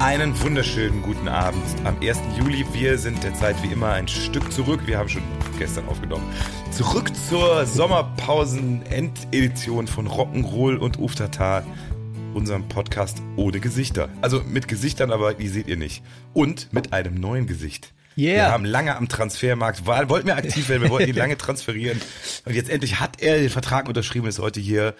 Einen 0.00 0.38
wunderschönen 0.40 1.00
guten 1.02 1.28
Abend 1.28 1.62
am 1.84 2.00
1. 2.00 2.18
Juli. 2.38 2.64
Wir 2.72 2.96
sind 2.96 3.22
derzeit 3.22 3.62
wie 3.62 3.70
immer 3.70 3.92
ein 3.92 4.08
Stück 4.08 4.50
zurück. 4.50 4.80
Wir 4.86 4.96
haben 4.96 5.10
schon 5.10 5.20
gestern 5.58 5.86
aufgenommen. 5.88 6.24
Zurück 6.70 7.12
zur 7.28 7.66
Sommerpausen-Endedition 7.66 9.86
von 9.86 10.08
Rock'n'Roll 10.08 10.78
und 10.78 10.98
Uftata, 10.98 11.62
unserem 12.32 12.66
Podcast 12.66 13.20
ohne 13.36 13.60
Gesichter. 13.60 14.08
Also 14.22 14.42
mit 14.42 14.68
Gesichtern, 14.68 15.12
aber 15.12 15.34
die 15.34 15.48
seht 15.48 15.68
ihr 15.68 15.76
nicht. 15.76 16.02
Und 16.32 16.72
mit 16.72 16.94
einem 16.94 17.16
neuen 17.16 17.46
Gesicht. 17.46 17.92
Yeah. 18.16 18.36
Wir 18.36 18.52
haben 18.52 18.64
lange 18.64 18.96
am 18.96 19.06
Transfermarkt, 19.06 19.86
war, 19.86 20.08
wollten 20.08 20.28
wir 20.28 20.36
aktiv 20.36 20.70
werden, 20.70 20.84
wir 20.84 20.90
wollten 20.90 21.10
ihn 21.10 21.16
lange 21.16 21.36
transferieren. 21.36 22.00
Und 22.46 22.54
jetzt 22.54 22.70
endlich 22.70 23.00
hat 23.00 23.20
er 23.20 23.38
den 23.38 23.50
Vertrag 23.50 23.86
unterschrieben, 23.86 24.26
ist 24.26 24.38
heute 24.38 24.60
hier. 24.60 24.94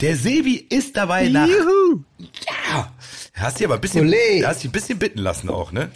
Der 0.00 0.14
Sebi 0.16 0.64
ist 0.70 0.96
dabei 0.96 1.28
nach. 1.28 1.48
Juhu. 1.48 2.02
Ja. 2.18 2.92
Hast 3.34 3.58
dich 3.58 3.66
aber 3.66 3.74
ein 3.74 3.80
bisschen, 3.80 4.08
Olé. 4.08 4.44
hast 4.46 4.62
dich 4.62 4.68
ein 4.68 4.72
bisschen 4.72 4.98
bitten 4.98 5.18
lassen 5.18 5.48
auch, 5.48 5.72
ne? 5.72 5.90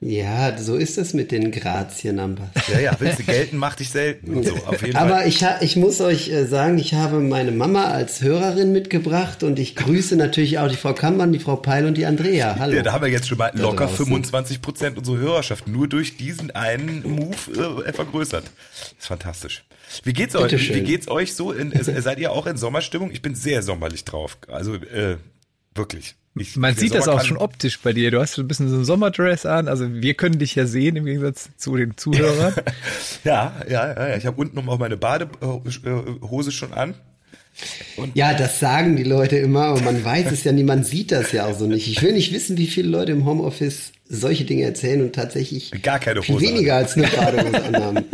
Ja, 0.00 0.56
so 0.56 0.76
ist 0.76 0.96
es 0.96 1.12
mit 1.12 1.32
den 1.32 1.50
Grazien-Numbers. 1.50 2.50
Ja, 2.72 2.78
ja, 2.78 2.96
willst 3.00 3.18
du 3.18 3.24
gelten, 3.24 3.56
mach 3.56 3.74
dich 3.74 3.90
selten. 3.90 4.32
Und 4.36 4.46
so, 4.46 4.54
auf 4.54 4.80
jeden 4.82 4.96
Aber 4.96 5.16
Fall. 5.16 5.28
ich, 5.28 5.44
ich 5.60 5.74
muss 5.74 6.00
euch 6.00 6.28
äh, 6.28 6.44
sagen, 6.44 6.78
ich 6.78 6.94
habe 6.94 7.18
meine 7.18 7.50
Mama 7.50 7.86
als 7.86 8.22
Hörerin 8.22 8.70
mitgebracht 8.70 9.42
und 9.42 9.58
ich 9.58 9.74
grüße 9.74 10.14
natürlich 10.14 10.60
auch 10.60 10.68
die 10.68 10.76
Frau 10.76 10.94
Kammern, 10.94 11.32
die 11.32 11.40
Frau 11.40 11.56
Peil 11.56 11.84
und 11.84 11.98
die 11.98 12.06
Andrea. 12.06 12.56
Hallo. 12.60 12.76
Ja, 12.76 12.82
da 12.82 12.92
haben 12.92 13.02
wir 13.02 13.10
jetzt 13.10 13.26
schon 13.26 13.38
mal 13.38 13.50
locker 13.56 13.86
draußen. 13.86 14.06
25 14.06 14.62
Prozent 14.62 14.98
unserer 14.98 15.16
Hörerschaft 15.16 15.66
nur 15.66 15.88
durch 15.88 16.16
diesen 16.16 16.52
einen 16.52 17.02
Move 17.02 17.84
äh, 17.84 17.92
vergrößert. 17.92 18.44
Das 18.44 18.94
ist 19.00 19.06
fantastisch. 19.08 19.64
Wie 20.04 20.12
geht's 20.12 20.34
euch? 20.36 20.42
Bitteschön. 20.44 20.76
Wie 20.76 20.80
geht's 20.82 21.08
euch 21.08 21.34
so? 21.34 21.52
In, 21.52 21.72
äh, 21.72 22.00
seid 22.02 22.18
ihr 22.18 22.32
auch 22.32 22.46
in 22.46 22.56
Sommerstimmung? 22.56 23.10
Ich 23.10 23.22
bin 23.22 23.34
sehr 23.34 23.62
sommerlich 23.62 24.04
drauf. 24.04 24.36
Also 24.48 24.74
äh, 24.74 25.16
wirklich. 25.74 26.14
Ich, 26.38 26.56
Man 26.56 26.74
sieht 26.76 26.94
das 26.94 27.06
Sommer 27.06 27.16
auch 27.16 27.20
kann- 27.20 27.26
schon 27.26 27.36
optisch 27.38 27.80
bei 27.80 27.92
dir. 27.92 28.10
Du 28.12 28.20
hast 28.20 28.34
so 28.34 28.42
ein 28.42 28.48
bisschen 28.48 28.68
so 28.68 28.76
ein 28.76 28.84
Sommerdress 28.84 29.44
an. 29.44 29.66
Also 29.66 29.92
wir 29.92 30.14
können 30.14 30.38
dich 30.38 30.54
ja 30.54 30.66
sehen 30.66 30.94
im 30.96 31.04
Gegensatz 31.04 31.48
zu 31.56 31.76
den 31.76 31.96
Zuhörern. 31.96 32.54
Ja, 33.24 33.56
ja, 33.68 33.88
ja. 33.92 34.08
ja. 34.10 34.16
Ich 34.16 34.24
habe 34.26 34.40
unten 34.40 34.54
noch 34.56 34.62
mal 34.64 34.78
meine 34.78 34.96
Badehose 34.96 36.52
schon 36.52 36.72
an. 36.72 36.94
Ja, 38.14 38.34
das 38.34 38.60
sagen 38.60 38.94
die 38.94 39.02
Leute 39.02 39.36
immer, 39.38 39.64
aber 39.64 39.80
man 39.80 40.04
weiß 40.04 40.30
es 40.30 40.44
ja 40.44 40.52
nie, 40.52 40.62
man 40.62 40.84
sieht 40.84 41.10
das 41.10 41.32
ja 41.32 41.46
auch 41.46 41.58
so 41.58 41.66
nicht. 41.66 41.88
Ich 41.88 42.00
will 42.02 42.12
nicht 42.12 42.32
wissen, 42.32 42.56
wie 42.56 42.68
viele 42.68 42.88
Leute 42.88 43.10
im 43.12 43.24
Homeoffice 43.26 43.90
solche 44.08 44.44
Dinge 44.44 44.62
erzählen 44.62 45.02
und 45.02 45.14
tatsächlich 45.14 45.72
Gar 45.82 45.98
keine 45.98 46.22
viel 46.22 46.36
Hose 46.36 46.46
weniger 46.46 46.76
als 46.76 46.94
eine 46.96 47.08
Badehose 47.16 47.64
anhaben. 47.64 48.04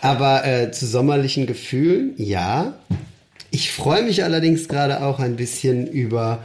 Aber 0.00 0.46
äh, 0.46 0.70
zu 0.70 0.86
sommerlichen 0.86 1.46
Gefühlen, 1.46 2.12
ja. 2.16 2.78
Ich 3.50 3.72
freue 3.72 4.02
mich 4.02 4.22
allerdings 4.24 4.68
gerade 4.68 5.02
auch 5.02 5.18
ein 5.20 5.36
bisschen 5.36 5.86
über, 5.86 6.44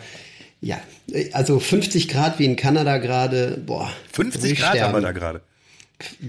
ja, 0.62 0.80
also 1.34 1.60
50 1.60 2.08
Grad 2.08 2.40
wie 2.40 2.46
in 2.46 2.56
Kanada 2.56 2.98
gerade, 2.98 3.62
boah. 3.66 3.92
will 4.16 4.32
50 4.32 4.52
ich 4.54 4.60
Grad 4.60 4.70
haben 4.80 4.94
wir 4.94 5.00
sterben. 5.00 5.04
da 5.04 5.12
gerade. 5.12 5.42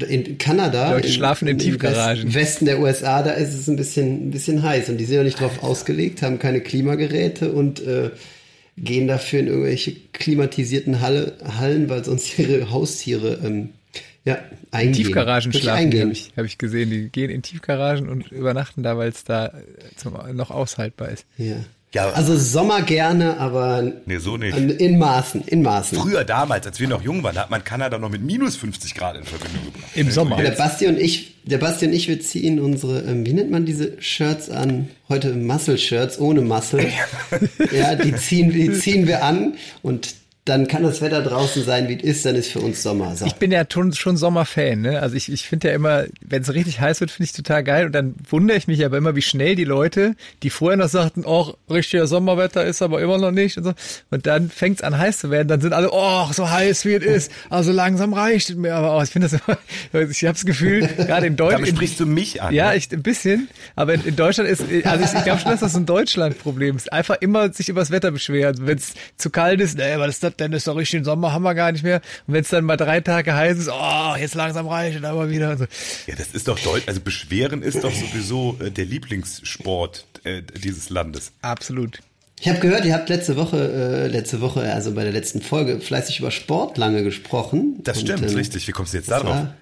In 0.09 0.39
Kanada, 0.39 0.93
Leute 0.93 1.09
schlafen 1.09 1.49
in 1.49 1.53
im 1.55 1.59
Tiefgaragen. 1.59 2.25
West- 2.27 2.35
Westen 2.35 2.67
der 2.67 2.79
USA, 2.81 3.23
da 3.23 3.33
ist 3.33 3.55
es 3.55 3.67
ein 3.69 3.77
bisschen, 3.77 4.29
ein 4.29 4.31
bisschen 4.31 4.63
heiß 4.63 4.89
und 4.89 4.99
die 4.99 5.05
sind 5.05 5.17
ja 5.17 5.23
nicht 5.25 5.41
drauf 5.41 5.63
ausgelegt, 5.63 6.23
haben 6.23 6.39
keine 6.39 6.61
Klimageräte 6.61 7.51
und 7.53 7.81
äh, 7.85 8.11
gehen 8.77 9.09
dafür 9.09 9.41
in 9.41 9.47
irgendwelche 9.49 9.97
klimatisierten 10.13 11.01
Halle, 11.01 11.35
Hallen, 11.59 11.89
weil 11.89 12.05
sonst 12.05 12.39
ihre 12.39 12.71
Haustiere 12.71 13.39
ähm, 13.45 13.71
ja, 14.25 14.39
eingehen. 14.71 15.05
Tiefgaragen 15.05 15.53
schlafen, 15.53 16.01
habe 16.01 16.13
ich, 16.13 16.33
hab 16.37 16.45
ich 16.45 16.59
gesehen. 16.59 16.91
Die 16.91 17.09
gehen 17.11 17.31
in 17.31 17.43
Tiefgaragen 17.43 18.09
und 18.09 18.33
übernachten 18.33 18.83
da, 18.83 18.97
weil 18.97 19.11
es 19.11 19.25
da 19.25 19.47
äh, 19.47 19.51
zum, 19.97 20.15
noch 20.35 20.51
aushaltbar 20.51 21.11
ist. 21.11 21.27
Ja. 21.37 21.57
Ja. 21.95 22.11
Also 22.11 22.37
Sommer 22.37 22.83
gerne, 22.83 23.39
aber 23.39 23.93
Nee, 24.05 24.19
so 24.19 24.37
nicht. 24.37 24.57
in 24.57 24.99
Maßen, 24.99 25.43
in 25.47 25.63
Maßen. 25.63 25.97
Früher 25.97 26.25
damals, 26.25 26.67
als 26.67 26.81
wir 26.81 26.89
noch 26.89 27.03
jung 27.03 27.23
waren, 27.23 27.37
da 27.37 27.43
hat 27.43 27.51
man 27.51 27.63
Kanada 27.63 27.99
noch 27.99 28.11
mit 28.11 28.21
minus 28.21 28.57
50 28.57 28.97
Grad 28.97 29.17
in 29.17 29.23
Verbindung 29.23 29.65
gebracht. 29.67 29.91
Im 29.95 30.11
Sommer. 30.11 30.37
Der 30.39 30.51
Basti 30.51 30.89
und 30.89 30.99
ich, 30.99 31.37
der 31.45 31.59
Basti 31.59 31.87
und 31.87 31.93
ich, 31.93 32.09
wir 32.09 32.21
ziehen 32.21 32.59
unsere, 32.59 33.03
ähm, 33.03 33.25
wie 33.25 33.33
nennt 33.33 33.53
man 33.53 33.65
diese 33.65 34.03
Shirts 34.03 34.51
an? 34.51 34.89
Heute 35.09 35.35
Muscle-Shirts 35.35 36.19
ohne 36.19 36.41
Muscle. 36.41 36.85
ja, 37.73 37.95
die 37.95 38.17
ziehen, 38.17 38.51
die 38.51 38.73
ziehen 38.73 39.07
wir 39.07 39.23
an 39.23 39.55
und 39.83 40.17
dann 40.45 40.69
kann 40.69 40.83
das 40.83 41.01
Wetter 41.01 41.23
draußen 41.23 41.65
sein, 41.65 41.89
wie 41.89 41.97
es 41.97 42.03
ist, 42.03 42.27
dann 42.27 42.35
ist 42.35 42.53
für 42.53 42.61
uns 42.61 42.83
Sommer. 42.83 43.17
So. 43.17 43.25
Ich 43.25 43.37
bin 43.37 43.51
ja 43.51 43.65
schon, 43.71 43.95
schon 43.95 44.19
Sommerfan, 44.19 44.83
ne? 44.83 45.01
Also 45.01 45.17
ich, 45.17 45.33
ich 45.33 45.49
finde 45.49 45.69
ja 45.69 45.75
immer, 45.75 46.05
wenn 46.21 46.43
es 46.43 46.53
richtig 46.53 46.81
heiß 46.81 47.01
wird, 47.01 47.11
finde 47.11 47.25
ich 47.25 47.33
total 47.33 47.65
geil. 47.65 47.87
Und 47.87 47.93
dann 47.93 48.15
wundere 48.29 48.59
ich 48.59 48.67
mich 48.67 48.85
aber 48.85 48.99
immer, 48.99 49.17
wie 49.17 49.23
schnell 49.23 49.55
die 49.55 49.65
Leute, 49.65 50.17
die 50.43 50.51
vorher 50.51 50.77
noch 50.77 50.91
sagten, 50.91 51.25
oh, 51.25 51.55
richtiger 51.71 52.07
Sommerwetter 52.07 52.63
ist 52.63 52.83
aber 52.83 53.01
immer 53.01 53.17
noch 53.17 53.31
nicht 53.31 53.57
und 53.57 53.65
so. 53.65 53.73
Und 54.11 54.27
dann 54.27 54.51
fängt 54.51 54.81
es 54.81 54.83
an 54.83 54.99
heiß 54.99 55.17
zu 55.17 55.31
werden, 55.31 55.49
dann 55.49 55.63
sind 55.63 55.73
alle, 55.73 55.89
oh, 55.91 56.31
so 56.31 56.51
heiß 56.51 56.85
wie 56.85 56.93
es 56.93 57.05
ist. 57.05 57.33
Also 57.49 57.73
langsam 57.73 58.13
reicht 58.13 58.51
es 58.51 58.57
mir 58.57 58.75
aber 58.75 58.93
auch. 58.93 59.03
Ich 59.03 59.11
finde 59.11 59.29
das 59.31 59.41
immer, 59.41 60.11
ich 60.11 60.25
habe 60.25 60.35
das 60.35 60.45
Gefühl, 60.45 60.81
gerade 60.81 61.27
in 61.27 61.37
Damit 61.37 61.55
Deutschland. 61.55 61.69
sprichst 61.69 62.01
du 62.01 62.05
mich 62.05 62.43
an. 62.43 62.53
Ja, 62.53 62.73
ne? 62.73 62.77
ich, 62.77 62.93
ein 62.93 63.03
bisschen. 63.03 63.49
Aber 63.77 63.95
in, 63.95 64.05
in 64.05 64.17
Deutschland 64.17 64.51
ist, 64.51 64.61
also 64.61 65.05
ich, 65.05 65.15
ich 65.15 65.25
glaube 65.25 65.41
schon, 65.41 65.53
dass 65.53 65.61
das 65.61 65.75
ein 65.75 65.87
Deutschland-Problem 65.87 66.77
ist. 66.77 66.93
Einfach 66.93 67.17
immer 67.23 67.51
sich 67.51 67.71
über 67.71 67.81
das 67.81 67.91
Wetter 67.91 68.11
beschweren. 68.11 68.57
Wenn 68.61 68.77
es 68.77 68.93
zu 69.17 69.31
kalt 69.31 69.63
ist, 69.63 69.79
nee, 69.79 69.97
was 69.97 70.09
ist 70.11 70.25
das 70.25 70.34
denn? 70.37 70.53
Ist 70.53 70.67
doch 70.67 70.77
richtig 70.77 70.99
den 71.01 71.05
Sommer, 71.05 71.33
haben 71.33 71.43
wir 71.43 71.55
gar 71.55 71.73
nicht 71.73 71.85
mehr. 71.85 72.01
Und 72.27 72.35
wenn 72.35 72.43
es 72.43 72.49
dann 72.49 72.65
mal 72.65 72.77
drei 72.77 73.01
Tage 73.01 73.35
heiß 73.35 73.59
ist, 73.59 73.69
oh, 73.71 74.15
jetzt 74.19 74.35
langsam 74.35 74.67
reicht 74.69 74.99
es 74.99 75.05
aber 75.05 75.31
wieder. 75.31 75.51
Und 75.53 75.59
so. 75.59 75.65
Ja, 76.07 76.15
das 76.17 76.29
ist 76.29 76.49
doch 76.49 76.59
deutsch. 76.59 76.85
Also 76.87 77.01
Beschweren 77.01 77.63
ist 77.63 77.83
doch 77.85 77.93
sowieso 77.93 78.57
äh, 78.61 78.71
der 78.71 78.85
Lieblingssport 78.85 80.07
äh, 80.25 80.43
dieses 80.63 80.91
Landes. 80.91 81.33
Absolut. 81.43 81.99
Ich 82.41 82.49
habe 82.49 82.59
gehört, 82.59 82.85
ihr 82.85 82.95
habt 82.95 83.09
letzte 83.09 83.37
Woche, 83.37 83.57
äh, 83.57 84.07
letzte 84.09 84.41
Woche, 84.41 84.73
also 84.73 84.93
bei 84.93 85.05
der 85.05 85.13
letzten 85.13 85.41
Folge, 85.41 85.81
fleißig 85.81 86.19
über 86.21 86.31
Sport 86.31 86.77
lange 86.79 87.03
gesprochen. 87.03 87.77
Das 87.85 87.99
Und, 87.99 88.09
stimmt, 88.09 88.29
ähm, 88.31 88.37
richtig. 88.37 88.67
Wie 88.69 88.73
kommst 88.73 88.93
du 88.93 88.99
jetzt 88.99 89.11
darauf? 89.11 89.31
war- 89.31 89.55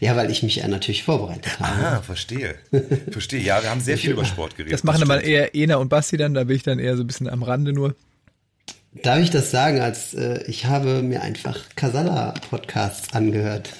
Ja, 0.00 0.16
weil 0.16 0.30
ich 0.30 0.42
mich 0.42 0.56
ja 0.56 0.68
natürlich 0.68 1.02
vorbereitet 1.02 1.58
habe. 1.60 1.86
Ah, 1.86 2.02
verstehe. 2.02 2.54
Verstehe. 3.10 3.40
Ja, 3.40 3.62
wir 3.62 3.68
haben 3.70 3.80
sehr 3.80 3.98
viel 3.98 4.12
über 4.12 4.24
Sport 4.24 4.56
geredet. 4.56 4.72
Das 4.72 4.84
machen 4.84 5.02
aber 5.02 5.18
stimmt. 5.18 5.28
eher 5.30 5.54
Ena 5.54 5.76
und 5.76 5.88
Basti 5.90 6.16
dann, 6.16 6.32
da 6.32 6.44
bin 6.44 6.56
ich 6.56 6.62
dann 6.62 6.78
eher 6.78 6.96
so 6.96 7.02
ein 7.02 7.06
bisschen 7.06 7.28
am 7.28 7.42
Rande 7.42 7.72
nur. 7.74 7.94
Darf 9.02 9.20
ich 9.20 9.30
das 9.30 9.50
sagen, 9.50 9.80
als 9.80 10.14
äh, 10.14 10.42
ich 10.46 10.66
habe 10.66 11.02
mir 11.02 11.22
einfach 11.22 11.58
Casala-Podcasts 11.76 13.12
angehört. 13.14 13.70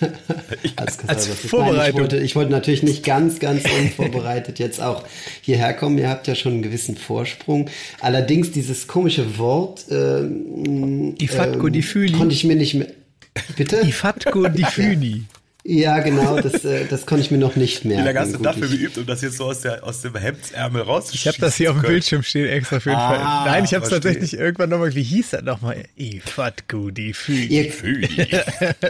als 0.76 0.98
Casala 0.98 1.12
als 1.14 1.26
Nein, 1.28 1.36
ich, 1.42 1.50
Vorbereitung. 1.50 2.00
wollte, 2.00 2.16
ich 2.18 2.36
wollte 2.36 2.50
natürlich 2.52 2.82
nicht 2.82 3.04
ganz, 3.04 3.38
ganz 3.38 3.64
unvorbereitet 3.64 4.58
jetzt 4.58 4.80
auch 4.80 5.04
hierher 5.40 5.74
kommen. 5.74 5.98
Ihr 5.98 6.08
habt 6.08 6.26
ja 6.26 6.34
schon 6.34 6.52
einen 6.54 6.62
gewissen 6.62 6.96
Vorsprung. 6.96 7.70
Allerdings 8.00 8.50
dieses 8.52 8.86
komische 8.86 9.38
Wort 9.38 9.86
ähm, 9.90 11.14
Die 11.18 11.28
Fatko, 11.28 11.68
die 11.68 11.82
Füni. 11.82 12.12
konnte 12.12 12.34
ich 12.34 12.44
mir 12.44 12.56
nicht 12.56 12.74
mehr... 12.74 12.88
Bitte? 13.56 13.80
Die 13.84 13.92
Fatko, 13.92 14.48
die 14.48 14.64
Füni. 14.70 15.24
Ja, 15.68 15.98
genau, 15.98 16.40
das, 16.40 16.64
äh, 16.64 16.84
das 16.88 17.06
konnte 17.06 17.24
ich 17.24 17.30
mir 17.30 17.38
noch 17.38 17.56
nicht 17.56 17.84
merken. 17.84 18.02
Wie 18.02 18.06
lange 18.06 18.20
hast 18.20 18.32
du 18.32 18.36
Gut, 18.36 18.46
dafür 18.46 18.68
geübt, 18.68 18.98
um 18.98 19.06
das 19.06 19.22
jetzt 19.22 19.36
so 19.36 19.44
aus, 19.46 19.62
der, 19.62 19.82
aus 19.84 20.00
dem 20.02 20.14
Hemdsärmel 20.14 20.82
rauszuschießen? 20.82 21.30
Ich 21.30 21.36
habe 21.36 21.46
das 21.46 21.56
hier 21.56 21.70
auf 21.72 21.80
dem 21.80 21.86
Bildschirm 21.88 22.22
stehen 22.22 22.46
extra 22.46 22.78
für 22.78 22.90
jeden 22.90 23.00
Ah, 23.00 23.42
Fall. 23.42 23.52
Nein, 23.52 23.64
ich 23.64 23.74
habe 23.74 23.84
es 23.84 23.90
tatsächlich 23.90 24.34
irgendwann 24.34 24.70
nochmal, 24.70 24.94
wie 24.94 25.02
hieß 25.02 25.30
das 25.30 25.42
nochmal? 25.42 25.84
I 25.98 26.20
Fatko, 26.24 26.90
die 26.90 27.12
Füni. 27.12 27.46
Ihr, 27.46 27.72
Fühli. 27.72 28.08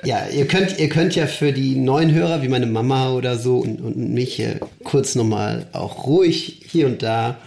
Ja, 0.05 0.27
ihr 0.29 0.47
könnt, 0.47 0.79
ihr 0.79 0.89
könnt 0.89 1.15
ja 1.15 1.27
für 1.27 1.53
die 1.53 1.77
neuen 1.77 2.13
Hörer 2.13 2.43
wie 2.43 2.49
meine 2.49 2.67
Mama 2.67 3.11
oder 3.13 3.39
so 3.39 3.59
und, 3.59 3.81
und 3.81 3.97
mich 3.97 4.41
äh, 4.41 4.61
kurz 4.85 5.15
nochmal 5.15 5.67
auch 5.73 6.07
ruhig 6.07 6.61
hier 6.67 6.87
und 6.87 7.03
da 7.03 7.39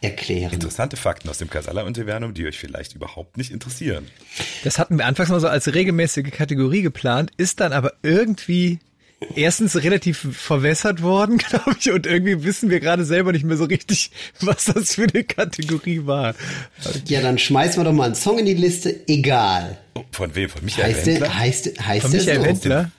erklären. 0.00 0.52
Interessante 0.52 0.96
Fakten 0.96 1.28
aus 1.28 1.38
dem 1.38 1.50
Casala-Universum, 1.50 2.34
die 2.34 2.46
euch 2.46 2.58
vielleicht 2.58 2.94
überhaupt 2.94 3.36
nicht 3.36 3.50
interessieren. 3.50 4.06
Das 4.64 4.78
hatten 4.78 4.98
wir 4.98 5.06
anfangs 5.06 5.28
mal 5.30 5.40
so 5.40 5.48
als 5.48 5.72
regelmäßige 5.74 6.30
Kategorie 6.30 6.82
geplant, 6.82 7.30
ist 7.36 7.60
dann 7.60 7.72
aber 7.72 7.92
irgendwie 8.02 8.78
erstens 9.34 9.76
relativ 9.82 10.28
verwässert 10.32 11.02
worden, 11.02 11.38
glaube 11.50 11.74
ich, 11.78 11.90
und 11.90 12.06
irgendwie 12.06 12.44
wissen 12.44 12.70
wir 12.70 12.80
gerade 12.80 13.04
selber 13.04 13.32
nicht 13.32 13.44
mehr 13.44 13.56
so 13.56 13.64
richtig, 13.64 14.10
was 14.40 14.66
das 14.66 14.94
für 14.94 15.06
eine 15.12 15.24
Kategorie 15.24 16.02
war. 16.06 16.34
Ja, 17.06 17.20
dann 17.20 17.38
schmeißen 17.38 17.80
wir 17.80 17.84
doch 17.84 17.92
mal 17.92 18.04
einen 18.04 18.14
Song 18.14 18.38
in 18.38 18.46
die 18.46 18.54
Liste. 18.54 19.08
Egal. 19.08 19.78
Oh, 19.94 20.04
Von 20.12 20.34
wem? 20.36 20.48
Von 20.48 20.64
Michael 20.64 20.94
Heißt 20.94 21.06
Wendler? 21.06 21.26
der, 21.26 21.38
heißt, 21.38 21.86
heißt 21.86 22.02
Von 22.02 22.10
der 22.12 22.20
Michael 22.20 22.38
so? 22.40 22.44
Wendler. 22.46 22.90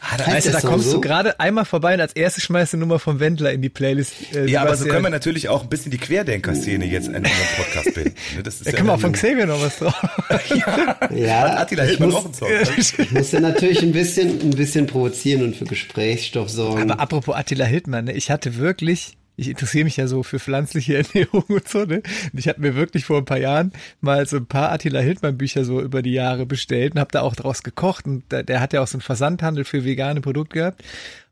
Ah, 0.00 0.16
da, 0.16 0.26
weißt 0.26 0.46
du, 0.46 0.50
da 0.52 0.60
kommst 0.60 0.86
so? 0.86 0.94
du 0.94 1.00
gerade 1.00 1.38
einmal 1.40 1.64
vorbei 1.64 1.94
und 1.94 2.00
als 2.00 2.12
erstes 2.14 2.44
schmeißt 2.44 2.74
du 2.74 2.76
Nummer 2.78 2.98
vom 2.98 3.20
Wendler 3.20 3.52
in 3.52 3.62
die 3.62 3.68
Playlist. 3.68 4.14
Äh, 4.34 4.46
ja, 4.46 4.62
aber 4.62 4.76
so 4.76 4.86
können 4.86 5.04
wir 5.04 5.10
natürlich 5.10 5.48
auch 5.48 5.62
ein 5.62 5.68
bisschen 5.68 5.90
die 5.90 5.98
Querdenker-Szene 5.98 6.86
jetzt 6.86 7.08
in 7.08 7.16
unserem 7.16 7.32
Podcast 7.56 7.94
bilden. 7.94 8.14
Ne, 8.36 8.42
das 8.42 8.54
ist 8.56 8.66
da 8.66 8.70
ja 8.70 8.76
können 8.76 8.88
wir 8.88 8.94
auch 8.94 9.00
von 9.00 9.12
Xavier 9.12 9.46
noch 9.46 9.62
was 9.62 9.78
drauf. 9.78 9.94
ja, 10.54 11.10
ja 11.14 11.56
Attila 11.58 11.82
Hildmann 11.84 12.12
auch 12.14 12.24
einen 12.24 12.34
Song. 12.34 12.48
ich 12.76 13.10
muss 13.12 13.32
ja 13.32 13.40
natürlich 13.40 13.82
ein 13.82 13.92
bisschen, 13.92 14.40
ein 14.40 14.50
bisschen 14.50 14.86
provozieren 14.86 15.42
und 15.42 15.56
für 15.56 15.64
Gesprächsstoff 15.64 16.48
sorgen. 16.48 16.90
Aber 16.90 17.00
apropos 17.00 17.34
Attila 17.34 17.64
Hildmann, 17.64 18.06
ne, 18.06 18.12
ich 18.12 18.30
hatte 18.30 18.56
wirklich 18.56 19.17
ich 19.38 19.48
interessiere 19.48 19.84
mich 19.84 19.96
ja 19.96 20.08
so 20.08 20.24
für 20.24 20.40
pflanzliche 20.40 20.96
Ernährung 20.98 21.44
und 21.48 21.68
so, 21.68 21.84
ne? 21.84 22.02
Und 22.32 22.38
ich 22.38 22.48
hatte 22.48 22.60
mir 22.60 22.74
wirklich 22.74 23.04
vor 23.04 23.18
ein 23.18 23.24
paar 23.24 23.38
Jahren 23.38 23.72
mal 24.00 24.26
so 24.26 24.36
ein 24.36 24.46
paar 24.46 24.72
Attila 24.72 25.00
Hildmann 25.00 25.38
Bücher 25.38 25.64
so 25.64 25.80
über 25.80 26.02
die 26.02 26.12
Jahre 26.12 26.44
bestellt 26.44 26.94
und 26.94 27.00
habe 27.00 27.12
da 27.12 27.22
auch 27.22 27.36
draus 27.36 27.62
gekocht 27.62 28.06
und 28.06 28.30
der, 28.32 28.42
der 28.42 28.60
hat 28.60 28.72
ja 28.72 28.82
auch 28.82 28.88
so 28.88 28.96
einen 28.96 29.02
Versandhandel 29.02 29.64
für 29.64 29.84
vegane 29.84 30.20
Produkte 30.20 30.54
gehabt. 30.58 30.82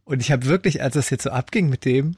Und 0.04 0.20
ich 0.20 0.30
habe 0.30 0.46
wirklich, 0.46 0.82
als 0.82 0.94
das 0.94 1.10
jetzt 1.10 1.24
so 1.24 1.30
abging 1.30 1.68
mit 1.68 1.84
dem, 1.84 2.14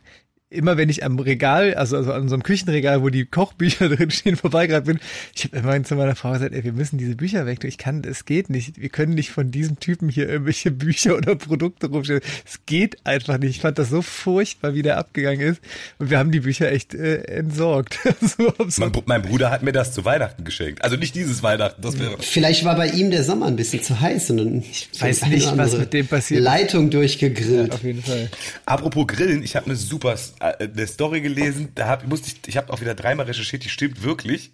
immer 0.50 0.79
wenn 0.79 0.89
ich 0.89 1.05
am 1.05 1.19
Regal, 1.19 1.75
also, 1.75 1.97
also 1.97 2.12
an 2.12 2.29
so 2.29 2.35
einem 2.35 2.43
Küchenregal, 2.43 3.03
wo 3.03 3.11
die 3.11 3.27
Kochbücher 3.27 3.89
drin 3.95 4.11
stehen, 4.11 4.37
vorbeigerannt 4.37 4.87
bin, 4.87 4.99
ich 5.35 5.45
habe 5.45 5.59
immer 5.59 5.83
zu 5.85 5.95
meiner 5.95 6.17
Frau 6.17 6.33
gesagt, 6.33 6.55
ey, 6.55 6.65
wir 6.65 6.73
müssen 6.73 6.97
diese 6.97 7.17
Bücher 7.17 7.45
weg. 7.45 7.65
Ich 7.65 7.77
kann, 7.77 8.03
es 8.05 8.25
geht 8.25 8.49
nicht. 8.49 8.81
Wir 8.81 8.89
können 8.89 9.15
nicht 9.15 9.31
von 9.31 9.50
diesem 9.50 9.79
Typen 9.79 10.09
hier 10.09 10.29
irgendwelche 10.29 10.71
Bücher 10.79 11.17
oder 11.17 11.37
Produkte 11.37 11.89
rumstellen. 11.89 12.23
Es 12.47 12.61
geht 12.65 12.97
einfach 13.05 13.39
nicht. 13.39 13.56
Ich 13.56 13.61
fand 13.61 13.79
das 13.79 13.91
so 13.91 14.00
furchtbar, 14.00 14.75
wie 14.75 14.83
der 14.83 14.97
abgegangen 14.97 15.41
ist. 15.41 15.61
Und 15.99 16.11
wir 16.11 16.19
haben 16.19 16.33
die 16.33 16.41
Bücher 16.41 16.73
echt 16.73 16.95
äh, 16.95 17.19
entsorgt. 17.25 17.99
so, 18.21 18.53
so. 18.69 18.81
Mein, 18.81 18.93
mein, 19.05 19.23
Bruder 19.23 19.50
hat 19.50 19.62
mir 19.62 19.73
das 19.73 19.93
zu 19.93 20.05
Weihnachten 20.05 20.45
geschenkt. 20.45 20.83
Also 20.83 20.97
nicht 20.97 21.15
dieses 21.15 21.43
Weihnachten. 21.43 21.83
Das 21.83 21.99
wäre 21.99 22.17
Vielleicht 22.21 22.65
war 22.65 22.77
bei 22.77 22.89
ihm 22.89 23.11
der 23.11 23.23
Sommer 23.23 23.47
ein 23.47 23.56
bisschen 23.56 23.83
zu 23.83 24.00
heiß 24.00 24.31
und 24.31 24.37
dann 24.39 24.59
ich 24.61 24.89
weiß 24.99 25.27
nicht, 25.27 25.56
was 25.56 25.77
mit 25.77 25.93
dem 25.93 26.06
passiert. 26.06 26.41
Leitung 26.41 26.89
durchgegrillt. 26.89 27.69
Ja, 27.69 27.75
auf 27.75 27.83
jeden 27.83 28.03
Fall. 28.03 28.31
Apropos 28.65 29.06
Grillen, 29.06 29.43
ich 29.43 29.55
habe 29.55 29.67
eine 29.67 29.77
super 29.77 30.17
eine 30.40 30.87
Story 30.87 31.20
gelesen, 31.20 31.70
da 31.75 31.88
hab, 31.88 32.06
musste 32.06 32.29
ich, 32.29 32.49
ich 32.49 32.56
habe 32.56 32.73
auch 32.73 32.81
wieder 32.81 32.94
dreimal 32.94 33.26
recherchiert, 33.26 33.64
die 33.64 33.69
stimmt 33.69 34.02
wirklich. 34.02 34.52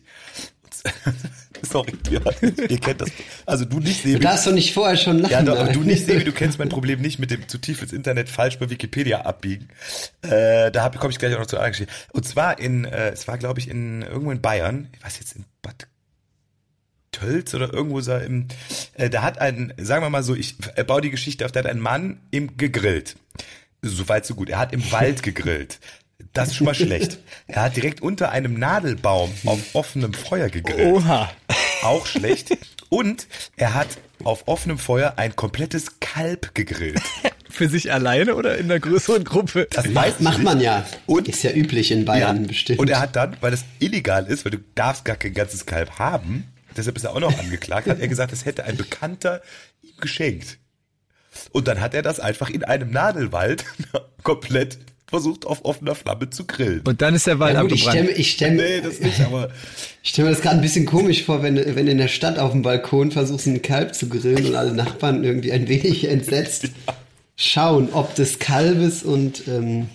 Sorry, 1.63 1.93
ja, 2.11 2.21
ihr 2.69 2.79
kennt 2.79 3.01
das. 3.01 3.11
Also 3.47 3.65
du 3.65 3.79
nicht, 3.81 4.03
Sebi. 4.03 4.15
Du 4.15 4.21
darfst 4.21 4.47
doch 4.47 4.53
nicht 4.53 4.75
vorher 4.75 4.97
schon 4.97 5.19
lachen. 5.19 5.33
Ja, 5.33 5.43
doch, 5.43 5.59
aber 5.59 5.73
du 5.73 5.81
nicht, 5.81 6.05
Sebi, 6.05 6.25
du 6.25 6.33
kennst 6.33 6.59
mein 6.59 6.69
Problem 6.69 7.01
nicht 7.01 7.19
mit 7.19 7.31
dem 7.31 7.49
zu 7.49 7.59
tief 7.59 7.81
ins 7.81 7.93
Internet 7.93 8.29
falsch 8.29 8.59
bei 8.59 8.69
Wikipedia 8.69 9.23
abbiegen. 9.23 9.69
Äh, 10.23 10.71
da 10.71 10.91
komme 10.91 11.13
ich 11.13 11.19
gleich 11.19 11.35
auch 11.35 11.39
noch 11.39 11.47
zu 11.47 11.57
einer 11.57 11.71
Geschichte. 11.71 11.93
Und 12.13 12.27
zwar 12.27 12.59
in, 12.59 12.85
äh, 12.85 13.11
es 13.11 13.27
war 13.29 13.39
glaube 13.39 13.61
ich 13.61 13.69
in 13.69 14.03
irgendwo 14.03 14.31
in 14.31 14.43
Bayern, 14.43 14.89
ich 14.97 15.05
weiß 15.05 15.19
jetzt 15.19 15.37
in 15.37 15.45
Bad 15.63 15.87
Tölz 17.13 17.55
oder 17.55 17.73
irgendwo 17.73 18.01
so 18.01 18.17
im, 18.17 18.49
äh, 18.95 19.09
da 19.09 19.23
hat 19.23 19.39
ein, 19.39 19.73
sagen 19.79 20.05
wir 20.05 20.11
mal 20.11 20.23
so, 20.23 20.35
ich 20.35 20.57
äh, 20.75 20.85
baue 20.85 21.01
die 21.01 21.11
Geschichte 21.11 21.45
auf, 21.45 21.53
da 21.53 21.61
hat 21.61 21.67
ein 21.67 21.81
Mann 21.81 22.19
im 22.31 22.57
gegrillt. 22.57 23.17
So 23.85 24.09
weit, 24.09 24.25
so 24.25 24.35
gut. 24.35 24.49
Er 24.49 24.59
hat 24.59 24.73
im 24.73 24.93
Wald 24.93 25.23
gegrillt. 25.23 25.79
Das 26.33 26.49
ist 26.49 26.57
schon 26.57 26.65
mal 26.65 26.75
schlecht. 26.75 27.19
Er 27.47 27.63
hat 27.63 27.77
direkt 27.77 28.01
unter 28.01 28.31
einem 28.31 28.59
Nadelbaum 28.59 29.31
auf 29.45 29.75
offenem 29.75 30.15
Feuer 30.15 30.49
gegrillt. 30.49 30.93
Oha. 30.93 31.31
Auch 31.83 32.07
schlecht. 32.07 32.57
Und 32.89 33.27
er 33.57 33.75
hat 33.75 33.89
auf 34.23 34.49
offenem 34.49 34.79
Feuer 34.79 35.15
ein 35.17 35.37
komplettes 35.37 36.01
Kalb 36.01 36.55
gegrillt. 36.55 37.03
Für 37.51 37.69
sich 37.69 37.93
alleine 37.93 38.35
oder 38.35 38.57
in 38.57 38.65
einer 38.65 38.81
größeren 38.81 39.23
Gruppe? 39.23 39.69
Das 39.71 39.87
macht, 39.89 40.21
macht 40.21 40.43
man 40.43 40.61
ja. 40.61 40.87
Und, 41.07 41.29
ist 41.29 41.43
ja 41.43 41.53
üblich 41.53 41.91
in 41.93 42.05
Bayern 42.05 42.43
ja. 42.43 42.49
bestimmt. 42.49 42.79
Und 42.79 42.89
er 42.89 43.01
hat 43.01 43.17
dann, 43.17 43.37
weil 43.41 43.53
es 43.53 43.65
illegal 43.79 44.27
ist, 44.27 44.45
weil 44.45 44.53
du 44.53 44.59
darfst 44.75 45.05
gar 45.05 45.17
kein 45.17 45.35
ganzes 45.35 45.67
Kalb 45.67 45.99
haben, 45.99 46.53
deshalb 46.77 46.97
ist 46.97 47.05
er 47.05 47.13
auch 47.13 47.21
noch 47.21 47.39
angeklagt, 47.39 47.87
hat 47.87 48.01
er 48.01 48.09
gesagt, 48.09 48.33
das 48.33 48.45
hätte 48.45 48.65
ein 48.65 48.77
Bekannter 48.77 49.43
ihm 49.83 49.97
geschenkt. 50.01 50.59
Und 51.53 51.69
dann 51.69 51.81
hat 51.81 51.95
er 51.95 52.03
das 52.03 52.21
einfach 52.21 52.51
in 52.51 52.65
einem 52.65 52.91
Nadelwald 52.91 53.65
komplett 54.23 54.79
versucht 55.07 55.47
auf 55.47 55.65
offener 55.65 55.95
Flamme 55.95 56.31
zu 56.31 56.45
grillen. 56.45 56.83
Und 56.85 57.01
dann 57.01 57.15
ist 57.15 57.27
der 57.27 57.39
Wald 57.39 57.55
ja, 57.55 57.63
gut, 57.63 57.73
abgebrannt. 57.73 58.11
Ich 58.17 58.33
stelle 58.33 58.57
nee, 58.57 58.81
das 58.81 59.01
nicht, 59.01 59.21
aber 59.21 59.51
ich 60.03 60.11
stelle 60.11 60.29
mir 60.29 60.35
das 60.35 60.43
gerade 60.43 60.57
ein 60.57 60.63
bisschen 60.63 60.87
komisch 60.87 61.25
vor, 61.25 61.43
wenn, 61.43 61.57
wenn 61.57 61.87
in 61.87 61.99
der 61.99 62.09
Stadt 62.09 62.39
auf 62.39 62.53
dem 62.53 62.63
Balkon 62.63 63.13
versuchst, 63.13 63.47
einen 63.47 63.63
Kalb 63.63 63.95
zu 63.95 64.09
grillen 64.09 64.47
und 64.47 64.55
alle 64.57 64.73
Nachbarn 64.73 65.23
irgendwie 65.23 65.53
ein 65.53 65.69
wenig 65.69 66.05
entsetzt 66.09 66.65
ja. 66.65 66.95
schauen, 67.37 67.91
ob 67.93 68.15
des 68.15 68.39
Kalbes 68.39 69.03
und 69.03 69.47
ähm, 69.47 69.89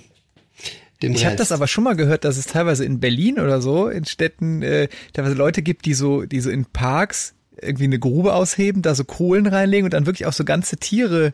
dem 1.01 1.13
ich 1.13 1.25
habe 1.25 1.37
das 1.37 1.51
aber 1.51 1.67
schon 1.67 1.85
mal 1.85 1.95
gehört, 1.95 2.25
dass 2.25 2.37
es 2.37 2.45
teilweise 2.45 2.83
in 2.83 2.99
Berlin 2.99 3.39
oder 3.39 3.61
so 3.61 3.87
in 3.87 4.05
Städten 4.05 4.61
äh, 4.61 4.89
teilweise 5.13 5.35
Leute 5.35 5.61
gibt, 5.61 5.85
die 5.85 5.93
so, 5.93 6.25
die 6.25 6.41
so 6.41 6.49
in 6.49 6.65
Parks 6.65 7.33
irgendwie 7.61 7.85
eine 7.85 7.99
Grube 7.99 8.33
ausheben, 8.33 8.81
da 8.81 8.95
so 8.95 9.03
Kohlen 9.03 9.47
reinlegen 9.47 9.85
und 9.85 9.93
dann 9.93 10.05
wirklich 10.05 10.25
auch 10.25 10.33
so 10.33 10.43
ganze 10.43 10.77
Tiere 10.77 11.33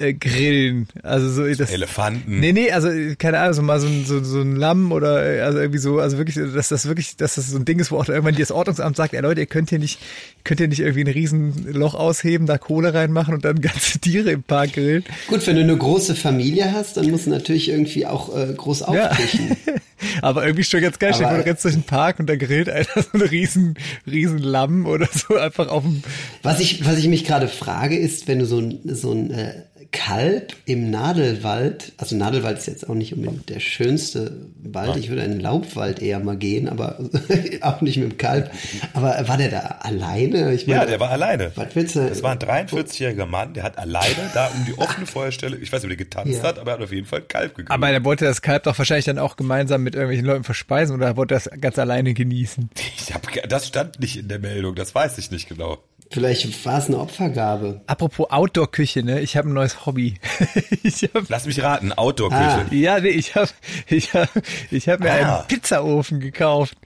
äh, 0.00 0.14
grillen. 0.14 0.88
Also 1.02 1.28
so 1.28 1.46
das, 1.46 1.70
Elefanten. 1.70 2.40
Nee, 2.40 2.52
nee, 2.52 2.70
also 2.70 2.88
keine 3.18 3.38
Ahnung, 3.38 3.54
so 3.54 3.62
mal 3.62 3.80
so 3.80 3.86
ein, 3.86 4.04
so, 4.06 4.22
so 4.22 4.40
ein 4.40 4.56
Lamm 4.56 4.92
oder 4.92 5.24
äh, 5.24 5.40
also 5.40 5.58
irgendwie 5.58 5.78
so, 5.78 5.98
also 5.98 6.16
wirklich, 6.16 6.36
dass 6.36 6.68
das 6.68 6.86
wirklich, 6.86 7.16
dass 7.16 7.34
das 7.34 7.48
so 7.50 7.58
ein 7.58 7.64
Ding 7.64 7.78
ist, 7.78 7.90
wo 7.90 7.98
auch 7.98 8.08
irgendwann 8.08 8.34
das 8.34 8.50
Ordnungsamt 8.50 8.96
sagt, 8.96 9.14
ey 9.14 9.20
Leute, 9.20 9.40
ihr 9.40 9.46
könnt 9.46 9.68
hier 9.68 9.78
nicht, 9.78 9.98
könnt 10.44 10.60
ihr 10.60 10.68
nicht 10.68 10.80
irgendwie 10.80 11.04
ein 11.04 11.12
riesen 11.12 11.70
Loch 11.72 11.94
ausheben, 11.94 12.46
da 12.46 12.56
Kohle 12.56 12.94
reinmachen 12.94 13.34
und 13.34 13.44
dann 13.44 13.60
ganze 13.60 13.98
Tiere 13.98 14.30
im 14.30 14.42
Park 14.42 14.72
grillen. 14.74 15.04
Gut, 15.28 15.46
wenn 15.46 15.56
du 15.56 15.62
eine 15.62 15.76
große 15.76 16.14
Familie 16.14 16.72
hast, 16.72 16.96
dann 16.96 17.10
musst 17.10 17.26
du 17.26 17.30
natürlich 17.30 17.68
irgendwie 17.68 18.06
auch 18.06 18.34
äh, 18.34 18.54
groß 18.54 18.82
auftischen. 18.82 19.48
Ja. 19.66 19.74
Aber 20.22 20.44
irgendwie 20.44 20.64
schon 20.64 20.80
ganz 20.80 20.98
geil, 20.98 21.12
stell 21.14 21.28
du 21.28 21.44
rennst 21.44 21.64
durch 21.64 21.74
den 21.74 21.82
Park 21.82 22.20
und 22.20 22.28
da 22.28 22.36
grillt 22.36 22.68
einer 22.68 22.86
so 22.94 23.02
ein 23.12 23.22
riesen, 23.22 23.74
riesen 24.06 24.38
Lamm 24.38 24.86
oder 24.86 25.08
so 25.12 25.36
einfach 25.36 25.68
auf 25.68 25.82
dem. 25.82 26.02
Was 26.42 26.60
ich, 26.60 26.84
was 26.84 26.98
ich 26.98 27.08
mich 27.08 27.24
gerade 27.24 27.48
frage, 27.48 27.96
ist, 27.96 28.28
wenn 28.28 28.38
du 28.38 28.46
so 28.46 28.58
ein, 28.58 28.80
so 28.84 29.12
ein 29.12 29.30
äh, 29.30 29.52
Kalb 29.92 30.54
im 30.66 30.90
Nadelwald, 30.90 31.92
also 31.96 32.14
Nadelwald 32.14 32.58
ist 32.58 32.66
jetzt 32.66 32.88
auch 32.88 32.94
nicht 32.94 33.12
unbedingt 33.12 33.48
der 33.48 33.58
schönste 33.58 34.46
Wald, 34.62 34.96
ich 34.96 35.08
würde 35.08 35.22
in 35.22 35.32
den 35.32 35.40
Laubwald 35.40 36.00
eher 36.00 36.20
mal 36.20 36.36
gehen, 36.36 36.68
aber 36.68 36.98
auch 37.60 37.80
nicht 37.80 37.96
mit 37.96 38.12
dem 38.12 38.18
Kalb. 38.18 38.52
Aber 38.92 39.26
war 39.26 39.36
der 39.36 39.48
da 39.48 39.58
alleine? 39.80 40.54
Ich 40.54 40.68
meine, 40.68 40.80
ja, 40.80 40.86
der 40.86 41.00
war 41.00 41.10
alleine. 41.10 41.50
Was 41.56 41.74
willst 41.74 41.96
du? 41.96 42.08
Das 42.08 42.22
war 42.22 42.32
ein 42.32 42.38
43-jähriger 42.38 43.26
Mann, 43.26 43.54
der 43.54 43.64
hat 43.64 43.78
alleine 43.78 44.30
da 44.32 44.46
um 44.48 44.64
die 44.64 44.78
offene 44.78 45.06
Feuerstelle, 45.10 45.56
ich 45.56 45.72
weiß 45.72 45.82
nicht, 45.82 45.90
ob 45.90 45.96
der 45.98 46.04
getanzt 46.04 46.34
ja. 46.34 46.42
hat, 46.44 46.60
aber 46.60 46.70
er 46.70 46.74
hat 46.74 46.84
auf 46.84 46.92
jeden 46.92 47.06
Fall 47.06 47.22
Kalb 47.22 47.56
gegrillt. 47.56 47.70
Aber 47.70 47.90
er 47.90 48.04
wollte 48.04 48.26
das 48.26 48.42
Kalb 48.42 48.62
doch 48.64 48.78
wahrscheinlich 48.78 49.06
dann 49.06 49.18
auch 49.18 49.36
gemeinsam 49.36 49.82
mit 49.82 49.89
irgendwelchen 49.94 50.26
Leuten 50.26 50.44
verspeisen 50.44 50.94
oder 50.94 51.16
wollte 51.16 51.34
das 51.34 51.50
ganz 51.60 51.78
alleine 51.78 52.14
genießen? 52.14 52.70
Ich 52.96 53.14
hab, 53.14 53.26
das 53.48 53.68
stand 53.68 54.00
nicht 54.00 54.16
in 54.16 54.28
der 54.28 54.38
Meldung, 54.38 54.74
das 54.74 54.94
weiß 54.94 55.18
ich 55.18 55.30
nicht 55.30 55.48
genau. 55.48 55.78
Vielleicht 56.12 56.64
war 56.64 56.78
es 56.78 56.86
eine 56.86 56.98
Opfergabe. 56.98 57.82
Apropos 57.86 58.30
Outdoor-Küche, 58.30 59.04
ne? 59.04 59.20
Ich 59.20 59.36
habe 59.36 59.48
ein 59.48 59.52
neues 59.52 59.86
Hobby. 59.86 60.16
ich 60.82 61.08
hab, 61.14 61.28
Lass 61.28 61.46
mich 61.46 61.62
raten, 61.62 61.92
Outdoor-Küche. 61.92 62.42
Ah. 62.42 62.66
Ja, 62.72 62.98
nee, 62.98 63.10
ich 63.10 63.36
habe 63.36 63.50
ich 63.86 64.12
hab, 64.12 64.28
ich 64.72 64.88
hab 64.88 65.00
mir 65.00 65.12
ah. 65.12 65.38
einen 65.38 65.46
Pizzaofen 65.46 66.18
gekauft. 66.18 66.76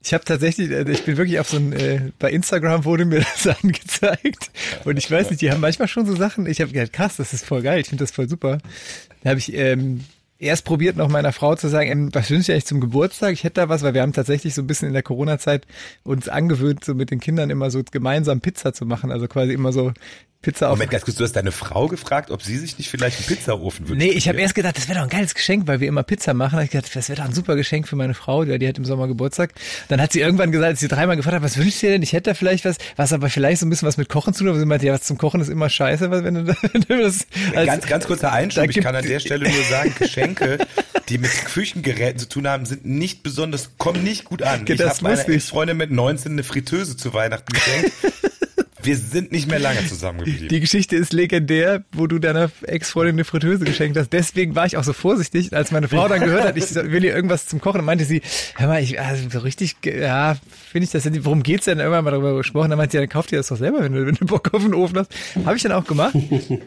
Ich 0.00 0.14
habe 0.14 0.24
tatsächlich, 0.24 0.70
äh, 0.70 0.88
ich 0.90 1.04
bin 1.04 1.16
wirklich 1.16 1.40
auf 1.40 1.48
so 1.48 1.56
ein, 1.56 1.72
äh, 1.72 2.12
bei 2.20 2.30
Instagram 2.30 2.84
wurde 2.84 3.04
mir 3.04 3.24
das 3.44 3.58
angezeigt. 3.62 4.50
Und 4.84 4.96
ich 4.96 5.10
weiß 5.10 5.30
nicht, 5.30 5.42
die 5.42 5.50
haben 5.50 5.60
manchmal 5.60 5.88
schon 5.88 6.06
so 6.06 6.14
Sachen, 6.14 6.46
ich 6.46 6.60
habe 6.60 6.70
gedacht, 6.70 6.92
krass, 6.92 7.16
das 7.16 7.32
ist 7.32 7.44
voll 7.44 7.62
geil, 7.62 7.80
ich 7.80 7.88
finde 7.88 8.04
das 8.04 8.12
voll 8.12 8.28
super. 8.28 8.58
Da 9.24 9.30
habe 9.30 9.40
ich 9.40 9.52
ähm, 9.54 10.04
erst 10.38 10.64
probiert 10.64 10.96
noch 10.96 11.08
meiner 11.08 11.32
Frau 11.32 11.54
zu 11.56 11.68
sagen, 11.68 11.90
ähm, 11.90 12.10
was 12.12 12.30
wünsche 12.30 12.52
ich 12.52 12.52
eigentlich 12.52 12.66
zum 12.66 12.80
Geburtstag? 12.80 13.32
Ich 13.32 13.44
hätte 13.44 13.60
da 13.60 13.68
was, 13.68 13.82
weil 13.82 13.94
wir 13.94 14.02
haben 14.02 14.12
tatsächlich 14.12 14.54
so 14.54 14.62
ein 14.62 14.66
bisschen 14.66 14.88
in 14.88 14.94
der 14.94 15.02
Corona-Zeit 15.02 15.66
uns 16.04 16.28
angewöhnt, 16.28 16.84
so 16.84 16.94
mit 16.94 17.10
den 17.10 17.20
Kindern 17.20 17.50
immer 17.50 17.70
so 17.70 17.82
gemeinsam 17.90 18.40
Pizza 18.40 18.72
zu 18.72 18.86
machen. 18.86 19.10
Also 19.10 19.26
quasi 19.26 19.52
immer 19.52 19.72
so 19.72 19.92
Pizza 20.40 20.68
Moment, 20.68 20.92
ganz 20.92 21.04
kurz, 21.04 21.16
du 21.16 21.24
hast 21.24 21.32
deine 21.32 21.50
Frau 21.50 21.88
gefragt, 21.88 22.30
ob 22.30 22.42
sie 22.42 22.58
sich 22.58 22.78
nicht 22.78 22.88
vielleicht 22.88 23.18
einen 23.18 23.26
Pizzaofen 23.26 23.88
wünscht. 23.88 24.00
Nee, 24.00 24.12
ich 24.12 24.28
habe 24.28 24.40
erst 24.40 24.54
gedacht, 24.54 24.76
das 24.76 24.86
wäre 24.86 24.98
doch 24.98 25.02
ein 25.02 25.10
geiles 25.10 25.34
Geschenk, 25.34 25.66
weil 25.66 25.80
wir 25.80 25.88
immer 25.88 26.04
Pizza 26.04 26.32
machen. 26.32 26.52
Da 26.52 26.58
hab 26.58 26.64
ich 26.66 26.70
gedacht, 26.70 26.94
das 26.94 27.08
wäre 27.08 27.20
doch 27.20 27.24
ein 27.24 27.34
super 27.34 27.56
Geschenk 27.56 27.88
für 27.88 27.96
meine 27.96 28.14
Frau, 28.14 28.44
die, 28.44 28.56
die 28.56 28.68
hat 28.68 28.78
im 28.78 28.84
Sommer 28.84 29.08
Geburtstag. 29.08 29.52
Dann 29.88 30.00
hat 30.00 30.12
sie 30.12 30.20
irgendwann 30.20 30.52
gesagt, 30.52 30.68
als 30.68 30.80
sie 30.80 30.86
dreimal 30.86 31.16
gefragt 31.16 31.34
hat, 31.34 31.42
was 31.42 31.56
wünschst 31.56 31.82
du 31.82 31.86
dir 31.86 31.92
denn? 31.94 32.04
Ich 32.04 32.12
hätte 32.12 32.30
da 32.30 32.34
vielleicht 32.34 32.64
was, 32.64 32.78
was 32.94 33.12
aber 33.12 33.30
vielleicht 33.30 33.58
so 33.58 33.66
ein 33.66 33.70
bisschen 33.70 33.88
was 33.88 33.96
mit 33.96 34.08
Kochen 34.08 34.32
zu 34.32 34.44
tun. 34.44 34.50
Aber 34.50 34.60
sie 34.60 34.64
meinte, 34.64 34.86
ja, 34.86 34.92
was 34.92 35.02
zum 35.02 35.18
Kochen 35.18 35.40
ist 35.40 35.48
immer 35.48 35.68
scheiße, 35.68 36.08
wenn 36.24 36.34
du 36.34 36.44
das. 36.44 37.26
Als, 37.56 37.66
ganz, 37.66 37.86
ganz 37.86 38.06
kurzer 38.06 38.32
Einschub. 38.32 38.70
Ich 38.70 38.80
kann 38.80 38.94
an 38.94 39.04
der 39.04 39.18
Stelle 39.18 39.50
nur 39.50 39.64
sagen, 39.64 39.92
Geschenke, 40.34 40.66
die 41.08 41.18
mit 41.18 41.30
Küchengeräten 41.30 42.18
zu 42.18 42.28
tun 42.28 42.48
haben, 42.48 42.66
sind 42.66 42.84
nicht 42.84 43.22
besonders, 43.22 43.70
kommen 43.78 44.02
nicht 44.02 44.24
gut 44.24 44.42
an. 44.42 44.62
Okay, 44.62 44.74
ich 44.74 44.82
habe 44.82 45.02
meiner 45.02 45.28
Ex-Freundin 45.28 45.76
mit 45.76 45.90
19 45.90 46.32
eine 46.32 46.42
Fritteuse 46.42 46.96
zu 46.96 47.14
Weihnachten 47.14 47.52
geschenkt. 47.52 47.92
Wir 48.82 48.96
sind 48.96 49.32
nicht 49.32 49.48
mehr 49.48 49.58
lange 49.58 49.84
zusammengeblieben. 49.86 50.48
Die 50.48 50.60
Geschichte 50.60 50.96
ist 50.96 51.12
legendär, 51.12 51.82
wo 51.92 52.06
du 52.06 52.18
deiner 52.18 52.50
Ex-Freundin 52.62 53.16
eine 53.16 53.24
Fritteuse 53.24 53.64
geschenkt 53.64 53.98
hast. 53.98 54.12
Deswegen 54.12 54.54
war 54.54 54.66
ich 54.66 54.76
auch 54.76 54.84
so 54.84 54.92
vorsichtig, 54.92 55.52
als 55.52 55.72
meine 55.72 55.88
Frau 55.88 56.06
dann 56.06 56.20
gehört 56.20 56.44
hat, 56.44 56.56
ich 56.56 56.74
will 56.74 57.04
ihr 57.04 57.14
irgendwas 57.14 57.46
zum 57.46 57.60
Kochen, 57.60 57.78
dann 57.78 57.84
meinte 57.84 58.04
sie, 58.04 58.22
hör 58.56 58.68
mal, 58.68 58.82
ich, 58.82 59.00
also 59.00 59.28
so 59.28 59.40
richtig, 59.40 59.76
ja, 59.84 60.36
finde 60.70 60.84
ich 60.84 60.90
das, 60.90 61.08
worum 61.24 61.42
geht's 61.42 61.64
denn? 61.64 61.78
Irgendwann 61.78 62.04
mal 62.04 62.10
darüber 62.12 62.36
gesprochen, 62.36 62.70
dann 62.70 62.78
meinte 62.78 62.92
sie, 62.92 62.98
dann 62.98 63.08
kauf 63.08 63.26
dir 63.26 63.36
das 63.36 63.48
doch 63.48 63.56
selber, 63.56 63.82
wenn 63.82 63.92
du, 63.92 64.06
wenn 64.06 64.14
du 64.14 64.26
Bock 64.26 64.54
auf 64.54 64.64
einen 64.64 64.74
Ofen 64.74 64.98
hast. 64.98 65.12
Habe 65.44 65.56
ich 65.56 65.62
dann 65.62 65.72
auch 65.72 65.84
gemacht. 65.84 66.14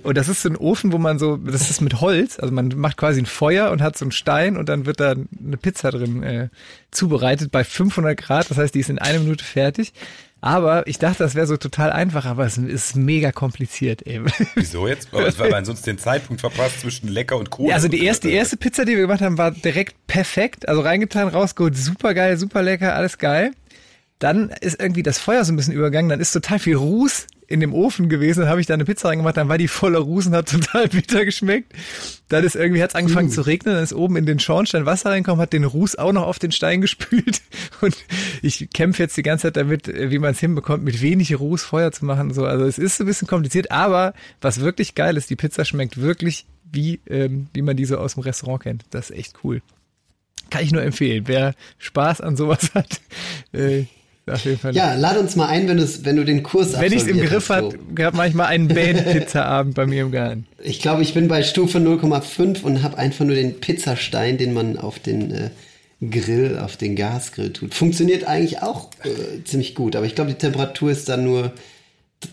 Und 0.04 0.18
das 0.18 0.28
ist 0.28 0.42
so 0.42 0.50
ein 0.50 0.58
Ofen, 0.58 0.92
wo 0.92 0.98
man 0.98 1.18
so, 1.18 1.38
das 1.38 1.70
ist 1.70 1.82
mit 1.82 2.02
Holz, 2.02 2.40
also 2.40 2.54
man 2.54 2.70
macht 2.76 2.98
quasi 2.98 3.22
ein 3.22 3.26
Feuer 3.26 3.72
und 3.72 3.82
hat 3.82 3.98
so 3.98 4.06
einen 4.06 4.12
Stein 4.12 4.58
und 4.58 4.68
dann 4.70 4.86
wird 4.86 5.00
da 5.00 5.12
eine 5.12 5.58
Pizza 5.58 5.92
drin 5.92 6.24
äh, 6.24 6.50
zubereitet 6.92 7.52
bei 7.52 7.64
500 7.64 8.18
Grad, 8.18 8.50
das 8.50 8.58
heißt, 8.58 8.76
die 8.76 8.80
ist 8.80 8.90
in 8.90 9.00
einer 9.00 9.20
Minute 9.20 9.44
fertig. 9.46 9.94
Aber 10.42 10.88
ich 10.88 10.98
dachte, 10.98 11.20
das 11.20 11.36
wäre 11.36 11.46
so 11.46 11.56
total 11.56 11.92
einfach, 11.92 12.26
aber 12.26 12.46
es 12.46 12.58
ist 12.58 12.96
mega 12.96 13.32
kompliziert 13.32 14.02
eben. 14.02 14.26
Wieso 14.56 14.88
jetzt? 14.88 15.14
Weil 15.14 15.52
man 15.52 15.66
sonst 15.66 15.86
den 15.86 16.00
Zeitpunkt 16.00 16.42
verpasst 16.42 16.82
zwischen 16.82 17.08
lecker 17.08 17.38
und 17.38 17.58
cool. 17.60 17.70
Ja, 17.70 17.76
also 17.76 17.88
die 17.88 18.04
erste, 18.04 18.28
die 18.28 18.34
erste 18.34 18.58
Pizza, 18.58 18.84
die 18.84 18.94
wir 18.94 19.02
gemacht 19.02 19.22
haben, 19.22 19.38
war 19.38 19.52
direkt 19.52 19.96
perfekt. 20.08 20.68
Also 20.68 20.82
reingetan, 20.82 21.28
rausgeholt, 21.28 21.78
super 21.78 22.16
geil, 22.16 22.38
super 22.38 22.64
lecker, 22.64 22.96
alles 22.96 23.20
geil. 23.20 23.52
Dann 24.22 24.52
ist 24.62 24.80
irgendwie 24.80 25.02
das 25.02 25.18
Feuer 25.18 25.44
so 25.44 25.52
ein 25.52 25.56
bisschen 25.56 25.74
übergangen, 25.74 26.10
dann 26.10 26.20
ist 26.20 26.32
total 26.32 26.60
viel 26.60 26.76
Ruß 26.76 27.26
in 27.48 27.60
dem 27.60 27.74
Ofen 27.74 28.08
gewesen, 28.08 28.42
dann 28.42 28.50
habe 28.50 28.62
ich 28.62 28.68
da 28.68 28.76
eine 28.76 28.86
Pizza 28.86 29.10
reingemacht, 29.10 29.36
dann 29.36 29.50
war 29.50 29.58
die 29.58 29.68
voller 29.68 29.98
Ruß 29.98 30.28
und 30.28 30.36
hat 30.36 30.48
total 30.52 30.88
bitter 30.88 31.26
geschmeckt. 31.26 31.74
Dann 32.30 32.44
ist 32.44 32.56
irgendwie 32.56 32.84
hat's 32.84 32.94
angefangen 32.94 33.30
uh. 33.30 33.32
zu 33.32 33.42
regnen, 33.42 33.74
dann 33.74 33.84
ist 33.84 33.94
oben 33.94 34.16
in 34.18 34.28
den 34.28 34.40
Schornstein 34.40 34.86
Wasser 34.86 35.10
reinkommen, 35.10 35.42
hat 35.42 35.54
den 35.54 35.64
Ruß 35.64 35.98
auch 35.98 36.14
noch 36.14 36.28
auf 36.28 36.38
den 36.38 36.52
Stein 36.52 36.82
gespült 36.82 37.42
und 37.82 37.98
ich 38.44 38.70
kämpfe 38.72 39.02
jetzt 39.02 39.18
die 39.18 39.24
ganze 39.24 39.48
Zeit 39.48 39.58
damit, 39.58 39.88
wie 39.88 40.20
man 40.20 40.32
es 40.32 40.40
hinbekommt, 40.40 40.84
mit 40.84 41.02
wenig 41.02 41.38
Ruß 41.40 41.64
Feuer 41.64 41.92
zu 41.92 42.06
machen. 42.06 42.32
So, 42.32 42.46
also 42.46 42.66
es 42.66 42.78
ist 42.78 43.02
ein 43.02 43.08
bisschen 43.08 43.28
kompliziert, 43.28 43.72
aber 43.72 44.14
was 44.40 44.62
wirklich 44.62 44.94
geil 44.94 45.18
ist, 45.18 45.32
die 45.32 45.36
Pizza 45.36 45.66
schmeckt 45.66 46.00
wirklich 46.00 46.46
wie 46.72 47.02
ähm, 47.10 47.48
wie 47.54 47.64
man 47.64 47.76
diese 47.76 48.00
aus 48.00 48.14
dem 48.14 48.24
Restaurant 48.24 48.62
kennt. 48.62 48.86
Das 48.92 49.10
ist 49.10 49.18
echt 49.18 49.34
cool. 49.44 49.64
Kann 50.52 50.64
ich 50.64 50.72
nur 50.72 50.84
empfehlen. 50.84 51.24
Wer 51.28 51.56
Spaß 51.80 52.22
an 52.22 52.38
sowas 52.38 52.72
hat, 52.76 53.02
äh, 53.52 53.86
auf 54.28 54.46
jeden 54.46 54.60
Fall. 54.60 54.76
Ja, 54.76 54.94
lad 54.94 55.18
uns 55.18 55.36
mal 55.36 55.48
ein, 55.48 55.68
wenn, 55.68 55.80
wenn 55.80 56.16
du 56.16 56.24
den 56.24 56.44
Kurs 56.44 56.80
Wenn 56.80 56.94
ich 56.94 57.02
es 57.02 57.08
im 57.08 57.20
Griff 57.20 57.50
hast, 57.50 57.72
so. 57.72 57.78
gab 57.96 58.14
manchmal 58.14 58.48
einen 58.48 58.68
Band-Pizza-Abend 58.68 59.74
bei 59.76 59.86
mir 59.86 60.04
im 60.04 60.12
Garten. 60.12 60.46
Ich 60.64 60.82
glaube, 60.82 61.02
ich 61.02 61.14
bin 61.14 61.28
bei 61.28 61.44
Stufe 61.44 61.80
0,5 61.80 62.62
und 62.62 62.84
habe 62.84 62.98
einfach 62.98 63.26
nur 63.26 63.36
den 63.36 63.60
Pizzastein, 63.60 64.38
den 64.38 64.54
man 64.54 64.78
auf 64.78 65.00
den 65.00 65.32
äh, 65.32 65.50
Grill, 66.08 66.60
auf 66.60 66.78
den 66.78 66.96
Gasgrill 66.96 67.52
tut. 67.54 67.74
Funktioniert 67.74 68.26
eigentlich 68.26 68.62
auch 68.62 68.90
äh, 69.04 69.44
ziemlich 69.44 69.76
gut, 69.76 69.96
aber 69.96 70.06
ich 70.06 70.16
glaube, 70.16 70.32
die 70.32 70.38
Temperatur 70.38 70.92
ist 70.92 71.10
dann 71.10 71.24
nur 71.24 71.52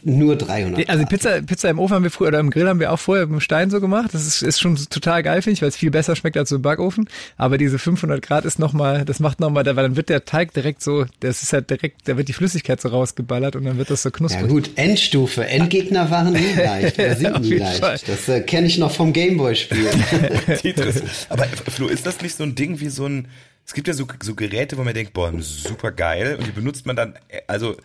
nur 0.03 0.37
300. 0.37 0.89
Also 0.89 1.05
Pizza, 1.07 1.43
Pizza 1.43 1.71
im 1.71 1.79
Ofen 1.79 1.97
haben 1.97 2.03
wir 2.03 2.11
früher 2.11 2.29
oder 2.29 2.41
im 2.41 2.51
Grill 2.51 2.69
haben 2.69 2.81
wir 2.81 2.93
auch 2.93 2.99
vorher 2.99 3.27
mit 3.27 3.35
dem 3.35 3.41
Stein 3.41 3.71
so 3.71 3.81
gemacht. 3.81 4.11
Das 4.13 4.27
ist, 4.27 4.43
ist 4.43 4.61
schon 4.61 4.77
total 4.77 5.23
geil, 5.23 5.43
finde 5.43 5.55
ich, 5.55 5.63
weil 5.63 5.69
es 5.69 5.77
viel 5.77 5.91
besser 5.91 6.17
schmeckt 6.17 6.37
als 6.37 6.51
so 6.51 6.57
im 6.57 6.63
Backofen. 6.63 7.09
Aber 7.37 7.59
diese 7.59 7.79
500 7.79 8.23
Grad 8.23 8.45
ist 8.45 8.59
nochmal, 8.59 9.05
das 9.05 9.21
macht 9.21 9.41
nochmal, 9.41 9.65
weil 9.65 9.75
dann 9.75 9.97
wird 9.97 10.09
der 10.09 10.25
Teig 10.25 10.53
direkt 10.53 10.83
so, 10.83 11.07
das 11.21 11.43
ist 11.43 11.53
halt 11.53 11.71
direkt, 11.71 12.09
da 12.09 12.17
wird 12.17 12.29
die 12.29 12.33
Flüssigkeit 12.33 12.81
so 12.81 12.89
rausgeballert 12.89 13.57
und 13.57 13.65
dann 13.65 13.79
wird 13.79 13.91
das 13.91 14.03
so 14.03 14.11
knusprig. 14.11 14.43
Ja 14.43 14.49
gut, 14.49 14.71
Endstufe. 14.77 15.47
Endgegner 15.47 16.11
waren 16.11 16.33
nie 16.33 16.55
leicht 16.57 16.99
oder 16.99 17.17
sind 17.17 17.41
nie 17.41 17.55
leicht. 17.55 17.81
Fall. 17.81 17.99
Das 18.07 18.29
äh, 18.29 18.41
kenne 18.41 18.67
ich 18.67 18.79
noch 18.79 18.93
vom 18.93 19.13
Gameboy-Spiel. 19.13 19.89
Aber 21.29 21.45
Flo, 21.45 21.89
ist 21.89 22.07
das 22.07 22.21
nicht 22.21 22.37
so 22.37 22.45
ein 22.45 22.55
Ding 22.55 22.81
wie 22.81 22.89
so 22.89 23.07
ein, 23.07 23.29
es 23.69 23.75
gibt 23.75 23.87
ja 23.87 23.93
so, 23.93 24.07
so 24.23 24.35
Geräte, 24.35 24.79
wo 24.79 24.83
man 24.83 24.95
denkt, 24.95 25.13
boah, 25.13 25.31
super 25.41 25.93
geil 25.93 26.37
und 26.37 26.47
die 26.47 26.53
benutzt 26.53 26.87
man 26.87 26.97
dann, 26.97 27.19
also 27.47 27.77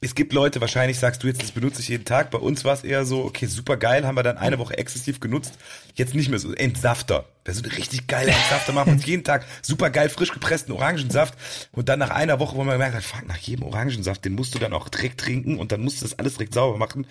es 0.00 0.16
gibt 0.16 0.32
Leute, 0.32 0.60
wahrscheinlich 0.60 0.98
sagst 0.98 1.22
du 1.22 1.28
jetzt, 1.28 1.40
das 1.40 1.52
benutze 1.52 1.80
ich 1.80 1.86
jeden 1.86 2.04
Tag. 2.04 2.32
Bei 2.32 2.38
uns 2.38 2.64
war 2.64 2.74
es 2.74 2.82
eher 2.82 3.04
so, 3.04 3.24
okay, 3.24 3.46
super 3.46 3.76
geil, 3.76 4.04
haben 4.04 4.16
wir 4.16 4.24
dann 4.24 4.36
eine 4.36 4.58
Woche 4.58 4.76
exzessiv 4.76 5.20
genutzt. 5.20 5.54
Jetzt 5.94 6.16
nicht 6.16 6.28
mehr 6.28 6.40
so. 6.40 6.52
Entsafter. 6.52 7.24
Wer 7.44 7.54
so 7.54 7.62
eine 7.62 7.76
richtig 7.76 8.08
geile 8.08 8.32
Entsafter 8.32 8.72
macht 8.72 8.88
uns 8.88 9.06
jeden 9.06 9.22
Tag 9.22 9.46
super 9.62 9.90
geil 9.90 10.08
frisch 10.08 10.32
gepressten 10.32 10.74
Orangensaft. 10.74 11.38
Und 11.70 11.88
dann 11.88 12.00
nach 12.00 12.10
einer 12.10 12.40
Woche, 12.40 12.56
wo 12.56 12.64
man 12.64 12.72
gemerkt 12.74 12.96
hat, 12.96 13.04
fuck, 13.04 13.28
nach 13.28 13.38
jedem 13.38 13.64
Orangensaft, 13.64 14.24
den 14.24 14.34
musst 14.34 14.56
du 14.56 14.58
dann 14.58 14.72
auch 14.72 14.88
direkt 14.88 15.20
trinken 15.20 15.60
und 15.60 15.70
dann 15.70 15.82
musst 15.82 16.00
du 16.00 16.04
das 16.04 16.18
alles 16.18 16.34
direkt 16.34 16.54
sauber 16.54 16.78
machen. 16.78 17.06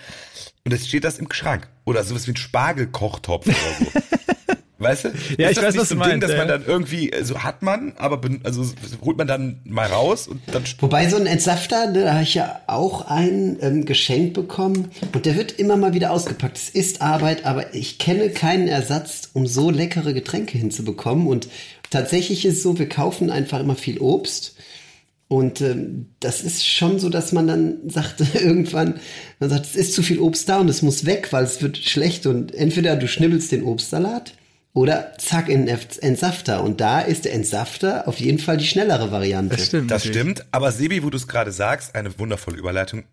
Und 0.65 0.71
jetzt 0.73 0.89
steht 0.89 1.05
das 1.05 1.17
im 1.17 1.31
Schrank. 1.31 1.69
Oder 1.85 2.03
sowas 2.03 2.27
wie 2.27 2.33
ein 2.33 2.37
Spargelkochtopf 2.37 3.47
oder 3.47 3.55
so. 3.79 4.01
Weißt 4.77 5.05
du? 5.05 5.09
Ja, 5.37 5.49
ist 5.49 5.57
ich 5.57 5.63
weiß, 5.63 5.77
was 5.77 5.89
so 5.89 5.95
du 5.95 5.99
meinst. 5.99 6.13
Ding, 6.13 6.19
dass 6.21 6.37
man 6.37 6.47
dann 6.49 6.65
irgendwie, 6.65 7.09
so 7.13 7.17
also 7.17 7.43
hat 7.43 7.61
man, 7.61 7.93
aber 7.95 8.19
also 8.43 8.65
holt 9.03 9.17
man 9.17 9.25
dann 9.27 9.61
mal 9.63 9.87
raus 9.87 10.27
und 10.27 10.41
dann. 10.51 10.63
Wobei 10.79 11.07
so 11.07 11.15
ein 11.15 11.27
Entsafter, 11.27 11.93
da 11.93 12.13
habe 12.13 12.23
ich 12.23 12.33
ja 12.33 12.59
auch 12.67 13.07
einen 13.07 13.57
ähm, 13.61 13.85
geschenkt 13.85 14.33
bekommen 14.33 14.89
und 15.13 15.25
der 15.25 15.37
wird 15.37 15.53
immer 15.53 15.77
mal 15.77 15.93
wieder 15.93 16.11
ausgepackt. 16.11 16.57
Es 16.57 16.69
ist 16.69 17.01
Arbeit, 17.01 17.45
aber 17.45 17.73
ich 17.73 17.99
kenne 17.99 18.29
keinen 18.29 18.67
Ersatz, 18.67 19.29
um 19.33 19.47
so 19.47 19.69
leckere 19.69 20.13
Getränke 20.13 20.57
hinzubekommen. 20.57 21.27
Und 21.27 21.47
tatsächlich 21.89 22.45
ist 22.45 22.57
es 22.57 22.63
so, 22.63 22.77
wir 22.77 22.89
kaufen 22.89 23.29
einfach 23.29 23.61
immer 23.61 23.75
viel 23.75 23.99
Obst. 23.99 24.55
Und 25.29 25.61
ähm, 25.61 26.09
das 26.19 26.41
ist 26.41 26.67
schon 26.67 26.99
so, 26.99 27.09
dass 27.09 27.31
man 27.31 27.47
dann 27.47 27.77
sagt, 27.89 28.21
irgendwann, 28.35 28.99
man 29.39 29.49
sagt, 29.49 29.67
es 29.67 29.75
ist 29.77 29.93
zu 29.93 30.03
viel 30.03 30.19
Obst 30.19 30.49
da 30.49 30.59
und 30.59 30.69
es 30.69 30.81
muss 30.81 31.05
weg, 31.05 31.31
weil 31.31 31.45
es 31.45 31.61
wird 31.61 31.77
schlecht. 31.77 32.25
Und 32.25 32.53
entweder 32.53 32.97
du 32.97 33.07
schnibbelst 33.07 33.53
den 33.53 33.63
Obstsalat 33.63 34.33
oder 34.75 35.13
zack 35.17 35.47
in 35.47 35.65
den 35.65 35.79
Entsafter. 36.01 36.61
Und 36.61 36.81
da 36.81 36.99
ist 36.99 37.25
der 37.25 37.33
Entsafter 37.33 38.07
auf 38.09 38.19
jeden 38.19 38.39
Fall 38.39 38.57
die 38.57 38.67
schnellere 38.67 39.09
Variante. 39.09 39.55
Das 39.55 39.65
stimmt. 39.65 39.89
Das 39.89 40.05
stimmt. 40.05 40.45
Aber 40.51 40.71
Sebi, 40.71 41.01
wo 41.01 41.09
du 41.09 41.17
es 41.17 41.27
gerade 41.27 41.53
sagst, 41.53 41.95
eine 41.95 42.19
wundervolle 42.19 42.57
Überleitung. 42.57 43.05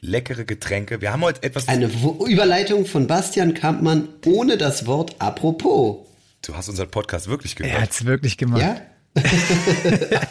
Leckere 0.00 0.46
Getränke. 0.46 1.02
Wir 1.02 1.12
haben 1.12 1.20
heute 1.20 1.42
etwas. 1.42 1.68
Eine 1.68 1.92
w 1.92 2.24
Überleitung 2.26 2.86
von 2.86 3.06
Bastian 3.06 3.52
Kampmann 3.52 4.08
ohne 4.24 4.56
das 4.56 4.86
Wort 4.86 5.16
apropos. 5.18 6.06
Du 6.40 6.56
hast 6.56 6.70
unseren 6.70 6.90
Podcast 6.90 7.28
wirklich 7.28 7.54
gehört. 7.54 7.74
Er 7.74 7.82
hat's 7.82 8.06
wirklich 8.06 8.38
gemacht. 8.38 8.62
Ja? 8.62 8.80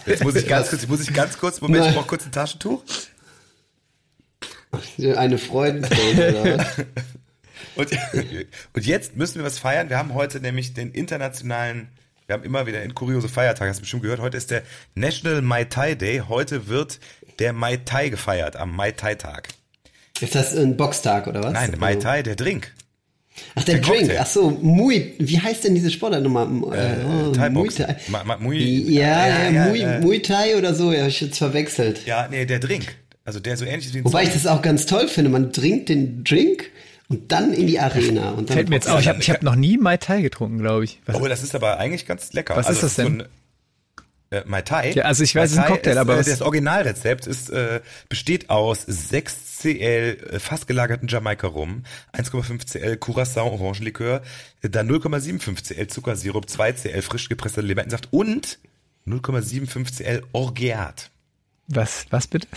Jetzt 0.07 0.23
muss 0.23 0.35
ich 0.35 0.47
ganz 0.47 0.69
kurz, 0.71 0.87
muss 0.87 1.01
ich 1.01 1.13
ganz 1.13 1.37
kurz, 1.37 1.61
Moment, 1.61 1.85
ich 1.85 1.93
brauche 1.93 2.07
kurz 2.07 2.25
ein 2.25 2.31
Taschentuch. 2.31 2.81
Eine 5.15 5.37
Freudenträne, 5.37 6.41
oder? 6.41 6.65
Und, 7.75 7.89
und 8.73 8.85
jetzt 8.85 9.15
müssen 9.15 9.35
wir 9.35 9.43
was 9.43 9.59
feiern. 9.59 9.89
Wir 9.89 9.97
haben 9.97 10.13
heute 10.13 10.39
nämlich 10.39 10.73
den 10.73 10.91
internationalen, 10.91 11.89
wir 12.27 12.33
haben 12.33 12.43
immer 12.43 12.65
wieder 12.65 12.83
in 12.83 12.93
kuriose 12.93 13.29
Feiertage, 13.29 13.69
hast 13.69 13.77
du 13.77 13.81
bestimmt 13.81 14.03
gehört, 14.03 14.19
heute 14.19 14.37
ist 14.37 14.51
der 14.51 14.63
National 14.95 15.41
Mai 15.41 15.65
Tai 15.65 15.95
Day. 15.95 16.23
Heute 16.27 16.67
wird 16.67 16.99
der 17.39 17.53
Mai 17.53 17.77
Tai 17.77 18.09
gefeiert, 18.09 18.55
am 18.55 18.75
Mai 18.75 18.91
Tai 18.91 19.15
Tag. 19.15 19.49
Ist 20.21 20.35
das 20.35 20.55
ein 20.55 20.75
Boxtag 20.75 21.27
oder 21.27 21.43
was? 21.43 21.53
Nein, 21.53 21.75
Mai 21.79 21.95
Tai, 21.95 22.23
der 22.23 22.35
Drink. 22.35 22.73
Ach, 23.55 23.63
der, 23.63 23.75
der 23.75 23.83
Drink. 23.83 23.99
Cocktail. 24.01 24.19
Ach 24.21 24.27
so, 24.27 24.49
Mui. 24.49 25.13
Wie 25.17 25.39
heißt 25.39 25.63
denn 25.63 25.75
diese 25.75 25.91
Sportart 25.91 26.23
nochmal? 26.23 26.47
Äh, 26.73 27.05
oh, 27.05 27.31
Thai 27.31 27.49
Muay 27.49 27.69
Thai. 27.69 27.95
Ma, 28.07 28.23
ma, 28.23 28.37
Mui, 28.37 28.57
ja, 28.57 29.27
ja, 29.27 29.49
ja, 29.49 29.65
Mui, 29.67 29.79
ja, 29.79 29.99
Muay 29.99 30.21
Thai 30.21 30.57
oder 30.57 30.73
so, 30.73 30.91
ja, 30.91 31.07
ich 31.07 31.21
jetzt 31.21 31.37
verwechselt. 31.37 32.05
Ja, 32.05 32.27
nee, 32.29 32.45
der 32.45 32.59
Drink. 32.59 32.95
Also 33.23 33.39
der 33.39 33.57
so 33.57 33.65
ähnlich 33.65 33.85
ist 33.85 33.93
wie 33.93 33.99
ein 33.99 34.05
Wobei 34.05 34.23
Zombie. 34.23 34.37
ich 34.37 34.43
das 34.43 34.51
auch 34.51 34.61
ganz 34.61 34.85
toll 34.85 35.07
finde. 35.07 35.29
Man 35.29 35.53
trinkt 35.53 35.89
den 35.89 36.23
Drink 36.23 36.71
und 37.09 37.31
dann 37.31 37.53
in 37.53 37.67
die 37.67 37.79
Arena. 37.79 38.31
Und 38.31 38.49
dann 38.49 38.55
Fällt 38.55 38.69
mir 38.69 38.75
jetzt 38.75 38.89
auf, 38.89 39.01
ich 39.01 39.09
habe 39.09 39.19
hab 39.19 39.43
noch 39.43 39.55
nie 39.55 39.77
Mai 39.77 39.97
Tai 39.97 40.21
getrunken, 40.21 40.59
glaube 40.59 40.85
ich. 40.85 41.01
Was 41.05 41.15
oh, 41.15 41.27
das 41.27 41.43
ist 41.43 41.55
aber 41.55 41.77
eigentlich 41.77 42.05
ganz 42.05 42.33
lecker. 42.33 42.55
Was 42.55 42.67
also 42.67 42.85
ist 42.85 42.97
das 42.97 43.05
denn? 43.05 43.19
So 43.19 43.23
ein, 43.23 43.29
äh, 44.31 44.43
Mai 44.45 44.61
Tai. 44.61 44.91
Ja, 44.91 45.05
also 45.05 45.23
ich 45.23 45.33
weiß, 45.33 45.51
es 45.51 45.57
ist 45.57 45.63
ein 45.63 45.65
Cocktail, 45.65 45.91
ist, 45.91 45.97
aber 45.97 46.19
äh, 46.19 46.23
das 46.23 46.41
Originalrezept 46.41 47.25
ist 47.25 47.49
äh, 47.49 47.81
besteht 48.09 48.51
aus 48.51 48.83
6 48.85 49.59
cl 49.59 49.79
äh, 49.81 50.39
fast 50.39 50.67
gelagerten 50.67 51.07
Jamaika 51.07 51.47
Rum, 51.47 51.83
1,5 52.13 52.67
cl 52.67 52.97
Curacao 52.97 53.53
Orangenlikör, 53.53 54.21
dann 54.61 54.87
0,75 54.87 55.63
cl 55.63 55.87
Zuckersirup, 55.87 56.47
2 56.47 56.73
cl 56.73 57.01
frisch 57.01 57.27
gepresster 57.27 57.63
Limettensaft 57.63 58.09
und 58.11 58.59
0,75 59.07 59.95
cl 59.95 60.23
Orgeat. 60.31 61.09
Was 61.67 62.05
was 62.11 62.27
bitte? 62.27 62.47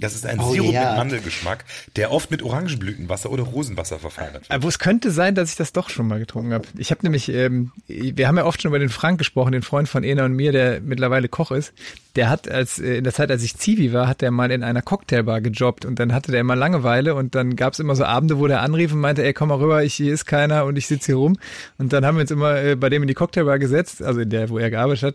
Das 0.00 0.14
ist 0.14 0.26
ein 0.26 0.40
oh, 0.40 0.50
Sirup 0.50 0.72
ja. 0.72 0.88
mit 0.88 0.98
Mandelgeschmack, 0.98 1.64
der 1.94 2.10
oft 2.10 2.30
mit 2.30 2.42
Orangenblütenwasser 2.42 3.30
oder 3.30 3.44
Rosenwasser 3.44 4.00
verfeinert 4.00 4.42
wird. 4.42 4.50
Aber 4.50 4.66
es 4.66 4.80
könnte 4.80 5.12
sein, 5.12 5.36
dass 5.36 5.50
ich 5.50 5.56
das 5.56 5.72
doch 5.72 5.88
schon 5.88 6.08
mal 6.08 6.18
getrunken 6.18 6.52
habe. 6.52 6.66
Ich 6.76 6.90
habe 6.90 7.00
nämlich, 7.04 7.28
ähm, 7.28 7.70
wir 7.86 8.26
haben 8.26 8.36
ja 8.36 8.44
oft 8.44 8.60
schon 8.60 8.70
über 8.70 8.80
den 8.80 8.88
Frank 8.88 9.18
gesprochen, 9.18 9.52
den 9.52 9.62
Freund 9.62 9.88
von 9.88 10.02
Ena 10.02 10.24
und 10.24 10.32
mir, 10.32 10.50
der 10.50 10.80
mittlerweile 10.80 11.28
Koch 11.28 11.52
ist. 11.52 11.72
Der 12.16 12.28
hat 12.28 12.48
als 12.48 12.80
äh, 12.80 12.98
in 12.98 13.04
der 13.04 13.12
Zeit, 13.12 13.30
als 13.30 13.44
ich 13.44 13.56
Zivi 13.56 13.92
war, 13.92 14.08
hat 14.08 14.20
der 14.20 14.32
mal 14.32 14.50
in 14.50 14.64
einer 14.64 14.82
Cocktailbar 14.82 15.40
gejobbt 15.40 15.84
und 15.84 15.98
dann 16.00 16.12
hatte 16.12 16.32
der 16.32 16.40
immer 16.40 16.56
Langeweile 16.56 17.14
und 17.14 17.36
dann 17.36 17.54
gab 17.54 17.74
es 17.74 17.78
immer 17.78 17.94
so 17.94 18.04
Abende, 18.04 18.38
wo 18.38 18.48
der 18.48 18.62
anrief 18.62 18.92
und 18.92 19.00
meinte, 19.00 19.24
ey, 19.24 19.32
komm 19.32 19.50
mal 19.50 19.58
rüber, 19.58 19.84
ich, 19.84 19.94
hier 19.94 20.12
ist 20.12 20.26
keiner 20.26 20.64
und 20.64 20.76
ich 20.76 20.88
sitze 20.88 21.06
hier 21.06 21.16
rum. 21.16 21.38
Und 21.78 21.92
dann 21.92 22.04
haben 22.04 22.16
wir 22.16 22.22
uns 22.22 22.32
immer 22.32 22.60
äh, 22.60 22.74
bei 22.74 22.88
dem 22.90 23.02
in 23.02 23.08
die 23.08 23.14
Cocktailbar 23.14 23.60
gesetzt, 23.60 24.02
also 24.02 24.20
in 24.20 24.30
der, 24.30 24.48
wo 24.48 24.58
er 24.58 24.70
gearbeitet 24.70 25.14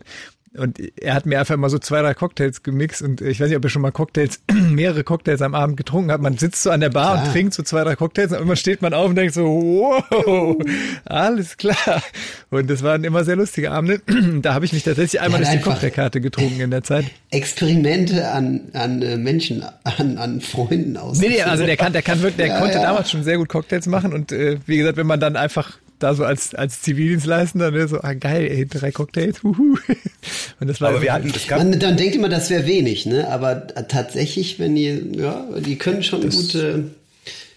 Und 0.56 0.80
er 1.00 1.14
hat 1.14 1.26
mir 1.26 1.38
einfach 1.38 1.56
mal 1.56 1.70
so 1.70 1.78
zwei, 1.78 2.02
drei 2.02 2.12
Cocktails 2.12 2.64
gemixt 2.64 3.02
und 3.02 3.20
ich 3.20 3.40
weiß 3.40 3.48
nicht, 3.48 3.56
ob 3.56 3.64
ihr 3.64 3.70
schon 3.70 3.82
mal 3.82 3.92
Cocktails, 3.92 4.40
mehrere 4.68 5.04
Cocktails 5.04 5.42
am 5.42 5.54
Abend 5.54 5.76
getrunken 5.76 6.10
habt. 6.10 6.24
Man 6.24 6.38
sitzt 6.38 6.64
so 6.64 6.70
an 6.70 6.80
der 6.80 6.90
Bar 6.90 7.12
klar. 7.12 7.24
und 7.24 7.32
trinkt 7.32 7.54
so 7.54 7.62
zwei, 7.62 7.84
drei 7.84 7.94
Cocktails 7.94 8.32
und 8.32 8.38
irgendwann 8.38 8.56
steht 8.56 8.82
man 8.82 8.92
auf 8.92 9.10
und 9.10 9.14
denkt 9.14 9.34
so, 9.34 9.44
wow, 9.44 10.56
alles 11.04 11.56
klar. 11.56 12.02
Und 12.50 12.68
das 12.68 12.82
waren 12.82 13.04
immer 13.04 13.24
sehr 13.24 13.36
lustige 13.36 13.70
Abende. 13.70 14.00
Da 14.40 14.54
habe 14.54 14.64
ich 14.64 14.72
mich 14.72 14.84
tatsächlich 14.84 15.20
einmal 15.20 15.40
durch 15.40 15.52
die 15.52 15.60
Cocktailkarte 15.60 16.20
getrunken 16.20 16.60
in 16.60 16.70
der 16.70 16.82
Zeit. 16.82 17.04
Experimente 17.30 18.28
an, 18.30 18.62
an 18.72 19.02
äh, 19.02 19.16
Menschen, 19.18 19.62
an, 19.84 20.18
an 20.18 20.40
Freunden 20.40 20.96
aus. 20.96 21.18
Nee, 21.18 21.28
nee, 21.28 21.42
also 21.42 21.66
der 21.66 21.76
kann, 21.76 21.92
der 21.92 22.02
kann 22.02 22.22
wirklich, 22.22 22.36
der 22.36 22.46
ja, 22.46 22.58
konnte 22.58 22.76
ja. 22.76 22.82
damals 22.82 23.10
schon 23.10 23.22
sehr 23.22 23.36
gut 23.36 23.48
Cocktails 23.48 23.86
machen 23.86 24.12
und 24.12 24.32
äh, 24.32 24.58
wie 24.66 24.78
gesagt, 24.78 24.96
wenn 24.96 25.06
man 25.06 25.20
dann 25.20 25.36
einfach 25.36 25.78
da 26.02 26.14
so 26.14 26.24
als, 26.24 26.54
als 26.54 26.82
Zivildienstleistender, 26.82 27.70
ne, 27.70 27.88
so, 27.88 28.00
ah, 28.00 28.14
geil, 28.14 28.48
ey, 28.50 28.66
drei 28.66 28.90
Cocktails, 28.90 29.42
huhu. 29.42 29.76
Und 30.60 30.68
das 30.68 30.80
war 30.80 30.90
aber 30.90 31.02
wir 31.02 31.12
hatten, 31.12 31.32
das 31.32 31.46
gab 31.46 31.58
man, 31.58 31.78
dann 31.78 31.96
denkt 31.96 32.16
immer, 32.16 32.28
das 32.28 32.50
wäre 32.50 32.66
wenig, 32.66 33.06
ne, 33.06 33.28
aber 33.28 33.66
tatsächlich, 33.68 34.58
wenn 34.58 34.74
die, 34.74 35.12
ja, 35.16 35.46
die 35.58 35.76
können 35.76 36.02
schon 36.02 36.28
gut, 36.28 36.54
äh, 36.54 36.82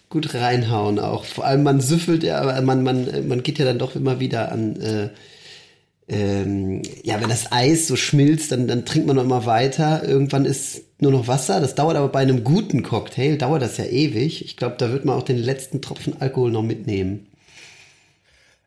gut 0.09 0.33
reinhauen 0.33 0.99
auch. 0.99 1.25
Vor 1.25 1.45
allem 1.45 1.63
man 1.63 1.81
süffelt 1.81 2.23
ja, 2.23 2.39
aber 2.39 2.61
man, 2.61 2.83
man, 2.83 3.27
man 3.27 3.43
geht 3.43 3.59
ja 3.59 3.65
dann 3.65 3.79
doch 3.79 3.95
immer 3.95 4.19
wieder 4.19 4.51
an, 4.51 4.79
äh, 4.79 5.09
ähm, 6.09 6.81
ja, 7.03 7.21
wenn 7.21 7.29
das 7.29 7.51
Eis 7.51 7.87
so 7.87 7.95
schmilzt, 7.95 8.51
dann, 8.51 8.67
dann 8.67 8.85
trinkt 8.85 9.07
man 9.07 9.15
noch 9.15 9.25
mal 9.25 9.45
weiter. 9.45 10.03
Irgendwann 10.07 10.45
ist 10.45 10.81
nur 10.99 11.11
noch 11.11 11.27
Wasser. 11.27 11.61
Das 11.61 11.75
dauert 11.75 11.95
aber 11.95 12.09
bei 12.09 12.19
einem 12.19 12.43
guten 12.43 12.83
Cocktail, 12.83 13.37
dauert 13.37 13.61
das 13.61 13.77
ja 13.77 13.85
ewig. 13.85 14.43
Ich 14.43 14.57
glaube, 14.57 14.75
da 14.77 14.91
wird 14.91 15.05
man 15.05 15.17
auch 15.17 15.23
den 15.23 15.37
letzten 15.37 15.81
Tropfen 15.81 16.19
Alkohol 16.19 16.51
noch 16.51 16.63
mitnehmen. 16.63 17.27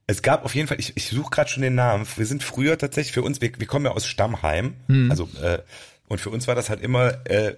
Es 0.07 0.23
gab 0.23 0.45
auf 0.45 0.55
jeden 0.55 0.69
Fall, 0.69 0.79
ich, 0.79 0.97
ich 0.97 1.09
suche 1.09 1.31
gerade 1.31 1.51
schon 1.51 1.63
den 1.63 1.75
Namen. 1.75 2.07
Wir 2.17 2.27
sind 2.27 2.43
früher 2.43 2.79
tatsächlich 2.79 3.13
für 3.13 3.23
uns, 3.23 3.41
wir, 3.41 3.51
wir 3.59 3.67
kommen 3.67 3.85
ja 3.85 3.91
aus 3.91 4.07
Stammheim, 4.07 4.75
hm. 4.87 5.11
also 5.11 5.29
äh, 5.43 5.59
und 6.09 6.21
für 6.21 6.31
uns 6.31 6.47
war 6.47 6.55
das 6.55 6.71
halt 6.71 6.81
immer, 6.83 7.27
äh, 7.29 7.57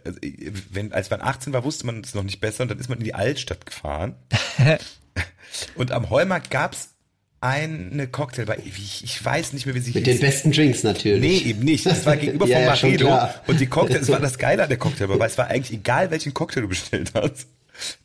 wenn 0.71 0.93
als 0.95 1.11
man 1.11 1.21
18 1.21 1.53
war, 1.53 1.65
wusste 1.65 1.85
man 1.85 2.01
es 2.01 2.15
noch 2.15 2.23
nicht 2.23 2.41
besser 2.41 2.63
und 2.63 2.71
dann 2.71 2.79
ist 2.79 2.89
man 2.89 2.99
in 2.99 3.05
die 3.05 3.15
Altstadt 3.15 3.67
gefahren. 3.67 4.15
und 5.75 5.93
am 5.93 6.09
Heumarkt 6.09 6.51
gab's 6.51 6.95
eine 7.41 8.09
Cocktailbar, 8.09 8.57
ich, 8.65 9.05
ich 9.05 9.25
weiß 9.25 9.53
nicht 9.53 9.67
mehr, 9.67 9.75
wie 9.75 9.81
sie 9.81 9.93
Mit 9.93 10.07
hieß. 10.07 10.17
den 10.17 10.27
besten 10.27 10.51
Drinks 10.51 10.83
natürlich. 10.83 11.21
Nee, 11.21 11.51
eben 11.51 11.61
nicht. 11.61 11.87
Das 11.87 12.05
war 12.05 12.17
gegenüber 12.17 12.47
ja, 12.49 12.59
von 12.59 12.67
Maredo. 12.67 13.07
Ja, 13.07 13.35
und 13.47 13.61
die 13.61 13.67
Cocktails, 13.67 14.01
das 14.01 14.09
war 14.09 14.21
das 14.21 14.39
Geile 14.39 14.65
an 14.65 14.69
der 14.69 14.79
Cocktailbar, 14.79 15.19
weil 15.19 15.29
es 15.29 15.39
war 15.39 15.47
eigentlich 15.49 15.79
egal, 15.79 16.11
welchen 16.11 16.35
Cocktail 16.35 16.63
du 16.63 16.69
bestellt 16.69 17.13
hast. 17.15 17.47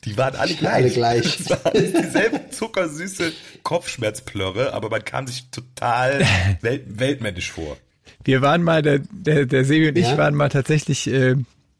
Die 0.04 0.16
waren 0.16 0.36
alle 0.36 0.54
gleich. 0.54 0.74
Alle 0.74 0.90
gleich. 0.90 1.38
Das 1.48 1.64
war 1.64 1.72
dieselbe 1.72 2.50
zuckersüße 2.50 3.32
Kopfschmerzplörre, 3.62 4.72
aber 4.72 4.90
man 4.90 5.04
kam 5.04 5.26
sich 5.26 5.50
total 5.50 6.26
welt 6.60 6.84
weltmännisch 6.86 7.50
vor. 7.50 7.76
Wir 8.24 8.40
waren 8.40 8.62
mal, 8.62 8.82
der, 8.82 9.00
der, 9.10 9.46
der 9.46 9.64
Sebi 9.64 9.88
und 9.88 9.98
ja? 9.98 10.10
ich 10.10 10.18
waren 10.18 10.34
mal 10.34 10.48
tatsächlich 10.48 11.06
äh, 11.08 11.36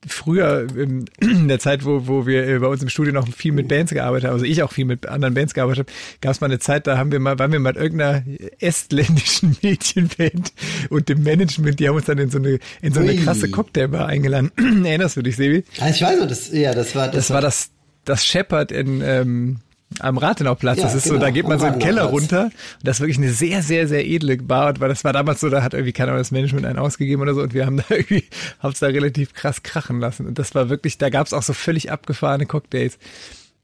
früher 0.06 0.66
in, 0.76 1.48
der 1.48 1.58
Zeit, 1.58 1.84
wo, 1.84 2.06
wo 2.06 2.26
wir 2.26 2.46
äh, 2.46 2.58
bei 2.58 2.66
uns 2.66 2.82
im 2.82 2.88
Studio 2.88 3.12
noch 3.12 3.26
viel 3.28 3.52
mit 3.52 3.68
Bands 3.68 3.92
gearbeitet 3.92 4.28
haben, 4.28 4.34
also 4.34 4.44
ich 4.44 4.62
auch 4.62 4.72
viel 4.72 4.84
mit 4.84 5.06
anderen 5.06 5.34
Bands 5.34 5.54
gearbeitet 5.54 5.86
habe, 5.86 5.92
gab 6.20 6.32
es 6.32 6.40
mal 6.40 6.46
eine 6.46 6.58
Zeit, 6.58 6.86
da 6.86 6.98
haben 6.98 7.12
wir 7.12 7.20
mal, 7.20 7.38
waren 7.38 7.52
wir 7.52 7.60
mal 7.60 7.76
irgendeiner 7.76 8.22
estländischen 8.58 9.56
Mädchenband 9.62 10.52
und 10.90 11.08
dem 11.08 11.22
Management, 11.22 11.80
die 11.80 11.88
haben 11.88 11.96
uns 11.96 12.06
dann 12.06 12.18
in 12.18 12.30
so 12.30 12.38
eine, 12.38 12.58
in 12.82 12.92
so 12.92 13.00
eine 13.00 13.12
Ui. 13.12 13.16
krasse 13.16 13.50
Cocktailbar 13.50 14.06
eingeladen. 14.06 14.52
Erinnerst 14.84 15.16
du 15.16 15.22
dich, 15.22 15.36
Sebi? 15.36 15.64
Ah, 15.80 15.90
ich 15.90 16.02
weiß 16.02 16.20
noch, 16.20 16.28
das, 16.28 16.52
ja, 16.52 16.74
das 16.74 16.94
war, 16.94 17.06
das, 17.06 17.14
das 17.14 17.30
war 17.30 17.40
das, 17.40 17.70
das 18.04 18.24
Shepard 18.24 18.72
in, 18.72 19.00
ähm, 19.02 19.60
am 20.00 20.18
Rathenauplatz. 20.18 20.78
Ja, 20.78 20.84
das 20.84 20.94
ist 20.94 21.04
genau, 21.04 21.16
so, 21.16 21.20
da 21.20 21.30
geht 21.30 21.46
man 21.46 21.58
so 21.58 21.66
im 21.66 21.78
Keller 21.78 22.04
runter. 22.04 22.44
Und 22.44 22.52
das 22.82 22.96
ist 22.96 23.00
wirklich 23.00 23.18
eine 23.18 23.32
sehr, 23.32 23.62
sehr, 23.62 23.86
sehr 23.86 24.04
edle 24.06 24.36
Bar. 24.38 24.80
Weil 24.80 24.88
das 24.88 25.04
war 25.04 25.12
damals 25.12 25.40
so, 25.40 25.48
da 25.50 25.62
hat 25.62 25.74
irgendwie 25.74 25.92
keiner 25.92 26.16
das 26.16 26.30
Management 26.30 26.66
einen 26.66 26.78
ausgegeben 26.78 27.22
oder 27.22 27.34
so. 27.34 27.42
Und 27.42 27.54
wir 27.54 27.66
haben 27.66 27.76
da 27.76 27.84
irgendwie, 27.88 28.24
haben 28.60 28.72
es 28.72 28.80
da 28.80 28.86
relativ 28.86 29.34
krass 29.34 29.62
krachen 29.62 30.00
lassen. 30.00 30.26
Und 30.26 30.38
das 30.38 30.54
war 30.54 30.68
wirklich, 30.68 30.98
da 30.98 31.10
gab 31.10 31.26
es 31.26 31.32
auch 31.32 31.42
so 31.42 31.52
völlig 31.52 31.90
abgefahrene 31.90 32.46
Cocktails. 32.46 32.98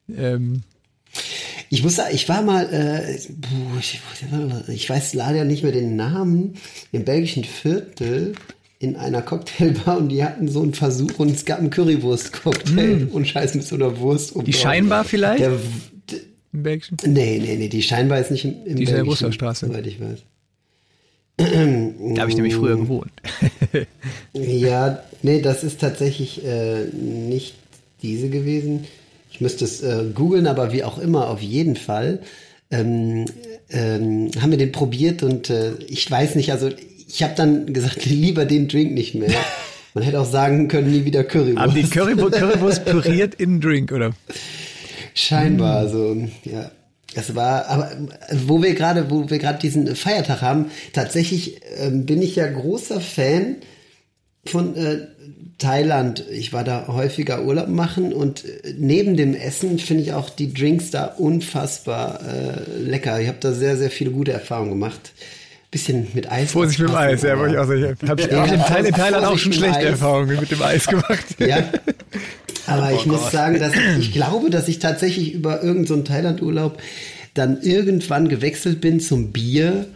Ähm, 0.09 0.63
ich 1.71 1.83
muss 1.83 1.99
ich 2.13 2.29
war 2.29 2.43
mal, 2.43 2.69
äh, 2.73 3.17
ich 4.73 4.91
weiß 4.91 5.15
leider 5.15 5.45
nicht 5.45 5.63
mehr 5.65 5.73
den 5.73 5.97
Namen, 5.97 6.55
im 6.93 7.05
belgischen 7.05 7.45
Viertel 7.45 8.35
in 8.81 8.97
einer 8.97 9.21
Cocktailbar 9.21 9.99
und 9.99 10.09
die 10.09 10.25
hatten 10.25 10.49
so 10.49 10.63
einen 10.63 10.73
Versuch 10.73 11.19
und 11.19 11.31
es 11.31 11.45
gab 11.45 11.59
einen 11.59 11.69
Currywurst-Cocktail 11.71 12.97
mm. 12.97 13.09
und 13.13 13.29
Scheiß 13.29 13.55
mit 13.55 13.65
so 13.65 13.77
einer 13.77 13.99
Wurst. 13.99 14.35
Die 14.45 14.53
Scheinbar 14.55 15.05
vielleicht? 15.05 15.41
Der, 15.41 15.53
im 16.53 16.63
Belgischen? 16.63 16.97
Nee, 17.05 17.39
nee, 17.39 17.57
nee, 17.57 17.69
die 17.69 17.83
scheinbar 17.83 18.19
ist 18.19 18.31
nicht 18.31 18.45
im, 18.45 18.55
im 18.65 18.77
Die 18.77 18.85
ist 18.85 18.93
in 18.93 19.05
der 19.05 19.33
Straße. 19.33 19.67
Soweit 19.67 19.87
ich 19.87 20.01
weiß. 20.01 20.21
Da 21.37 22.21
habe 22.21 22.31
ich 22.31 22.37
nämlich 22.37 22.55
früher 22.55 22.77
gewohnt. 22.77 23.13
ja, 24.33 25.03
nee, 25.23 25.41
das 25.41 25.63
ist 25.63 25.81
tatsächlich 25.81 26.45
äh, 26.45 26.85
nicht 26.85 27.55
diese 28.03 28.29
gewesen. 28.29 28.87
Ich 29.31 29.41
müsste 29.41 29.65
es 29.65 29.83
äh, 29.83 30.05
googeln, 30.15 30.47
aber 30.47 30.73
wie 30.73 30.85
auch 30.85 30.99
immer, 30.99 31.29
auf 31.29 31.41
jeden 31.41 31.77
Fall. 31.77 32.21
Ähm, 32.71 33.25
ähm, 33.71 34.31
haben 34.41 34.51
wir 34.51 34.59
den 34.59 34.73
probiert 34.73 35.23
und 35.23 35.51
äh, 35.51 35.75
ich 35.89 36.09
weiß 36.11 36.35
nicht, 36.35 36.53
also 36.53 36.71
ich 37.13 37.23
habe 37.23 37.35
dann 37.35 37.73
gesagt, 37.73 38.05
lieber 38.07 38.45
den 38.45 38.69
Drink 38.69 38.93
nicht 38.93 39.15
mehr. 39.15 39.35
Man 39.95 40.05
hätte 40.05 40.21
auch 40.21 40.31
sagen 40.31 40.69
können, 40.69 40.91
nie 40.91 41.05
wieder 41.05 41.25
Currywurst. 41.25 41.59
Haben 41.59 41.75
die 41.75 41.83
Currywurst, 41.83 42.39
Currywurst 42.39 42.85
püriert 42.85 43.35
in 43.35 43.61
Drink, 43.61 43.91
oder? 43.91 44.13
Scheinbar, 45.15 45.89
so, 45.89 46.17
ja. 46.45 46.71
Es 47.17 47.35
war, 47.35 47.67
aber 47.67 47.91
wo 48.47 48.63
wir 48.63 48.75
gerade, 48.75 49.11
wo 49.11 49.29
wir 49.29 49.41
gerade 49.41 49.59
diesen 49.59 49.97
Feiertag 49.97 50.43
haben, 50.43 50.71
tatsächlich 50.93 51.61
ähm, 51.81 52.07
bin 52.07 52.23
ich 52.23 52.37
ja 52.37 52.47
großer 52.47 53.01
Fan 53.01 53.57
von 54.47 54.77
äh, 54.77 55.09
Thailand. 55.59 56.25
Ich 56.31 56.53
war 56.53 56.63
da 56.63 56.87
häufiger 56.87 57.45
Urlaub 57.45 57.67
machen 57.67 58.13
und 58.13 58.45
äh, 58.45 58.75
neben 58.79 59.17
dem 59.17 59.35
Essen 59.35 59.81
finde 59.81 60.05
ich 60.05 60.13
auch 60.13 60.31
die 60.31 60.55
Drinks 60.55 60.93
da 60.93 61.07
unfassbar 61.07 62.21
äh, 62.23 62.79
lecker. 62.79 63.21
Ich 63.21 63.27
habe 63.27 63.39
da 63.41 63.51
sehr, 63.51 63.77
sehr 63.77 63.91
viele 63.91 64.13
gute 64.13 64.31
Erfahrungen 64.31 64.71
gemacht 64.71 65.13
bisschen 65.71 66.09
mit 66.15 66.31
Eis. 66.31 66.53
Vorsicht 66.53 66.81
mit 66.81 66.89
dem 66.89 66.97
Eis, 66.97 67.23
ja, 67.23 67.39
wollte 67.39 67.55
ich 67.55 67.61
auch 67.61 67.67
sagen. 67.67 68.09
Habe 68.09 68.21
ich 68.23 68.31
ja, 68.31 68.45
in, 68.45 68.61
Teil, 68.61 68.87
in 68.87 68.95
Thailand 68.95 69.25
auch 69.27 69.39
schon 69.39 69.53
schlechte 69.53 69.85
Erfahrungen 69.85 70.39
mit 70.41 70.51
dem 70.51 70.63
Eis 70.63 70.87
gemacht. 70.87 71.27
Ja. 71.39 71.71
Aber 72.67 72.91
oh 72.93 72.95
ich 72.95 73.05
Gott. 73.05 73.07
muss 73.07 73.33
sagen, 73.33 73.59
dass 73.59 73.73
ich 73.99 74.13
glaube, 74.13 74.51
dass 74.51 74.69
ich 74.69 74.79
tatsächlich 74.79 75.33
über 75.33 75.63
irgendeinen 75.63 75.87
so 75.87 76.03
Thailand-Urlaub 76.03 76.81
dann 77.35 77.63
irgendwann 77.63 78.29
gewechselt 78.29 78.81
bin 78.81 79.01
zum 79.01 79.33
Bier 79.33 79.87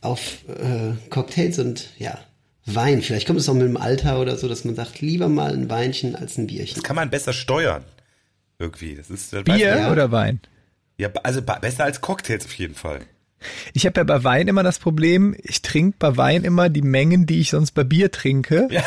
auf 0.00 0.38
äh, 0.48 0.92
Cocktails 1.10 1.58
und 1.58 1.90
ja, 1.98 2.18
Wein. 2.64 3.02
Vielleicht 3.02 3.26
kommt 3.26 3.40
es 3.40 3.48
auch 3.48 3.54
mit 3.54 3.62
dem 3.62 3.76
Alter 3.76 4.20
oder 4.20 4.36
so, 4.36 4.48
dass 4.48 4.64
man 4.64 4.74
sagt, 4.74 5.00
lieber 5.00 5.28
mal 5.28 5.52
ein 5.52 5.68
Weinchen 5.68 6.16
als 6.16 6.38
ein 6.38 6.46
Bierchen. 6.46 6.74
Das 6.74 6.84
kann 6.84 6.96
man 6.96 7.10
besser 7.10 7.32
steuern. 7.32 7.84
Irgendwie. 8.58 8.94
Das 8.94 9.10
ist, 9.10 9.32
das 9.32 9.44
Bier 9.44 9.56
ja. 9.56 9.92
oder 9.92 10.10
Wein? 10.10 10.40
Ja, 10.98 11.10
also 11.22 11.42
besser 11.42 11.84
als 11.84 12.00
Cocktails 12.00 12.46
auf 12.46 12.54
jeden 12.54 12.74
Fall. 12.74 13.00
Ich 13.72 13.86
habe 13.86 14.00
ja 14.00 14.04
bei 14.04 14.24
Wein 14.24 14.48
immer 14.48 14.62
das 14.62 14.78
Problem, 14.78 15.36
ich 15.42 15.62
trinke 15.62 15.96
bei 15.98 16.16
Wein 16.16 16.44
immer 16.44 16.68
die 16.68 16.82
Mengen, 16.82 17.26
die 17.26 17.40
ich 17.40 17.50
sonst 17.50 17.72
bei 17.72 17.84
Bier 17.84 18.10
trinke. 18.10 18.68
Ja. 18.70 18.82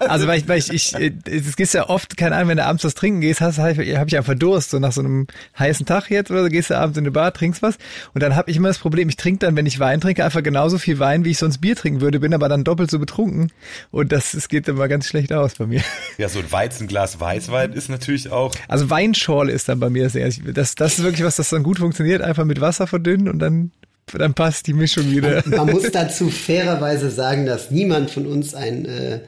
Also 0.00 0.26
weil 0.26 0.38
ich, 0.38 0.48
weil 0.48 0.58
ich, 0.58 0.72
ich 0.72 0.94
es 0.94 1.54
ist 1.54 1.74
ja 1.74 1.88
oft, 1.88 2.16
keine 2.16 2.36
Ahnung, 2.36 2.48
wenn 2.48 2.56
du 2.56 2.64
abends 2.64 2.84
was 2.84 2.94
trinken 2.94 3.20
gehst, 3.20 3.40
hast 3.40 3.58
habe 3.58 3.84
hab 3.98 4.08
ich 4.08 4.16
einfach 4.16 4.34
Durst, 4.34 4.70
so 4.70 4.78
nach 4.78 4.92
so 4.92 5.00
einem 5.00 5.26
heißen 5.58 5.84
Tag 5.84 6.10
jetzt 6.10 6.30
oder 6.30 6.44
so, 6.44 6.48
gehst 6.48 6.70
du 6.70 6.78
abends 6.78 6.96
in 6.96 7.04
eine 7.04 7.10
Bar, 7.10 7.32
trinkst 7.32 7.62
was 7.62 7.76
und 8.14 8.22
dann 8.22 8.34
habe 8.34 8.50
ich 8.50 8.56
immer 8.56 8.68
das 8.68 8.78
Problem, 8.78 9.08
ich 9.08 9.16
trinke 9.16 9.46
dann, 9.46 9.56
wenn 9.56 9.66
ich 9.66 9.78
Wein 9.78 10.00
trinke, 10.00 10.24
einfach 10.24 10.42
genauso 10.42 10.78
viel 10.78 10.98
Wein, 10.98 11.24
wie 11.24 11.30
ich 11.30 11.38
sonst 11.38 11.58
Bier 11.58 11.76
trinken 11.76 12.00
würde, 12.00 12.18
bin 12.20 12.32
aber 12.32 12.48
dann 12.48 12.64
doppelt 12.64 12.90
so 12.90 12.98
betrunken 12.98 13.52
und 13.90 14.10
das, 14.12 14.32
es 14.32 14.48
geht 14.48 14.68
immer 14.68 14.88
ganz 14.88 15.06
schlecht 15.06 15.32
aus 15.32 15.54
bei 15.54 15.66
mir. 15.66 15.82
Ja, 16.18 16.28
so 16.28 16.38
ein 16.38 16.50
Weizenglas 16.50 17.20
Weißwein 17.20 17.72
ist 17.72 17.88
natürlich 17.88 18.30
auch. 18.30 18.54
Also 18.68 18.90
Weinschorle 18.90 19.52
ist 19.52 19.68
dann 19.68 19.80
bei 19.80 19.90
mir 19.90 20.08
sehr, 20.10 20.30
das, 20.30 20.74
das 20.74 20.98
ist 20.98 21.04
wirklich 21.04 21.24
was, 21.24 21.36
das 21.36 21.50
dann 21.50 21.62
gut 21.62 21.78
funktioniert, 21.78 22.22
einfach 22.22 22.44
mit 22.44 22.60
Wasser 22.60 22.86
verdünnen 22.86 23.28
und 23.28 23.38
dann 23.38 23.69
dann 24.18 24.34
passt 24.34 24.66
die 24.66 24.72
Mischung 24.72 25.10
wieder. 25.10 25.42
Man, 25.46 25.66
man 25.66 25.74
muss 25.74 25.90
dazu 25.90 26.30
fairerweise 26.30 27.10
sagen, 27.10 27.46
dass 27.46 27.70
niemand 27.70 28.10
von 28.10 28.26
uns 28.26 28.54
ein 28.54 28.84
äh, 28.86 29.20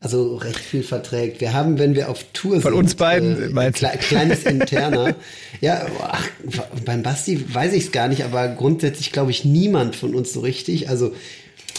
also 0.00 0.36
recht 0.36 0.58
viel 0.60 0.82
verträgt. 0.82 1.40
Wir 1.40 1.52
haben, 1.52 1.78
wenn 1.78 1.94
wir 1.94 2.08
auf 2.08 2.24
Tour 2.32 2.52
sind, 2.52 2.62
von 2.62 2.74
uns 2.74 2.94
beiden, 2.94 3.56
äh, 3.56 3.72
kle 3.72 3.90
kleines 3.98 4.44
Interner. 4.44 5.16
ja, 5.60 5.86
ach, 6.00 6.28
beim 6.84 7.02
Basti 7.02 7.52
weiß 7.52 7.72
ich 7.72 7.86
es 7.86 7.92
gar 7.92 8.08
nicht, 8.08 8.24
aber 8.24 8.48
grundsätzlich 8.48 9.12
glaube 9.12 9.32
ich 9.32 9.44
niemand 9.44 9.96
von 9.96 10.14
uns 10.14 10.32
so 10.32 10.40
richtig. 10.40 10.88
Also 10.88 11.12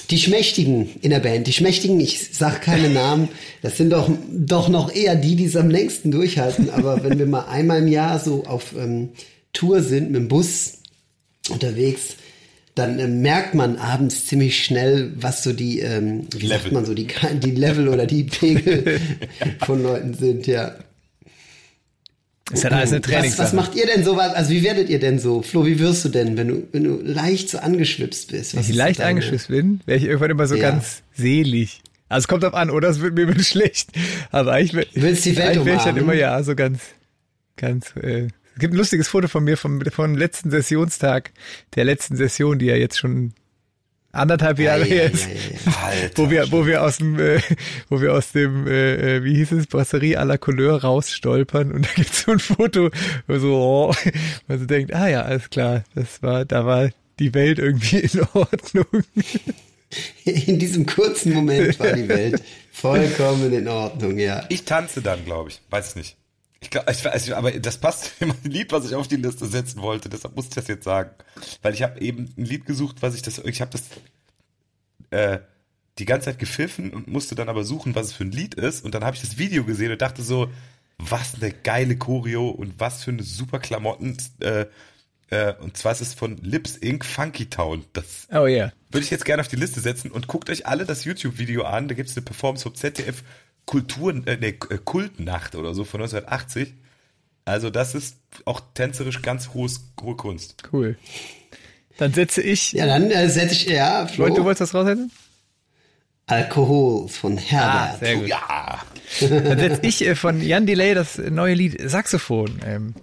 die 0.09 0.17
Schmächtigen 0.17 0.89
in 1.01 1.11
der 1.11 1.19
Band, 1.19 1.47
die 1.47 1.53
Schmächtigen, 1.53 1.99
ich 1.99 2.29
sag 2.33 2.61
keine 2.61 2.89
Namen, 2.89 3.29
das 3.61 3.77
sind 3.77 3.91
doch 3.91 4.09
doch 4.31 4.67
noch 4.67 4.93
eher 4.93 5.15
die, 5.15 5.35
die 5.35 5.45
es 5.45 5.55
am 5.55 5.69
längsten 5.69 6.11
durchhalten. 6.11 6.69
Aber 6.71 7.03
wenn 7.03 7.19
wir 7.19 7.25
mal 7.25 7.45
einmal 7.45 7.79
im 7.79 7.87
Jahr 7.87 8.19
so 8.19 8.43
auf 8.45 8.75
ähm, 8.77 9.09
Tour 9.53 9.81
sind 9.81 10.11
mit 10.11 10.19
dem 10.19 10.27
Bus 10.27 10.73
unterwegs, 11.49 12.15
dann 12.79 12.97
äh, 12.97 13.07
merkt 13.07 13.53
man 13.53 13.77
abends 13.77 14.25
ziemlich 14.25 14.63
schnell, 14.63 15.11
was 15.15 15.43
so 15.43 15.53
die, 15.53 15.79
ähm, 15.79 16.27
wie 16.31 16.47
Level. 16.47 16.61
sagt 16.61 16.71
man 16.71 16.85
so, 16.85 16.93
die, 16.93 17.07
die 17.33 17.51
Level 17.51 17.89
oder 17.89 18.05
die 18.05 18.23
Pegel 18.23 18.99
von 19.65 19.83
Leuten 19.83 20.13
sind, 20.13 20.47
ja. 20.47 20.75
Ist 22.51 22.63
ja 22.63 22.71
alles 22.71 22.91
eine 22.91 23.01
Trainingssache. 23.01 23.43
Was, 23.43 23.53
was 23.53 23.53
macht 23.53 23.75
ihr 23.75 23.85
denn 23.85 24.03
so? 24.03 24.17
Also 24.17 24.49
wie 24.49 24.63
werdet 24.63 24.89
ihr 24.89 24.99
denn 24.99 25.19
so? 25.19 25.43
Flo, 25.43 25.65
wie 25.67 25.77
wirst 25.77 26.05
du 26.05 26.09
denn, 26.09 26.35
wenn 26.35 26.47
du, 26.47 26.67
wenn 26.71 26.83
du 26.83 26.99
leicht 27.03 27.49
so 27.49 27.59
angeschwipst 27.59 28.31
bist? 28.31 28.55
wenn 28.55 28.61
ich 28.61 28.73
leicht 28.73 29.01
angeschwipst 29.01 29.49
bin, 29.49 29.81
wäre 29.85 29.99
ich 29.99 30.05
irgendwann 30.05 30.31
immer 30.31 30.47
so 30.47 30.55
ja. 30.55 30.71
ganz 30.71 31.03
selig. 31.13 31.81
Also 32.07 32.23
es 32.23 32.27
kommt 32.27 32.41
drauf 32.41 32.55
an, 32.55 32.71
oder 32.71 32.89
es 32.89 33.01
wird 33.01 33.13
mir 33.13 33.27
wird 33.27 33.41
schlecht. 33.45 33.89
Aber 34.31 34.59
ich, 34.59 34.73
Willst 34.73 35.25
die 35.25 35.37
Welt 35.37 35.63
wäre 35.63 35.77
ich 35.77 35.83
dann 35.83 35.97
immer 35.97 36.15
ja 36.15 36.41
so 36.41 36.55
ganz, 36.55 36.79
ganz 37.55 37.95
äh, 37.97 38.29
es 38.59 38.61
gibt 38.61 38.73
ein 38.73 38.77
lustiges 38.77 39.07
Foto 39.07 39.29
von 39.29 39.45
mir 39.45 39.55
vom, 39.55 39.79
vom 39.79 40.17
letzten 40.17 40.51
Sessionstag, 40.51 41.31
der 41.75 41.85
letzten 41.85 42.17
Session, 42.17 42.59
die 42.59 42.65
ja 42.65 42.75
jetzt 42.75 42.99
schon 42.99 43.31
anderthalb 44.11 44.59
Jahre 44.59 44.83
her 44.83 45.09
ist, 45.09 45.29
wo 46.15 46.29
wir, 46.29 46.51
wo 46.51 46.65
wir 46.65 46.83
aus 46.83 46.97
dem, 46.97 47.17
äh, 47.17 47.39
wo 47.87 48.01
wir 48.01 48.13
aus 48.13 48.33
dem, 48.33 48.67
äh, 48.67 49.15
äh, 49.15 49.23
wie 49.23 49.35
hieß 49.35 49.53
es, 49.53 49.67
Brasserie 49.67 50.17
à 50.17 50.25
la 50.25 50.37
Couleur 50.37 50.81
rausstolpern 50.81 51.71
und 51.71 51.85
da 51.85 51.89
gibt's 51.95 52.23
so 52.23 52.33
ein 52.33 52.39
Foto, 52.39 52.89
wo 53.27 53.39
so, 53.39 53.53
oh, 53.55 53.95
man 54.49 54.59
so 54.59 54.65
denkt, 54.65 54.93
ah 54.93 55.07
ja, 55.07 55.21
alles 55.21 55.49
klar, 55.49 55.85
das 55.95 56.21
war, 56.21 56.43
da 56.43 56.65
war 56.65 56.89
die 57.17 57.33
Welt 57.33 57.59
irgendwie 57.59 57.99
in 57.99 58.27
Ordnung. 58.33 59.05
In 60.25 60.59
diesem 60.59 60.85
kurzen 60.85 61.31
Moment 61.33 61.79
war 61.79 61.93
die 61.93 62.09
Welt 62.09 62.43
vollkommen 62.73 63.53
in 63.53 63.69
Ordnung, 63.69 64.19
ja. 64.19 64.43
Ich 64.49 64.65
tanze 64.65 65.01
dann, 65.01 65.23
glaube 65.23 65.49
ich, 65.49 65.61
weiß 65.69 65.95
nicht. 65.95 66.18
Ich 66.61 66.69
glaube, 66.69 66.91
ich 66.91 67.03
weiß, 67.03 67.31
aber 67.31 67.51
das 67.51 67.77
passt 67.77 68.13
in 68.19 68.29
mein 68.29 68.43
Lied, 68.43 68.71
was 68.71 68.85
ich 68.85 68.95
auf 68.95 69.07
die 69.07 69.15
Liste 69.15 69.47
setzen 69.47 69.81
wollte. 69.81 70.09
Deshalb 70.09 70.35
muss 70.35 70.45
ich 70.45 70.51
das 70.51 70.67
jetzt 70.67 70.83
sagen, 70.83 71.11
weil 71.61 71.73
ich 71.73 71.83
habe 71.83 71.99
eben 72.01 72.33
ein 72.37 72.45
Lied 72.45 72.65
gesucht, 72.65 72.97
was 73.01 73.15
ich 73.15 73.21
das, 73.21 73.39
ich 73.39 73.61
habe 73.61 73.71
das, 73.71 73.83
äh, 75.11 75.39
die 75.97 76.05
ganze 76.05 76.25
Zeit 76.25 76.39
gepfiffen 76.39 76.93
und 76.93 77.07
musste 77.07 77.35
dann 77.35 77.49
aber 77.49 77.63
suchen, 77.63 77.95
was 77.95 78.07
es 78.07 78.13
für 78.13 78.23
ein 78.23 78.31
Lied 78.31 78.55
ist. 78.55 78.83
Und 78.83 78.93
dann 78.93 79.03
habe 79.03 79.15
ich 79.15 79.21
das 79.21 79.37
Video 79.37 79.63
gesehen 79.63 79.91
und 79.91 80.01
dachte 80.01 80.21
so, 80.21 80.49
was 80.97 81.35
eine 81.35 81.51
geile 81.51 81.97
Choreo 81.97 82.49
und 82.49 82.79
was 82.79 83.03
für 83.03 83.11
eine 83.11 83.23
super 83.23 83.59
Klamotten. 83.59 84.17
Äh, 84.39 84.65
äh, 85.29 85.53
und 85.55 85.77
zwar 85.77 85.91
ist 85.93 86.01
es 86.01 86.13
von 86.13 86.37
Lips 86.37 86.75
Inc. 86.77 87.05
Funky 87.05 87.47
Town. 87.49 87.85
Das 87.93 88.27
Oh 88.31 88.47
ja. 88.47 88.71
würde 88.91 89.03
ich 89.03 89.11
jetzt 89.11 89.25
gerne 89.25 89.41
auf 89.41 89.47
die 89.47 89.55
Liste 89.55 89.79
setzen 89.79 90.11
und 90.11 90.27
guckt 90.27 90.49
euch 90.49 90.65
alle 90.65 90.85
das 90.85 91.05
YouTube-Video 91.05 91.63
an. 91.63 91.87
Da 91.87 91.95
gibt 91.95 92.09
es 92.09 92.17
eine 92.17 92.25
Performance 92.25 92.63
vom 92.63 92.75
ZDF 92.75 93.23
Kultur, 93.69 94.15
äh, 94.25 94.37
nee, 94.41 94.57
äh, 94.71 94.79
Kultnacht 94.83 95.53
oder 95.53 95.75
so 95.75 95.83
von 95.83 96.01
1980. 96.01 96.73
Also 97.45 97.69
das 97.69 97.93
ist 97.93 98.17
auch 98.45 98.61
tänzerisch 98.73 99.21
ganz 99.21 99.53
hohes, 99.53 99.91
hohe 100.01 100.15
Kunst. 100.15 100.63
Cool. 100.73 100.97
Dann 101.99 102.11
setze 102.11 102.41
ich. 102.41 102.71
Ja, 102.71 102.87
dann 102.87 103.11
äh, 103.11 103.29
setze 103.29 103.53
ich, 103.53 103.67
ja, 103.67 104.07
Flo, 104.07 104.23
Leute, 104.23 104.37
du 104.37 104.45
wolltest 104.45 104.61
das 104.61 104.73
raussetzen? 104.73 105.11
Alkohol 106.25 107.09
von 107.09 107.37
Herbert. 107.37 107.93
Ah, 107.93 107.97
sehr 107.99 108.15
gut. 108.15 108.27
Ja. 108.27 108.79
Dann 109.19 109.59
setze 109.59 109.81
ich 109.83 110.03
äh, 110.03 110.15
von 110.15 110.41
Jan 110.41 110.65
Delay 110.65 110.95
das 110.95 111.19
neue 111.19 111.53
Lied 111.53 111.79
Saxophon 111.91 112.59
ähm, 112.65 112.95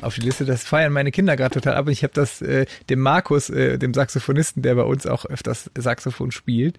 auf 0.00 0.14
die 0.14 0.22
Liste. 0.22 0.44
Das 0.44 0.64
feiern 0.64 0.92
meine 0.92 1.10
Kinder 1.10 1.36
gerade 1.36 1.54
total 1.54 1.74
ab. 1.74 1.86
Und 1.86 1.92
ich 1.92 2.02
habe 2.02 2.14
das 2.14 2.42
äh, 2.42 2.66
dem 2.90 3.00
Markus, 3.00 3.50
äh, 3.50 3.78
dem 3.78 3.94
Saxophonisten, 3.94 4.62
der 4.62 4.74
bei 4.74 4.82
uns 4.82 5.06
auch 5.06 5.24
öfters 5.26 5.70
Saxophon 5.76 6.30
spielt, 6.30 6.78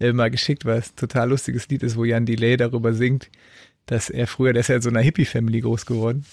äh, 0.00 0.12
mal 0.12 0.30
geschickt, 0.30 0.64
weil 0.64 0.78
es 0.78 0.90
ein 0.90 0.96
total 0.96 1.30
lustiges 1.30 1.68
Lied 1.68 1.82
ist, 1.82 1.96
wo 1.96 2.04
Jan 2.04 2.26
Delay 2.26 2.56
darüber 2.56 2.92
singt, 2.92 3.30
dass 3.86 4.10
er 4.10 4.26
früher, 4.26 4.52
der 4.52 4.60
ist 4.60 4.68
ja 4.68 4.76
in 4.76 4.82
so 4.82 4.88
einer 4.88 5.00
Hippie-Family 5.00 5.60
groß 5.60 5.86
geworden. 5.86 6.24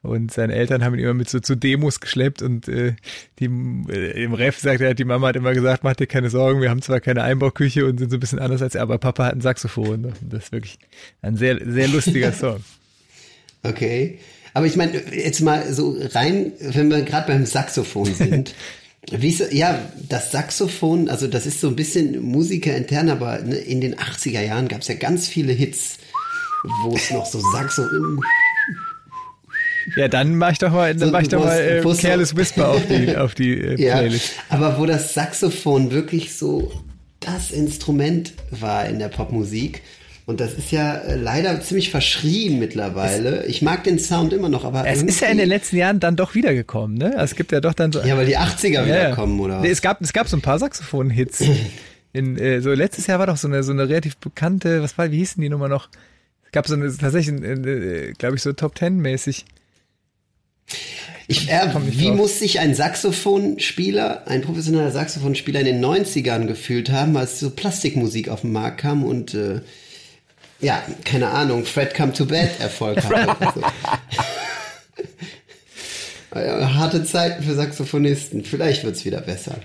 Und 0.00 0.32
seine 0.32 0.54
Eltern 0.54 0.84
haben 0.84 0.94
ihn 0.94 1.00
immer 1.00 1.14
mit 1.14 1.28
so 1.28 1.40
zu 1.40 1.56
Demos 1.56 1.98
geschleppt 1.98 2.40
und 2.40 2.68
äh, 2.68 2.94
die, 3.40 3.46
äh, 3.46 4.22
im 4.22 4.32
Ref 4.32 4.58
sagt 4.58 4.80
er, 4.80 4.94
die 4.94 5.04
Mama 5.04 5.28
hat 5.28 5.36
immer 5.36 5.52
gesagt, 5.54 5.82
mach 5.82 5.96
dir 5.96 6.06
keine 6.06 6.30
Sorgen, 6.30 6.60
wir 6.60 6.70
haben 6.70 6.82
zwar 6.82 7.00
keine 7.00 7.24
Einbauküche 7.24 7.84
und 7.84 7.98
sind 7.98 8.10
so 8.10 8.16
ein 8.16 8.20
bisschen 8.20 8.38
anders 8.38 8.62
als 8.62 8.76
er, 8.76 8.82
aber 8.82 8.98
Papa 8.98 9.26
hat 9.26 9.34
ein 9.34 9.40
Saxophon. 9.40 10.04
Und 10.04 10.14
Das 10.22 10.44
ist 10.44 10.52
wirklich 10.52 10.78
ein 11.20 11.36
sehr, 11.36 11.58
sehr 11.64 11.88
lustiger 11.88 12.32
Song. 12.32 12.62
Okay. 13.64 14.20
Aber 14.54 14.66
ich 14.66 14.76
meine, 14.76 15.00
jetzt 15.14 15.40
mal 15.40 15.72
so 15.72 15.96
rein, 16.14 16.52
wenn 16.60 16.90
wir 16.90 17.02
gerade 17.02 17.26
beim 17.32 17.46
Saxophon 17.46 18.12
sind. 18.14 18.54
Wie 19.10 19.28
ist, 19.30 19.52
ja, 19.54 19.78
das 20.08 20.32
Saxophon, 20.32 21.08
also 21.08 21.28
das 21.28 21.46
ist 21.46 21.60
so 21.62 21.68
ein 21.68 21.76
bisschen 21.76 22.20
Musiker 22.20 22.76
intern, 22.76 23.08
aber 23.08 23.38
ne, 23.38 23.56
in 23.56 23.80
den 23.80 23.94
80er 23.94 24.42
Jahren 24.42 24.68
gab 24.68 24.82
es 24.82 24.88
ja 24.88 24.96
ganz 24.96 25.26
viele 25.28 25.52
Hits, 25.54 25.96
wo 26.82 26.94
es 26.94 27.10
noch 27.10 27.24
so 27.24 27.40
Saxo. 27.52 27.84
Ja, 29.96 30.08
dann 30.08 30.36
mach 30.36 30.52
ich 30.52 30.58
doch 30.58 30.72
mal, 30.72 30.94
dann 30.94 31.08
So, 31.08 31.12
mach 31.12 31.22
ich 31.22 31.28
doch 31.28 31.42
mal 31.42 31.58
äh, 31.58 31.82
so- 31.82 31.94
Careless 31.94 32.36
Whisper 32.36 32.68
auf 32.68 32.82
die, 32.86 33.16
auf 33.16 33.34
die 33.34 33.52
äh, 33.58 33.80
Ja, 33.80 33.96
Playlist. 33.98 34.32
aber 34.50 34.78
wo 34.78 34.84
das 34.84 35.14
Saxophon 35.14 35.90
wirklich 35.90 36.36
so 36.36 36.70
das 37.20 37.50
Instrument 37.50 38.34
war 38.50 38.86
in 38.86 38.98
der 38.98 39.08
Popmusik. 39.08 39.82
Und 40.28 40.40
das 40.40 40.52
ist 40.52 40.70
ja 40.72 40.94
äh, 40.94 41.16
leider 41.16 41.58
ziemlich 41.62 41.90
verschrien 41.90 42.58
mittlerweile. 42.58 43.46
Ich 43.46 43.62
mag 43.62 43.84
den 43.84 43.98
Sound 43.98 44.34
immer 44.34 44.50
noch, 44.50 44.66
aber 44.66 44.86
Es 44.86 45.02
ist 45.02 45.20
ja 45.20 45.28
in 45.28 45.38
den 45.38 45.48
letzten 45.48 45.76
Jahren 45.78 46.00
dann 46.00 46.16
doch 46.16 46.34
wiedergekommen, 46.34 46.98
ne? 46.98 47.14
Es 47.16 47.34
gibt 47.34 47.50
ja 47.50 47.62
doch 47.62 47.72
dann 47.72 47.92
so. 47.92 48.02
Ja, 48.02 48.14
weil 48.14 48.26
die 48.26 48.36
80er 48.36 48.84
wiederkommen, 48.84 49.40
oder? 49.40 49.60
Nee, 49.60 49.68
was? 49.68 49.78
es 49.78 49.80
gab, 49.80 50.02
es 50.02 50.12
gab 50.12 50.28
so 50.28 50.36
ein 50.36 50.42
paar 50.42 50.58
Saxophon-Hits. 50.58 51.44
In, 52.12 52.36
äh, 52.36 52.60
so 52.60 52.74
letztes 52.74 53.06
Jahr 53.06 53.18
war 53.20 53.26
doch 53.26 53.38
so 53.38 53.48
eine, 53.48 53.62
so 53.62 53.72
eine 53.72 53.88
relativ 53.88 54.18
bekannte, 54.18 54.82
was 54.82 54.98
war, 54.98 55.10
wie 55.10 55.16
hießen 55.16 55.40
die 55.40 55.48
Nummer 55.48 55.68
noch? 55.68 55.88
Es 56.44 56.52
gab 56.52 56.68
so 56.68 56.74
eine, 56.74 56.94
tatsächlich, 56.94 57.40
äh, 57.42 58.12
glaube 58.12 58.36
ich, 58.36 58.42
so 58.42 58.52
Top 58.52 58.74
Ten 58.74 58.98
mäßig. 58.98 59.46
Ich, 61.26 61.50
äh, 61.50 61.70
wie 61.86 62.08
drauf. 62.08 62.16
muss 62.16 62.38
sich 62.38 62.60
ein 62.60 62.74
Saxophonspieler, 62.74 64.28
ein 64.28 64.42
professioneller 64.42 64.90
Saxophonspieler 64.90 65.60
in 65.60 65.66
den 65.66 65.82
90ern 65.82 66.44
gefühlt 66.44 66.90
haben, 66.90 67.16
als 67.16 67.40
so 67.40 67.48
Plastikmusik 67.48 68.28
auf 68.28 68.42
den 68.42 68.52
Markt 68.52 68.82
kam 68.82 69.04
und 69.04 69.32
äh, 69.32 69.62
ja, 70.60 70.82
keine 71.04 71.28
Ahnung, 71.30 71.64
Fred 71.64 71.94
Come 71.94 72.12
to 72.12 72.24
Bed 72.26 72.58
Erfolg 72.60 73.02
hatte. 73.04 73.62
Also. 76.30 76.74
Harte 76.74 77.04
Zeiten 77.04 77.42
für 77.42 77.54
Saxophonisten. 77.54 78.44
Vielleicht 78.44 78.84
wird's 78.84 79.04
wieder 79.04 79.20
besser. 79.20 79.58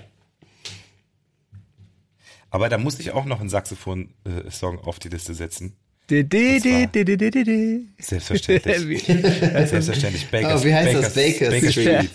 Aber 2.50 2.68
da 2.68 2.78
muss 2.78 2.98
ich 3.00 3.10
auch 3.12 3.24
noch 3.24 3.40
einen 3.40 3.48
Saxophon-Song 3.48 4.78
auf 4.80 4.98
die 4.98 5.08
Liste 5.08 5.34
setzen. 5.34 5.76
De, 6.10 6.22
de, 6.22 6.60
de, 6.60 6.72
war- 6.82 6.86
de, 6.86 7.04
de, 7.04 7.16
de, 7.16 7.30
de, 7.30 7.44
de. 7.44 7.80
Selbstverständlich. 7.98 9.04
Selbstverständlich. 9.04 10.26
Baker, 10.30 10.56
Oh, 10.60 10.64
wie 10.64 10.74
heißt 10.74 10.94
das? 10.94 11.14
Baker, 11.14 11.50
Baker. 11.50 11.70
Street. 11.70 12.10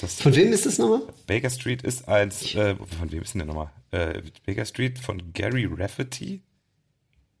Das, 0.00 0.14
Von 0.20 0.34
wem 0.34 0.52
ist 0.52 0.66
das 0.66 0.78
nochmal? 0.78 1.02
Baker 1.26 1.50
Street 1.50 1.82
ist 1.82 2.08
eins, 2.08 2.54
äh, 2.54 2.74
von 2.76 3.12
wem 3.12 3.22
ist 3.22 3.34
denn 3.34 3.40
der 3.40 3.46
nochmal? 3.46 3.70
Äh, 3.92 4.22
Baker 4.46 4.64
Street 4.64 4.98
von 4.98 5.32
Gary 5.32 5.68
Rafferty. 5.70 6.40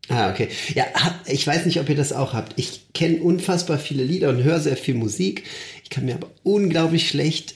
Ah, 0.08 0.30
okay. 0.30 0.48
Ja, 0.74 0.86
ich 1.26 1.46
weiß 1.46 1.66
nicht, 1.66 1.78
ob 1.78 1.88
ihr 1.88 1.94
das 1.94 2.12
auch 2.12 2.32
habt. 2.32 2.54
Ich 2.56 2.92
kenne 2.94 3.22
unfassbar 3.22 3.78
viele 3.78 4.02
Lieder 4.02 4.30
und 4.30 4.42
höre 4.42 4.60
sehr 4.60 4.76
viel 4.76 4.94
Musik. 4.94 5.44
Ich 5.84 5.90
kann 5.90 6.04
mir 6.04 6.14
aber 6.14 6.30
unglaublich 6.42 7.08
schlecht 7.08 7.54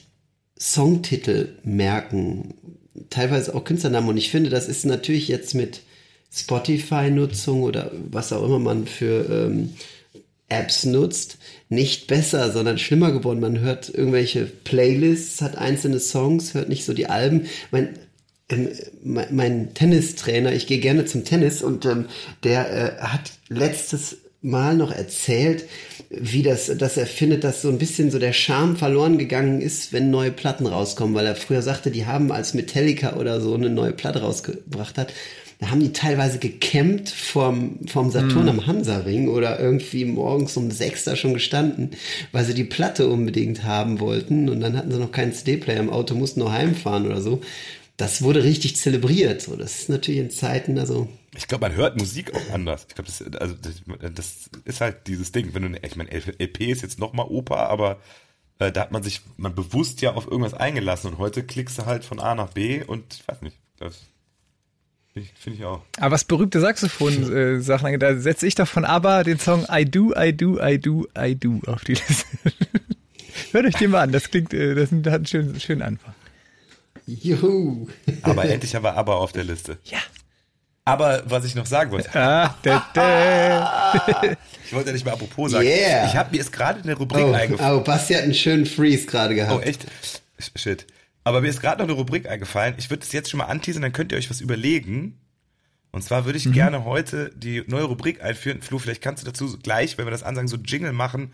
Songtitel 0.57 1.49
merken. 1.63 2.53
Teilweise 3.09 3.53
auch 3.53 3.65
Künstlernamen. 3.65 4.09
Und 4.09 4.17
ich 4.17 4.31
finde, 4.31 4.49
das 4.49 4.69
ist 4.69 4.85
natürlich 4.85 5.27
jetzt 5.27 5.53
mit 5.53 5.81
Spotify-Nutzung 6.31 7.63
oder 7.63 7.91
was 8.09 8.31
auch 8.31 8.45
immer 8.45 8.59
man 8.59 8.87
für 8.87 9.29
ähm, 9.29 9.73
Apps 10.47 10.85
nutzt, 10.85 11.37
nicht 11.69 12.07
besser, 12.07 12.51
sondern 12.51 12.77
schlimmer 12.77 13.11
geworden. 13.11 13.39
Man 13.39 13.59
hört 13.59 13.89
irgendwelche 13.89 14.45
Playlists, 14.45 15.41
hat 15.41 15.57
einzelne 15.57 15.99
Songs, 15.99 16.53
hört 16.53 16.69
nicht 16.69 16.85
so 16.85 16.93
die 16.93 17.07
Alben. 17.07 17.47
Mein, 17.71 17.97
ähm, 18.49 18.69
mein, 19.03 19.73
Tennistrainer, 19.73 20.53
ich 20.53 20.67
gehe 20.67 20.79
gerne 20.79 21.05
zum 21.05 21.25
Tennis 21.25 21.61
und 21.61 21.85
ähm, 21.85 22.05
der 22.43 22.99
äh, 22.99 23.01
hat 23.01 23.31
letztes 23.49 24.17
Mal 24.41 24.77
noch 24.77 24.91
erzählt, 24.91 25.65
wie 26.11 26.43
das, 26.43 26.71
dass 26.77 26.97
er 26.97 27.07
findet, 27.07 27.43
dass 27.43 27.63
so 27.63 27.69
ein 27.69 27.79
bisschen 27.79 28.11
so 28.11 28.19
der 28.19 28.33
Charme 28.33 28.75
verloren 28.75 29.17
gegangen 29.17 29.59
ist, 29.59 29.91
wenn 29.91 30.11
neue 30.11 30.31
Platten 30.31 30.67
rauskommen, 30.67 31.15
weil 31.15 31.25
er 31.25 31.35
früher 31.35 31.63
sagte, 31.63 31.89
die 31.89 32.05
haben 32.05 32.31
als 32.31 32.53
Metallica 32.53 33.15
oder 33.15 33.41
so 33.41 33.55
eine 33.55 33.71
neue 33.71 33.93
Platte 33.93 34.21
rausgebracht 34.21 34.99
hat, 34.99 35.13
da 35.59 35.71
haben 35.71 35.79
die 35.79 35.93
teilweise 35.93 36.37
gecampt 36.37 37.09
vorm, 37.09 37.79
vorm 37.87 38.11
Saturn 38.11 38.49
am 38.49 38.67
Hansaring 38.67 39.29
oder 39.29 39.59
irgendwie 39.59 40.05
morgens 40.05 40.57
um 40.57 40.69
sechs 40.69 41.05
da 41.05 41.15
schon 41.15 41.33
gestanden, 41.33 41.91
weil 42.31 42.45
sie 42.45 42.53
die 42.53 42.65
Platte 42.65 43.07
unbedingt 43.07 43.63
haben 43.63 43.99
wollten 43.99 44.49
und 44.49 44.59
dann 44.59 44.77
hatten 44.77 44.91
sie 44.91 44.99
noch 44.99 45.11
keinen 45.11 45.33
CD-Player 45.33 45.79
im 45.79 45.89
Auto, 45.89 46.13
mussten 46.13 46.41
noch 46.41 46.51
heimfahren 46.51 47.07
oder 47.07 47.21
so. 47.21 47.41
Das 47.97 48.21
wurde 48.21 48.43
richtig 48.43 48.75
zelebriert. 48.75 49.41
So, 49.41 49.55
das 49.55 49.79
ist 49.79 49.89
natürlich 49.89 50.19
in 50.19 50.29
Zeiten, 50.29 50.77
also 50.77 51.07
Ich 51.35 51.47
glaube, 51.47 51.67
man 51.67 51.75
hört 51.75 51.97
Musik 51.97 52.33
auch 52.35 52.53
anders. 52.53 52.85
Ich 52.89 52.95
glaube, 52.95 53.09
das, 53.09 53.21
also, 53.39 53.55
das, 54.13 54.49
ist 54.65 54.81
halt 54.81 55.07
dieses 55.07 55.31
Ding. 55.31 55.53
Wenn 55.53 55.73
du, 55.73 55.79
ich 55.81 55.95
meine, 55.95 56.11
LP 56.11 56.61
ist 56.71 56.81
jetzt 56.81 56.99
nochmal 56.99 57.27
Oper, 57.29 57.69
aber 57.69 57.99
äh, 58.59 58.71
da 58.71 58.81
hat 58.81 58.91
man 58.91 59.03
sich 59.03 59.21
man 59.37 59.55
bewusst 59.55 60.01
ja 60.01 60.13
auf 60.13 60.27
irgendwas 60.27 60.53
eingelassen 60.53 61.11
und 61.11 61.17
heute 61.17 61.43
klickst 61.43 61.77
du 61.77 61.85
halt 61.85 62.03
von 62.03 62.19
A 62.19 62.35
nach 62.35 62.51
B 62.51 62.83
und 62.83 63.13
ich 63.13 63.27
weiß 63.27 63.41
nicht. 63.41 63.57
Das 63.79 64.01
finde 65.13 65.57
ich, 65.57 65.63
auch. 65.63 65.81
Aber 65.97 66.11
was 66.11 66.25
berühmte 66.25 66.59
Saxophon-Sachen 66.59 67.85
angeht, 67.85 68.01
da 68.01 68.17
setze 68.17 68.47
ich 68.47 68.55
doch 68.55 68.67
von 68.67 68.83
ABBA 68.83 69.23
den 69.23 69.39
Song 69.39 69.65
I 69.71 69.85
Do, 69.85 70.13
I 70.13 70.35
Do, 70.35 70.59
I 70.61 70.77
Do, 70.77 71.07
I 71.17 71.35
Do 71.35 71.61
auf 71.67 71.83
die 71.85 71.93
Liste. 71.93 72.25
Hört 73.51 73.65
euch 73.65 73.75
den 73.75 73.91
mal 73.91 74.01
an, 74.01 74.11
das 74.11 74.29
klingt, 74.29 74.53
äh, 74.53 74.75
das 74.75 74.91
hat 74.91 75.05
einen 75.05 75.25
schönen, 75.25 75.59
schönen 75.59 75.81
Anfang. 75.81 76.13
juhu. 77.23 77.87
Aber 78.21 78.45
endlich 78.45 78.75
haben 78.75 78.83
wir 78.83 78.95
aber 78.95 79.17
auf 79.17 79.31
der 79.31 79.43
Liste. 79.43 79.77
Ja. 79.85 79.99
Aber 80.87 81.23
was 81.25 81.45
ich 81.45 81.55
noch 81.55 81.65
sagen 81.65 81.89
wollte, 81.91 82.13
Ah, 82.13 82.55
da, 82.61 82.85
da. 82.93 84.21
ich 84.65 84.73
wollte 84.73 84.89
ja 84.89 84.93
nicht 84.93 85.03
mehr 85.05 85.15
apropos 85.15 85.51
sagen. 85.51 85.65
Yeah. 85.65 86.05
Ich 86.05 86.15
habe 86.15 86.29
mir 86.31 86.39
ist 86.41 86.51
gerade 86.51 86.83
eine 86.83 86.93
Rubrik 86.93 87.25
Oh, 87.25 87.31
eingefallen. 87.33 87.79
oh, 87.79 87.83
Basti 87.83 88.13
hat 88.13 88.21
einen 88.23 88.35
schönen 88.35 88.67
Freeze 88.67 89.07
gerade 89.07 89.33
Oh, 89.33 89.37
gehabt. 89.37 89.65
echt? 89.65 89.85
Shit. 90.55 90.85
Aber 91.23 91.41
mir 91.41 91.47
ist 91.47 91.59
gerade 91.61 91.79
noch 91.81 91.87
eine 91.89 91.97
Rubrik 91.97 92.29
eingefallen. 92.29 92.75
Ich 92.77 92.91
würde 92.91 93.01
es 93.03 93.11
jetzt 93.11 93.31
schon 93.31 93.39
mal 93.39 93.45
anteasern, 93.45 93.81
dann 93.81 93.93
könnt 93.93 94.11
ihr 94.11 94.17
euch 94.19 94.29
was 94.29 94.41
überlegen. 94.41 95.17
Und 95.91 96.03
zwar 96.03 96.25
würde 96.25 96.37
ich 96.37 96.51
gerne 96.51 96.85
heute 96.85 97.31
die 97.35 97.63
neue 97.65 97.85
Rubrik 97.85 98.21
einführen. 98.23 98.61
Flo, 98.61 98.77
vielleicht 98.77 99.01
kannst 99.01 99.23
du 99.23 99.25
dazu 99.31 99.57
gleich, 99.57 99.97
wenn 99.97 100.05
wir 100.05 100.11
das 100.11 100.21
ansagen, 100.23 100.47
so 100.47 100.57
Jingle 100.57 100.91
machen. 100.93 101.31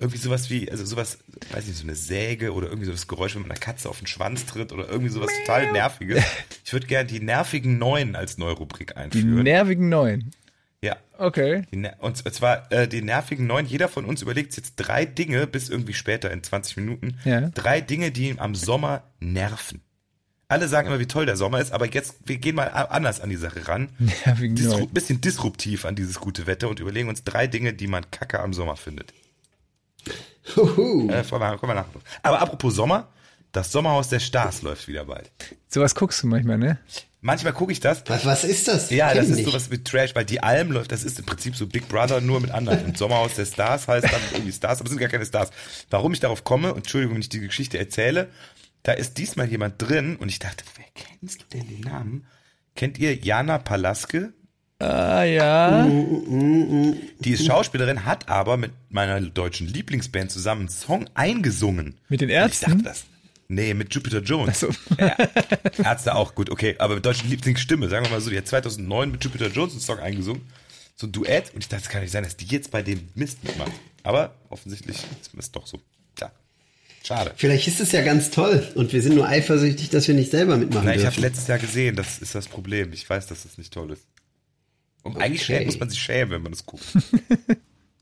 Irgendwie 0.00 0.18
sowas 0.18 0.50
wie, 0.50 0.70
also 0.70 0.84
sowas, 0.84 1.18
weiß 1.52 1.66
nicht, 1.66 1.76
so 1.78 1.84
eine 1.84 1.94
Säge 1.94 2.52
oder 2.52 2.66
irgendwie 2.66 2.86
so 2.86 2.92
das 2.92 3.06
Geräusch, 3.06 3.34
wenn 3.36 3.42
man 3.42 3.52
einer 3.52 3.60
Katze 3.60 3.88
auf 3.88 3.98
den 3.98 4.08
Schwanz 4.08 4.44
tritt 4.44 4.72
oder 4.72 4.88
irgendwie 4.88 5.10
sowas 5.10 5.30
total 5.40 5.70
Nerviges. 5.72 6.22
Ich 6.64 6.72
würde 6.72 6.86
gerne 6.88 7.06
die 7.08 7.20
nervigen 7.20 7.78
Neuen 7.78 8.16
als 8.16 8.36
neue 8.36 8.54
Rubrik 8.54 8.88
Die 8.88 8.96
einführen. 8.96 9.42
nervigen 9.44 9.88
Neuen. 9.88 10.32
ja. 10.82 10.96
Okay. 11.16 11.62
Die, 11.70 11.76
ner- 11.76 11.94
und 12.00 12.16
zwar 12.16 12.70
äh, 12.72 12.88
die 12.88 13.00
nervigen 13.00 13.46
Neuen. 13.46 13.66
Jeder 13.66 13.88
von 13.88 14.04
uns 14.04 14.20
überlegt 14.20 14.56
jetzt 14.56 14.74
drei 14.76 15.04
Dinge, 15.04 15.46
bis 15.46 15.68
irgendwie 15.68 15.94
später 15.94 16.28
in 16.32 16.42
20 16.42 16.76
Minuten. 16.78 17.18
Ja. 17.24 17.50
Drei 17.50 17.80
Dinge, 17.80 18.10
die 18.10 18.30
ihn 18.30 18.40
am 18.40 18.56
Sommer 18.56 19.04
nerven. 19.20 19.80
Alle 20.48 20.66
sagen 20.66 20.88
immer, 20.88 20.98
wie 20.98 21.06
toll 21.06 21.24
der 21.24 21.36
Sommer 21.36 21.60
ist, 21.60 21.72
aber 21.72 21.86
jetzt, 21.86 22.16
wir 22.26 22.36
gehen 22.38 22.56
mal 22.56 22.66
anders 22.66 23.20
an 23.20 23.30
die 23.30 23.36
Sache 23.36 23.66
ran. 23.68 23.90
Nervigen 24.26 24.56
Disru 24.56 24.78
Neuen. 24.78 24.88
bisschen 24.90 25.20
disruptiv 25.20 25.84
an 25.84 25.94
dieses 25.94 26.18
gute 26.18 26.48
Wetter 26.48 26.68
und 26.68 26.80
überlegen 26.80 27.08
uns 27.08 27.22
drei 27.22 27.46
Dinge, 27.46 27.72
die 27.74 27.86
man 27.86 28.10
kacke 28.10 28.40
am 28.40 28.52
Sommer 28.52 28.76
findet. 28.76 29.14
Huhu. 30.56 31.08
Äh, 31.10 31.22
kommen 31.24 31.40
wir, 31.42 31.58
kommen 31.58 31.74
wir. 31.76 31.84
Aber 32.22 32.40
apropos 32.40 32.74
Sommer, 32.74 33.08
Das 33.52 33.70
Sommerhaus 33.72 34.08
der 34.08 34.20
Stars 34.20 34.62
läuft 34.62 34.88
wieder 34.88 35.04
bald. 35.04 35.30
Sowas 35.68 35.94
guckst 35.94 36.22
du 36.22 36.26
manchmal, 36.26 36.58
ne? 36.58 36.78
Manchmal 37.20 37.52
gucke 37.54 37.72
ich 37.72 37.80
das. 37.80 38.02
Was, 38.06 38.26
was 38.26 38.44
ist 38.44 38.68
das? 38.68 38.90
Ja, 38.90 39.08
Kenn 39.08 39.16
das 39.18 39.28
ist 39.28 39.36
nicht. 39.36 39.46
sowas 39.46 39.70
mit 39.70 39.86
Trash, 39.86 40.14
weil 40.14 40.24
die 40.26 40.42
Alm 40.42 40.72
läuft, 40.72 40.92
das 40.92 41.04
ist 41.04 41.18
im 41.18 41.24
Prinzip 41.24 41.56
so 41.56 41.66
Big 41.66 41.88
Brother 41.88 42.20
nur 42.20 42.40
mit 42.40 42.50
anderen. 42.50 42.84
Und 42.84 42.98
Sommerhaus 42.98 43.34
der 43.36 43.46
Stars 43.46 43.88
heißt 43.88 44.04
dann 44.12 44.20
irgendwie 44.32 44.52
Stars, 44.52 44.80
aber 44.80 44.86
es 44.86 44.90
sind 44.90 44.98
gar 44.98 45.08
keine 45.08 45.24
Stars. 45.24 45.50
Warum 45.88 46.12
ich 46.12 46.20
darauf 46.20 46.44
komme, 46.44 46.72
und 46.72 46.78
Entschuldigung, 46.78 47.14
wenn 47.14 47.22
ich 47.22 47.30
die 47.30 47.40
Geschichte 47.40 47.78
erzähle, 47.78 48.28
da 48.82 48.92
ist 48.92 49.16
diesmal 49.16 49.46
jemand 49.48 49.80
drin 49.80 50.16
und 50.16 50.28
ich 50.28 50.38
dachte, 50.40 50.64
wer 50.76 50.84
kennst 50.94 51.40
du 51.40 51.44
denn 51.56 51.66
den 51.68 51.80
Namen? 51.80 52.26
Kennt 52.76 52.98
ihr 52.98 53.14
Jana 53.14 53.56
Palaske? 53.58 54.34
Ah, 54.80 55.22
ja. 55.22 55.86
Die 55.88 57.30
ist 57.30 57.46
Schauspielerin, 57.46 58.04
hat 58.04 58.28
aber 58.28 58.56
mit 58.56 58.72
meiner 58.90 59.20
deutschen 59.20 59.66
Lieblingsband 59.68 60.30
zusammen 60.30 60.62
einen 60.62 60.68
Song 60.68 61.08
eingesungen. 61.14 61.94
Mit 62.08 62.20
den 62.20 62.28
Und 62.28 62.30
Ich 62.34 62.36
Ärzten? 62.36 62.70
dachte 62.70 62.82
das. 62.84 63.04
Nee, 63.48 63.74
mit 63.74 63.94
Jupiter 63.94 64.20
Jones. 64.20 64.60
so. 64.60 64.68
Ja, 64.98 65.16
Ärzte 65.84 66.14
auch 66.14 66.34
gut, 66.34 66.50
okay. 66.50 66.74
Aber 66.78 66.96
mit 66.96 67.06
deutschen 67.06 67.30
Lieblingsstimme, 67.30 67.88
sagen 67.88 68.06
wir 68.06 68.10
mal 68.10 68.20
so, 68.20 68.30
die 68.30 68.38
hat 68.38 68.48
2009 68.48 69.10
mit 69.12 69.22
Jupiter 69.24 69.48
Jones 69.48 69.72
einen 69.72 69.80
Song 69.80 69.98
eingesungen. 69.98 70.42
So 70.96 71.06
ein 71.06 71.12
Duett. 71.12 71.52
Und 71.54 71.60
ich 71.62 71.68
dachte, 71.68 71.84
es 71.84 71.88
kann 71.88 72.02
nicht 72.02 72.10
sein, 72.10 72.24
dass 72.24 72.36
die 72.36 72.46
jetzt 72.46 72.70
bei 72.70 72.82
dem 72.82 73.08
Mist 73.14 73.44
mitmacht. 73.44 73.72
Aber 74.02 74.34
offensichtlich 74.48 74.96
ist 74.96 75.30
es 75.38 75.52
doch 75.52 75.66
so. 75.66 75.80
Tja. 76.16 76.32
Schade. 77.04 77.32
Vielleicht 77.36 77.68
ist 77.68 77.80
es 77.80 77.92
ja 77.92 78.02
ganz 78.02 78.30
toll 78.30 78.66
und 78.74 78.92
wir 78.92 79.02
sind 79.02 79.14
nur 79.14 79.28
eifersüchtig, 79.28 79.90
dass 79.90 80.08
wir 80.08 80.14
nicht 80.14 80.30
selber 80.30 80.56
mitmachen 80.56 80.86
Na, 80.86 80.94
ich 80.94 81.04
habe 81.04 81.20
letztes 81.20 81.46
Jahr 81.46 81.58
gesehen, 81.58 81.96
das 81.96 82.18
ist 82.18 82.34
das 82.34 82.48
Problem. 82.48 82.92
Ich 82.92 83.08
weiß, 83.08 83.26
dass 83.26 83.42
das 83.42 83.58
nicht 83.58 83.72
toll 83.72 83.92
ist. 83.92 84.02
Und 85.04 85.16
eigentlich 85.18 85.42
Okay. 85.42 85.52
schämen, 85.52 85.66
muss 85.66 85.78
man 85.78 85.90
sich 85.90 86.00
schämen, 86.00 86.30
wenn 86.32 86.42
man 86.42 86.52
das 86.52 86.66
guckt. 86.66 86.84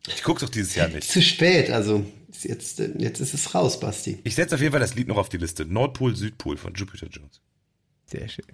Ich 0.09 0.25
guck's 0.25 0.41
doch 0.43 0.49
dieses 0.49 0.75
Jahr 0.75 0.89
nicht. 0.89 1.09
Zu 1.09 1.23
spät, 1.23 1.71
also 1.71 2.05
jetzt, 2.43 2.81
jetzt 2.99 3.21
ist 3.21 3.35
es 3.35 3.55
raus, 3.55 3.79
Basti. 3.79 4.19
Ich 4.25 4.35
setze 4.35 4.57
auf 4.57 4.61
jeden 4.61 4.73
Fall 4.73 4.81
das 4.81 4.97
Lied 4.97 5.07
noch 5.07 5.17
auf 5.17 5.29
die 5.29 5.37
Liste. 5.37 5.65
Nordpol, 5.65 6.17
Südpol 6.17 6.57
von 6.57 6.75
Jupiter 6.75 7.07
Jones. 7.07 7.41
Sehr 8.07 8.29
schön. 8.29 8.45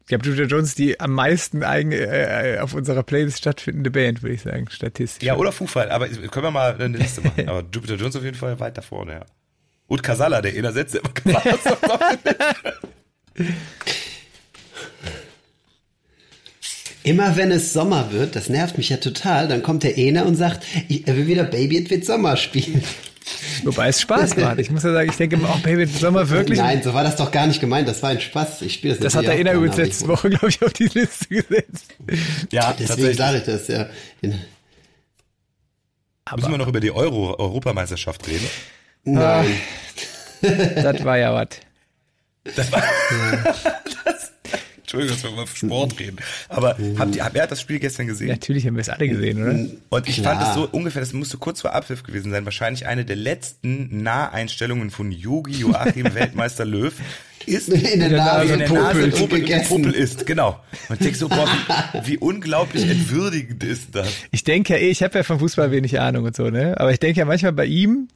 Ich 0.00 0.06
glaube, 0.06 0.24
Jupiter 0.24 0.44
Jones 0.46 0.68
ist 0.68 0.78
die 0.78 0.98
am 1.00 1.12
meisten 1.12 1.62
eigen, 1.62 1.92
äh, 1.92 2.56
auf 2.62 2.72
unserer 2.72 3.02
Playlist 3.02 3.36
stattfindende 3.36 3.90
Band, 3.90 4.22
würde 4.22 4.34
ich 4.34 4.40
sagen, 4.40 4.66
statistisch. 4.70 5.26
Ja, 5.26 5.36
oder 5.36 5.52
Foo 5.52 5.66
Fighters, 5.66 5.92
aber 5.94 6.08
können 6.08 6.46
wir 6.46 6.50
mal 6.50 6.74
eine 6.74 6.96
Liste 6.96 7.20
machen. 7.20 7.48
Aber 7.50 7.60
Jupiter 7.70 7.96
Jones 7.96 8.16
auf 8.16 8.24
jeden 8.24 8.36
Fall 8.38 8.58
weiter 8.58 8.80
vorne, 8.80 9.12
ja. 9.12 9.26
Und 9.86 10.02
Casala, 10.02 10.40
der 10.40 10.54
einer 10.54 10.72
setzt 10.72 10.94
immer 10.94 11.10
Casala 11.10 11.36
auf 11.90 12.16
die 13.36 13.42
Liste. 13.42 13.54
Immer 17.04 17.36
wenn 17.36 17.52
es 17.52 17.72
Sommer 17.74 18.12
wird, 18.12 18.34
das 18.34 18.48
nervt 18.48 18.78
mich 18.78 18.88
ja 18.88 18.96
total, 18.96 19.46
dann 19.46 19.62
kommt 19.62 19.82
der 19.82 19.98
Ene 19.98 20.24
und 20.24 20.36
sagt, 20.36 20.64
ich, 20.88 21.06
er 21.06 21.16
will 21.16 21.26
wieder 21.26 21.44
Baby, 21.44 21.84
es 21.84 21.90
wird 21.90 22.06
Sommer 22.06 22.38
spielen. 22.38 22.82
Wobei 23.64 23.88
es 23.88 24.00
Spaß 24.00 24.36
macht. 24.36 24.58
Ich 24.58 24.70
muss 24.70 24.84
ja 24.84 24.92
sagen, 24.92 25.10
ich 25.10 25.16
denke 25.16 25.36
immer, 25.36 25.54
oh 25.54 25.58
Baby, 25.62 25.84
Sommer 25.84 26.30
wirklich. 26.30 26.58
Nein, 26.58 26.82
so 26.82 26.94
war 26.94 27.04
das 27.04 27.16
doch 27.16 27.30
gar 27.30 27.46
nicht 27.46 27.60
gemeint, 27.60 27.86
das 27.86 28.02
war 28.02 28.08
ein 28.08 28.22
Spaß. 28.22 28.62
Ich 28.62 28.72
spiele 28.74 28.94
das 28.94 29.02
Das 29.02 29.14
hat 29.14 29.26
der 29.26 29.38
Ena 29.38 29.52
übrigens 29.52 29.76
letzte 29.76 30.04
aber 30.04 30.14
Woche, 30.14 30.30
glaube 30.30 30.48
ich, 30.48 30.62
auf 30.62 30.72
die 30.72 30.86
Liste 30.86 31.28
gesetzt. 31.28 31.94
Ja, 32.50 32.74
Deswegen 32.78 33.14
sage 33.14 33.36
ich 33.38 33.44
das, 33.44 33.68
ja. 33.68 33.86
Müssen 34.22 34.40
wir 36.50 36.58
noch 36.58 36.68
über 36.68 36.80
die 36.80 36.90
Euro 36.90 37.38
Europameisterschaft 37.38 38.26
reden? 38.28 38.48
Nein. 39.04 39.60
Das 40.40 41.04
war 41.04 41.18
ja 41.18 41.34
was. 41.34 41.48
Das 42.56 42.72
war. 42.72 42.82
das, 44.04 44.32
Entschuldigung, 45.00 45.16
dass 45.16 45.24
wir 45.24 45.30
über 45.30 45.46
Sport 45.46 46.00
reden. 46.00 46.16
Aber 46.48 46.76
habt 46.98 47.16
ihr, 47.16 47.28
wer 47.32 47.42
hat 47.42 47.50
das 47.50 47.60
Spiel 47.60 47.78
gestern 47.78 48.06
gesehen? 48.06 48.28
Natürlich 48.28 48.66
haben 48.66 48.74
wir 48.74 48.80
es 48.80 48.88
alle 48.88 49.08
gesehen, 49.08 49.42
oder? 49.42 49.58
Und 49.90 50.08
ich 50.08 50.16
Klar. 50.16 50.36
fand 50.36 50.48
es 50.48 50.54
so 50.54 50.68
ungefähr, 50.70 51.00
das 51.00 51.12
musste 51.12 51.38
kurz 51.38 51.60
vor 51.60 51.74
Abpfiff 51.74 52.02
gewesen 52.02 52.30
sein, 52.30 52.44
wahrscheinlich 52.44 52.86
eine 52.86 53.04
der 53.04 53.16
letzten 53.16 54.02
Naheinstellungen 54.02 54.90
von 54.90 55.10
Yogi 55.12 55.52
Joachim 55.52 56.14
Weltmeister 56.14 56.64
Löw 56.64 56.94
ist 57.46 57.68
In 57.68 58.00
der 58.00 58.10
Nase 58.10 58.52
in 58.52 58.58
der 58.58 58.72
Nase 58.72 59.10
gegessen. 59.10 59.68
Popel 59.68 59.92
ist, 59.92 60.26
genau. 60.26 60.60
Und 60.88 60.96
ich 60.96 61.00
denk 61.00 61.16
so, 61.16 61.28
boah, 61.28 61.46
wie, 61.92 62.12
wie 62.12 62.18
unglaublich 62.18 62.88
entwürdigend 62.88 63.62
ist 63.64 63.94
das. 63.94 64.08
Ich 64.30 64.44
denke 64.44 64.74
ja 64.74 64.80
eh, 64.80 64.90
ich 64.90 65.02
habe 65.02 65.18
ja 65.18 65.22
vom 65.22 65.38
Fußball 65.38 65.70
wenig 65.70 66.00
Ahnung 66.00 66.24
und 66.24 66.34
so, 66.34 66.48
ne? 66.50 66.78
Aber 66.78 66.92
ich 66.92 67.00
denke 67.00 67.18
ja 67.20 67.26
manchmal 67.26 67.52
bei 67.52 67.66
ihm, 67.66 68.08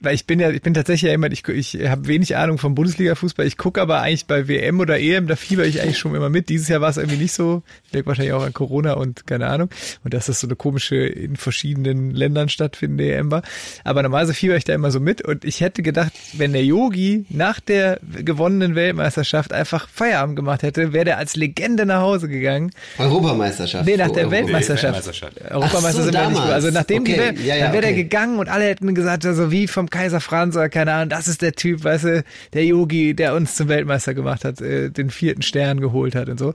weil 0.00 0.14
ich 0.14 0.26
bin 0.26 0.38
ja, 0.40 0.50
ich 0.50 0.62
bin 0.62 0.74
tatsächlich 0.74 1.08
ja 1.08 1.14
immer, 1.14 1.30
ich, 1.32 1.46
ich 1.48 1.78
habe 1.88 2.06
wenig 2.06 2.36
Ahnung 2.36 2.58
vom 2.58 2.74
Bundesliga-Fußball. 2.74 3.46
Ich 3.46 3.56
gucke 3.56 3.80
aber 3.80 4.00
eigentlich 4.00 4.26
bei 4.26 4.46
WM 4.48 4.80
oder 4.80 4.98
EM, 5.00 5.26
da 5.26 5.36
fieber 5.36 5.64
ich 5.66 5.80
eigentlich 5.82 5.98
schon 5.98 6.14
immer 6.14 6.30
mit. 6.30 6.48
Dieses 6.48 6.68
Jahr 6.68 6.80
war 6.80 6.90
es 6.90 6.96
irgendwie 6.96 7.16
nicht 7.18 7.32
so. 7.32 7.62
Liegt 7.92 8.06
wahrscheinlich 8.06 8.32
auch 8.32 8.42
an 8.44 8.52
Corona 8.52 8.92
und 8.94 9.26
keine 9.26 9.46
Ahnung. 9.48 9.70
Und 10.04 10.14
dass 10.14 10.26
das 10.26 10.40
so 10.40 10.46
eine 10.46 10.56
komische 10.56 10.96
in 10.96 11.36
verschiedenen 11.36 12.10
Ländern 12.12 12.48
stattfindende 12.48 13.12
EM 13.12 13.30
war. 13.30 13.42
Aber 13.84 14.02
normalerweise 14.02 14.34
fieber 14.34 14.56
ich 14.56 14.64
da 14.64 14.74
immer 14.74 14.90
so 14.90 15.00
mit. 15.00 15.22
Und 15.26 15.44
ich 15.44 15.60
hätte 15.60 15.82
gedacht, 15.82 16.12
wenn 16.34 16.52
der 16.52 16.64
Yogi 16.64 17.26
nach 17.30 17.60
der 17.60 17.98
gewonnenen 18.24 18.74
Weltmeisterschaft 18.74 19.52
einfach 19.52 19.88
Feierabend 19.88 20.36
gemacht 20.36 20.62
hätte, 20.62 20.92
wäre 20.92 21.04
der 21.06 21.18
als 21.18 21.34
Legende 21.36 21.86
nach 21.86 22.00
Hause 22.02 22.28
gegangen. 22.28 22.70
Europameisterschaft. 22.98 23.86
Nee, 23.86 23.96
nach 23.96 24.10
der 24.10 24.24
Euro- 24.24 24.30
Weltmeisterschaft. 24.32 24.94
Weltmeisterschaft. 25.06 25.40
Europameister 25.50 25.92
so, 25.92 26.02
sind 26.04 26.14
wir 26.14 26.20
nicht 26.20 26.30
damals. 26.36 26.44
gut. 26.46 26.52
Also 26.54 26.70
nachdem 26.70 27.04
die 27.04 27.12
Okay, 27.12 27.20
Welt, 27.20 27.40
ja, 27.44 27.56
ja, 27.56 27.64
dann 27.64 27.72
wäre 27.72 27.82
der 27.82 27.92
okay. 27.92 28.02
gegangen 28.02 28.38
und 28.38 28.48
alle 28.48 28.64
hätten 28.64 28.94
gesagt, 28.94 29.24
also 29.26 29.50
wie 29.50 29.66
vom 29.66 29.87
Kaiser 29.90 30.20
Franz 30.20 30.56
oder 30.56 30.68
keine 30.68 30.92
Ahnung, 30.92 31.08
das 31.10 31.28
ist 31.28 31.42
der 31.42 31.52
Typ, 31.52 31.84
weißt 31.84 32.04
du, 32.04 32.24
der 32.52 32.64
Yogi, 32.64 33.14
der 33.14 33.34
uns 33.34 33.54
zum 33.54 33.68
Weltmeister 33.68 34.14
gemacht 34.14 34.44
hat, 34.44 34.60
äh, 34.60 34.90
den 34.90 35.10
vierten 35.10 35.42
Stern 35.42 35.80
geholt 35.80 36.14
hat 36.14 36.28
und 36.28 36.38
so. 36.38 36.54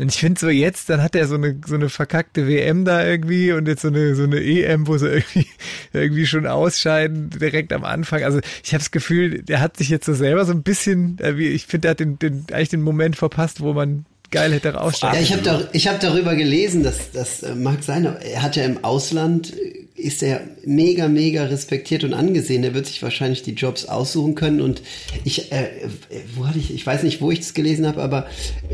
Und 0.00 0.08
ich 0.08 0.18
finde 0.18 0.40
so 0.40 0.48
jetzt, 0.48 0.88
dann 0.88 1.02
hat 1.02 1.14
er 1.14 1.26
so 1.26 1.34
eine 1.34 1.60
so 1.66 1.74
eine 1.74 1.90
verkackte 1.90 2.48
WM 2.48 2.86
da 2.86 3.04
irgendwie 3.04 3.52
und 3.52 3.68
jetzt 3.68 3.82
so 3.82 3.88
eine 3.88 4.14
so 4.14 4.22
eine 4.22 4.40
EM, 4.40 4.86
wo 4.86 4.96
sie 4.96 5.08
irgendwie 5.08 5.46
irgendwie 5.92 6.26
schon 6.26 6.46
ausscheiden 6.46 7.28
direkt 7.28 7.70
am 7.74 7.84
Anfang. 7.84 8.22
Also 8.22 8.40
ich 8.64 8.72
habe 8.72 8.78
das 8.78 8.92
Gefühl, 8.92 9.42
der 9.42 9.60
hat 9.60 9.76
sich 9.76 9.90
jetzt 9.90 10.06
so 10.06 10.14
selber 10.14 10.46
so 10.46 10.52
ein 10.52 10.62
bisschen, 10.62 11.18
äh, 11.20 11.32
ich 11.32 11.66
finde, 11.66 11.82
der 11.82 11.90
hat 11.90 12.00
den, 12.00 12.18
den 12.18 12.46
eigentlich 12.50 12.70
den 12.70 12.80
Moment 12.80 13.16
verpasst, 13.16 13.60
wo 13.60 13.74
man 13.74 14.06
geil 14.30 14.52
hätte 14.52 14.74
raussteigen. 14.74 15.16
Ja, 15.16 15.22
ich 15.22 15.32
habe 15.32 15.42
dar 15.42 15.60
hab 15.72 16.00
darüber 16.00 16.34
gelesen, 16.34 16.82
dass 16.82 17.10
das 17.12 17.42
äh, 17.42 17.54
mag 17.54 17.82
sein, 17.82 18.06
aber 18.06 18.20
er 18.20 18.42
hat 18.42 18.56
ja 18.56 18.64
im 18.64 18.84
Ausland, 18.84 19.52
äh, 19.56 19.80
ist 19.96 20.22
er 20.22 20.40
mega, 20.64 21.08
mega 21.08 21.44
respektiert 21.44 22.04
und 22.04 22.14
angesehen. 22.14 22.64
Er 22.64 22.74
wird 22.74 22.86
sich 22.86 23.02
wahrscheinlich 23.02 23.42
die 23.42 23.52
Jobs 23.52 23.86
aussuchen 23.86 24.34
können. 24.34 24.60
Und 24.60 24.82
ich, 25.24 25.52
äh, 25.52 25.64
äh, 25.64 25.88
wo 26.34 26.46
hatte 26.46 26.58
ich, 26.58 26.72
ich 26.72 26.86
weiß 26.86 27.02
nicht, 27.02 27.20
wo 27.20 27.30
ich 27.30 27.40
es 27.40 27.54
gelesen 27.54 27.86
habe, 27.86 28.02
aber 28.02 28.26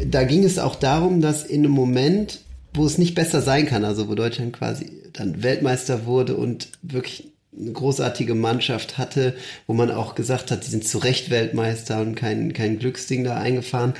da 0.08 0.24
ging 0.24 0.44
es 0.44 0.58
auch 0.58 0.76
darum, 0.76 1.20
dass 1.20 1.44
in 1.44 1.64
einem 1.64 1.72
Moment, 1.72 2.40
wo 2.74 2.86
es 2.86 2.98
nicht 2.98 3.14
besser 3.14 3.42
sein 3.42 3.66
kann, 3.66 3.84
also 3.84 4.08
wo 4.08 4.14
Deutschland 4.14 4.52
quasi 4.52 4.90
dann 5.12 5.42
Weltmeister 5.42 6.06
wurde 6.06 6.36
und 6.36 6.68
wirklich 6.82 7.32
eine 7.58 7.72
großartige 7.72 8.34
Mannschaft 8.34 8.98
hatte, 8.98 9.34
wo 9.66 9.72
man 9.72 9.90
auch 9.90 10.14
gesagt 10.14 10.50
hat, 10.50 10.66
die 10.66 10.70
sind 10.70 10.86
zu 10.86 10.98
Recht 10.98 11.30
Weltmeister 11.30 12.00
und 12.00 12.14
kein, 12.14 12.52
kein 12.52 12.78
Glücksding 12.78 13.24
da 13.24 13.36
eingefahren. 13.36 13.94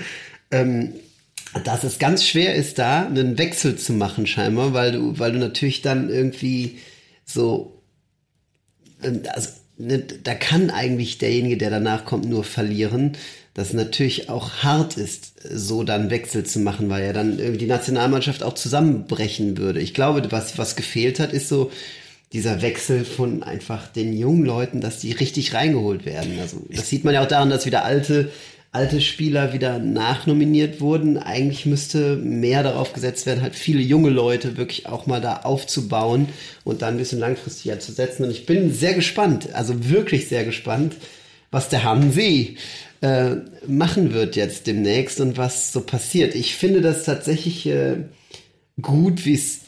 Ähm, 0.50 0.92
dass 1.64 1.84
es 1.84 1.98
ganz 1.98 2.24
schwer 2.24 2.54
ist, 2.54 2.78
da 2.78 3.06
einen 3.06 3.38
Wechsel 3.38 3.76
zu 3.76 3.92
machen, 3.92 4.26
scheinbar, 4.26 4.72
weil 4.72 4.92
du, 4.92 5.18
weil 5.18 5.32
du 5.32 5.38
natürlich 5.38 5.82
dann 5.82 6.08
irgendwie 6.08 6.78
so, 7.24 7.82
ähm, 9.02 9.22
also, 9.32 9.50
ne, 9.78 9.98
da 9.98 10.34
kann 10.34 10.70
eigentlich 10.70 11.18
derjenige, 11.18 11.56
der 11.56 11.70
danach 11.70 12.04
kommt, 12.04 12.26
nur 12.26 12.44
verlieren. 12.44 13.16
Das 13.54 13.72
natürlich 13.72 14.28
auch 14.28 14.62
hart 14.62 14.98
ist, 14.98 15.32
so 15.50 15.82
dann 15.82 16.10
Wechsel 16.10 16.44
zu 16.44 16.58
machen, 16.58 16.90
weil 16.90 17.04
ja 17.04 17.12
dann 17.14 17.38
irgendwie 17.38 17.58
die 17.58 17.66
Nationalmannschaft 17.66 18.42
auch 18.42 18.54
zusammenbrechen 18.54 19.56
würde. 19.56 19.80
Ich 19.80 19.94
glaube, 19.94 20.30
was, 20.30 20.58
was 20.58 20.76
gefehlt 20.76 21.20
hat, 21.20 21.32
ist 21.32 21.48
so 21.48 21.70
dieser 22.32 22.60
Wechsel 22.60 23.04
von 23.04 23.42
einfach 23.42 23.88
den 23.88 24.12
jungen 24.12 24.44
Leuten, 24.44 24.80
dass 24.80 24.98
die 24.98 25.12
richtig 25.12 25.54
reingeholt 25.54 26.04
werden. 26.04 26.38
Also, 26.38 26.58
das 26.68 26.90
sieht 26.90 27.04
man 27.04 27.14
ja 27.14 27.22
auch 27.22 27.28
daran, 27.28 27.48
dass 27.48 27.64
wieder 27.64 27.84
alte, 27.84 28.30
alte 28.72 29.00
Spieler 29.00 29.52
wieder 29.52 29.78
nachnominiert 29.78 30.80
wurden. 30.80 31.18
Eigentlich 31.18 31.66
müsste 31.66 32.16
mehr 32.16 32.62
darauf 32.62 32.92
gesetzt 32.92 33.26
werden, 33.26 33.42
halt 33.42 33.54
viele 33.54 33.80
junge 33.80 34.10
Leute 34.10 34.56
wirklich 34.56 34.86
auch 34.86 35.06
mal 35.06 35.20
da 35.20 35.38
aufzubauen 35.38 36.28
und 36.64 36.82
dann 36.82 36.94
ein 36.94 36.98
bisschen 36.98 37.18
langfristiger 37.18 37.78
zu 37.78 37.92
setzen. 37.92 38.24
Und 38.24 38.30
ich 38.30 38.46
bin 38.46 38.72
sehr 38.72 38.94
gespannt, 38.94 39.54
also 39.54 39.88
wirklich 39.88 40.28
sehr 40.28 40.44
gespannt, 40.44 40.96
was 41.50 41.68
der 41.68 41.84
Hansi 41.84 42.56
äh, 43.00 43.36
machen 43.66 44.12
wird 44.12 44.36
jetzt 44.36 44.66
demnächst 44.66 45.20
und 45.20 45.38
was 45.38 45.72
so 45.72 45.80
passiert. 45.80 46.34
Ich 46.34 46.54
finde 46.54 46.80
das 46.80 47.04
tatsächlich 47.04 47.66
äh, 47.66 47.96
gut, 48.80 49.24
wie 49.24 49.34
es 49.34 49.60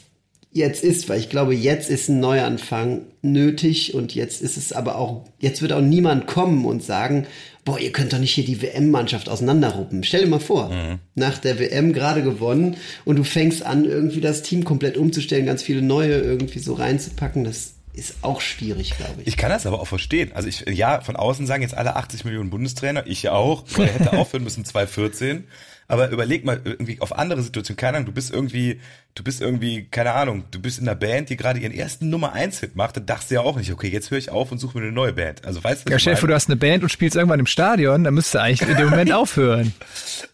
jetzt 0.51 0.83
ist, 0.83 1.09
weil 1.09 1.19
ich 1.19 1.29
glaube, 1.29 1.53
jetzt 1.53 1.89
ist 1.89 2.09
ein 2.09 2.19
Neuanfang 2.19 3.01
nötig 3.21 3.93
und 3.93 4.15
jetzt 4.15 4.41
ist 4.41 4.57
es 4.57 4.73
aber 4.73 4.97
auch, 4.97 5.25
jetzt 5.39 5.61
wird 5.61 5.73
auch 5.73 5.81
niemand 5.81 6.27
kommen 6.27 6.65
und 6.65 6.83
sagen, 6.83 7.27
boah, 7.69 7.79
ihr 7.79 7.91
könnt 7.91 8.13
doch 8.13 8.17
nicht 8.17 8.33
hier 8.33 8.45
die 8.45 8.63
WM-Mannschaft 8.63 9.29
auseinanderruppen. 9.29 10.03
Stell 10.03 10.23
dir 10.23 10.27
mal 10.27 10.39
vor, 10.39 10.71
nach 11.13 11.37
der 11.37 11.59
WM 11.59 11.93
gerade 11.93 12.23
gewonnen 12.23 12.77
und 13.05 13.17
du 13.17 13.23
fängst 13.23 13.63
an, 13.63 13.85
irgendwie 13.85 14.21
das 14.21 14.41
Team 14.41 14.63
komplett 14.63 14.97
umzustellen, 14.97 15.45
ganz 15.45 15.61
viele 15.61 15.83
neue 15.83 16.13
irgendwie 16.13 16.59
so 16.59 16.73
reinzupacken, 16.73 17.43
das 17.43 17.73
ist 17.93 18.15
auch 18.23 18.41
schwierig, 18.41 18.97
glaube 18.97 19.21
ich. 19.21 19.27
Ich 19.27 19.37
kann 19.37 19.51
das 19.51 19.67
aber 19.67 19.81
auch 19.81 19.87
verstehen. 19.87 20.31
Also 20.33 20.47
ich, 20.47 20.65
ja, 20.67 21.01
von 21.01 21.15
außen 21.15 21.45
sagen 21.45 21.61
jetzt 21.61 21.75
alle 21.75 21.95
80 21.95 22.25
Millionen 22.25 22.49
Bundestrainer, 22.49 23.05
ich 23.05 23.21
ja 23.21 23.33
auch, 23.33 23.63
weil 23.75 23.87
er 23.87 23.93
hätte 23.93 24.13
aufhören 24.17 24.43
müssen 24.43 24.65
2014. 24.65 25.43
Aber 25.89 26.09
überleg 26.11 26.45
mal 26.45 26.61
irgendwie 26.63 27.01
auf 27.01 27.17
andere 27.17 27.41
Situationen. 27.41 27.77
Keine 27.77 27.97
Ahnung, 27.97 28.05
du 28.05 28.11
bist 28.11 28.31
irgendwie, 28.31 28.79
du 29.15 29.23
bist 29.23 29.41
irgendwie, 29.41 29.87
keine 29.89 30.13
Ahnung, 30.13 30.43
du 30.51 30.61
bist 30.61 30.77
in 30.79 30.87
einer 30.87 30.95
Band, 30.95 31.29
die 31.31 31.35
gerade 31.35 31.59
ihren 31.59 31.73
ersten 31.73 32.09
Nummer 32.11 32.33
eins 32.33 32.59
Hit 32.59 32.75
macht, 32.75 32.95
dann 32.95 33.07
dachtest 33.07 33.31
du 33.31 33.35
ja 33.35 33.41
auch 33.41 33.57
nicht, 33.57 33.71
okay, 33.73 33.89
jetzt 33.89 34.11
höre 34.11 34.19
ich 34.19 34.29
auf 34.29 34.51
und 34.51 34.59
suche 34.59 34.77
mir 34.77 34.83
eine 34.83 34.93
neue 34.93 35.13
Band. 35.13 35.43
Also 35.45 35.63
weißt 35.63 35.87
du, 35.87 35.91
Ja, 35.91 35.97
Chef, 35.97 36.19
du 36.21 36.31
hast 36.31 36.47
eine 36.47 36.57
Band 36.57 36.83
und 36.83 36.89
spielst 36.89 37.15
irgendwann 37.15 37.39
im 37.39 37.47
Stadion, 37.47 38.03
dann 38.03 38.13
müsstest 38.13 38.35
du 38.35 38.39
eigentlich 38.41 38.69
in 38.69 38.77
dem 38.77 38.91
Moment 38.91 39.11
aufhören. 39.13 39.73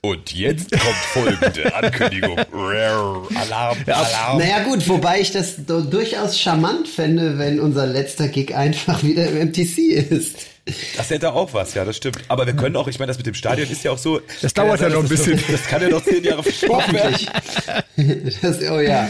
Und 0.02 0.34
jetzt 0.34 0.72
kommt 0.72 0.96
folgende 1.14 1.74
Ankündigung. 1.74 2.38
Alarm, 2.38 3.78
Alarm. 3.88 4.38
Naja 4.38 4.64
gut, 4.66 4.88
wobei 4.90 5.22
ich 5.22 5.32
das 5.32 5.56
durchaus 5.66 6.38
charmant 6.38 6.90
fände, 6.90 7.38
wenn 7.38 7.62
unser 7.62 7.88
letzter 7.88 8.28
Gig 8.28 8.54
einfach 8.54 9.04
wieder 9.04 9.28
im 9.30 9.48
MTC 9.50 9.78
ist. 10.12 10.36
Das 10.98 11.12
hätte 11.12 11.32
auch 11.34 11.54
was, 11.54 11.76
ja, 11.76 11.86
das 11.86 11.98
stimmt. 11.98 12.18
Aber 12.28 12.48
wir 12.48 12.56
können 12.56 12.76
auch, 12.76 12.88
ich 12.88 12.98
meine, 12.98 13.10
das 13.10 13.18
mit 13.18 13.28
dem 13.28 13.36
Stadion 13.36 13.70
ist 13.70 13.84
ja 13.84 13.92
auch 13.92 14.00
so. 14.00 14.20
Das 14.42 14.54
dauert 14.54 14.82
ja 14.82 14.90
noch 14.90 15.04
ein 15.04 15.08
bisschen. 15.08 15.34
Das, 15.34 15.48
das 15.48 15.68
kann 15.68 15.82
ja 15.82 15.90
noch 15.90 16.04
zehn 16.04 16.24
Jahre 16.24 16.42
verschoben 16.42 16.92
werden. 16.94 17.28
Das, 18.42 18.60
oh 18.62 18.80
ja. 18.80 19.08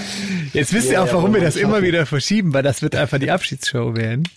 Jetzt 0.52 0.74
wisst 0.74 0.88
ihr 0.88 0.94
Ja, 0.94 1.04
auch, 1.04 1.08
ja, 1.08 1.14
warum 1.14 1.34
wir 1.34 1.42
das 1.42 1.56
immer 1.56 1.82
wieder 1.82 2.06
verschieben, 2.06 2.54
weil 2.54 2.64
das 2.64 2.82
wird 2.82 2.96
einfach 2.96 3.20
die 3.20 3.32
Abschiedsshow 3.32 3.96
werden. 3.96 4.28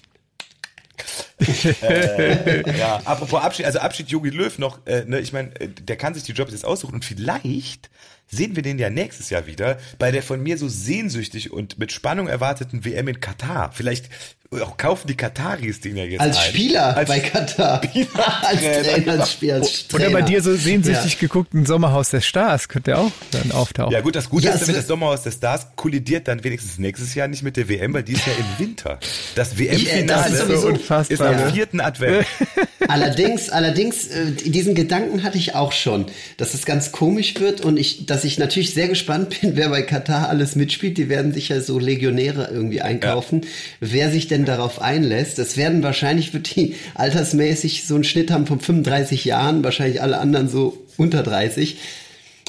Ja, 2.78 3.00
apropos 3.04 3.42
Abschied, 3.42 3.66
also 3.66 3.78
Abschied 3.80 4.08
Jogi 4.08 4.30
Löw 4.30 4.56
noch, 4.58 4.86
äh, 4.86 5.04
ne, 5.04 5.20
ich 5.20 5.32
meine, 5.32 5.48
äh, 5.60 5.68
der 5.68 5.96
kann 5.96 6.14
sich 6.14 6.22
die 6.24 6.32
Jobs 6.32 6.52
jetzt 6.52 6.64
aussuchen 6.64 6.94
und 6.94 7.04
vielleicht 7.04 7.90
sehen 8.30 8.56
wir 8.56 8.62
den 8.62 8.78
ja 8.78 8.90
nächstes 8.90 9.30
Jahr 9.30 9.46
wieder 9.46 9.78
bei 9.98 10.10
der 10.10 10.22
von 10.22 10.42
mir 10.42 10.58
so 10.58 10.68
sehnsüchtig 10.68 11.52
und 11.52 11.78
mit 11.78 11.92
Spannung 11.92 12.28
erwarteten 12.28 12.84
WM 12.84 13.08
in 13.08 13.20
Katar. 13.20 13.70
Vielleicht 13.72 14.06
auch 14.50 14.78
kaufen 14.78 15.06
die 15.08 15.14
Kataris 15.14 15.80
den 15.82 15.98
ja 15.98 16.04
jetzt 16.04 16.20
Als 16.22 16.38
ein. 16.38 16.48
Spieler 16.48 16.96
Als 16.96 17.08
bei 17.08 17.20
Katar. 17.20 17.82
als 18.42 18.60
Trainer, 18.60 19.12
als 19.20 19.32
Spieler, 19.32 19.54
als 19.56 19.84
Oder 19.92 20.04
Trainer. 20.04 20.10
bei 20.20 20.22
dir 20.22 20.40
so 20.42 20.54
sehnsüchtig 20.56 21.18
geguckten 21.18 21.66
Sommerhaus 21.66 22.08
des 22.10 22.24
Stars 22.24 22.68
könnte 22.70 22.96
auch 22.96 23.10
dann 23.30 23.52
auftauchen. 23.52 23.92
Ja 23.92 24.00
gut, 24.00 24.16
das 24.16 24.30
Gute 24.30 24.46
Ja, 24.46 24.54
ist, 24.54 24.66
wird- 24.66 24.78
das 24.78 24.86
Sommerhaus 24.86 25.22
der 25.22 25.32
Stars 25.32 25.66
kollidiert 25.76 26.28
dann 26.28 26.42
wenigstens 26.44 26.78
nächstes 26.78 27.14
Jahr 27.14 27.28
nicht 27.28 27.42
mit 27.42 27.58
der 27.58 27.68
WM, 27.68 27.92
weil 27.92 28.04
die 28.04 28.12
ist 28.14 28.26
ja 28.26 28.32
im 28.32 28.64
Winter. 28.66 28.98
Das 29.34 29.48
äh, 29.48 29.50
das 29.50 29.58
WM-Finale 29.58 30.34
ist 30.34 30.40
sowieso- 30.40 30.66
unfassbar. 30.68 31.10
ist 31.10 31.20
am 31.20 31.38
Ja. 31.38 31.50
vierten 31.52 31.80
Advent. 31.82 32.26
Allerdings, 32.88 33.50
allerdings, 33.50 34.06
äh, 34.06 34.30
diesen 34.32 34.74
Gedanken 34.74 35.22
hatte 35.22 35.36
ich 35.36 35.54
auch 35.54 35.72
schon, 35.72 36.06
dass 36.38 36.54
es 36.54 36.64
ganz 36.64 36.90
komisch 36.90 37.38
wird 37.38 37.60
und 37.60 37.76
ich, 37.76 38.06
dass 38.18 38.24
ich 38.24 38.36
natürlich 38.36 38.74
sehr 38.74 38.88
gespannt 38.88 39.40
bin, 39.40 39.52
wer 39.54 39.68
bei 39.68 39.82
Katar 39.82 40.28
alles 40.28 40.56
mitspielt. 40.56 40.98
Die 40.98 41.08
werden 41.08 41.32
sicher 41.32 41.60
so 41.60 41.78
Legionäre 41.78 42.50
irgendwie 42.52 42.80
einkaufen. 42.80 43.42
Wer 43.78 44.10
sich 44.10 44.26
denn 44.26 44.44
darauf 44.44 44.82
einlässt, 44.82 45.38
das 45.38 45.56
werden 45.56 45.84
wahrscheinlich, 45.84 46.34
wird 46.34 46.56
die 46.56 46.74
altersmäßig 46.94 47.86
so 47.86 47.94
einen 47.94 48.02
Schnitt 48.02 48.32
haben 48.32 48.48
von 48.48 48.58
35 48.58 49.24
Jahren, 49.24 49.62
wahrscheinlich 49.62 50.02
alle 50.02 50.18
anderen 50.18 50.48
so 50.48 50.84
unter 50.96 51.22
30. 51.22 51.76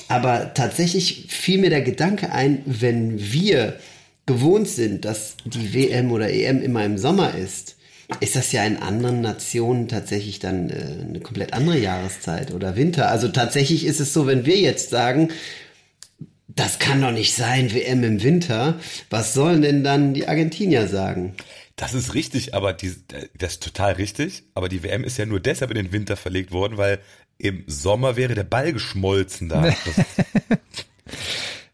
Aber 0.08 0.56
tatsächlich 0.56 1.26
fiel 1.28 1.60
mir 1.60 1.70
der 1.70 1.84
Gedanke 1.84 2.32
ein, 2.32 2.64
wenn 2.66 3.32
wir 3.32 3.76
gewohnt 4.26 4.70
sind, 4.70 5.06
dass 5.06 5.38
die 5.46 5.76
WM 5.76 6.12
oder 6.12 6.32
EM 6.32 6.64
immer 6.64 6.84
im 6.84 6.98
Sommer 6.98 7.36
ist, 7.36 7.76
ist 8.20 8.36
das 8.36 8.52
ja 8.52 8.66
in 8.66 8.78
anderen 8.78 9.22
Nationen 9.22 9.88
tatsächlich 9.88 10.40
dann 10.40 10.70
äh, 10.70 11.06
eine 11.08 11.20
komplett 11.20 11.54
andere 11.54 11.78
Jahreszeit 11.78 12.54
oder 12.54 12.76
Winter. 12.76 13.10
Also 13.10 13.28
tatsächlich 13.28 13.86
ist 13.86 14.00
es 14.00 14.14
so, 14.14 14.28
wenn 14.28 14.46
wir 14.46 14.58
jetzt 14.58 14.90
sagen, 14.90 15.30
das 16.48 16.80
kann 16.80 17.02
doch 17.02 17.12
nicht 17.12 17.36
sein, 17.36 17.74
WM 17.74 18.04
im 18.04 18.24
Winter, 18.24 18.80
was 19.10 19.34
sollen 19.34 19.62
denn 19.62 19.84
dann 19.84 20.14
die 20.14 20.28
Argentinier 20.28 20.88
sagen? 20.88 21.36
Das 21.76 21.94
ist 21.94 22.14
richtig, 22.14 22.54
aber 22.54 22.74
die, 22.74 22.94
das 23.38 23.54
ist 23.54 23.64
total 23.64 23.94
richtig. 23.94 24.44
Aber 24.54 24.68
die 24.68 24.84
WM 24.84 25.04
ist 25.04 25.18
ja 25.18 25.26
nur 25.26 25.40
deshalb 25.40 25.72
in 25.72 25.78
den 25.78 25.92
Winter 25.94 26.18
verlegt 26.18 26.52
worden, 26.52 26.78
weil 26.78 27.00
im 27.38 27.64
Sommer 27.68 28.18
wäre 28.18 28.36
der 28.36 28.44
Ball 28.44 28.74
geschmolzen 28.74 29.50
da. 29.50 29.74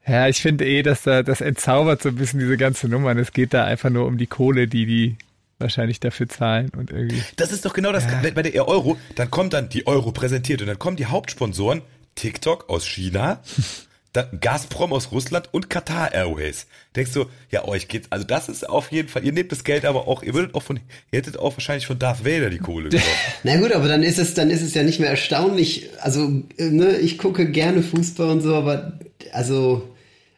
Ja, 0.07 0.27
ich 0.27 0.39
finde 0.39 0.65
eh, 0.65 0.83
dass 0.83 1.01
da 1.01 1.23
das 1.23 1.41
entzaubert 1.41 2.03
so 2.03 2.09
ein 2.09 2.15
bisschen 2.15 2.39
diese 2.39 2.57
ganze 2.57 2.87
Nummer. 2.87 3.09
Und 3.09 3.17
es 3.17 3.33
geht 3.33 3.53
da 3.55 3.65
einfach 3.65 3.89
nur 3.89 4.05
um 4.05 4.19
die 4.19 4.27
Kohle, 4.27 4.67
die 4.67 4.85
die 4.85 5.17
wahrscheinlich 5.59 5.99
dafür 5.99 6.27
zahlen 6.27 6.69
und 6.75 6.91
irgendwie. 6.91 7.21
das 7.37 7.51
ist 7.51 7.65
doch 7.65 7.73
genau 7.73 7.91
das. 7.91 8.05
Bei 8.33 8.41
der 8.41 8.67
Euro, 8.67 8.97
dann 9.15 9.31
kommt 9.31 9.53
dann 9.53 9.69
die 9.69 9.87
Euro 9.87 10.11
präsentiert 10.11 10.61
und 10.61 10.67
dann 10.67 10.79
kommen 10.79 10.97
die 10.97 11.05
Hauptsponsoren 11.05 11.81
TikTok 12.15 12.69
aus 12.69 12.85
China, 12.85 13.41
dann 14.13 14.39
Gazprom 14.39 14.93
aus 14.93 15.11
Russland 15.11 15.49
und 15.53 15.69
Qatar 15.69 16.13
Airways. 16.13 16.67
Denkst 16.95 17.11
du, 17.13 17.25
ja, 17.51 17.65
euch 17.65 17.87
geht's, 17.87 18.07
also 18.11 18.25
das 18.25 18.47
ist 18.47 18.67
auf 18.67 18.91
jeden 18.91 19.09
Fall, 19.09 19.25
ihr 19.25 19.33
nehmt 19.33 19.51
das 19.51 19.63
Geld 19.63 19.85
aber 19.85 20.07
auch, 20.07 20.23
ihr 20.23 20.33
würdet 20.33 20.55
auch 20.55 20.63
von, 20.63 20.77
ihr 21.11 21.17
hättet 21.17 21.37
auch 21.37 21.57
wahrscheinlich 21.57 21.87
von 21.87 21.99
Darth 21.99 22.25
Vader 22.25 22.49
die 22.49 22.59
Kohle. 22.59 22.89
Na 23.43 23.57
gut, 23.57 23.73
aber 23.73 23.87
dann 23.87 24.03
ist 24.03 24.19
es, 24.19 24.33
dann 24.33 24.49
ist 24.49 24.61
es 24.61 24.73
ja 24.73 24.83
nicht 24.83 24.99
mehr 24.99 25.09
erstaunlich. 25.09 25.89
Also, 25.99 26.43
äh, 26.57 26.69
ne, 26.69 26.97
ich 26.97 27.17
gucke 27.17 27.49
gerne 27.49 27.83
Fußball 27.83 28.29
und 28.29 28.41
so, 28.41 28.55
aber 28.55 28.99
also 29.33 29.94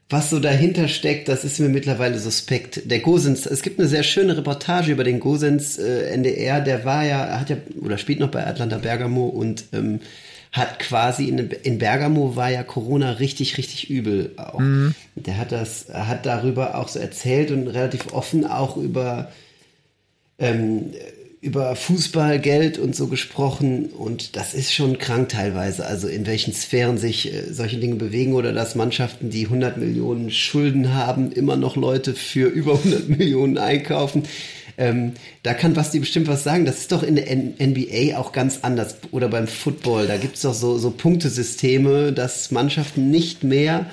was 0.09 0.29
so 0.29 0.39
dahinter 0.39 0.87
steckt, 0.87 1.27
das 1.27 1.43
ist 1.43 1.59
mir 1.59 1.67
mittlerweile 1.67 2.17
suspekt. 2.17 2.89
Der 2.89 2.99
Gosens, 2.99 3.45
es 3.45 3.61
gibt 3.61 3.79
eine 3.79 3.89
sehr 3.89 4.03
schöne 4.03 4.37
Reportage 4.37 4.91
über 4.91 5.03
den 5.03 5.19
Gosens 5.19 5.77
äh, 5.77 6.09
NDR, 6.11 6.61
der 6.61 6.85
war 6.85 7.03
ja, 7.03 7.39
hat 7.39 7.49
ja, 7.49 7.57
oder 7.81 7.97
spielt 7.97 8.19
noch 8.19 8.31
bei 8.31 8.45
Atlanta 8.45 8.77
Bergamo 8.77 9.25
und 9.25 9.65
ähm, 9.73 9.99
hat 10.53 10.79
quasi 10.79 11.27
in, 11.27 11.37
in 11.37 11.77
Bergamo 11.77 12.35
war 12.37 12.49
ja 12.49 12.63
Corona 12.63 13.11
richtig, 13.11 13.57
richtig 13.57 13.89
übel 13.89 14.31
auch. 14.37 14.61
Der 15.15 15.37
hat 15.37 15.51
das, 15.51 15.87
hat 15.91 16.25
darüber 16.25 16.75
auch 16.75 16.87
so 16.87 16.99
erzählt 16.99 17.51
und 17.51 17.67
relativ 17.67 18.13
offen 18.13 18.45
auch 18.45 18.77
über 18.77 19.29
ähm, 20.39 20.93
über 21.39 21.75
Fußball, 21.75 22.39
Geld 22.39 22.79
und 22.79 22.95
so 22.95 23.07
gesprochen 23.07 23.87
und 23.87 24.35
das 24.35 24.53
ist 24.53 24.73
schon 24.73 24.97
krank 24.97 25.29
teilweise, 25.29 25.85
also 25.85 26.07
in 26.07 26.25
welchen 26.25 26.51
Sphären 26.53 26.97
sich 26.97 27.31
äh, 27.31 27.53
solche 27.53 27.77
Dinge 27.77 27.95
bewegen 27.95 28.33
oder 28.33 28.53
dass 28.53 28.75
Mannschaften, 28.75 29.29
die 29.29 29.45
100 29.45 29.77
Millionen 29.77 30.31
Schulden 30.31 30.95
haben, 30.95 31.31
immer 31.31 31.55
noch 31.55 31.75
Leute 31.75 32.15
für 32.15 32.47
über 32.47 32.73
100 32.73 33.09
Millionen 33.17 33.57
einkaufen. 33.57 34.23
Ähm, 34.79 35.13
da 35.41 35.53
kann 35.53 35.73
Basti 35.73 35.99
bestimmt 35.99 36.27
was 36.27 36.43
sagen. 36.43 36.65
Das 36.65 36.79
ist 36.79 36.91
doch 36.91 37.01
in 37.01 37.15
der 37.15 37.29
N 37.29 37.55
NBA 37.59 38.17
auch 38.17 38.31
ganz 38.31 38.59
anders 38.61 38.97
oder 39.11 39.27
beim 39.27 39.47
Football. 39.47 40.05
Da 40.05 40.17
gibt's 40.17 40.41
doch 40.41 40.53
so, 40.53 40.77
so 40.77 40.91
Punktesysteme, 40.91 42.13
dass 42.13 42.51
Mannschaften 42.51 43.09
nicht 43.09 43.43
mehr, 43.43 43.87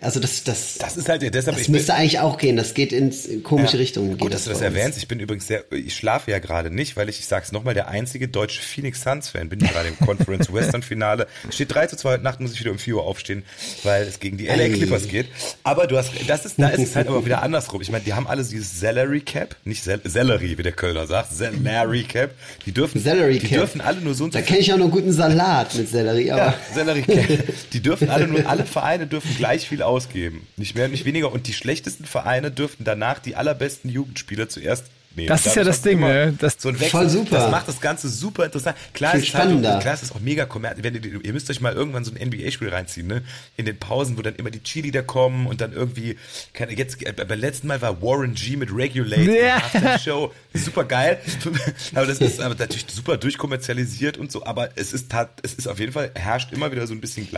also 0.00 0.20
das, 0.20 0.44
das, 0.44 0.74
Das 0.78 0.96
ist 0.96 1.08
halt, 1.08 1.22
deshalb, 1.22 1.44
das 1.56 1.60
ich 1.60 1.66
bin- 1.66 1.76
müsste 1.76 1.94
eigentlich 1.94 2.20
auch 2.20 2.38
gehen. 2.38 2.56
Das 2.56 2.74
geht 2.74 2.92
ins 2.92 3.24
in 3.26 3.42
komische 3.42 3.78
Richtungen. 3.78 4.10
Geht 4.10 4.18
Gut, 4.20 4.34
dass 4.34 4.44
du 4.44 4.50
das 4.50 4.60
erwähnst. 4.60 4.98
Ich 4.98 5.08
bin 5.08 5.20
übrigens 5.20 5.46
sehr, 5.46 5.64
ich 5.72 5.94
schlafe 5.94 6.30
ja 6.30 6.38
gerade 6.38 6.70
nicht, 6.70 6.96
weil 6.96 7.08
ich, 7.08 7.18
ich 7.20 7.26
sag's 7.26 7.52
nochmal, 7.52 7.74
der 7.74 7.88
einzige 7.88 8.28
deutsche 8.28 8.60
Phoenix 8.62 9.02
Suns 9.02 9.28
Fan 9.28 9.48
bin. 9.48 9.60
Ich 9.64 9.70
gerade 9.72 9.88
im 9.88 9.98
Conference 9.98 10.52
Western 10.52 10.82
Finale. 10.82 11.26
Steht 11.50 11.74
3 11.74 11.86
zu 11.86 11.96
2 11.96 12.10
heute 12.12 12.22
Nacht, 12.24 12.40
muss 12.40 12.52
ich 12.52 12.60
wieder 12.60 12.70
um 12.70 12.78
4 12.78 12.96
Uhr 12.96 13.04
aufstehen, 13.04 13.42
weil 13.84 14.02
es 14.02 14.20
gegen 14.20 14.36
die 14.36 14.46
LA. 14.46 14.68
Clippers 14.68 15.08
geht. 15.08 15.26
Aber 15.62 15.86
du 15.86 15.96
hast, 15.96 16.10
das 16.26 16.44
ist, 16.46 16.58
da 16.58 16.68
ist 16.68 16.82
es 16.82 16.96
halt 16.96 17.08
aber 17.08 17.24
wieder 17.24 17.42
andersrum. 17.42 17.80
Ich 17.80 17.90
meine, 17.90 18.04
die 18.04 18.14
haben 18.14 18.26
alle 18.26 18.44
dieses 18.44 18.78
Salary 18.78 19.20
Cap, 19.20 19.56
nicht 19.64 19.82
Sel 19.82 20.00
Salary, 20.04 20.58
wie 20.58 20.62
der 20.62 20.72
Kölner 20.72 21.06
sagt, 21.06 21.32
Salary 21.34 22.04
Cap. 22.04 22.30
Die 22.66 22.72
dürfen, 22.72 23.02
Salary 23.02 23.38
die 23.38 23.46
Cap. 23.48 23.58
dürfen 23.58 23.80
alle 23.80 24.00
nur 24.00 24.14
so 24.14 24.24
und 24.24 24.32
so 24.32 24.38
Da 24.38 24.44
kenne 24.44 24.60
ich 24.60 24.72
auch 24.72 24.76
noch 24.78 24.90
guten 24.90 25.12
Salat 25.12 25.74
mit 25.74 25.88
Sellerie, 25.88 26.30
aber 26.32 26.42
ja, 26.42 26.54
Salary 26.74 27.02
Cap. 27.02 27.24
Die 27.72 27.80
dürfen 27.80 28.10
alle 28.10 28.26
nur, 28.28 28.46
alle 28.46 28.64
Vereine 28.64 29.06
dürfen 29.06 29.34
gleich 29.36 29.68
viel 29.68 29.82
ausgeben. 29.96 30.46
Nicht 30.56 30.74
mehr, 30.74 30.88
nicht 30.88 31.06
weniger. 31.06 31.32
Und 31.32 31.46
die 31.46 31.54
schlechtesten 31.54 32.04
Vereine 32.04 32.50
dürften 32.50 32.84
danach 32.84 33.18
die 33.18 33.34
allerbesten 33.34 33.90
Jugendspieler 33.90 34.48
zuerst 34.48 34.84
nehmen. 35.16 35.28
Das 35.28 35.46
ist 35.46 35.56
ja 35.56 35.64
das 35.64 35.82
Ding, 35.82 36.00
ne? 36.00 36.34
Das- 36.38 36.56
so 36.58 36.68
ein 36.68 36.74
Wechsel. 36.76 36.90
Voll 36.90 37.08
super. 37.08 37.36
Das 37.38 37.50
macht 37.50 37.68
das 37.68 37.80
Ganze 37.80 38.08
super 38.08 38.44
interessant. 38.44 38.76
Klar 38.94 39.12
Viel 39.12 39.20
ist 39.22 39.34
halt, 39.34 39.44
spannender. 39.44 39.78
klar 39.80 39.94
ist 39.94 40.12
auch 40.14 40.20
mega 40.20 40.44
kommerziell. 40.46 40.84
Wenn 40.84 40.94
ihr, 40.94 41.24
ihr 41.24 41.32
müsst 41.32 41.50
euch 41.50 41.60
mal 41.60 41.72
irgendwann 41.74 42.04
so 42.04 42.12
ein 42.12 42.28
NBA-Spiel 42.28 42.68
reinziehen, 42.68 43.06
ne? 43.06 43.22
In 43.56 43.66
den 43.66 43.78
Pausen, 43.78 44.16
wo 44.18 44.22
dann 44.22 44.36
immer 44.36 44.50
die 44.50 44.62
Cheerleader 44.62 45.02
kommen 45.02 45.46
und 45.46 45.60
dann 45.60 45.72
irgendwie, 45.72 46.16
keine, 46.52 46.72
jetzt, 46.74 47.04
äh, 47.06 47.12
beim 47.12 47.38
letzten 47.40 47.66
Mal 47.66 47.80
war 47.82 48.00
Warren 48.02 48.34
G 48.34 48.56
mit 48.56 48.70
Regulate, 48.74 49.22
Ja. 49.40 49.62
ja. 49.72 49.98
Show, 50.04 50.32
super 50.54 50.84
geil. 50.84 51.18
aber 51.94 52.06
das 52.06 52.18
ist 52.18 52.40
aber 52.40 52.54
natürlich 52.54 52.86
super 52.90 53.16
durchkommerzialisiert 53.16 54.18
und 54.18 54.30
so, 54.32 54.44
aber 54.44 54.70
es 54.76 54.92
ist 54.92 55.10
tat, 55.10 55.30
es 55.42 55.54
ist 55.54 55.66
auf 55.68 55.78
jeden 55.80 55.92
Fall, 55.92 56.10
herrscht 56.14 56.52
immer 56.52 56.70
wieder 56.72 56.86
so 56.86 56.94
ein 56.94 57.00
bisschen 57.00 57.28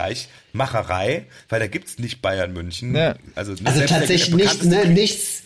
Gleichmacherei, 0.53 1.25
weil 1.49 1.59
da 1.59 1.67
gibt's 1.67 1.99
nicht 1.99 2.21
Bayern 2.21 2.53
München. 2.53 2.95
Ja. 2.95 3.15
Also, 3.35 3.51
also 3.51 3.63
selbst 3.63 3.79
der- 3.79 3.87
tatsächlich 3.99 4.35
nicht, 4.35 4.63
ne, 4.65 4.85
nichts. 4.87 5.43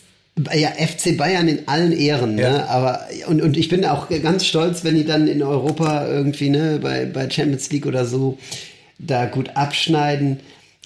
Ja, 0.52 0.70
FC 0.70 1.16
Bayern 1.16 1.46
in 1.46 1.68
allen 1.68 1.92
Ehren, 1.92 2.36
Ja. 2.38 2.50
ne? 2.50 2.68
Aber 2.68 3.06
und, 3.28 3.40
und 3.40 3.56
ich 3.56 3.68
bin 3.68 3.84
auch 3.84 4.08
ganz 4.22 4.44
stolz, 4.44 4.82
wenn 4.82 4.96
die 4.96 5.04
dann 5.04 5.28
in 5.28 5.42
Europa 5.42 6.08
irgendwie, 6.08 6.50
ne, 6.50 6.80
bei, 6.82 7.04
bei 7.06 7.30
Champions 7.30 7.70
League 7.70 7.86
oder 7.86 8.04
so 8.04 8.36
da 8.98 9.26
gut 9.26 9.50
abschneiden. 9.54 10.40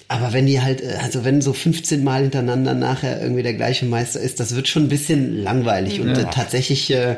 Aber 0.07 0.33
wenn 0.33 0.45
die 0.45 0.61
halt, 0.61 0.81
äh, 0.81 0.97
also 1.01 1.23
wenn 1.25 1.41
so 1.41 1.53
15 1.53 2.03
Mal 2.03 2.21
hintereinander 2.23 2.75
nachher 2.75 3.21
irgendwie 3.21 3.43
der 3.43 3.53
gleiche 3.55 3.85
Meister 3.85 4.19
ist, 4.19 4.39
das 4.39 4.55
wird 4.55 4.67
schon 4.67 4.83
ein 4.83 4.89
bisschen 4.89 5.41
langweilig. 5.41 5.99
Und 5.99 6.09
äh, 6.15 6.25
tatsächlich 6.31 6.91
äh, 6.91 7.15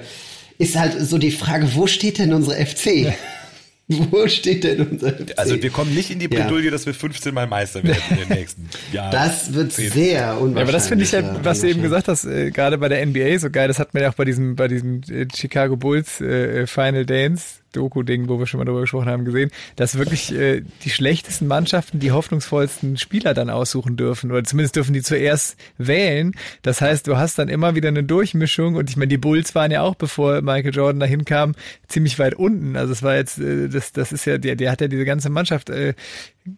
ist 0.58 0.78
halt 0.78 0.96
so 1.02 1.18
die 1.18 1.32
Frage, 1.32 1.68
wo 1.76 1.86
steht 1.88 2.18
denn 2.18 2.32
unsere 2.34 2.66
FC? 2.66 3.14
wo 4.12 4.28
steht 4.28 4.64
denn 4.64 4.88
unser 4.88 5.12
FC? 5.12 5.34
Also 5.38 5.62
wir 5.62 5.70
kommen 5.70 5.94
nicht 5.94 6.12
in 6.12 6.20
die 6.20 6.30
Ja. 6.32 6.44
Bredouille, 6.44 6.72
dass 6.72 6.86
wir 6.86 6.94
15 6.94 7.34
Mal 7.34 7.48
Meister 7.48 7.84
werden 7.84 8.02
in 8.12 8.18
den 8.18 8.30
nächsten 8.30 8.70
Jahren. 8.94 9.12
Das 9.12 9.54
wird 9.54 9.72
sehr 9.74 10.40
unwahrscheinlich. 10.40 10.56
Ja, 10.56 10.62
aber 10.64 10.72
das 10.72 10.88
finde 10.88 11.04
ich 11.04 11.12
ja, 11.12 11.40
was 11.44 11.62
du 11.62 11.68
eben 11.70 11.82
gesagt 11.82 12.08
hast, 12.08 12.26
äh, 12.26 12.52
gerade 12.52 12.78
bei 12.78 12.90
der 12.90 13.06
NBA 13.06 13.40
so 13.40 13.50
geil, 13.50 13.68
das 13.68 13.80
hat 13.80 13.94
man 13.94 14.04
ja 14.04 14.10
auch 14.10 14.16
bei 14.16 14.26
diesem, 14.26 14.56
bei 14.56 14.68
diesem 14.68 15.02
äh, 15.10 15.28
Chicago 15.36 15.78
Bulls 15.78 16.22
äh, 16.22 16.68
Final 16.68 17.06
Dance 17.06 17.61
Doku-Ding, 17.72 18.28
wo 18.30 18.40
wir 18.40 18.46
schon 18.46 18.60
mal 18.60 18.66
drüber 18.66 18.82
gesprochen 18.82 19.08
haben, 19.08 19.26
gesehen, 19.26 19.52
dass 19.76 19.98
wirklich 19.98 20.34
äh, 20.34 20.62
die 20.84 20.90
schlechtesten 20.90 21.48
Mannschaften 21.48 22.00
die 22.00 22.12
hoffnungsvollsten 22.12 22.98
Spieler 22.98 23.34
dann 23.34 23.50
aussuchen 23.50 23.98
dürfen. 23.98 24.32
Oder 24.32 24.44
zumindest 24.44 24.76
dürfen 24.76 24.94
die 24.94 25.02
zuerst 25.02 25.58
wählen. 25.78 26.34
Das 26.62 26.82
heißt, 26.82 27.08
du 27.08 27.18
hast 27.18 27.40
dann 27.40 27.50
immer 27.50 27.76
wieder 27.76 27.90
eine 27.90 28.04
Durchmischung. 28.04 28.76
Und 28.76 28.90
ich 28.90 28.98
meine, 28.98 29.10
die 29.10 29.18
Bulls 29.18 29.56
waren 29.56 29.72
ja 29.72 29.82
auch, 29.82 29.96
bevor 29.96 30.42
Michael 30.42 30.74
Jordan 30.74 31.00
dahin 31.00 31.26
kam, 31.26 31.54
ziemlich 31.88 32.20
weit 32.20 32.36
unten. 32.36 32.76
Also 32.76 32.94
es 32.94 33.04
war 33.04 33.16
jetzt, 33.16 33.40
äh, 33.40 33.70
das, 33.70 33.92
das 33.92 34.12
ist 34.12 34.26
ja, 34.26 34.38
der, 34.38 34.56
der 34.56 34.72
hat 34.72 34.82
ja 34.82 34.88
diese 34.88 35.06
ganze 35.06 35.30
Mannschaft 35.30 35.70
äh, 35.70 35.94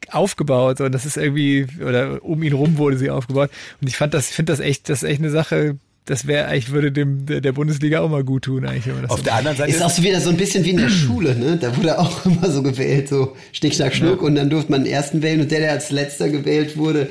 aufgebaut 0.09 0.79
und 0.81 0.93
das 0.93 1.05
ist 1.05 1.17
irgendwie, 1.17 1.67
oder 1.81 2.23
um 2.23 2.41
ihn 2.43 2.53
rum 2.53 2.77
wurde 2.77 2.97
sie 2.97 3.09
aufgebaut. 3.09 3.51
Und 3.81 3.87
ich 3.87 3.97
fand 3.97 4.13
das, 4.13 4.29
ich 4.29 4.35
finde 4.35 4.53
das 4.53 4.59
echt, 4.59 4.89
das 4.89 5.03
ist 5.03 5.09
echt 5.09 5.19
eine 5.19 5.29
Sache, 5.29 5.77
das 6.05 6.27
wäre 6.27 6.47
eigentlich, 6.47 6.71
würde 6.71 6.91
dem 6.91 7.25
der 7.25 7.51
Bundesliga 7.53 8.01
auch 8.01 8.09
mal 8.09 8.23
gut 8.23 8.43
tun, 8.43 8.65
eigentlich. 8.65 8.87
Wenn 8.87 8.95
man 8.95 9.03
das 9.03 9.11
Auf 9.11 9.19
so 9.19 9.23
der 9.23 9.35
anderen 9.35 9.55
Seite 9.55 9.71
Ist 9.71 9.81
auch 9.81 9.89
so 9.89 10.03
wieder 10.03 10.19
so 10.19 10.29
ein 10.29 10.37
bisschen 10.37 10.65
wie 10.65 10.71
in 10.71 10.77
der 10.77 10.89
Schule, 10.89 11.35
ne? 11.35 11.57
Da 11.57 11.75
wurde 11.77 11.97
auch 11.97 12.25
immer 12.25 12.51
so 12.51 12.61
gewählt, 12.61 13.07
so 13.07 13.35
Schnick, 13.53 13.73
Schnack, 13.73 13.95
Schnuck 13.95 14.21
und 14.21 14.35
dann 14.35 14.49
durfte 14.49 14.71
man 14.71 14.83
den 14.83 14.91
ersten 14.91 15.21
wählen 15.21 15.41
und 15.41 15.51
der, 15.51 15.59
der 15.59 15.71
als 15.71 15.91
letzter 15.91 16.29
gewählt 16.29 16.77
wurde, 16.77 17.09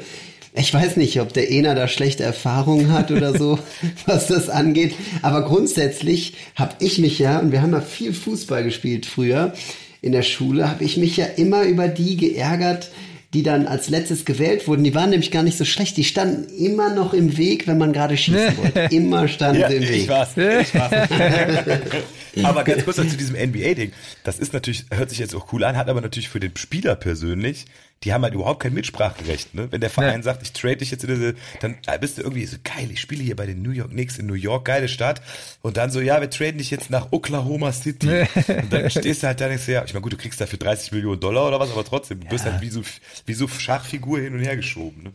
ich 0.55 0.75
weiß 0.75 0.99
nicht, 0.99 1.19
ob 1.21 1.33
der 1.33 1.51
Ener 1.51 1.75
da 1.75 1.89
schlechte 1.89 2.25
Erfahrungen 2.25 2.93
hat 2.93 3.11
oder 3.11 3.37
so, 3.37 3.59
was 4.07 4.27
das 4.27 4.51
angeht. 4.51 4.95
Aber 5.23 5.43
grundsätzlich 5.43 6.35
habe 6.55 6.75
ich 6.81 6.99
mich 6.99 7.19
ja, 7.19 7.39
und 7.39 7.53
wir 7.53 7.63
haben 7.63 7.73
ja 7.73 7.81
viel 7.81 8.13
Fußball 8.13 8.63
gespielt 8.63 9.07
früher 9.07 9.55
in 10.03 10.13
der 10.13 10.23
Schule, 10.23 10.69
habe 10.69 10.85
ich 10.85 10.99
mich 10.99 11.17
ja 11.17 11.25
immer 11.25 11.63
über 11.63 11.89
die 11.89 12.17
geärgert, 12.17 12.91
die 13.35 13.43
dann 13.43 13.67
als 13.67 13.89
letztes 13.89 14.25
gewählt 14.27 14.69
wurden. 14.69 14.85
Die 14.85 14.95
waren 14.95 15.09
nämlich 15.11 15.31
gar 15.31 15.43
nicht 15.43 15.57
so 15.57 15.65
schlecht. 15.65 15.97
Die 15.97 16.05
standen 16.05 16.53
immer 16.55 16.95
noch 16.95 17.15
im 17.15 17.39
Weg, 17.39 17.67
wenn 17.67 17.79
man 17.79 17.93
gerade 17.93 18.17
schießen 18.17 18.59
wollte. 18.59 18.81
Immer 18.95 19.27
standen 19.27 19.61
Ja, 19.63 19.69
sie 19.71 19.77
im 19.77 19.83
ich 19.85 19.91
Weg. 19.91 20.09
war's. 20.09 20.37
Ich 20.37 20.75
war's. 20.75 21.09
aber 22.43 22.65
ganz 22.65 22.85
kurz 22.85 22.99
noch 22.99 23.07
zu 23.09 23.17
diesem 23.17 23.35
NBA-Ding. 23.37 23.93
Das 24.25 24.39
ist 24.39 24.53
natürlich, 24.53 24.85
hört 24.91 25.09
sich 25.11 25.19
jetzt 25.19 25.35
auch 25.35 25.53
cool 25.53 25.65
an, 25.65 25.77
hat 25.77 25.89
aber 25.89 26.01
natürlich 26.03 26.29
für 26.29 26.41
den 26.41 26.57
Spieler 26.57 26.95
persönlich, 26.95 27.65
die 28.05 28.13
haben 28.13 28.23
halt 28.23 28.35
überhaupt 28.35 28.61
kein 28.63 28.75
Mitspracherecht. 28.75 29.55
Ne? 29.55 29.69
Wenn 29.71 29.81
der 29.81 29.91
Verein 29.91 30.21
Ja. 30.21 30.23
sagt, 30.23 30.43
ich 30.43 30.53
trade 30.53 30.77
dich 30.77 30.91
jetzt 30.91 31.05
in 31.05 31.11
diese, 31.15 31.35
dann 31.61 31.77
bist 32.01 32.19
du 32.19 32.23
irgendwie 32.23 32.45
so 32.47 32.57
geil, 32.63 32.89
ich 32.91 33.01
spiele 33.01 33.23
hier 33.23 33.37
bei 33.37 33.47
den 33.47 33.63
New 33.63 33.71
York 33.71 33.91
Knicks 33.91 34.19
in 34.19 34.27
New 34.27 34.35
York, 34.35 34.65
geile 34.65 34.89
Stadt. 34.89 35.23
Und 35.63 35.77
dann 35.77 35.91
so, 35.91 36.01
ja, 36.01 36.21
wir 36.21 36.31
traden 36.31 36.59
dich 36.59 36.71
jetzt 36.71 36.91
nach 36.91 37.09
Oklahoma 37.13 37.73
City. 37.73 38.25
Und 38.49 38.73
dann 38.73 38.91
stehst 38.91 39.23
du 39.23 39.27
halt 39.29 39.41
da 39.41 39.49
denkst, 39.49 39.67
du, 39.67 39.73
ja, 39.73 39.85
ich 39.85 39.93
meine, 39.95 40.03
gut, 40.03 40.13
du 40.13 40.17
kriegst 40.17 40.41
dafür 40.41 40.59
30 40.59 40.93
Millionen 40.93 41.21
Dollar 41.21 41.47
oder 41.49 41.61
was, 41.61 41.71
aber 41.71 41.85
trotzdem, 41.85 42.21
du 42.21 42.27
bist 42.27 42.45
halt 42.45 42.61
wie 42.61 42.71
so, 42.71 42.83
wie 43.27 43.35
so 43.35 43.47
Schachfigur 43.49 44.19
hin 44.21 44.35
und 44.35 44.41
her 44.41 44.57
geschoben. 44.57 45.03
Ne? 45.05 45.13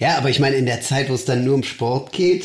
Ja, 0.00 0.16
aber 0.18 0.28
ich 0.30 0.40
meine, 0.40 0.56
in 0.56 0.66
der 0.66 0.80
Zeit, 0.80 1.08
wo 1.08 1.14
es 1.14 1.24
dann 1.24 1.44
nur 1.44 1.54
um 1.54 1.62
Sport 1.62 2.12
geht, 2.12 2.44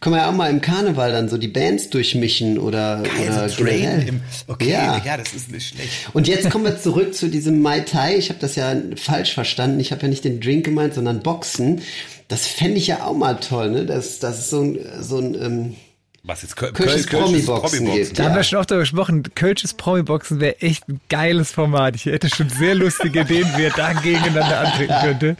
können 0.00 0.16
wir 0.16 0.22
ja 0.22 0.30
auch 0.30 0.34
mal 0.34 0.50
im 0.50 0.60
Karneval 0.60 1.12
dann 1.12 1.28
so 1.28 1.38
die 1.38 1.48
Bands 1.48 1.90
durchmischen 1.90 2.58
oder, 2.58 3.02
oder 3.02 3.42
Also 3.42 3.62
traden 3.62 3.80
generell. 3.80 4.08
im, 4.08 4.20
okay, 4.48 4.70
ja. 4.70 5.02
ja. 5.04 5.16
das 5.16 5.32
ist 5.32 5.50
nicht 5.50 5.68
schlecht. 5.68 5.90
Und 6.12 6.28
jetzt 6.28 6.50
kommen 6.50 6.64
wir 6.64 6.80
zurück 6.80 7.14
zu 7.14 7.28
diesem 7.28 7.62
Mai 7.62 7.80
Tai. 7.80 8.16
Ich 8.16 8.28
habe 8.28 8.40
das 8.40 8.56
ja 8.56 8.74
falsch 8.96 9.32
verstanden. 9.34 9.80
Ich 9.80 9.92
habe 9.92 10.02
ja 10.02 10.08
nicht 10.08 10.24
den 10.24 10.40
Drink 10.40 10.64
gemeint, 10.64 10.94
sondern 10.94 11.20
Boxen. 11.20 11.82
Das 12.28 12.46
fände 12.46 12.78
ich 12.78 12.86
ja 12.86 13.04
auch 13.04 13.16
mal 13.16 13.34
toll, 13.34 13.70
ne? 13.70 13.86
Dass 13.86 14.18
das 14.18 14.38
ist 14.40 14.50
so 14.50 14.62
ein, 14.62 14.78
so 15.00 15.18
ein 15.18 15.34
ähm, 15.34 15.76
Was 16.24 16.42
jetzt 16.42 16.54
Köl 16.54 16.70
Kölsches 16.70 17.06
Promi-Boxen 17.06 17.84
gibt. 17.92 18.16
Da 18.16 18.24
haben 18.24 18.30
Ja. 18.30 18.36
wir 18.36 18.44
schon 18.44 18.60
oft 18.60 18.70
darüber 18.70 18.82
gesprochen, 18.84 19.24
Kölsches 19.34 19.74
Promi-Boxen 19.74 20.38
wäre 20.38 20.60
echt 20.60 20.88
ein 20.88 21.00
geiles 21.08 21.50
Format. 21.50 21.96
Ich 21.96 22.04
hätte 22.04 22.28
schon 22.28 22.48
sehr 22.48 22.76
lustige 22.76 23.22
Ideen, 23.22 23.48
wie 23.56 23.64
er 23.64 23.70
da 23.72 23.92
gegeneinander 23.92 24.60
antreten 24.60 24.94
könnte. 25.02 25.36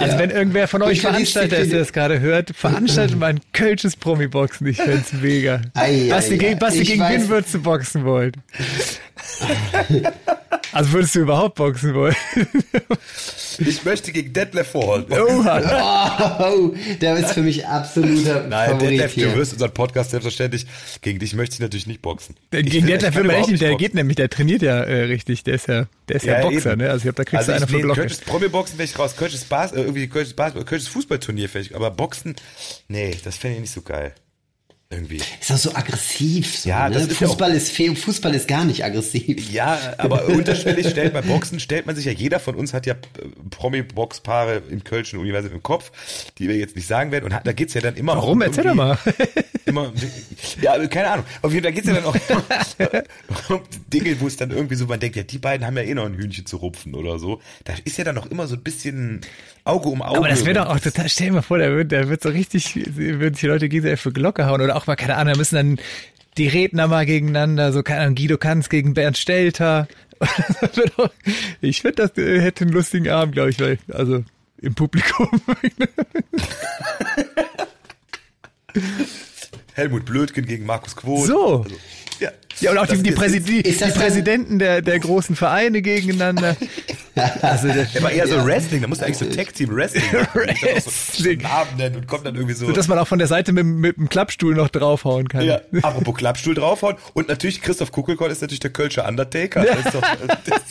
Also 0.00 0.18
wenn 0.18 0.30
irgendwer 0.30 0.68
von 0.68 0.82
euch 0.82 0.98
Ich 0.98 1.00
Veranstalter 1.00 1.58
ist, 1.58 1.72
der 1.72 1.80
das 1.80 1.92
gerade 1.92 2.20
hört, 2.20 2.52
veranstaltet 2.54 3.18
mal 3.18 3.26
ein 3.30 3.40
Kölsches 3.52 3.96
Promi-Boxen. 3.96 4.68
Ich 4.68 4.76
fänd's 4.76 5.12
mega. 5.14 5.60
Ei, 5.74 6.06
Basti, 6.08 6.38
ei. 6.40 6.54
Basti 6.54 6.82
Ich 6.82 6.88
gegen 6.88 7.02
wen 7.02 7.28
würdest 7.28 7.52
du 7.54 7.62
boxen 7.62 8.04
wollen? 8.04 8.32
Also 10.72 10.92
würdest 10.92 11.14
du 11.14 11.20
überhaupt 11.20 11.56
boxen 11.56 11.94
wollen? 11.94 12.16
Ich 13.58 13.84
möchte 13.84 14.12
gegen 14.12 14.32
Detlef 14.32 14.68
Vorholt. 14.68 15.08
Oh, 15.10 16.74
der 17.02 17.16
ist 17.18 17.34
für 17.34 17.42
mich 17.42 17.66
absoluter 17.66 18.44
Nein, 18.48 18.70
Favorit 18.70 18.92
Detlef, 18.92 19.12
hier. 19.12 19.28
du 19.28 19.36
wirst 19.36 19.52
unseren 19.52 19.74
Podcast 19.74 20.10
selbstverständlich. 20.10 20.66
Gegen 21.02 21.18
dich 21.18 21.34
möchte 21.34 21.54
ich 21.56 21.60
natürlich 21.60 21.86
nicht 21.86 22.00
boxen. 22.00 22.34
Gegen 22.50 22.70
den 22.70 22.86
der 22.86 22.98
kann 22.98 23.14
will 23.16 23.24
man 23.24 23.36
echt 23.36 23.50
nicht, 23.50 23.60
der 23.60 23.72
boxen. 23.72 23.78
geht 23.84 23.94
nämlich, 23.94 24.16
der 24.16 24.30
trainiert 24.30 24.62
ja 24.62 24.82
äh, 24.82 25.04
richtig, 25.04 25.44
der 25.44 25.54
ist 25.54 25.68
ja, 25.68 25.86
der 26.08 26.16
ist 26.16 26.24
ja, 26.24 26.40
Boxer, 26.40 26.72
eben. 26.72 26.80
ne? 26.80 26.86
Also 26.86 26.96
ich 26.96 27.02
glaube, 27.02 27.16
da 27.16 27.24
kriegst 27.24 27.50
also 27.50 27.52
du 27.52 27.58
ich, 27.58 27.70
von 27.70 27.76
nee, 27.76 27.82
Glocke. 27.82 28.00
Kölsches 28.00 28.20
Promi-Boxen 28.22 28.78
wäre 28.78 28.88
ich 28.88 28.98
raus. 28.98 29.16
Kölsches 29.16 29.44
Bas, 29.44 29.72
äh, 29.72 29.80
irgendwie 29.82 30.08
Kölsches, 30.08 30.32
Basketball, 30.32 30.64
Kölsches 30.64 30.88
Fußballturnier 30.88 31.50
fähig. 31.50 31.76
Aber 31.76 31.90
Boxen, 31.90 32.34
nee, 32.88 33.14
das 33.22 33.36
fände 33.36 33.56
ich 33.56 33.60
nicht 33.60 33.72
so 33.74 33.82
geil. 33.82 34.14
Irgendwie. 34.92 35.22
Ist 35.40 35.50
auch 35.50 35.56
so 35.56 35.74
aggressiv. 35.74 36.58
So, 36.58 36.68
Ja, 36.68 36.88
ne? 36.88 36.94
das 36.96 37.04
ist 37.06 37.20
ja 37.20 37.26
Fußball 37.26 37.52
ist 37.52 37.72
Fußball 37.74 38.34
ist 38.34 38.46
gar 38.46 38.66
nicht 38.66 38.84
aggressiv. 38.84 39.50
Ja, 39.50 39.94
aber 39.96 40.26
unterschwellig 40.28 40.86
stellt 40.90 41.14
bei 41.14 41.22
Boxen, 41.22 41.60
stellt 41.60 41.86
man 41.86 41.96
sich 41.96 42.04
ja, 42.04 42.12
jeder 42.12 42.38
von 42.38 42.54
uns 42.54 42.74
hat 42.74 42.84
ja 42.84 42.92
äh, 42.92 42.98
Promi-Boxpaare 43.48 44.62
im 44.68 44.84
Kölschen 44.84 45.18
Universum 45.18 45.52
im 45.52 45.62
Kopf, 45.62 45.92
die 46.36 46.46
wir 46.46 46.56
jetzt 46.56 46.76
nicht 46.76 46.86
sagen 46.86 47.10
werden. 47.10 47.24
Und 47.24 47.34
da 47.42 47.52
geht's 47.52 47.72
ja 47.72 47.80
dann 47.80 47.96
immer 47.96 48.16
Warum? 48.16 48.42
auch 48.42 48.46
Erzähl 48.46 48.64
doch 48.64 48.74
mal. 48.74 48.98
immer, 49.64 49.92
ja, 50.60 50.86
keine 50.88 51.08
Ahnung. 51.10 51.24
Auf 51.40 51.52
jeden 51.52 51.64
Fall 51.64 51.72
geht's 51.72 51.88
ja 51.88 51.94
dann 51.94 52.04
auch 52.04 52.14
um 53.48 53.62
Dinge, 53.90 54.20
wo 54.20 54.26
es 54.26 54.36
dann 54.36 54.50
irgendwie 54.50 54.74
so, 54.74 54.84
man 54.84 55.00
denkt, 55.00 55.16
ja, 55.16 55.22
die 55.22 55.38
beiden 55.38 55.66
haben 55.66 55.76
ja 55.78 55.84
eh 55.84 55.94
noch 55.94 56.04
ein 56.04 56.14
Hühnchen 56.14 56.44
zu 56.44 56.58
rupfen 56.58 56.94
oder 56.94 57.18
so. 57.18 57.40
Da 57.64 57.72
ist 57.84 57.96
ja 57.96 58.04
dann 58.04 58.16
noch 58.16 58.30
immer 58.30 58.46
so 58.46 58.56
ein 58.56 58.62
bisschen 58.62 59.22
Auge 59.64 59.88
um 59.88 60.02
Auge. 60.02 60.18
Aber 60.18 60.28
das 60.28 60.44
wäre 60.44 60.60
doch 60.60 60.66
auch 60.66 60.80
total, 60.80 61.08
stell 61.08 61.28
dir 61.28 61.34
mal 61.34 61.42
vor, 61.42 61.58
der 61.58 61.76
wird, 61.76 61.92
der 61.92 62.08
wird 62.08 62.22
so 62.22 62.30
richtig, 62.30 62.74
würden 62.96 63.34
sich 63.34 63.42
die 63.42 63.46
Leute 63.46 63.68
gegenseitig 63.68 64.00
für 64.00 64.12
Glocke 64.12 64.46
hauen 64.46 64.60
oder 64.60 64.76
auch 64.76 64.86
mal, 64.86 64.96
keine 64.96 65.16
Ahnung, 65.16 65.34
da 65.34 65.38
müssen 65.38 65.54
dann 65.54 65.78
die 66.36 66.48
Redner 66.48 66.88
mal 66.88 67.06
gegeneinander, 67.06 67.72
so, 67.72 67.82
keine 67.82 68.00
Ahnung, 68.00 68.14
Guido 68.14 68.38
Kanz 68.38 68.68
gegen 68.68 68.94
Bernd 68.94 69.18
Stelter. 69.18 69.88
Ich 71.60 71.82
finde, 71.82 71.96
das 71.96 72.16
äh, 72.16 72.40
hätte 72.40 72.64
einen 72.64 72.72
lustigen 72.72 73.08
Abend, 73.08 73.34
glaube 73.34 73.50
ich, 73.50 73.58
weil, 73.60 73.78
also 73.92 74.24
im 74.58 74.74
Publikum. 74.74 75.28
Helmut 79.74 80.04
Blödgen 80.04 80.46
gegen 80.46 80.64
Markus 80.64 80.94
Quoth. 80.96 81.26
So. 81.26 81.62
Also, 81.64 81.76
ja. 82.20 82.30
Ja, 82.62 82.70
und 82.72 82.78
auch 82.78 82.86
die, 82.86 83.02
die, 83.02 83.10
ist- 83.10 83.16
Präsi 83.16 83.40
die, 83.40 83.60
ist 83.60 83.80
die 83.84 83.90
Präsidenten 83.90 84.58
der, 84.58 84.82
der 84.82 84.98
großen 84.98 85.36
Vereine 85.36 85.82
gegeneinander. 85.82 86.56
Also, 87.42 87.68
das, 87.68 87.92
Der 87.92 88.02
war 88.02 88.10
eher 88.10 88.26
so 88.26 88.42
Wrestling, 88.42 88.80
da 88.80 88.88
musst 88.88 89.02
du 89.02 89.04
eigentlich 89.04 89.18
so 89.18 89.26
Tag-Team 89.26 89.76
Wrestling 89.76 90.02
machen. 90.14 90.28
Wrestling. 90.34 91.40
So 91.42 91.46
Namen 91.46 91.76
nennen 91.76 91.96
und 91.96 92.06
kommt 92.06 92.24
dann 92.24 92.34
irgendwie 92.34 92.54
so. 92.54 92.64
so, 92.64 92.72
dass 92.72 92.88
man 92.88 92.98
auch 92.98 93.06
von 93.06 93.18
der 93.18 93.28
Seite 93.28 93.52
mit, 93.52 93.66
mit 93.66 93.98
dem 93.98 94.08
Klappstuhl 94.08 94.54
noch 94.54 94.70
draufhauen 94.70 95.28
kann. 95.28 95.42
ja, 95.44 95.60
apropos 95.82 96.14
Klappstuhl 96.14 96.54
draufhauen. 96.54 96.96
Und 97.12 97.28
natürlich 97.28 97.60
Christoph 97.60 97.92
Kuckelkorn 97.92 98.30
ist 98.30 98.40
natürlich 98.40 98.60
der 98.60 98.70
Kölsche 98.70 99.02
Undertaker. 99.02 99.62
Das 99.62 99.78
ist 99.84 99.94
doch, 99.94 100.00
das, 100.46 100.62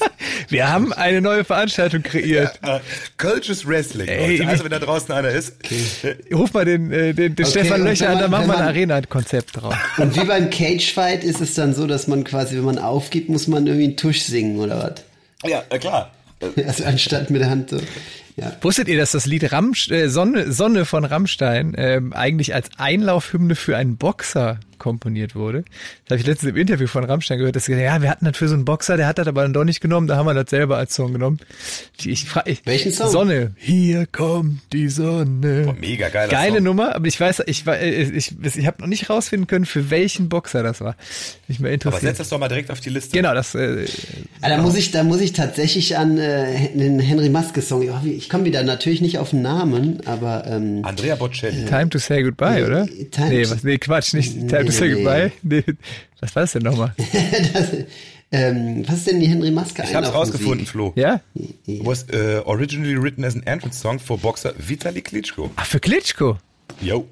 Wir 0.49 0.67
haben 0.71 0.93
eine 0.93 1.21
neue 1.21 1.43
Veranstaltung 1.43 2.01
kreiert. 2.01 2.59
äh, 2.63 2.79
Kölsches 3.17 3.67
Wrestling. 3.67 4.07
Ey, 4.07 4.43
also 4.43 4.63
wenn 4.63 4.71
da 4.71 4.79
draußen 4.79 5.13
einer 5.13 5.29
ist. 5.29 5.53
Ruf 6.33 6.53
mal 6.53 6.65
den, 6.65 6.91
äh, 6.91 7.13
den, 7.13 7.35
den 7.35 7.45
Okay, 7.45 7.59
Stefan 7.59 7.83
Löcher 7.83 8.09
an, 8.09 8.17
da 8.17 8.27
machen 8.27 8.47
wir 8.47 8.57
ein 8.57 8.63
Arena-Konzept 8.67 9.57
drauf. 9.61 9.75
Und 9.99 10.15
wie 10.15 10.25
beim 10.25 10.49
Cage-Fight 10.49 11.23
ist 11.23 11.39
es 11.39 11.53
dann 11.53 11.75
so, 11.75 11.80
dass 11.88 12.07
man 12.07 12.23
quasi, 12.23 12.55
wenn 12.55 12.65
man 12.65 12.77
aufgibt, 12.77 13.29
muss 13.29 13.47
man 13.47 13.67
irgendwie 13.67 13.86
einen 13.86 13.97
Tusch 13.97 14.21
singen 14.21 14.59
oder 14.59 14.77
was? 15.43 15.49
Ja, 15.49 15.63
äh, 15.69 15.79
klar. 15.79 16.11
Also 16.67 16.86
anstatt 16.86 17.29
mit 17.29 17.41
der 17.41 17.51
Hand 17.51 17.69
so. 17.69 17.79
Ja. 18.36 18.51
Wusstet 18.61 18.88
ihr, 18.88 18.97
dass 18.97 19.11
das 19.11 19.27
Lied 19.27 19.51
Rammst 19.51 19.91
äh, 19.91 20.09
Sonne, 20.09 20.51
Sonne 20.51 20.86
von 20.86 21.05
Rammstein 21.05 21.75
ähm, 21.77 22.13
eigentlich 22.13 22.55
als 22.55 22.69
Einlaufhymne 22.77 23.55
für 23.55 23.77
einen 23.77 23.97
Boxer 23.97 24.59
komponiert 24.82 25.36
wurde? 25.36 25.63
Das 26.07 26.15
habe 26.15 26.21
ich 26.21 26.27
letztens 26.27 26.49
im 26.49 26.57
Interview 26.57 26.88
von 26.88 27.03
Rammstein 27.03 27.38
gehört, 27.38 27.55
dass 27.55 27.65
sie 27.65 27.71
gesagt 27.73 27.86
ja, 27.86 28.01
wir 28.01 28.09
hatten 28.09 28.25
das 28.25 28.36
für 28.36 28.47
so 28.47 28.55
einen 28.55 28.65
Boxer, 28.65 28.97
der 28.97 29.07
hat 29.07 29.17
das 29.19 29.27
aber 29.27 29.43
dann 29.43 29.53
doch 29.53 29.63
nicht 29.63 29.79
genommen, 29.79 30.07
da 30.07 30.17
haben 30.17 30.25
wir 30.25 30.34
das 30.34 30.49
selber 30.49 30.77
als 30.77 30.95
Song 30.95 31.13
genommen. 31.13 31.39
Ich, 32.03 32.25
ich 32.45 32.61
Welchen 32.65 32.91
Song? 32.91 33.09
Sonne. 33.09 33.51
Hier 33.57 34.05
kommt 34.07 34.61
die 34.73 34.89
Sonne. 34.89 35.63
Boah, 35.65 35.75
mega 35.79 36.09
geiler 36.09 36.32
Geile 36.32 36.55
Song. 36.55 36.63
Nummer, 36.63 36.95
aber 36.95 37.05
ich 37.07 37.19
weiß, 37.19 37.43
ich, 37.45 37.65
äh, 37.67 38.01
ich, 38.01 38.34
ich, 38.41 38.55
ich 38.57 38.65
habe 38.67 38.82
noch 38.82 38.88
nicht 38.88 39.09
rausfinden 39.09 39.47
können, 39.47 39.65
für 39.65 39.89
welchen 39.91 40.27
Boxer 40.29 40.63
das 40.63 40.82
war. 40.82 40.95
Mich 41.47 41.59
mal 41.59 41.67
Aber 41.67 41.73
interessiert. 41.75 42.01
setz 42.01 42.17
das 42.17 42.29
doch 42.29 42.39
mal 42.39 42.47
direkt 42.47 42.71
auf 42.71 42.79
die 42.79 42.89
Liste. 42.89 43.15
Genau, 43.15 43.34
das 43.34 43.53
äh, 43.55 43.86
Ah, 44.41 44.49
da 44.49 44.57
muss 44.57 44.75
ich, 44.75 44.91
da 44.91 45.03
muss 45.03 45.21
ich 45.21 45.34
tatsächlich 45.34 45.97
an 45.97 46.17
äh, 46.17 46.69
den 46.73 46.99
Henry 46.99 47.29
Maske 47.29 47.61
Song. 47.61 47.84
Ja, 47.84 48.01
wie- 48.03 48.13
Ich 48.13 48.29
komme 48.29 48.45
wieder 48.45 48.63
natürlich 48.63 49.01
nicht 49.01 49.19
auf 49.19 49.29
den 49.29 49.43
Namen, 49.43 50.01
aber 50.05 50.45
ähm, 50.47 50.79
Andrea 50.84 51.15
Bocelli. 51.15 51.65
Time 51.65 51.89
to 51.89 51.99
say 51.99 52.23
goodbye, 52.23 52.65
oder? 52.65 52.88
Time 53.11 53.29
nee, 53.29 53.43
was, 53.49 53.63
nee, 53.63 53.77
Quatsch, 53.77 54.13
nicht 54.13 54.34
Time 54.47 54.63
Nee, 54.63 54.65
to 54.65 54.70
say 54.72 54.88
nee. 54.89 54.93
goodbye. 54.95 55.32
Nee, 55.43 55.63
was 56.19 56.36
war 56.36 56.43
das 56.43 56.51
denn 56.53 56.63
nochmal? 56.63 56.93
das, 57.53 57.69
ähm, 58.32 58.84
was 58.88 58.99
ist 58.99 59.07
denn 59.07 59.19
die 59.19 59.28
Henry 59.28 59.51
Maske 59.51 59.84
Ich 59.84 59.93
hab's 59.93 60.13
rausgefunden, 60.13 60.65
Flo. 60.65 60.93
Ja? 60.95 61.22
Was 61.65 62.05
uh, 62.13 62.41
originally 62.45 62.95
written 63.01 63.26
as 63.26 63.36
an 63.36 63.43
entrance 63.43 63.80
song 63.80 63.99
for 63.99 64.17
boxer 64.17 64.53
Vitali 64.57 65.01
Klitschko. 65.01 65.51
Ach, 65.55 65.65
für 65.65 65.80
Klitschko. 65.80 66.38
Yo. 66.82 67.07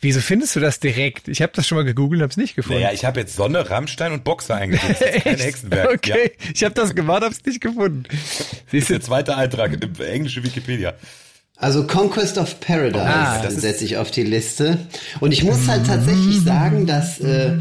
Wieso 0.00 0.20
findest 0.20 0.54
du 0.54 0.60
das 0.60 0.78
direkt? 0.78 1.26
Ich 1.28 1.40
habe 1.40 1.52
das 1.54 1.66
schon 1.66 1.76
mal 1.76 1.84
gegoogelt 1.84 2.20
und 2.20 2.24
hab's 2.24 2.36
nicht 2.36 2.54
gefunden. 2.54 2.82
Naja, 2.82 2.92
ich 2.92 3.04
habe 3.04 3.20
jetzt 3.20 3.34
Sonne, 3.34 3.70
Rammstein 3.70 4.12
und 4.12 4.24
Boxer 4.24 4.56
eingegeben. 4.56 4.94
Das 4.98 5.00
ist 5.00 5.24
kein? 5.24 5.36
Hexenwerk. 5.38 5.94
Okay, 5.94 6.32
Ja, 6.38 6.50
ich 6.54 6.64
habe 6.64 6.74
das 6.74 6.94
gemacht, 6.94 7.22
hab's 7.22 7.42
nicht 7.46 7.60
gefunden. 7.60 8.02
das 8.08 8.18
Siehst 8.70 8.72
ist 8.72 8.90
du, 8.90 8.94
der 8.94 9.00
zweite 9.00 9.36
Eintrag 9.36 9.72
im 9.82 10.04
englischen 10.04 10.44
Wikipedia. 10.44 10.94
Also 11.58 11.86
Conquest 11.86 12.36
of 12.36 12.60
Paradise 12.60 13.02
Ah, 13.02 13.42
das 13.42 13.54
setze 13.56 13.84
ich 13.84 13.96
auf 13.96 14.10
die 14.10 14.24
Liste. 14.24 14.78
Und 15.20 15.32
ich 15.32 15.42
muss 15.42 15.66
halt 15.68 15.86
tatsächlich 15.86 16.40
sagen, 16.42 16.86
dass, 16.86 17.18
äh, 17.20 17.56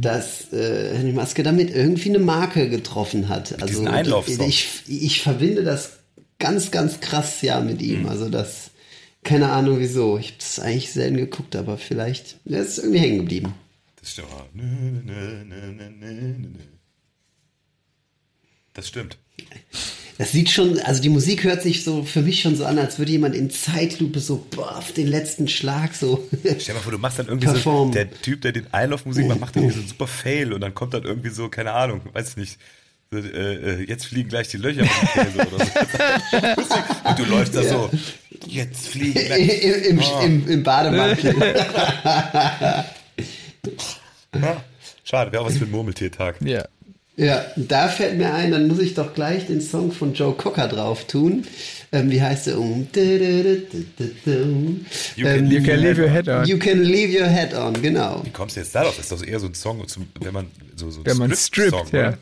dass 0.00 0.52
äh, 0.52 0.94
Henry 0.96 1.12
Maske 1.12 1.42
damit 1.42 1.74
irgendwie 1.74 2.10
eine 2.10 2.18
Marke 2.18 2.68
getroffen 2.68 3.28
hat. 3.30 3.52
Also 3.54 3.66
diesen 3.66 3.88
Einlaufsong. 3.88 4.46
ich, 4.46 4.82
ich 4.86 5.22
verbinde 5.22 5.64
das 5.64 5.92
ganz, 6.38 6.70
ganz 6.70 7.00
krass 7.00 7.40
ja 7.40 7.60
mit 7.60 7.80
ihm. 7.80 8.06
Also 8.06 8.28
das, 8.28 8.70
keine 9.24 9.50
Ahnung 9.50 9.78
wieso. 9.80 10.18
Ich 10.18 10.26
habe 10.26 10.36
das 10.38 10.58
eigentlich 10.58 10.92
selten 10.92 11.16
geguckt, 11.16 11.56
aber 11.56 11.78
vielleicht, 11.78 12.36
der 12.44 12.60
ist 12.60 12.78
irgendwie 12.78 12.98
hängen 12.98 13.18
geblieben. 13.20 13.54
Das 13.98 14.10
stimmt. 14.10 14.36
Das 18.74 18.88
stimmt. 18.88 19.16
Das 20.18 20.30
sieht 20.30 20.50
schon, 20.50 20.78
also 20.80 21.00
die 21.02 21.08
Musik 21.08 21.42
hört 21.44 21.62
sich 21.62 21.82
so 21.84 22.04
für 22.04 22.20
mich 22.20 22.42
schon 22.42 22.54
so 22.54 22.64
an, 22.64 22.78
als 22.78 22.98
würde 22.98 23.10
jemand 23.10 23.34
in 23.34 23.50
Zeitlupe 23.50 24.20
so 24.20 24.46
boah, 24.54 24.76
auf 24.76 24.92
den 24.92 25.06
letzten 25.08 25.48
Schlag 25.48 25.94
so. 25.94 26.28
Stell 26.42 26.54
dir 26.58 26.74
mal 26.74 26.80
vor, 26.80 26.92
du 26.92 26.98
machst 26.98 27.18
dann 27.18 27.26
irgendwie 27.26 27.46
so, 27.48 27.54
Perform. 27.54 27.92
der 27.92 28.10
Typ, 28.20 28.42
der 28.42 28.52
den 28.52 28.66
Einlaufmusik 28.72 29.26
macht, 29.26 29.40
macht 29.40 29.56
irgendwie 29.56 29.74
so 29.74 29.80
einen 29.80 29.88
super 29.90 30.06
Fail 30.06 30.52
und 30.52 30.60
dann 30.60 30.74
kommt 30.74 30.94
dann 30.94 31.04
irgendwie 31.04 31.30
so, 31.30 31.48
keine 31.48 31.72
Ahnung, 31.72 32.02
weiß 32.12 32.30
ich 32.30 32.36
nicht, 32.36 32.58
so, 33.10 33.18
äh, 33.18 33.20
äh, 33.80 33.84
jetzt 33.88 34.06
fliegen 34.06 34.28
gleich 34.28 34.48
die 34.48 34.58
Löcher 34.58 34.82
aus 34.84 34.88
dem 34.88 35.24
Käse 35.24 35.48
oder 35.54 35.64
so. 35.64 37.08
Und 37.10 37.18
du 37.18 37.24
läufst 37.26 37.54
da 37.54 37.62
so, 37.62 37.90
jetzt 38.46 38.88
fliegen 38.88 39.18
Im, 39.18 39.26
gleich. 39.26 39.62
im, 39.88 39.98
Oh. 39.98 40.20
im, 40.24 40.48
im 40.48 40.62
Bademantel. 40.62 41.34
Ja, 44.34 44.64
schade, 45.04 45.30
wäre 45.32 45.42
auch 45.42 45.46
was 45.46 45.58
für 45.58 45.64
ein 45.64 45.70
Murmeltiertag. 45.70 46.36
Ja. 46.42 46.64
Ja, 47.16 47.44
da 47.56 47.88
fällt 47.88 48.16
mir 48.16 48.32
ein, 48.32 48.52
dann 48.52 48.68
muss 48.68 48.78
ich 48.78 48.94
doch 48.94 49.12
gleich 49.12 49.46
den 49.46 49.60
Song 49.60 49.92
von 49.92 50.14
Joe 50.14 50.32
Cocker 50.32 50.66
drauf 50.66 51.04
tun. 51.06 51.44
Ähm, 51.92 52.10
wie 52.10 52.22
heißt 52.22 52.46
der? 52.46 52.58
Um, 52.58 52.86
You 55.16 55.24
can 55.26 55.50
You 55.50 55.62
can 55.62 55.78
leave 55.80 56.00
your 56.00 56.08
head 56.08 56.26
on. 56.26 56.46
You 56.46 56.58
can 56.58 56.82
leave 56.82 57.12
your 57.12 57.28
head 57.28 57.52
on, 57.52 57.74
genau. 57.82 58.22
Wie 58.24 58.30
kommst 58.30 58.56
du 58.56 58.60
jetzt 58.60 58.74
darauf? 58.74 58.96
Das 58.96 59.10
ist 59.10 59.12
doch 59.12 59.26
eher 59.26 59.38
so 59.40 59.46
ein 59.46 59.54
Song, 59.54 59.86
zum, 59.88 60.06
wenn 60.20 60.32
man 60.32 60.46
so, 60.74 60.90
so 60.90 61.00
ein 61.00 61.06
Wenn 61.06 61.18
man 61.18 61.36
Strip-Song, 61.36 61.86
ja. 61.92 62.08
oder? 62.08 62.18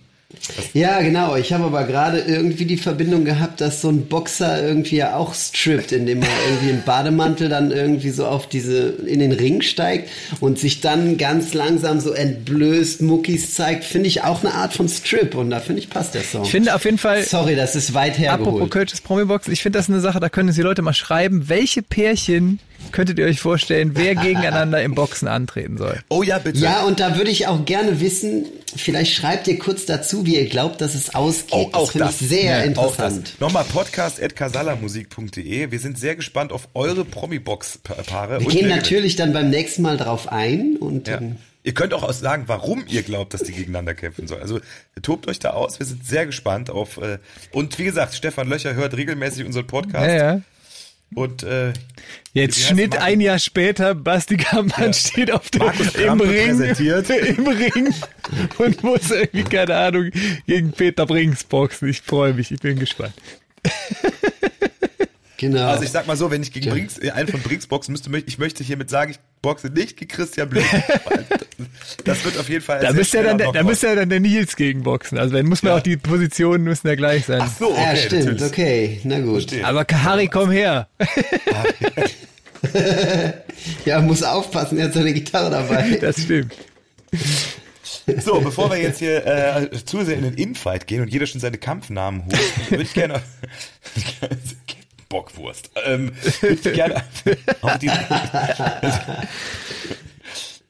Ja, 0.75 1.01
genau. 1.01 1.37
Ich 1.37 1.53
habe 1.53 1.65
aber 1.65 1.85
gerade 1.85 2.21
irgendwie 2.21 2.65
die 2.65 2.77
Verbindung 2.77 3.25
gehabt, 3.25 3.61
dass 3.61 3.81
so 3.81 3.89
ein 3.89 4.07
Boxer 4.07 4.63
irgendwie 4.63 4.97
ja 4.97 5.17
auch 5.17 5.35
strippt, 5.35 5.93
indem 5.93 6.23
er 6.23 6.29
irgendwie 6.49 6.71
im 6.71 6.83
Bademantel 6.83 7.49
dann 7.49 7.71
irgendwie 7.71 8.11
so 8.11 8.27
auf 8.27 8.49
diese, 8.49 8.89
in 9.07 9.21
den 9.21 9.33
Ring 9.33 9.61
steigt 9.61 10.09
und 10.41 10.59
sich 10.59 10.81
dann 10.81 11.19
ganz 11.19 11.53
langsam 11.55 12.01
so 12.01 12.13
entblößt 12.13 13.03
Muckis 13.03 13.55
zeigt, 13.55 13.85
finde 13.85 14.09
ich 14.09 14.23
auch 14.23 14.43
eine 14.43 14.55
Art 14.55 14.73
von 14.73 14.89
Strip 14.89 15.35
und 15.35 15.51
da 15.51 15.61
finde 15.61 15.81
ich 15.81 15.91
passt 15.91 16.15
der 16.15 16.23
Song. 16.23 16.45
Ich 16.45 16.51
finde 16.51 16.75
auf 16.75 16.85
jeden 16.85 16.99
Fall, 16.99 17.23
Sorry, 17.25 17.57
das 17.57 17.77
ist 17.77 17.95
weit 17.95 18.13
apropos 18.13 18.27
hergeholt. 18.27 18.71
Kölsches 18.71 19.01
Promi-Box, 19.01 19.49
ich 19.49 19.63
finde 19.63 19.79
das 19.79 19.89
eine 19.89 20.01
Sache, 20.01 20.21
da 20.21 20.29
können 20.29 20.49
uns 20.49 20.57
die 20.57 20.63
Leute 20.63 20.83
mal 20.83 20.95
schreiben, 20.95 21.49
welche 21.49 21.83
Pärchen 21.83 22.61
könntet 22.93 23.19
ihr 23.19 23.27
euch 23.27 23.41
vorstellen, 23.41 23.93
wer 23.95 24.15
gegeneinander 24.15 24.83
im 24.83 24.95
Boxen 24.95 25.29
antreten 25.29 25.79
soll? 25.79 26.01
Oh 26.09 26.23
ja, 26.23 26.39
bitte. 26.39 26.59
Ja, 26.59 26.85
und 26.85 27.01
da 27.01 27.17
würde 27.17 27.31
ich 27.31 27.47
auch 27.47 27.65
gerne 27.65 28.01
wissen, 28.01 28.47
vielleicht 28.77 29.15
schreibt 29.15 29.49
ihr 29.49 29.59
kurz 29.59 29.87
dazu, 29.87 30.27
wie 30.27 30.37
ihr 30.37 30.49
glaubt, 30.49 30.81
dass 30.81 30.95
es 30.95 31.15
ausgeht. 31.15 31.53
Oh, 31.53 31.69
auch 31.73 31.93
das 31.93 31.93
finde 31.93 32.09
ich 32.11 32.17
sehr 32.29 32.59
Ja, 32.59 32.65
interessant. 32.65 33.35
Nochmal 33.41 33.65
podcast.casalamusik.de. 33.65 35.71
Wir 35.71 35.79
sind 35.79 35.99
sehr 35.99 36.17
gespannt 36.17 36.53
auf 36.53 36.69
eure 36.75 37.05
Promi-Box-Paare. 37.05 38.41
Wir 38.41 38.47
und 38.47 38.53
gehen 38.53 38.69
natürlich 38.69 39.17
dann 39.17 39.33
beim 39.33 39.51
nächsten 39.51 39.83
Mal 39.83 39.97
drauf 39.97 40.31
ein 40.31 40.77
und 40.79 41.09
Ja. 41.09 41.21
Ihr 41.63 41.75
könnt 41.75 41.93
auch 41.93 42.11
sagen, 42.13 42.45
warum 42.47 42.85
ihr 42.89 43.03
glaubt, 43.03 43.35
dass 43.35 43.43
die 43.43 43.53
gegeneinander 43.53 43.95
kämpfen 43.95 44.27
sollen. 44.27 44.41
Also 44.41 44.61
tobt 45.03 45.29
euch 45.29 45.41
da 45.41 45.51
aus. 45.51 45.79
Wir 45.79 45.85
sind 45.85 46.07
sehr 46.07 46.25
gespannt 46.25 46.71
auf. 46.71 46.97
Äh, 46.97 47.19
und 47.53 47.79
wie 47.79 47.85
gesagt, 47.85 48.15
Stefan 48.15 48.49
Löcher 48.49 48.75
hört 48.75 48.97
regelmäßig 48.97 49.45
unseren 49.45 49.67
Podcast. 49.67 50.07
Ja, 50.07 50.15
ja. 50.15 50.41
Und 51.15 51.43
äh, 51.43 51.73
Jetzt 52.33 52.61
Schnitt 52.61 52.91
Martin? 52.91 53.07
ein 53.07 53.21
Jahr 53.21 53.39
später, 53.41 53.95
Basti 53.95 54.37
Kampmann 54.37 54.95
steht 54.95 55.33
auf 55.33 55.51
dem, 55.51 55.63
im 55.63 56.21
Ring, 56.21 56.57
präsentiert. 56.57 57.11
im 57.39 57.47
Ring 57.47 57.93
und 58.59 58.83
muss 58.85 59.11
irgendwie, 59.11 59.43
keine 59.43 59.77
Ahnung, 59.77 60.11
gegen 60.47 60.71
Peter 60.71 61.07
Brings 61.07 61.43
boxen. 61.43 61.89
Ich 61.89 62.01
freue 62.03 62.33
mich, 62.35 62.53
ich 62.53 62.61
bin 62.61 62.79
gespannt. 62.79 63.15
genau. 65.37 65.67
also 65.67 65.83
ich 65.83 65.91
sag 65.91 66.07
mal 66.07 66.17
so, 66.17 66.31
wenn 66.31 66.43
ich 66.43 66.53
gegen 66.53 66.71
Brinks, 66.71 66.99
äh, 66.99 67.11
einen 67.11 67.29
von 67.29 67.41
Brinks 67.43 67.67
boxen 67.67 67.93
müsste, 67.93 68.11
möchte 68.11 68.29
ich 68.29 68.39
möchte 68.39 68.63
hiermit 68.63 68.91
sagen, 68.91 69.11
ich 69.11 69.19
boxe 69.43 69.67
nicht 69.69 69.97
gegen 69.97 70.11
Christian 70.11 70.49
Blüm. 70.49 70.63
Das 72.05 72.25
wird 72.25 72.39
auf 72.39 72.49
jeden 72.49 72.63
Fall. 72.65 72.81
Da 72.81 72.93
müsste 72.93 73.19
ja 73.19 73.23
dann, 73.25 73.39
der- 73.39 73.53
da 73.53 73.63
müsste 73.63 73.89
ja 73.89 73.95
dann 73.95 74.09
der 74.11 74.21
Nils 74.21 74.57
gegen 74.57 74.83
boxen. 74.83 75.19
Also 75.19 75.35
dann 75.37 75.47
muss 75.47 75.63
man 75.63 75.73
Ja. 75.73 75.79
auch 75.79 75.83
die 75.83 75.97
Positionen 75.97 76.65
müssen 76.65 76.87
ja 76.89 76.95
gleich 76.95 77.27
sein. 77.27 77.41
Ach 77.43 77.51
so, 77.59 77.71
okay, 77.73 77.81
ja, 77.83 77.97
stimmt, 77.97 78.25
natürlich. 78.25 78.43
okay, 78.53 79.01
na 79.05 79.19
gut. 79.21 79.33
Verstehe. 79.43 79.65
Aber 79.67 79.85
Kahari, 79.85 80.29
komm 80.29 80.51
her. 80.51 80.89
Ja, 83.85 84.01
muss 84.01 84.23
aufpassen, 84.23 84.79
er 84.79 84.85
hat 84.87 84.93
seine 84.95 85.13
Gitarre 85.15 85.51
dabei. 85.51 85.97
Das 86.01 86.21
stimmt. 86.23 86.53
So, 88.23 88.41
bevor 88.41 88.71
wir 88.71 88.77
jetzt 88.79 88.99
hier 88.99 89.27
äh, 89.27 89.71
zu 89.85 90.05
sehr 90.05 90.17
in 90.17 90.25
den 90.25 90.35
Infight 90.35 90.87
gehen 90.87 91.01
und 91.03 91.09
jeder 91.09 91.27
schon 91.27 91.41
seine 91.41 91.59
Kampfnamen 91.59 92.25
holt, 92.27 92.41
würde 92.71 92.83
ich 92.85 92.93
gerne 92.93 93.23
Bockwurst. 95.09 95.71
Ähm, 95.87 96.13
würde 96.41 96.55
ich 96.55 96.63
gerne 96.75 97.03
auf 97.63 97.79
die, 97.79 97.91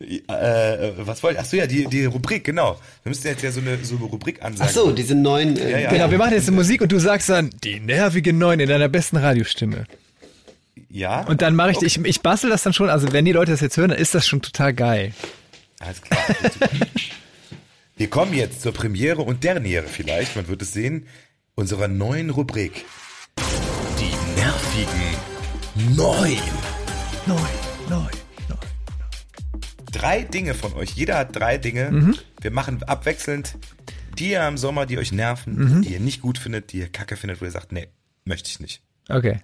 äh, 0.01 0.93
was 0.99 1.23
wollte 1.23 1.37
ich? 1.37 1.41
Achso, 1.41 1.57
ja, 1.57 1.67
die, 1.67 1.85
die 1.87 2.07
Rubrik, 2.07 2.45
genau. 2.45 2.79
Wir 3.03 3.11
müssten 3.11 3.29
jetzt 3.29 3.43
ja 3.43 3.53
so 3.53 3.61
eine, 3.61 3.79
so 3.85 3.97
eine 3.97 4.05
Rubrik 4.07 4.43
ansagen. 4.43 4.69
Ach 4.71 4.75
so, 4.75 4.91
diese 4.93 5.15
neuen. 5.15 5.57
Äh, 5.57 5.71
Ja, 5.71 5.79
ja. 5.79 5.91
Genau, 5.91 6.11
wir 6.11 6.19
machen 6.19 6.33
jetzt 6.33 6.49
eine 6.49 6.57
Musik 6.57 6.81
und 6.81 6.91
du 6.91 6.99
sagst 6.99 7.29
dann 7.29 7.51
die 7.63 7.81
nervige 7.81 8.33
Neun 8.33 8.61
in 8.61 8.69
deiner 8.69 8.89
besten 8.89 9.17
Radiostimme. 9.19 9.85
Ja? 10.89 11.23
Und 11.27 11.43
dann 11.43 11.55
mache 11.55 11.71
ich, 11.73 11.77
Okay. 11.77 11.87
ich, 11.87 11.99
ich 12.05 12.21
bastel 12.21 12.51
das 12.51 12.63
dann 12.63 12.73
schon, 12.73 12.89
also 12.91 13.13
wenn 13.13 13.25
die 13.25 13.33
Leute 13.33 13.53
das 13.53 13.61
jetzt 13.61 13.77
hören, 13.77 13.91
dann 13.91 13.99
ist 13.99 14.15
das 14.15 14.27
schon 14.27 14.43
total 14.43 14.73
geil. 14.75 15.13
Alles 15.79 16.01
klar. 16.03 16.19
Wir 17.97 18.09
kommen 18.09 18.33
jetzt 18.35 18.63
zur 18.63 18.73
Premiere 18.73 19.21
und 19.23 19.45
Derniere 19.45 19.87
vielleicht, 19.87 20.35
man 20.35 20.49
wird 20.49 20.63
es 20.63 20.73
sehen, 20.73 21.07
unserer 21.55 21.87
neuen 21.89 22.31
Rubrik. 22.31 22.87
Die 23.99 24.41
nervigen. 24.41 25.97
Neun, 25.97 26.39
neun, 27.27 27.39
neun. 27.91 28.09
Drei 29.93 30.23
Dinge 30.23 30.55
von 30.55 30.73
euch. 30.75 30.91
Jeder 30.91 31.19
hat 31.19 31.35
drei 31.37 31.59
Dinge. 31.59 31.91
Mhm. 31.91 32.19
Wir 32.41 32.51
machen 32.51 32.83
abwechselnd 32.85 33.55
die 34.19 34.31
ihr 34.33 34.47
im 34.47 34.59
Sommer, 34.59 34.87
die 34.87 34.99
euch 34.99 35.13
nerven, 35.13 35.55
Mhm. 35.57 35.83
die 35.83 35.91
ihr 35.95 36.01
nicht 36.01 36.21
gut 36.21 36.37
findet, 36.37 36.73
die 36.73 36.79
ihr 36.79 36.89
kacke 36.89 37.17
findet, 37.17 37.41
wo 37.41 37.45
ihr 37.47 37.51
sagt, 37.51 37.73
nee, 37.73 37.89
möchte 38.25 38.51
ich 38.51 38.61
nicht. 38.61 38.83
Okay, 39.09 39.39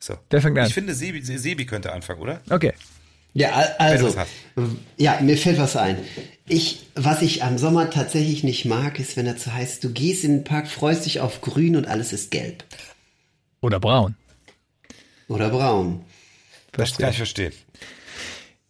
So. 0.00 0.18
Der 0.32 0.42
fängt 0.42 0.58
an. 0.58 0.66
Ich 0.66 0.74
finde, 0.74 0.92
Sebi, 0.94 1.22
Sebi 1.22 1.64
könnte 1.66 1.92
anfangen, 1.92 2.20
oder? 2.20 2.40
okay. 2.50 2.72
Ja, 3.32 3.52
al- 3.52 3.74
also, 3.78 4.14
ja, 4.96 5.20
mir 5.20 5.38
fällt 5.38 5.58
was 5.58 5.76
ein. 5.76 5.98
Ich, 6.46 6.86
was 6.94 7.22
ich 7.22 7.42
am 7.44 7.58
Sommer 7.58 7.88
tatsächlich 7.90 8.42
nicht 8.44 8.64
mag, 8.64 8.98
ist, 8.98 9.16
wenn 9.16 9.26
er 9.26 9.36
so 9.38 9.52
heißt, 9.52 9.82
du 9.84 9.92
gehst 9.92 10.24
in 10.24 10.32
den 10.38 10.44
Park, 10.44 10.68
freust 10.68 11.06
dich 11.06 11.20
auf 11.20 11.40
grün 11.40 11.76
und 11.76 11.86
alles 11.86 12.12
ist 12.12 12.30
gelb. 12.30 12.64
Oder 13.60 13.78
braun. 13.80 14.14
Oder 15.28 15.48
braun. 15.50 16.04
Das 16.72 16.96
kann 16.98 17.10
ich 17.10 17.16
verstehen. 17.18 17.52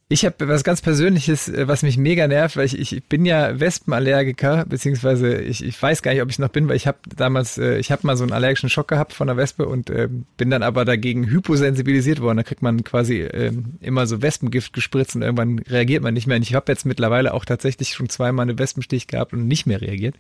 Ich 0.09 0.25
habe 0.25 0.47
was 0.47 0.63
ganz 0.63 0.83
Persönliches, 0.83 1.49
äh, 1.49 1.67
was 1.67 1.83
mich 1.83 1.99
mega 1.99 2.29
nervt, 2.29 2.57
weil 2.57 2.67
ich, 2.67 2.79
ich 2.79 3.03
bin 3.05 3.27
ja 3.27 3.59
Wespenallergiker, 3.59 4.65
beziehungsweise 4.65 5.41
ich, 5.41 5.65
ich 5.65 5.83
weiß 5.83 6.01
gar 6.01 6.13
nicht, 6.13 6.23
ob 6.23 6.31
ich 6.31 6.39
noch 6.39 6.49
bin, 6.49 6.69
weil 6.69 6.77
ich 6.77 6.87
habe 6.87 6.99
damals, 7.17 7.59
äh, 7.59 7.79
ich 7.79 7.91
habe 7.91 8.07
mal 8.07 8.17
so 8.17 8.23
einen 8.23 8.33
allergischen 8.33 8.69
Schock 8.69 8.87
gehabt 8.87 9.13
von 9.13 9.27
der 9.27 9.37
Wespe 9.37 9.67
und 9.67 9.91
äh, 9.91 10.09
bin 10.37 10.49
dann 10.49 10.63
aber 10.63 10.85
dagegen 10.85 11.29
hyposensibilisiert 11.29 12.21
worden. 12.21 12.37
Da 12.37 12.45
kriegt 12.45 12.63
man 12.63 12.85
quasi 12.85 13.23
ähm, 13.23 13.79
immer 13.81 14.07
so 14.07 14.23
Wespengift 14.23 14.73
gespritzt 14.73 15.17
und 15.17 15.23
irgendwann 15.23 15.59
reagiert 15.59 16.05
man 16.05 16.15
nicht 16.15 16.29
mehr. 16.29 16.37
Und 16.37 16.45
ich 16.45 16.55
habe 16.55 16.71
jetzt 16.71 16.87
mittlerweile 16.87 17.35
auch 17.35 17.45
tatsächlich 17.45 17.93
schon 17.93 18.09
zweimal 18.09 18.45
eine 18.45 18.61
Wespenstich 18.61 19.09
gehabt 19.09 19.33
und 19.33 19.49
nicht 19.49 19.67
mehr 19.67 19.81
reagiert. 19.81 20.15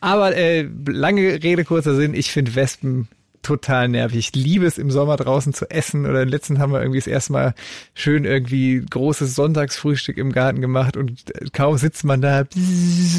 Aber 0.00 0.34
äh, 0.34 0.66
lange 0.86 1.42
Rede, 1.42 1.64
kurzer 1.64 1.94
Sinn, 1.94 2.14
ich 2.14 2.32
finde 2.32 2.54
Wespen 2.54 3.08
total 3.42 3.88
nervig. 3.88 4.18
Ich 4.18 4.34
liebe 4.34 4.66
es 4.66 4.78
im 4.78 4.90
Sommer 4.90 5.16
draußen 5.16 5.52
zu 5.52 5.70
essen 5.70 6.06
oder 6.06 6.22
im 6.22 6.28
letzten 6.28 6.58
haben 6.58 6.72
wir 6.72 6.80
irgendwie 6.80 6.98
das 6.98 7.06
erste 7.06 7.32
Mal 7.32 7.54
schön 7.94 8.24
irgendwie 8.24 8.84
großes 8.88 9.34
Sonntagsfrühstück 9.34 10.18
im 10.18 10.32
Garten 10.32 10.60
gemacht 10.60 10.96
und 10.96 11.24
kaum 11.52 11.78
sitzt 11.78 12.04
man 12.04 12.20
da, 12.20 12.44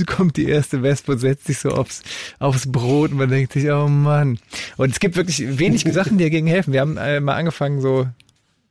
kommt 0.05 0.37
die 0.37 0.47
erste 0.47 0.83
Wespe 0.83 1.13
und 1.13 1.19
setzt 1.19 1.47
sich 1.47 1.59
so 1.59 1.69
aufs, 1.69 2.03
aufs 2.39 2.71
Brot 2.71 3.11
und 3.11 3.17
man 3.17 3.29
denkt 3.29 3.53
sich, 3.53 3.69
oh 3.71 3.87
Mann. 3.87 4.39
Und 4.77 4.91
es 4.91 4.99
gibt 4.99 5.15
wirklich 5.15 5.57
wenig 5.57 5.83
Sachen, 5.91 6.17
die 6.17 6.23
dagegen 6.23 6.47
helfen. 6.47 6.73
Wir 6.73 6.81
haben 6.81 6.97
äh, 6.97 7.19
mal 7.19 7.35
angefangen 7.35 7.81
so 7.81 8.07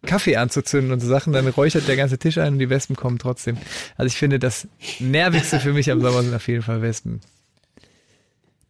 Kaffee 0.07 0.37
anzuzünden 0.37 0.93
und 0.93 1.01
so 1.01 1.09
Sachen, 1.09 1.33
dann 1.33 1.47
räuchert 1.49 1.87
der 1.89 1.97
ganze 1.97 2.19
Tisch 2.19 2.39
ein 2.39 2.55
und 2.55 2.59
die 2.59 2.71
Wespen 2.71 2.97
kommen 2.97 3.19
trotzdem. 3.19 3.59
Also 3.97 4.07
ich 4.07 4.17
finde, 4.17 4.39
das 4.39 4.67
nervigste 4.99 5.61
für 5.61 5.73
mich 5.73 5.91
am 5.91 6.01
Sommer 6.01 6.23
sind 6.23 6.35
auf 6.35 6.49
jeden 6.49 6.63
Fall 6.63 6.81
Wespen. 6.81 7.21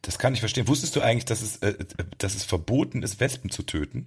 Das 0.03 0.18
kann 0.18 0.32
ich 0.32 0.40
verstehen. 0.40 0.68
Wusstest 0.68 0.96
du 0.96 1.01
eigentlich, 1.01 1.26
dass 1.26 1.42
es, 1.42 1.57
äh, 1.59 1.74
dass 2.18 2.34
es 2.34 2.44
verboten 2.44 3.03
ist, 3.03 3.20
Wespen 3.20 3.51
zu 3.51 3.62
töten? 3.62 4.07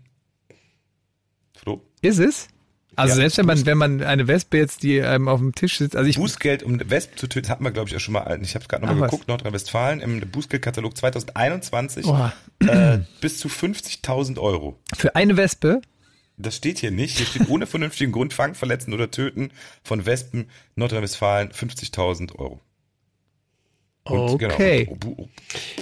Flo? 1.56 1.82
Ist 2.02 2.20
es? 2.20 2.48
Also 2.96 3.12
Ja, 3.12 3.16
selbst 3.16 3.38
wenn 3.38 3.46
man, 3.46 3.66
wenn 3.66 3.78
man 3.78 4.04
eine 4.04 4.28
Wespe 4.28 4.58
jetzt, 4.58 4.84
die 4.84 5.02
einem 5.02 5.28
auf 5.28 5.40
dem 5.40 5.56
Tisch 5.56 5.78
sitzt, 5.80 5.96
also 5.96 6.08
ich, 6.08 6.16
Bußgeld, 6.16 6.62
um 6.62 6.80
Wespen 6.90 7.18
zu 7.18 7.28
töten, 7.28 7.50
hatten 7.50 7.64
wir, 7.64 7.72
glaube 7.72 7.90
ich, 7.90 7.96
auch 7.96 8.00
schon 8.00 8.14
mal, 8.14 8.40
ich 8.42 8.54
habe 8.54 8.64
es 8.64 8.70
gerade 8.70 8.86
nochmal 8.86 9.10
geguckt, 9.10 9.28
Nordrhein-Westfalen, 9.28 10.00
im 10.00 10.20
Bußgeldkatalog 10.20 10.96
2021, 10.96 12.06
Oha. 12.06 12.34
äh, 12.60 13.00
bis 13.20 13.40
zu 13.40 13.48
50.000 13.48 14.38
Euro. 14.40 14.80
für 14.96 15.16
eine 15.16 15.38
Wespe, 15.38 15.82
Das 16.38 16.56
steht 16.56 16.80
hier 16.80 16.92
nicht. 16.92 17.18
Hier 17.18 17.26
steht 17.26 17.50
ohne 17.50 17.66
vernünftigen 17.66 18.12
Grund 18.12 18.34
fangen, 18.34 18.56
verletzen 18.56 18.94
oder 18.94 19.10
töten 19.10 19.52
von 19.84 20.06
Wespen 20.06 20.50
Nordrhein-Westfalen 20.76 21.52
50.000 21.52 22.36
Euro. 22.36 22.60
Und, 24.06 24.38
genau, 24.38 24.54
Okay. 24.54 24.88
und, 24.92 25.00
Bu- 25.00 25.28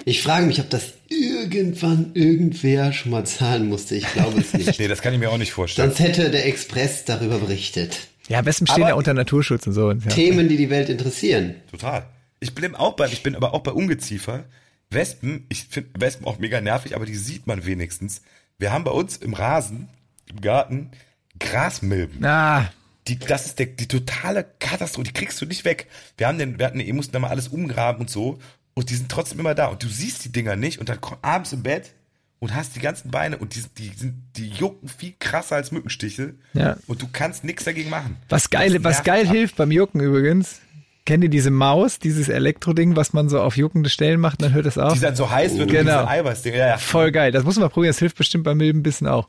Ich 0.05 0.21
frage 0.21 0.45
mich, 0.45 0.59
ob 0.59 0.69
das 0.69 0.93
irgendwann 1.09 2.11
irgendwer 2.13 2.93
schon 2.93 3.11
mal 3.11 3.25
zahlen 3.25 3.67
musste. 3.67 3.95
Ich 3.95 4.05
glaube 4.13 4.39
es 4.39 4.53
nicht. 4.53 4.79
nee, 4.79 4.87
das 4.87 5.01
kann 5.01 5.13
ich 5.13 5.19
mir 5.19 5.31
auch 5.31 5.37
nicht 5.37 5.51
vorstellen. 5.53 5.89
Sonst 5.89 5.99
hätte 5.99 6.29
der 6.29 6.45
Express 6.45 7.03
darüber 7.05 7.39
berichtet. 7.39 7.97
ja, 8.29 8.45
Wespen 8.45 8.67
stehen 8.67 8.83
Aber- 8.83 8.89
ja 8.89 8.95
unter 8.95 9.13
Naturschutz 9.13 9.65
und 9.67 9.73
so. 9.73 9.87
Und 9.87 10.05
ja. 10.05 10.11
Themen, 10.11 10.47
die 10.49 10.57
die 10.57 10.69
Welt 10.69 10.89
interessieren. 10.89 11.55
Total. 11.71 12.05
Ich 12.39 12.53
bin 12.55 12.75
auch 12.75 12.95
bei, 12.95 13.07
ich 13.07 13.23
bin 13.23 13.35
aber 13.35 13.53
auch 13.53 13.61
bei 13.61 13.71
Ungeziefer. 13.71 14.45
Wespen, 14.89 15.45
ich 15.49 15.65
finde 15.69 15.89
Wespen 15.99 16.27
auch 16.27 16.37
mega 16.37 16.59
nervig, 16.61 16.95
aber 16.95 17.05
die 17.05 17.15
sieht 17.15 17.47
man 17.47 17.65
wenigstens. 17.65 18.21
Wir 18.59 18.71
haben 18.73 18.83
bei 18.83 18.91
uns 18.91 19.17
im 19.17 19.33
Rasen, 19.33 19.87
im 20.29 20.41
Garten, 20.41 20.91
Grasmilben. 21.39 22.23
Ah, 22.25 22.71
Die, 23.07 23.17
das 23.17 23.45
ist 23.47 23.59
der, 23.59 23.65
die 23.67 23.87
totale 23.87 24.45
Katastrophe. 24.59 25.05
Die 25.05 25.13
kriegst 25.13 25.41
du 25.41 25.45
nicht 25.45 25.65
weg. 25.65 25.87
Wir 26.17 26.27
haben 26.27 26.37
den, 26.37 26.59
wir 26.59 26.65
hatten, 26.67 26.79
ihr 26.79 26.93
mussten 26.93 27.13
da 27.13 27.19
mal 27.19 27.29
alles 27.29 27.47
umgraben 27.47 28.01
und 28.01 28.09
so. 28.09 28.39
Und 28.73 28.89
die 28.89 28.95
sind 28.95 29.09
trotzdem 29.09 29.39
immer 29.39 29.55
da. 29.55 29.67
Und 29.67 29.83
du 29.83 29.87
siehst 29.87 30.23
die 30.23 30.31
Dinger 30.31 30.55
nicht. 30.55 30.79
Und 30.79 30.87
dann 30.89 31.01
komm, 31.01 31.17
abends 31.21 31.51
im 31.51 31.63
Bett 31.63 31.91
und 32.39 32.55
hast 32.55 32.75
die 32.75 32.79
ganzen 32.79 33.11
Beine 33.11 33.37
und 33.37 33.55
die, 33.55 33.63
die 33.77 33.91
sind, 33.95 34.15
die 34.35 34.49
jucken 34.49 34.87
viel 34.89 35.13
krasser 35.19 35.55
als 35.55 35.71
Mückenstiche. 35.71 36.35
Ja. 36.53 36.77
Und 36.87 37.01
du 37.01 37.07
kannst 37.11 37.43
nichts 37.43 37.63
dagegen 37.65 37.89
machen. 37.89 38.17
was 38.29 38.49
geil, 38.49 38.83
was 38.83 39.03
geil 39.03 39.27
ab. 39.27 39.33
hilft 39.33 39.55
beim 39.57 39.71
Jucken 39.71 39.99
übrigens. 40.01 40.59
Kennt 41.05 41.23
ihr 41.23 41.29
diese 41.31 41.49
Maus, 41.51 41.97
dieses 41.99 42.29
Elektroding, 42.29 42.95
was 42.95 43.11
man 43.13 43.27
so 43.27 43.41
auf 43.41 43.57
juckende 43.57 43.89
Stellen 43.89 44.19
macht, 44.19 44.41
dann 44.43 44.53
hört 44.53 44.67
das 44.67 44.77
auf? 44.77 44.93
Die 44.93 44.99
dann 44.99 45.15
so 45.15 45.29
heiß 45.31 45.53
wird 45.57 45.63
und 45.63 45.75
Genau. 45.75 46.01
diese 46.01 46.07
Eiweißdinger. 46.07 46.57
Ja, 46.57 46.67
ja. 46.67 46.77
Voll 46.77 47.11
geil. 47.11 47.31
Das 47.31 47.43
muss 47.43 47.55
man 47.55 47.63
mal 47.63 47.69
probieren. 47.69 47.89
Das 47.89 47.99
hilft 47.99 48.17
bestimmt 48.17 48.43
beim 48.43 48.57
Milbenbissen 48.57 49.07
auch. 49.07 49.27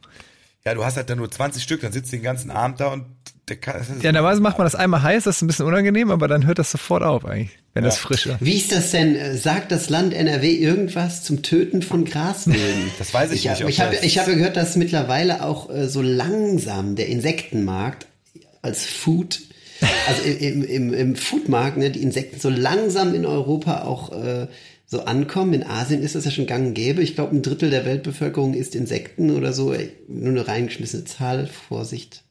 Ja, 0.64 0.74
du 0.74 0.84
hast 0.84 0.96
halt 0.96 1.08
dann 1.10 1.18
nur 1.18 1.30
20 1.30 1.62
Stück, 1.62 1.80
dann 1.80 1.90
sitzt 1.92 2.12
du 2.12 2.16
den 2.16 2.22
ganzen 2.22 2.50
Abend 2.50 2.78
da 2.80 2.88
und 2.88 3.06
der 3.48 3.56
kann, 3.56 3.74
das 3.78 3.88
ist 3.88 4.02
Ja, 4.02 4.12
normalerweise 4.12 4.40
macht 4.42 4.58
man 4.58 4.66
das 4.66 4.74
einmal 4.74 5.02
heiß, 5.02 5.24
das 5.24 5.36
ist 5.36 5.42
ein 5.42 5.46
bisschen 5.48 5.66
unangenehm, 5.66 6.10
aber 6.10 6.28
dann 6.28 6.46
hört 6.46 6.58
das 6.58 6.70
sofort 6.70 7.02
auf 7.02 7.24
eigentlich, 7.24 7.50
wenn 7.74 7.82
das 7.84 7.96
Ja. 7.96 8.02
frisch 8.02 8.26
ist. 8.26 8.36
Wie 8.40 8.56
ist 8.56 8.70
das 8.72 8.90
denn? 8.92 9.36
Sagt 9.36 9.72
das 9.72 9.90
Land 9.90 10.14
NRW 10.14 10.50
irgendwas 10.54 11.24
zum 11.24 11.42
Töten 11.42 11.82
von 11.82 12.04
Grasmilben? 12.04 12.90
Das 12.98 13.12
weiß 13.12 13.32
ich 13.32 13.44
ich 13.44 13.50
nicht, 13.50 13.62
Hab, 13.62 13.68
ich 13.68 13.80
habe 13.80 13.94
das- 13.96 14.04
ich 14.04 14.18
habe 14.18 14.34
gehört, 14.36 14.56
dass 14.56 14.76
mittlerweile 14.76 15.44
auch 15.44 15.70
äh, 15.70 15.88
so 15.88 16.02
langsam 16.02 16.94
der 16.96 17.08
Insektenmarkt 17.08 18.06
als 18.62 18.86
Food, 18.86 19.40
also 20.06 20.22
im, 20.22 20.62
im, 20.62 20.94
im 20.94 21.16
Foodmarkt, 21.16 21.76
ne, 21.76 21.90
die 21.90 22.00
Insekten 22.02 22.38
so 22.38 22.48
langsam 22.48 23.12
in 23.14 23.26
Europa 23.26 23.82
auch 23.82 24.12
äh, 24.12 24.46
so 24.86 25.04
ankommen. 25.04 25.52
In 25.54 25.64
Asien 25.66 26.00
ist 26.02 26.14
das 26.14 26.24
ja 26.24 26.30
schon 26.30 26.46
gang 26.46 26.66
und 26.68 26.74
gäbe. 26.74 27.02
Ich 27.02 27.16
glaube, 27.16 27.34
ein 27.34 27.42
Drittel 27.42 27.70
der 27.70 27.84
Weltbevölkerung 27.84 28.54
isst 28.54 28.76
Insekten 28.76 29.30
oder 29.30 29.52
so. 29.52 29.72
Ey, 29.72 29.90
Nur 30.06 30.28
eine 30.30 30.46
reingeschmissene 30.46 31.04
Zahl. 31.06 31.48
Vorsicht. 31.48 32.22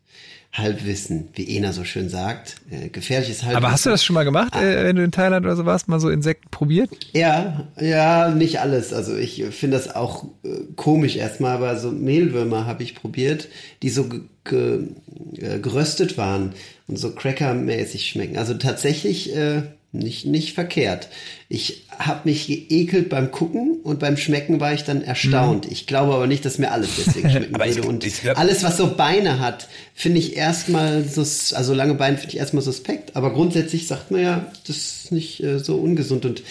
Halbwissen, 0.53 1.29
wie 1.33 1.55
Ena 1.55 1.71
so 1.71 1.85
schön 1.85 2.09
sagt. 2.09 2.57
Äh, 2.69 2.89
gefährliches 2.89 3.43
Halbwissen. 3.43 3.63
Aber 3.63 3.71
hast 3.71 3.85
du 3.85 3.89
das 3.89 4.03
schon 4.03 4.15
mal 4.15 4.25
gemacht, 4.25 4.53
äh, 4.55 4.83
wenn 4.83 4.97
du 4.97 5.03
in 5.03 5.11
Thailand 5.11 5.45
oder 5.45 5.55
so 5.55 5.65
warst, 5.65 5.87
mal 5.87 6.01
so 6.01 6.09
Insekten 6.09 6.49
probiert? 6.51 6.89
Ja, 7.13 7.67
ja, 7.79 8.29
nicht 8.29 8.59
alles. 8.59 8.91
Also 8.91 9.15
ich 9.15 9.43
finde 9.51 9.77
das 9.77 9.95
auch 9.95 10.25
äh, 10.43 10.49
komisch 10.75 11.15
erstmal, 11.15 11.55
aber 11.55 11.77
so 11.77 11.91
Mehlwürmer 11.91 12.65
habe 12.65 12.83
ich 12.83 12.95
probiert, 12.95 13.47
die 13.81 13.89
so 13.89 14.09
äh, 14.51 15.59
geröstet 15.59 16.17
waren 16.17 16.53
und 16.87 16.97
so 16.97 17.11
crackermäßig 17.11 18.09
schmecken. 18.09 18.37
Also 18.37 18.53
tatsächlich 18.55 19.33
äh, 19.33 19.63
nicht, 19.93 20.25
nicht 20.25 20.53
verkehrt. 20.53 21.09
Ich 21.49 21.83
habe 21.99 22.21
mich 22.29 22.47
geekelt 22.47 23.09
beim 23.09 23.29
Gucken 23.31 23.79
und 23.83 23.99
beim 23.99 24.15
Schmecken 24.15 24.59
war 24.61 24.73
ich 24.73 24.83
dann 24.83 25.01
erstaunt. 25.03 25.69
Ich 25.69 25.85
glaube 25.85 26.13
aber 26.13 26.27
nicht, 26.27 26.45
dass 26.45 26.57
mir 26.57 26.71
alles 26.71 26.91
deswegen 26.97 27.29
schmecken 27.31 27.55
Aber 27.55 27.67
ich- 27.67 27.75
würde. 27.75 27.87
Und 27.89 28.05
ich 28.05 28.21
glaub- 28.21 28.37
alles, 28.39 28.63
was 28.63 28.77
so 28.77 28.95
Beine 28.95 29.39
hat, 29.39 29.67
finde 29.93 30.19
ich 30.19 30.37
erstmal, 30.37 31.03
sus 31.03 31.51
also 31.53 31.73
lange 31.73 31.95
Beine 31.95 32.17
finde 32.17 32.31
ich 32.33 32.39
erstmal 32.39 32.63
suspekt. 32.63 33.15
Aber 33.17 33.33
grundsätzlich 33.33 33.87
sagt 33.87 34.11
man 34.11 34.21
ja, 34.21 34.51
das 34.67 34.77
ist 34.77 35.11
nicht 35.11 35.43
äh, 35.43 35.59
so 35.59 35.75
ungesund. 35.75 36.25
Und 36.25 36.41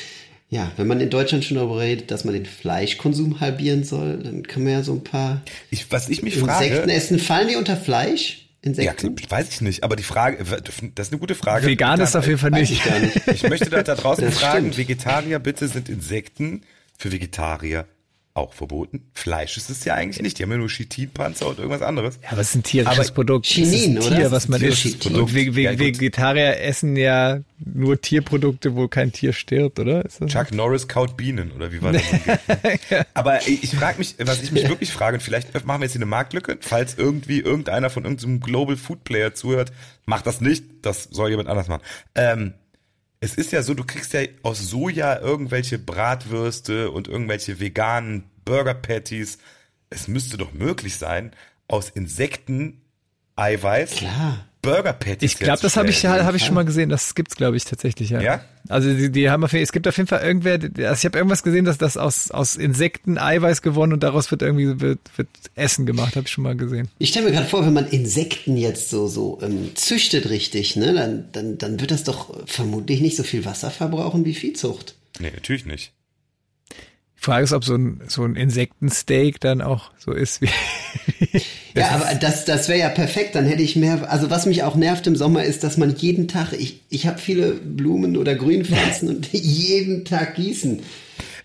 ja, 0.51 0.71
wenn 0.77 0.87
man 0.89 1.01
in 1.01 1.09
Deutschland 1.11 1.45
schon 1.45 1.57
darüber 1.57 1.79
redet, 1.81 2.11
dass 2.11 2.25
man 2.25 2.35
den 2.35 2.45
Fleischkonsum 2.45 3.41
halbieren 3.41 3.85
soll, 3.85 4.19
dann 4.23 4.43
kann 4.43 4.65
man 4.65 4.73
ja 4.73 4.83
so 4.83 4.93
ein 4.93 5.05
paar 5.05 5.41
Ich, 5.71 5.91
was 5.91 6.09
ich 6.09 6.23
mich 6.23 6.37
Insekten 6.37 6.75
frage, 6.77 6.93
essen. 6.93 7.19
Fallen 7.19 7.49
die 7.49 7.57
unter 7.57 7.77
Fleisch? 7.77 8.49
Ja, 8.65 8.71
Insekten? 8.71 9.15
klar, 9.15 9.41
weiß 9.41 9.49
ich 9.49 9.61
nicht, 9.61 9.85
aber 9.85 9.97
die 9.97 10.03
Frage, 10.03 10.45
das 10.95 11.07
ist 11.07 11.13
eine 11.13 11.21
gute 11.21 11.35
Frage. 11.35 11.67
Vegan 11.67 12.01
ist 12.01 12.15
auf 12.17 12.27
jeden 12.27 12.39
Fall 12.39 12.51
nicht. 12.51 12.73
ich 12.73 12.85
gar 12.85 12.99
nicht. 12.99 13.27
Ich 13.29 13.43
möchte 13.49 13.71
da, 13.71 13.83
da 13.83 13.95
draußen 13.95 14.25
Das 14.25 14.39
fragen, 14.39 14.73
stimmt. 14.73 14.79
Vegetarier, 14.79 15.39
bitte 15.39 15.69
sind 15.69 15.89
Insekten 15.89 16.63
für 16.99 17.11
Vegetarier 17.13 17.87
auch 18.35 18.53
verboten? 18.53 19.11
Fleisch 19.13 19.57
ist 19.57 19.71
es 19.71 19.85
ja 19.85 19.95
eigentlich 19.95 20.23
nicht. 20.23 20.39
Die 20.39 20.43
haben 20.45 20.51
ja 20.53 20.57
nur 20.57 20.69
Chitinpanzer 20.69 21.49
und 21.49 21.59
irgendwas 21.59 21.83
anderes. 21.83 22.19
Ja, 22.23 22.31
aber 22.33 22.41
es 22.41 22.51
ist 22.51 22.55
ein 22.57 22.63
tierisches 22.63 22.99
Aber 23.09 23.15
Produkt. 23.15 23.47
Chinin, 23.47 23.69
es 23.73 23.75
ist 23.81 23.87
ein 23.89 23.99
oder? 23.99 24.17
Tier, 24.17 24.31
was 24.31 24.49
man 24.49 24.61
isst. 24.63 25.01
Produkt. 25.01 25.21
Und 25.21 25.35
Ve 25.35 25.55
Ve 25.55 25.61
Ja. 25.63 25.79
Vegetarier 25.79 26.61
essen 26.61 26.97
ja 26.97 27.41
nur 27.59 28.01
Tierprodukte, 28.01 28.77
wo 28.77 28.89
kein 28.89 29.13
Tier 29.13 29.33
stirbt, 29.33 29.79
oder? 29.79 30.05
Ist 30.05 30.21
das 30.21 30.31
Chuck 30.31 30.53
Norris 30.53 30.89
kaut 30.89 31.17
Bienen 31.17 31.53
oder 31.53 31.73
wie 31.73 31.83
war 31.83 31.93
das? 31.93 32.03
Aber 33.15 33.47
ich, 33.47 33.65
ich 33.65 33.71
frage 33.71 33.99
mich, 33.99 34.15
was 34.19 34.43
ich 34.43 34.53
mich 34.53 34.69
wirklich 34.69 34.93
frage, 34.93 35.17
und 35.17 35.23
vielleicht 35.23 35.53
machen 35.67 35.81
wir 35.81 35.85
jetzt 35.85 35.93
hier 35.93 35.99
eine 35.99 36.07
Marktlücke, 36.07 36.59
falls 36.61 36.95
irgendwie 36.97 37.41
irgendeiner 37.41 37.91
von 37.91 38.05
irgendeinem 38.05 38.41
Global 38.41 38.77
Food 38.77 39.05
Player 39.05 39.35
zuhört, 39.35 39.73
macht 40.07 40.27
das 40.27 40.41
nicht, 40.41 40.65
das 40.83 41.05
soll 41.05 41.31
jemand 41.31 41.49
anders 41.49 41.69
machen. 41.69 41.83
Ähm, 42.15 42.55
es 43.21 43.35
ist 43.35 43.53
ja 43.53 43.63
so, 43.63 43.75
du 43.75 43.85
kriegst 43.85 44.13
ja 44.15 44.23
aus 44.43 44.59
Soja 44.59 45.19
irgendwelche 45.19 45.79
Bratwürste 45.79 46.91
und 46.91 47.07
irgendwelche 47.07 47.61
veganen 47.61 48.25
Burger 48.45 48.75
Patties. 48.75 49.39
Es 49.91 50.09
müsste 50.09 50.39
doch 50.39 50.53
möglich 50.53 50.97
sein, 50.97 51.33
aus 51.69 51.91
Insekten 51.91 52.81
Eiweiß 53.37 53.97
Klar. 53.97 54.50
Burger 54.63 54.93
Patties 54.93 55.33
Ich 55.33 55.39
glaube, 55.39 55.61
das 55.63 55.77
habe 55.77 55.89
ich, 55.89 56.05
hab 56.05 56.35
ich 56.35 56.45
schon 56.45 56.55
mal 56.55 56.65
gesehen. 56.65 56.91
Das 56.91 57.15
gibt's, 57.15 57.35
glaube 57.37 57.57
ich, 57.57 57.65
tatsächlich, 57.65 58.11
ja. 58.11 58.21
Ja? 58.21 58.45
Also 58.69 58.93
die, 58.93 59.11
die 59.11 59.31
haben 59.31 59.43
auf, 59.43 59.53
jeden- 59.53 59.63
es 59.63 59.73
gibt 59.73 59.89
auf 59.89 59.97
jeden 59.97 60.07
Fall 60.07 60.21
irgendwer, 60.23 60.55
also 60.87 60.99
ich 60.99 61.05
habe 61.07 61.17
irgendwas 61.17 61.43
gesehen, 61.43 61.65
dass 61.65 61.79
das 61.79 61.97
aus, 61.97 62.31
aus 62.31 62.57
Insekten 62.57 63.17
Eiweiß 63.17 63.63
gewonnen 63.63 63.95
und 63.95 64.03
daraus 64.03 64.31
wird 64.31 64.43
irgendwie 64.43 64.81
wird, 64.81 64.99
wird 65.17 65.29
Essen 65.55 65.87
gemacht, 65.87 66.15
habe 66.17 66.27
ich 66.27 66.33
schon 66.33 66.45
mal 66.45 66.57
gesehen. 66.57 66.89
Ich 66.99 67.09
stelle 67.09 67.27
mir 67.27 67.33
gerade 67.33 67.47
vor, 67.49 67.65
wenn 67.65 67.73
man 67.73 67.89
Insekten 67.89 68.57
jetzt 68.59 68.91
so, 68.91 69.07
so 69.09 69.39
ähm, 69.43 69.71
züchtet 69.77 70.29
richtig, 70.29 70.77
ne, 70.77 70.93
dann, 70.93 71.25
dann, 71.33 71.57
dann 71.59 71.81
wird 71.81 71.91
das 71.91 72.05
doch 72.05 72.35
vermutlich 72.47 73.01
nicht 73.01 73.17
so 73.17 73.23
viel 73.23 73.45
Wasser 73.47 73.71
verbrauchen 73.71 74.25
wie 74.27 74.35
Viehzucht. 74.35 74.95
Nee, 75.21 75.31
natürlich 75.35 75.65
nicht. 75.65 75.93
Die 77.21 77.25
Frage 77.25 77.45
ist, 77.45 77.53
ob 77.53 77.65
so 77.65 77.75
ein, 77.75 78.01
so 78.09 78.25
ein 78.25 78.35
Insektensteak 78.35 79.41
dann 79.41 79.61
auch 79.61 79.91
so 79.99 80.13
ist 80.13 80.41
wie. 80.41 80.49
Ja, 81.75 81.91
aber 81.91 82.15
das, 82.17 82.45
das 82.47 82.69
wäre 82.69 82.81
ja 82.81 82.89
perfekt, 82.89 83.37
dann 83.37 83.47
hätte 83.47 83.63
ich 83.63 83.77
mehr. 83.77 84.11
Also 84.11 84.29
was 84.29 84.45
mich 84.45 84.65
auch 84.65 84.75
nervt 84.75 85.07
im 85.07 85.15
Sommer 85.15 85.45
ist, 85.45 85.63
dass 85.63 85.77
man 85.77 85.95
jeden 85.95 86.27
Tag, 86.27 86.53
ich, 86.53 86.81
ich 86.89 87.07
habe 87.07 87.19
viele 87.19 87.53
Blumen 87.53 88.17
oder 88.17 88.35
Grünpflanzen 88.35 89.09
und 89.09 89.29
jeden 89.33 90.05
Tag 90.05 90.35
gießen. 90.35 90.83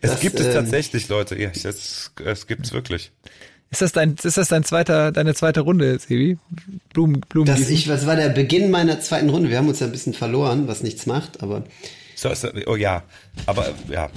Es 0.01 0.11
Das, 0.11 0.19
gibt 0.21 0.39
es 0.39 0.47
ähm, 0.47 0.53
tatsächlich, 0.53 1.09
Leute. 1.09 1.39
Ja, 1.39 1.51
es, 1.53 2.11
es 2.23 2.47
gibt's 2.47 2.73
wirklich. 2.73 3.11
Ist 3.69 3.81
das 3.81 3.91
dein, 3.91 4.15
ist 4.21 4.37
das 4.37 4.47
dein 4.47 4.63
zweiter, 4.63 5.11
deine 5.11 5.35
zweite 5.35 5.61
Runde, 5.61 5.99
Sebi? 5.99 6.37
Blumen, 6.93 7.21
Blumen. 7.21 7.47
Das, 7.47 7.57
gießen? 7.57 7.73
ich, 7.73 7.85
das 7.85 8.05
war 8.07 8.15
der 8.15 8.29
Beginn 8.29 8.71
meiner 8.71 8.99
zweiten 9.01 9.29
Runde. 9.29 9.49
Wir 9.49 9.57
haben 9.57 9.67
uns 9.67 9.79
ja 9.79 9.85
ein 9.85 9.91
bisschen 9.91 10.13
verloren, 10.13 10.67
was 10.67 10.81
nichts 10.81 11.05
macht, 11.05 11.43
aber 11.43 11.65
So, 12.15 12.33
so, 12.33 12.47
oh 12.65 12.75
ja, 12.75 13.03
aber 13.45 13.73
ja. 13.91 14.09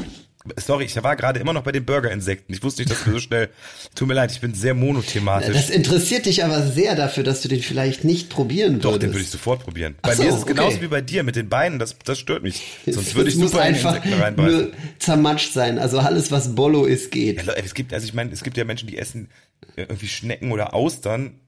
Sorry, 0.56 0.84
ich 0.84 1.02
war 1.02 1.16
gerade 1.16 1.40
immer 1.40 1.52
noch 1.52 1.62
bei 1.62 1.72
den 1.72 1.84
Burger-Insekten. 1.84 2.52
Ich 2.52 2.62
wusste 2.62 2.82
nicht, 2.82 2.90
dass 2.90 3.06
wir 3.06 3.12
so 3.14 3.20
schnell. 3.20 3.48
Tut 3.94 4.08
mir 4.08 4.14
leid, 4.14 4.32
ich 4.32 4.40
bin 4.40 4.54
sehr 4.54 4.74
monothematisch. 4.74 5.54
das 5.54 5.70
interessiert 5.70 6.26
dich 6.26 6.44
aber 6.44 6.62
sehr 6.62 6.94
dafür, 6.94 7.24
dass 7.24 7.42
du 7.42 7.48
den 7.48 7.62
vielleicht 7.62 8.04
nicht 8.04 8.28
probieren 8.28 8.80
Doch, 8.80 8.92
würdest. 8.92 9.02
den 9.02 9.12
würde 9.12 9.22
ich 9.22 9.30
sofort 9.30 9.64
probieren. 9.64 9.96
Ach 10.02 10.08
bei 10.08 10.14
so, 10.16 10.22
mir 10.22 10.28
ist 10.30 10.36
es 10.36 10.46
genauso 10.46 10.76
okay. 10.76 10.82
wie 10.82 10.88
bei 10.88 11.00
dir 11.00 11.22
mit 11.22 11.36
den 11.36 11.48
Beinen. 11.48 11.78
Das, 11.78 11.96
das 12.04 12.18
stört 12.18 12.42
mich. 12.42 12.62
Sonst 12.86 13.14
würde 13.14 13.30
ich 13.30 13.36
muss 13.36 13.50
super 13.52 13.66
in 13.66 13.74
einfach 13.74 14.04
nur 14.36 14.72
zermatscht 14.98 15.52
sein. 15.52 15.78
Also 15.78 15.98
alles, 15.98 16.30
was 16.30 16.54
Bollo 16.54 16.84
ist, 16.84 17.10
geht. 17.10 17.44
Ja, 17.44 17.52
es 17.54 17.74
gibt, 17.74 17.92
also 17.92 18.06
ich 18.06 18.14
meine, 18.14 18.32
es 18.32 18.42
gibt 18.42 18.56
ja 18.56 18.64
Menschen, 18.64 18.88
die 18.88 18.98
essen 18.98 19.28
äh, 19.76 19.82
irgendwie 19.82 20.08
Schnecken 20.08 20.52
oder 20.52 20.74
Austern. 20.74 21.40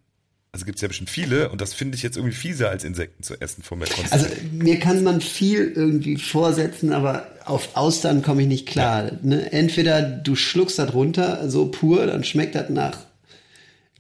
Also 0.52 0.66
gibt's 0.66 0.82
ja 0.82 0.88
bestimmt 0.88 1.10
viele 1.10 1.48
und 1.50 1.60
das 1.60 1.74
finde 1.74 1.94
ich 1.94 2.02
jetzt 2.02 2.16
irgendwie 2.16 2.34
fieser 2.34 2.70
als 2.70 2.82
Insekten 2.82 3.22
zu 3.22 3.40
essen 3.40 3.62
von 3.62 3.78
mir. 3.78 3.86
Also 4.10 4.26
mir 4.52 4.80
kann 4.80 5.04
man 5.04 5.20
viel 5.20 5.72
irgendwie 5.74 6.16
vorsetzen, 6.16 6.92
aber 6.92 7.28
auf 7.44 7.76
Austern 7.76 8.22
komme 8.22 8.42
ich 8.42 8.48
nicht 8.48 8.66
klar. 8.66 9.12
Ne? 9.22 9.52
Entweder 9.52 10.02
du 10.02 10.34
schluckst 10.34 10.80
das 10.80 10.92
runter, 10.92 11.48
so 11.48 11.68
pur, 11.68 12.04
dann 12.06 12.24
schmeckt 12.24 12.56
das 12.56 12.68
nach 12.68 12.98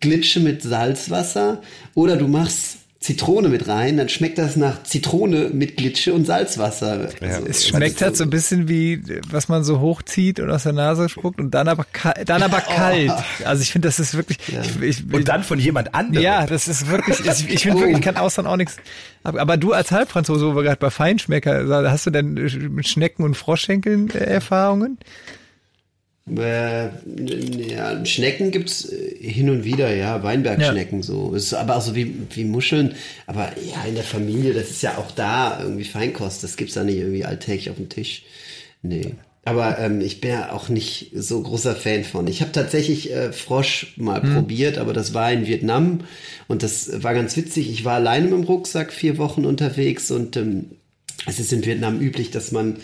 Glitsche 0.00 0.40
mit 0.40 0.62
Salzwasser, 0.62 1.62
oder 1.94 2.16
du 2.16 2.26
machst 2.26 2.78
Zitrone 3.00 3.48
mit 3.48 3.66
rein, 3.66 3.96
dann 3.96 4.10
schmeckt 4.10 4.36
das 4.36 4.56
nach 4.56 4.82
Zitrone 4.82 5.48
mit 5.54 5.78
Glitsche 5.78 6.12
und 6.12 6.26
Salzwasser. 6.26 7.08
Also, 7.22 7.46
Es 7.46 7.66
schmeckt 7.66 8.02
halt 8.02 8.14
so 8.14 8.24
ein 8.24 8.28
bisschen 8.30 8.68
wie, 8.68 9.02
was 9.30 9.48
man 9.48 9.64
so 9.64 9.80
hochzieht 9.80 10.38
und 10.38 10.50
aus 10.50 10.64
der 10.64 10.74
Nase 10.74 11.08
spuckt 11.08 11.40
und 11.40 11.52
dann 11.52 11.66
aber, 11.68 11.86
dann 12.26 12.42
aber 12.42 12.60
kalt. 12.60 13.10
Also 13.46 13.62
ich 13.62 13.72
finde, 13.72 13.88
das 13.88 14.00
ist 14.00 14.14
wirklich, 14.14 14.36
ich, 14.48 14.82
ich, 14.82 15.12
Und 15.14 15.28
dann 15.28 15.44
von 15.44 15.58
jemand 15.58 15.94
anderem. 15.94 16.22
ja, 16.22 16.44
das 16.46 16.68
ist 16.68 16.88
wirklich, 16.90 17.20
ich, 17.20 17.48
ich 17.48 17.62
finde 17.62 17.78
Oh. 17.78 17.80
wirklich, 17.80 17.96
ich 17.96 18.04
kann 18.04 18.18
Austern 18.18 18.46
auch 18.46 18.56
nichts. 18.56 18.76
Aber, 19.22 19.40
aber 19.40 19.56
du 19.56 19.72
als 19.72 19.90
Halbfranzose, 19.92 20.46
wo 20.48 20.54
wir 20.54 20.62
gerade 20.62 20.76
bei 20.76 20.90
Feinschmecker, 20.90 21.90
hast 21.90 22.04
du 22.04 22.10
denn 22.10 22.34
mit 22.34 22.86
Schnecken 22.86 23.22
und 23.24 23.34
Froschschenkeln 23.34 24.10
äh, 24.10 24.18
Erfahrungen? 24.24 24.98
Äh, 26.38 26.88
ja, 27.72 28.04
Schnecken 28.04 28.50
gibt's 28.50 28.90
äh, 28.90 29.16
hin 29.18 29.50
und 29.50 29.64
wieder, 29.64 29.94
ja, 29.94 30.22
Weinbergschnecken 30.22 31.02
so. 31.02 31.34
Es 31.34 31.44
ist 31.44 31.54
aber 31.54 31.76
auch 31.76 31.82
so 31.82 31.94
wie, 31.94 32.14
wie 32.34 32.44
Muscheln. 32.44 32.94
Aber 33.26 33.52
ja, 33.66 33.84
in 33.88 33.94
der 33.94 34.04
Familie, 34.04 34.54
das 34.54 34.70
ist 34.70 34.82
ja 34.82 34.98
auch 34.98 35.10
da 35.10 35.60
irgendwie 35.60 35.84
Feinkost. 35.84 36.42
Das 36.42 36.56
gibt's 36.56 36.74
da 36.74 36.84
nicht 36.84 36.98
irgendwie 36.98 37.24
alltäglich 37.24 37.70
auf 37.70 37.76
dem 37.76 37.88
Tisch. 37.88 38.24
Nee. 38.82 39.14
Aber 39.44 39.78
ähm, 39.78 40.00
ich 40.00 40.20
bin 40.20 40.30
ja 40.30 40.52
auch 40.52 40.68
nicht 40.68 41.12
so 41.14 41.42
großer 41.42 41.74
Fan 41.74 42.04
von. 42.04 42.26
Ich 42.26 42.42
habe 42.42 42.52
tatsächlich 42.52 43.10
äh, 43.10 43.32
Frosch 43.32 43.94
mal 43.96 44.20
probiert, 44.20 44.76
aber 44.76 44.92
das 44.92 45.14
war 45.14 45.32
in 45.32 45.46
Vietnam 45.46 46.00
und 46.46 46.62
das 46.62 47.02
war 47.02 47.14
ganz 47.14 47.36
witzig. 47.36 47.70
Ich 47.70 47.84
war 47.84 47.94
alleine 47.94 48.26
mit 48.26 48.34
dem 48.34 48.44
Rucksack 48.44 48.92
vier 48.92 49.16
Wochen 49.16 49.46
unterwegs 49.46 50.10
und 50.10 50.36
ähm, 50.36 50.66
es 51.26 51.40
ist 51.40 51.52
in 51.52 51.64
Vietnam 51.64 52.00
üblich, 52.00 52.30
dass 52.30 52.52
man 52.52 52.76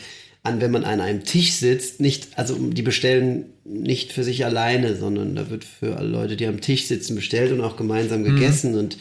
an, 0.47 0.61
wenn 0.61 0.71
man 0.71 0.85
an 0.85 1.01
einem 1.01 1.25
Tisch 1.25 1.53
sitzt, 1.55 2.01
nicht, 2.01 2.29
also 2.37 2.55
die 2.57 2.83
bestellen 2.83 3.47
nicht 3.65 4.13
für 4.13 4.25
sich 4.25 4.45
alleine, 4.45 4.97
sondern 4.97 5.35
da 5.35 5.51
wird 5.51 5.65
für 5.65 5.97
alle 5.97 6.09
Leute, 6.09 6.37
die 6.37 6.47
am 6.47 6.61
Tisch 6.61 6.87
sitzen, 6.87 7.17
bestellt 7.17 7.53
und 7.53 7.61
auch 7.61 7.77
gemeinsam 7.77 8.25
gegessen. 8.25 8.77
Und 8.79 8.97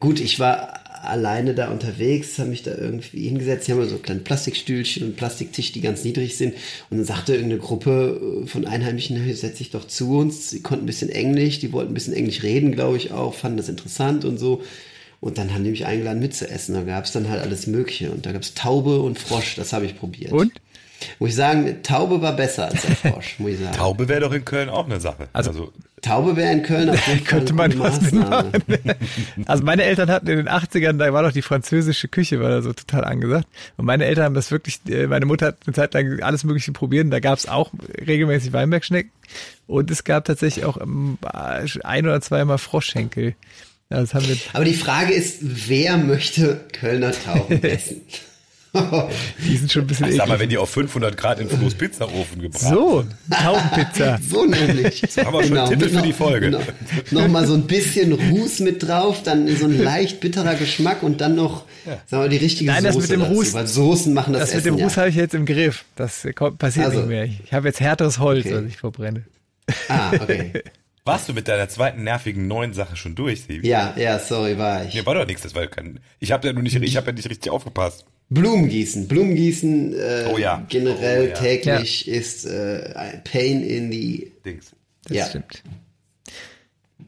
gut, 0.00 0.20
ich 0.20 0.40
war 0.40 0.80
alleine 1.04 1.54
da 1.54 1.70
unterwegs, 1.70 2.38
habe 2.38 2.50
mich 2.50 2.62
da 2.62 2.74
irgendwie 2.76 3.28
hingesetzt. 3.28 3.66
Hier 3.66 3.74
haben 3.74 3.82
wir 3.82 3.88
so 3.88 3.98
kleine 3.98 4.20
Plastikstühlchen 4.20 5.04
und 5.04 5.16
Plastiktisch, 5.16 5.72
die 5.72 5.80
ganz 5.80 6.04
niedrig 6.04 6.36
sind. 6.36 6.54
Und 6.90 6.98
dann 6.98 7.04
sagte 7.04 7.34
irgendeine 7.34 7.60
Gruppe 7.60 8.42
äh, 8.44 8.46
von 8.46 8.66
Einheimischen, 8.66 9.16
"Hey, 9.16 9.34
setz 9.34 9.58
dich 9.58 9.70
doch 9.70 9.86
zu 9.86 10.18
uns. 10.18 10.50
Sie 10.50 10.60
konnten 10.60 10.84
ein 10.84 10.86
bisschen 10.86 11.10
Englisch, 11.10 11.60
die 11.60 11.72
wollten 11.72 11.92
ein 11.92 11.94
bisschen 11.94 12.14
Englisch 12.14 12.42
reden, 12.42 12.72
glaube 12.72 12.96
ich 12.96 13.12
auch, 13.12 13.34
fanden 13.34 13.58
das 13.58 13.68
interessant 13.68 14.24
und 14.24 14.38
so. 14.38 14.62
Und 15.20 15.38
dann 15.38 15.52
haben 15.52 15.64
die 15.64 15.70
mich 15.70 15.86
eingeladen 15.86 16.20
mitzuessen. 16.20 16.74
Da 16.74 16.82
gab 16.82 17.04
es 17.04 17.12
dann 17.12 17.28
halt 17.28 17.42
alles 17.42 17.66
Mögliche. 17.66 18.10
Und 18.10 18.24
da 18.24 18.32
gab 18.32 18.42
es 18.42 18.54
Taube 18.54 19.00
und 19.00 19.18
Frosch, 19.18 19.56
das 19.56 19.72
habe 19.72 19.84
ich 19.84 19.98
probiert. 19.98 20.32
Und? 20.32 20.52
Muss 21.18 21.30
ich 21.30 21.36
sagen, 21.36 21.82
Taube 21.82 22.20
war 22.22 22.34
besser 22.34 22.66
als 22.66 22.82
der 22.82 22.96
Frosch, 22.96 23.36
muss 23.38 23.52
ich 23.52 23.58
sagen. 23.60 23.76
Taube 23.76 24.08
wäre 24.08 24.20
doch 24.20 24.32
in 24.32 24.44
Köln 24.44 24.68
auch 24.68 24.86
eine 24.86 25.00
Sache. 25.00 25.28
Also- 25.32 25.72
Taube 26.00 26.36
wäre 26.36 26.52
in 26.52 26.62
Köln 26.62 26.88
jeden 26.88 26.98
Fall 27.24 27.40
Könnte 27.40 27.52
eine 27.60 27.74
man 27.74 27.78
was 27.80 28.00
Maßnahme. 28.00 28.52
Also 29.46 29.64
meine 29.64 29.82
Eltern 29.82 30.08
hatten 30.10 30.28
in 30.28 30.36
den 30.36 30.48
80ern, 30.48 30.96
da 30.96 31.12
war 31.12 31.24
doch 31.24 31.32
die 31.32 31.42
französische 31.42 32.06
Küche, 32.06 32.40
war 32.40 32.50
da 32.50 32.62
so 32.62 32.72
total 32.72 33.04
angesagt. 33.04 33.46
Und 33.76 33.84
meine 33.84 34.04
Eltern 34.04 34.24
haben 34.26 34.34
das 34.34 34.52
wirklich, 34.52 34.78
äh, 34.88 35.08
meine 35.08 35.26
Mutter 35.26 35.46
hat 35.46 35.56
eine 35.66 35.74
Zeit 35.74 35.94
lang 35.94 36.20
alles 36.22 36.44
Mögliche 36.44 36.70
probiert 36.70 37.04
und 37.06 37.10
da 37.10 37.18
gab 37.18 37.36
es 37.38 37.48
auch 37.48 37.72
regelmäßig 38.06 38.52
Weinbergschnecken 38.52 39.10
und 39.66 39.90
es 39.90 40.04
gab 40.04 40.24
tatsächlich 40.24 40.64
auch 40.64 40.80
ähm, 40.80 41.18
ein 41.82 42.06
oder 42.06 42.20
zweimal 42.20 42.58
Froschschenkel. 42.58 43.34
Ja, 43.90 44.00
Das 44.00 44.14
haben 44.14 44.28
wir, 44.28 44.36
Aber 44.52 44.64
die 44.64 44.74
Frage 44.74 45.14
ist, 45.14 45.38
wer 45.40 45.96
möchte 45.96 46.60
Kölner 46.78 47.10
Tauben 47.10 47.60
essen? 47.64 48.02
die 49.46 49.56
sind 49.56 49.72
schon 49.72 49.82
ein 49.82 49.86
bisschen 49.86 50.06
Ach, 50.06 50.10
sag 50.10 50.18
mal, 50.18 50.24
eklig. 50.34 50.40
wenn 50.40 50.48
die 50.50 50.58
auf 50.58 50.70
500 50.70 51.16
Grad 51.16 51.40
in 51.40 51.48
Flo's 51.48 51.74
Pizzaofen 51.74 52.42
gebracht 52.42 52.60
So, 52.62 53.04
Taubenpizza. 53.30 54.18
so 54.28 54.44
nämlich. 54.44 55.00
Genau, 55.02 55.26
haben 55.26 55.34
wir 55.38 55.44
schon 55.44 55.58
einen 55.58 55.68
Titel 55.70 55.84
mit 55.84 55.94
für 55.94 56.02
die 56.02 56.08
noch- 56.10 56.16
Folge. 56.16 56.50
Noch, 56.50 56.62
noch 57.10 57.28
mal 57.28 57.46
so 57.46 57.54
ein 57.54 57.66
bisschen 57.66 58.12
Ruß 58.12 58.60
mit 58.60 58.82
drauf, 58.86 59.22
dann 59.22 59.48
so 59.56 59.64
ein 59.66 59.78
leicht 59.82 60.20
bitterer 60.20 60.54
Geschmack 60.54 61.02
und 61.02 61.20
dann 61.20 61.34
noch, 61.34 61.64
sagen 62.06 62.24
wir, 62.24 62.28
die 62.28 62.36
richtige 62.36 62.70
Nein, 62.70 62.84
das 62.84 62.94
Soße 62.94 63.06
mit 63.06 63.10
dem 63.12 63.20
dazu, 63.28 63.40
Ruß- 63.40 63.52
Weil 63.54 63.66
Soßen 63.66 64.12
machen 64.14 64.32
das, 64.34 64.40
Das 64.42 64.50
mit 64.50 64.58
Essen, 64.66 64.76
dem 64.76 64.84
Ruß 64.84 64.94
ja. 64.94 65.00
habe 65.00 65.10
ich 65.10 65.16
jetzt 65.16 65.34
im 65.34 65.46
Griff. 65.46 65.84
Das 65.96 66.26
kommt, 66.34 66.58
passiert 66.58 66.86
Also. 66.86 66.98
nicht 67.00 67.08
mehr. 67.08 67.24
Ich 67.24 67.52
habe 67.52 67.68
jetzt 67.68 67.80
härteres 67.80 68.18
Holz, 68.18 68.44
Okay. 68.46 68.54
was 68.56 68.64
ich 68.64 68.76
verbrenne. 68.76 69.24
Ah, 69.88 70.12
okay. 70.14 70.52
Warst 71.04 71.26
du 71.26 71.32
mit 71.32 71.48
deiner 71.48 71.70
zweiten 71.70 72.04
nervigen 72.04 72.48
neuen 72.48 72.74
Sache 72.74 72.94
schon 72.96 73.14
durch, 73.14 73.40
Sebi? 73.44 73.66
Ja, 73.66 73.94
ja, 73.96 74.18
sorry, 74.18 74.58
war 74.58 74.84
ich. 74.84 74.92
Mir 74.92 75.06
war 75.06 75.14
doch 75.14 75.26
nichts, 75.26 75.42
das 75.42 75.54
war 75.54 75.66
kein, 75.66 76.00
ich 76.20 76.32
habe 76.32 76.46
ja 76.46 76.52
nur 76.52 76.62
nicht, 76.62 76.76
ich 76.76 76.96
habe 76.98 77.06
ja 77.06 77.12
nicht 77.14 77.30
richtig 77.30 77.50
aufgepasst. 77.50 78.04
Blumengießen. 78.30 79.08
Blumengießen 79.08 79.94
äh, 79.94 80.28
Oh 80.32 80.38
ja. 80.38 80.64
generell 80.68 81.26
Oh 81.26 81.28
ja. 81.28 81.34
täglich 81.34 82.06
ist 82.08 82.44
äh, 82.46 82.92
ein 82.94 83.24
Pain 83.24 83.62
in 83.62 83.90
the... 83.90 84.32
Dings. 84.44 84.72
Das 85.04 85.16
Ja. 85.16 85.26
stimmt. 85.26 85.62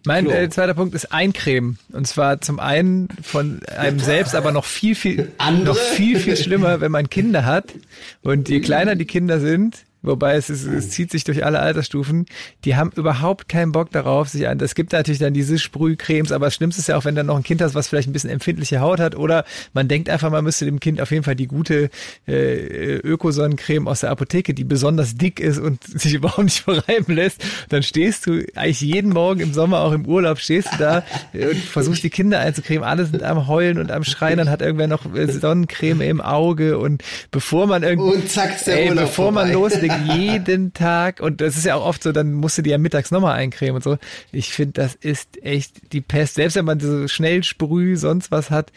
Mein 0.06 0.30
äh, 0.30 0.48
zweiter 0.48 0.72
Punkt 0.74 0.94
ist 0.94 1.12
Eincremen. 1.12 1.78
Und 1.92 2.06
zwar 2.06 2.40
zum 2.40 2.58
einen 2.58 3.08
von 3.22 3.60
einem 3.66 3.98
selbst, 3.98 4.34
aber 4.34 4.50
noch 4.50 4.64
viel, 4.64 4.94
viel, 4.94 5.30
Andere? 5.36 5.74
noch 5.74 5.76
viel, 5.76 6.18
viel 6.18 6.36
schlimmer, 6.38 6.80
wenn 6.80 6.90
man 6.92 7.10
Kinder 7.10 7.44
hat. 7.44 7.74
Und 8.22 8.48
je 8.48 8.60
kleiner 8.60 8.96
die 8.96 9.04
Kinder 9.04 9.40
sind, 9.40 9.84
wobei 10.03 10.34
es, 10.36 10.51
ist, 10.51 10.66
es 10.66 10.90
zieht 10.90 11.11
sich 11.11 11.24
durch 11.24 11.44
alle 11.44 11.61
Altersstufen, 11.61 12.26
die 12.64 12.76
haben 12.76 12.90
überhaupt 12.96 13.48
keinen 13.48 13.72
Bock 13.72 13.90
darauf, 13.90 14.28
sich 14.28 14.48
an. 14.48 14.59
Es 14.61 14.74
gibt 14.74 14.92
natürlich 14.92 15.18
dann 15.18 15.34
diese 15.34 15.59
Sprühcremes, 15.59 16.32
aber 16.32 16.46
das 16.46 16.55
Schlimmste 16.55 16.80
ist 16.80 16.88
ja 16.88 16.96
auch, 16.96 17.05
wenn 17.05 17.14
dann 17.14 17.26
noch 17.26 17.36
ein 17.36 17.42
Kind 17.42 17.62
hast, 17.62 17.74
was 17.74 17.88
vielleicht 17.88 18.09
ein 18.09 18.12
bisschen 18.12 18.30
empfindliche 18.30 18.80
Haut 18.80 19.01
hat, 19.01 19.14
oder 19.16 19.44
man 19.72 19.88
denkt 19.88 20.09
einfach, 20.09 20.30
man 20.30 20.44
müsste 20.44 20.64
dem 20.64 20.80
Kind 20.80 21.01
auf 21.01 21.11
jeden 21.11 21.24
Fall 21.24 21.36
die 21.36 21.46
gute 21.46 21.90
äh, 22.26 22.96
Ökosonnencreme 22.96 23.88
aus 23.88 24.01
der 24.01 24.11
Apotheke, 24.11 24.55
die 24.55 24.64
besonders 24.64 25.16
dick 25.16 25.40
ist 25.40 25.59
und 25.59 25.82
sich 26.01 26.14
überhaupt 26.14 26.44
nicht 26.44 26.61
verreiben 26.61 27.14
lässt, 27.14 27.44
dann 27.68 27.82
stehst 27.82 28.26
du 28.26 28.44
eigentlich 28.55 28.80
jeden 28.80 29.12
Morgen 29.12 29.40
im 29.40 29.53
Sommer, 29.53 29.80
auch 29.80 29.92
im 29.92 30.07
Urlaub, 30.07 30.38
stehst 30.38 30.72
du 30.72 30.78
da 30.78 31.05
äh, 31.32 31.46
und 31.48 31.57
versuchst 31.57 32.03
die 32.03 32.11
Kinder 32.11 32.38
einzucremen. 32.40 32.84
Alle 32.84 33.05
sind 33.05 33.22
am 33.22 33.46
Heulen 33.48 33.78
und 33.78 33.90
am 33.90 34.05
Schreien, 34.05 34.38
dann 34.38 34.51
hat 34.51 34.62
irgendwer 34.62 34.86
noch 34.88 35.14
äh, 35.14 35.26
Sonnencreme 35.30 36.03
im 36.03 36.20
Auge 36.20 36.78
und 36.78 37.03
bevor 37.30 37.66
man 37.66 37.82
irgendwie, 37.82 38.11
Und 38.14 38.28
zack 38.30 38.57
ist 38.57 38.66
der 38.66 38.82
ey, 38.82 38.88
Urlaub 38.90 39.07
bevor 39.07 39.32
man 39.32 39.51
vorbei. 39.51 39.53
loslegt, 39.53 39.89
jeden 40.14 40.72
Tag 40.72 41.20
und 41.20 41.41
das 41.41 41.57
ist 41.57 41.66
ja 41.66 41.76
auch 41.76 41.86
oft 41.86 42.03
so, 42.03 42.12
dann 42.12 42.32
musst 42.32 42.59
du 42.59 42.62
die 42.62 42.70
ja 42.70 42.78
mittags 42.78 43.11
nochmal 43.11 43.36
eincremen 43.36 43.76
und 43.76 43.84
so. 43.84 43.99
Ich 44.32 44.53
finde, 44.53 44.80
das 44.80 44.95
ist 44.95 45.43
echt 45.43 45.93
die 45.93 46.01
Pest. 46.01 46.34
Selbst 46.34 46.57
wenn 46.57 46.64
man 46.64 46.80
so 46.80 47.09
schnell 47.09 47.45
Sprüh, 47.45 47.97
sonst 47.97 48.30
was 48.30 48.51
hat, 48.51 48.72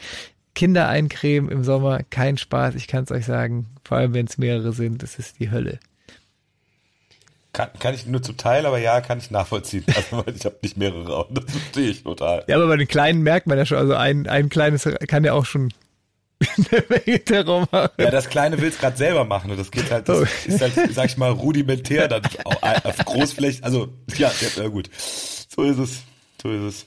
Kinder 0.56 0.88
eincremen 0.88 1.50
im 1.50 1.64
Sommer, 1.64 2.02
kein 2.10 2.38
Spaß, 2.38 2.76
ich 2.76 2.88
kann 2.88 3.04
es 3.04 3.12
euch 3.12 3.26
sagen. 3.26 3.68
Vor 3.84 3.98
allem, 3.98 4.14
wenn 4.14 4.28
es 4.28 4.38
mehrere 4.38 4.72
sind, 4.72 5.02
das 5.02 5.18
ist 5.18 5.40
die 5.40 5.52
Hölle. 5.52 5.80
Kann, 7.54 7.70
kann 7.80 7.94
ich 7.94 8.08
nur 8.08 8.22
zum 8.22 8.36
Teil, 8.36 8.66
aber 8.66 8.80
ja, 8.80 9.00
kann 9.02 9.20
ich 9.20 9.30
nachvollziehen. 9.30 9.86
Also, 9.96 10.26
weil 10.26 10.36
ich 10.36 10.46
habe 10.46 10.58
nicht 10.64 10.78
mehrere 10.78 11.16
Augen, 11.16 11.36
das 11.36 11.46
verstehe 11.52 11.90
ich 11.90 12.04
total. 12.04 12.44
Ja, 12.48 12.56
aber 12.56 12.68
bei 12.68 12.78
den 12.78 12.88
Kleinen 12.88 13.22
merkt 13.22 13.46
man 13.46 13.58
ja 13.58 13.66
schon, 13.66 13.78
also 13.78 13.94
ein, 13.94 14.28
ein 14.28 14.50
kleines 14.50 14.90
kann 15.08 15.24
ja 15.24 15.34
auch 15.34 15.46
schon 15.46 15.72
eine 16.72 16.84
Menge 16.90 17.24
Terror 17.24 17.68
machen. 17.72 17.90
Ja, 17.98 18.12
das 18.12 18.30
Kleine 18.30 18.60
will 18.60 18.70
es 18.70 18.78
gerade 18.78 18.98
selber 18.98 19.26
machen 19.26 19.52
und 19.52 19.58
das 19.58 19.72
geht 19.72 19.90
halt, 19.92 20.08
das 20.10 20.28
ist 20.46 20.62
halt, 20.62 20.74
sag 20.94 21.06
ich 21.08 21.18
mal, 21.18 21.32
rudimentär 21.32 22.08
dann 22.08 22.24
au- 22.46 22.58
auf 22.84 22.98
Großflächen, 23.06 23.64
also 23.64 23.94
ja, 24.18 24.32
ja, 24.58 24.68
gut. 24.68 24.90
So 24.96 25.64
ist 25.64 25.78
es, 25.78 26.00
so 26.42 26.52
ist 26.52 26.62
es. 26.62 26.86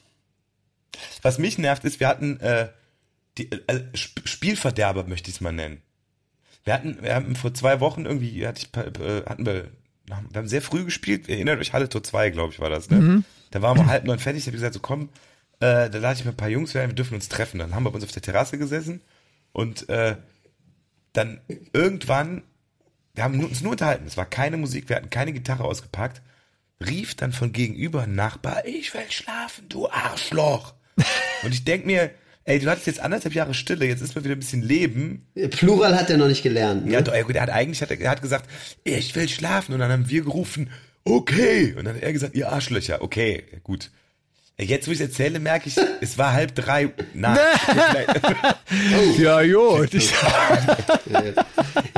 Was 1.23 1.39
mich 1.39 1.59
nervt 1.59 1.85
ist, 1.85 2.01
wir 2.01 2.09
hatten 2.09 2.41
äh, 2.41 2.69
die 3.39 3.51
äh, 3.53 3.85
Sp 3.95 4.25
Spielverderber 4.25 5.05
möchte 5.05 5.29
ich 5.31 5.37
es 5.37 5.41
mal 5.41 5.53
nennen. 5.53 5.83
Wir 6.65 6.75
hatten, 6.75 6.99
wir 7.03 7.15
haben 7.15 7.37
vor 7.37 7.55
zwei 7.55 7.81
Wochen 7.81 8.07
irgendwie, 8.07 8.47
hatte 8.47 8.63
ich, 8.67 8.77
äh, 9.01 9.23
hatten 9.27 9.47
wir, 9.47 9.69
wir 10.07 10.17
haben 10.35 10.49
sehr 10.49 10.63
früh 10.63 10.85
gespielt, 10.85 11.29
erinnert 11.29 11.61
euch, 11.61 11.73
Halle 11.73 11.89
Tor 11.89 12.03
2, 12.03 12.31
glaube 12.31 12.53
ich, 12.53 12.61
war 12.61 12.71
das, 12.71 12.91
ne? 12.91 13.23
Da 13.51 13.63
waren 13.63 13.77
wir 13.79 13.87
halb 13.87 14.05
neun 14.05 14.19
fertig, 14.19 14.41
ich 14.43 14.47
habe 14.47 14.57
gesagt, 14.57 14.75
so 14.75 14.81
komm, 14.81 15.09
äh, 15.61 15.89
da 15.91 15.99
lade 15.99 16.19
ich 16.19 16.25
mir 16.25 16.33
ein 16.33 16.37
paar 16.37 16.49
Jungs 16.49 16.75
ein, 16.77 16.89
wir 16.91 16.95
dürfen 16.95 17.15
uns 17.15 17.29
treffen. 17.29 17.59
Dann 17.59 17.75
haben 17.75 17.85
wir 17.85 17.91
bei 17.91 17.95
uns 17.97 18.05
auf 18.05 18.13
der 18.13 18.23
Terrasse 18.23 18.59
gesessen 18.59 19.01
und 19.57 19.89
äh, 19.89 20.17
dann 21.15 21.41
irgendwann, 21.73 22.43
wir 23.15 23.25
haben 23.25 23.43
uns 23.43 23.63
nur 23.63 23.73
unterhalten, 23.73 24.07
es 24.07 24.19
war 24.19 24.27
keine 24.27 24.59
Musik, 24.59 24.91
wir 24.91 24.97
hatten 24.97 25.09
keine 25.09 25.33
Gitarre 25.33 25.65
ausgepackt, 25.65 26.21
rief 26.87 27.15
dann 27.15 27.33
von 27.33 27.53
gegenüber 27.53 28.03
ein 28.03 28.15
Nachbar, 28.15 28.67
ich 28.67 28.93
will 28.93 29.11
schlafen, 29.11 29.67
du 29.71 29.89
Arschloch. 29.89 30.75
Und 31.43 31.55
ich 31.55 31.65
denk 31.65 31.87
mir, 31.87 32.11
ey, 32.45 32.59
du 32.59 32.69
hattest 32.69 32.87
jetzt 32.87 33.01
anderthalb 33.01 33.35
Jahre 33.35 33.55
Stille, 33.55 33.87
jetzt 33.87 34.03
ist 34.03 34.15
mal 34.15 34.25
wieder 34.25 34.37
ein 34.37 34.41
bisschen 34.41 34.61
Leben. 34.61 35.27
Plural 35.53 35.97
hat 35.97 36.11
er 36.11 36.19
noch 36.19 36.29
nicht 36.29 36.43
gelernt. 36.43 36.85
Ne? 36.85 36.93
Ja, 36.93 37.01
doch, 37.01 37.15
er 37.15 37.27
hat 37.41 37.49
eigentlich 37.49 37.81
hat 37.81 37.91
er 37.91 38.11
hat 38.11 38.21
gesagt, 38.21 38.51
ich 38.85 39.17
will 39.17 39.27
schlafen. 39.27 39.73
Und 39.73 39.79
dann 39.79 39.91
haben 39.91 40.11
wir 40.11 40.21
gerufen, 40.21 40.69
okay. 41.05 41.75
Und 41.79 41.87
dann 41.87 41.95
hat 41.95 42.03
er 42.03 42.13
gesagt, 42.13 42.37
ihr 42.37 42.53
Arschlöcher, 42.53 43.01
okay, 43.01 43.45
gut. 43.63 43.91
Jetzt, 44.59 44.89
wo 44.89 44.93
ich 44.93 45.01
es 45.01 45.07
erzähle, 45.09 45.39
merke 45.39 45.69
ich, 45.69 45.77
es 46.01 46.17
war 46.17 46.33
halb 46.33 46.55
drei 46.55 46.89
nachts. 47.13 47.41
Ja, 49.19 49.41
jo. 49.43 49.85
Ich, 49.93 50.11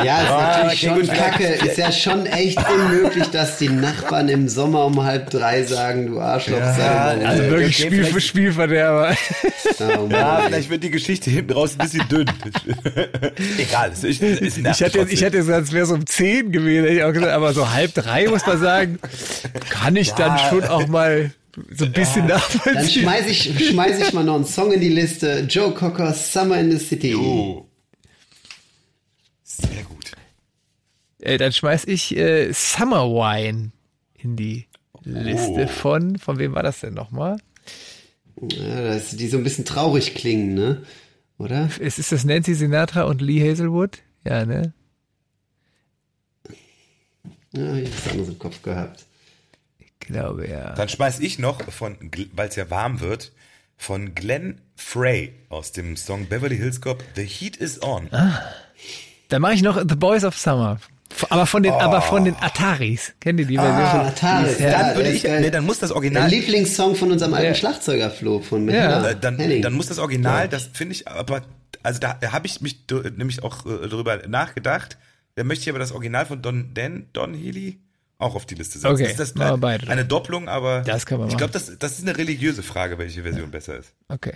Ja, 0.04 0.22
ist 0.22 0.30
Ah, 0.30 0.62
natürlich 0.64 0.80
schon 0.80 1.06
kacke. 1.06 1.44
Ist 1.44 1.78
ja 1.78 1.92
schon 1.92 2.26
echt 2.26 2.58
unmöglich, 2.68 3.28
dass 3.28 3.58
die 3.58 3.68
Nachbarn 3.68 4.28
im 4.28 4.48
Sommer 4.48 4.84
um 4.86 5.02
halb 5.04 5.30
drei 5.30 5.62
sagen, 5.62 6.06
du 6.08 6.20
Arschloch, 6.20 6.58
sei 6.58 6.88
mal 6.88 7.24
also 7.26 7.42
wirklich 7.44 7.78
okay, 7.78 7.86
Spiel 7.86 8.04
für 8.04 8.20
Spielverderber. 8.20 9.14
Oh 9.80 10.08
Ja, 10.10 10.42
vielleicht 10.46 10.68
wird 10.70 10.82
die 10.82 10.90
Geschichte 10.90 11.30
hinten 11.30 11.52
raus 11.52 11.76
ein 11.78 11.86
bisschen 11.86 12.08
dünn. 12.08 12.26
Egal, 13.56 13.90
es 13.92 14.02
ist, 14.04 14.20
es 14.22 14.58
Ich 14.58 14.80
hätte, 14.80 14.98
jetzt- 14.98 15.12
ich 15.12 15.22
hätte 15.22 15.36
gesagt, 15.38 15.62
es 15.68 15.72
wäre 15.72 15.86
so 15.86 15.94
um 15.94 16.04
10 16.06 16.50
gewesen, 16.50 16.84
hätte 16.84 16.96
ich 16.96 17.02
auch 17.04 17.12
gesagt, 17.12 17.32
aber 17.32 17.52
so 17.54 17.70
halb 17.72 17.94
drei 17.94 18.26
muss 18.26 18.44
man 18.46 18.58
sagen, 18.58 18.98
kann 19.70 19.94
ich 19.96 20.12
dann 20.14 20.36
Ja. 20.36 20.48
schon 20.50 20.64
auch 20.64 20.86
mal 20.88 21.30
so 21.74 21.84
ein 21.84 21.92
bisschen 21.92 22.28
Dann 22.28 22.38
nachvollziehen. 22.38 23.02
schmeiß 23.02 23.26
ich, 23.28 23.68
schmeiß 23.68 24.00
ich 24.00 24.12
mal 24.12 24.24
noch 24.24 24.36
einen 24.36 24.44
Song 24.46 24.72
in 24.72 24.80
die 24.80 24.88
Liste. 24.88 25.46
Joe 25.48 25.72
Cocker, 25.72 26.12
Summer 26.12 26.58
in 26.58 26.70
the 26.70 26.78
City. 26.84 27.14
Oh. 27.14 27.68
Sehr 29.42 29.82
gut. 29.84 30.12
Äh, 31.20 31.38
dann 31.38 31.52
schmeiß 31.52 31.84
ich 31.86 32.16
äh, 32.16 32.52
Summer 32.52 33.06
Wine 33.06 33.72
in 34.14 34.36
die 34.36 34.66
Liste 35.04 35.68
von, 35.68 36.18
von 36.18 36.38
wem 36.38 36.54
war 36.54 36.62
das 36.62 36.80
denn 36.80 36.94
nochmal? 36.94 37.38
Ja, 38.40 38.82
das, 38.82 39.16
die 39.16 39.28
so 39.28 39.38
ein 39.38 39.44
bisschen 39.44 39.64
traurig 39.64 40.14
klingen, 40.14 40.54
ne? 40.54 40.82
Oder? 41.38 41.68
Ist, 41.80 41.98
ist 41.98 42.12
das 42.12 42.24
Nancy 42.24 42.54
Sinatra 42.54 43.02
und 43.04 43.20
Lee 43.20 43.48
Hazelwood? 43.48 43.98
Ja, 44.24 44.44
ne? 44.44 44.72
Ja, 47.52 47.74
ich 47.76 47.88
hab 47.88 47.96
was 47.96 48.12
anderes 48.12 48.28
im 48.28 48.38
Kopf 48.38 48.62
gehabt. 48.62 49.06
Ich 50.00 50.06
glaube, 50.08 50.48
ja. 50.48 50.74
Dann 50.74 50.88
schmeiß 50.88 51.20
ich 51.20 51.38
noch 51.38 51.62
von, 51.70 51.96
weil 52.32 52.48
es 52.48 52.56
ja 52.56 52.70
warm 52.70 53.00
wird, 53.00 53.32
von 53.76 54.14
Glenn 54.14 54.60
Frey 54.76 55.34
aus 55.48 55.72
dem 55.72 55.96
Song 55.96 56.26
Beverly 56.26 56.56
Hills 56.56 56.80
Cop, 56.80 57.02
The 57.16 57.22
Heat 57.24 57.56
is 57.56 57.82
On. 57.82 58.08
Dann 59.28 59.42
mache 59.42 59.54
ich 59.54 59.62
noch 59.62 59.76
The 59.78 59.94
Boys 59.96 60.24
of 60.24 60.36
Summer. 60.36 60.80
Aber 61.30 61.46
von 61.46 61.62
den, 61.62 61.72
aber 61.72 62.02
von 62.02 62.24
den 62.24 62.36
Ataris. 62.36 63.14
Kennt 63.20 63.40
ihr 63.40 63.46
die? 63.46 63.58
Ah, 63.58 63.90
von- 63.90 64.00
Ataris, 64.00 64.46
Die 64.48 64.52
ist 64.52 64.60
ja. 64.60 64.70
Dann 64.78 64.96
würde 64.96 65.02
der 65.04 65.14
ich, 65.14 65.22
nee, 65.24 65.50
dann 65.50 65.64
muss 65.64 65.78
das 65.78 65.88
Der 65.88 65.96
Original, 65.96 66.28
Lieblingssong 66.28 66.94
von 66.96 67.10
unserem 67.10 67.32
alten 67.34 67.46
Ja. 67.46 67.54
Schlagzeuger 67.54 68.10
Flo 68.10 68.40
von 68.40 68.68
Ja. 68.68 69.08
Äh, 69.08 69.16
dann, 69.18 69.38
Henning. 69.38 69.62
dann 69.62 69.72
muss 69.72 69.86
das 69.86 69.98
Original, 69.98 70.48
das 70.48 70.64
finde 70.72 70.94
ich, 70.94 71.08
aber, 71.08 71.42
also 71.82 71.98
da 71.98 72.18
habe 72.30 72.46
ich 72.46 72.60
mich 72.60 72.84
nämlich 73.16 73.42
auch 73.42 73.64
äh, 73.64 73.88
darüber 73.88 74.18
nachgedacht, 74.28 74.98
da 75.34 75.44
möchte 75.44 75.62
ich 75.62 75.70
aber 75.70 75.78
das 75.78 75.92
Original 75.92 76.26
von 76.26 76.42
Don, 76.42 76.72
Dan, 76.74 77.06
Don 77.14 77.32
Healy 77.34 77.78
auch 78.18 78.34
auf 78.34 78.46
die 78.46 78.54
Liste 78.56 78.78
setzen. 78.78 78.92
Okay, 78.92 79.02
das 79.04 79.12
ist 79.28 79.38
das 79.38 79.60
beide. 79.60 79.88
eine 79.88 80.04
Doppelung, 80.04 80.48
aber 80.48 80.82
Das 80.82 81.06
kann 81.06 81.20
man 81.20 81.28
ich 81.28 81.36
glaube, 81.36 81.52
das, 81.52 81.78
das 81.78 81.92
ist 81.98 82.02
eine 82.02 82.16
religiöse 82.18 82.62
Frage, 82.62 82.98
welche 82.98 83.22
Version 83.22 83.50
besser 83.50 83.78
ist. 83.78 83.92
Okay. 84.08 84.34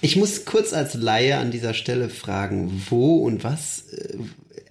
Ich 0.00 0.14
muss 0.16 0.44
kurz 0.44 0.72
als 0.72 0.94
Laie 0.94 1.38
an 1.38 1.50
dieser 1.50 1.74
Stelle 1.74 2.08
fragen, 2.08 2.84
wo 2.88 3.16
und 3.24 3.42
was, 3.42 3.88
äh, 3.92 4.16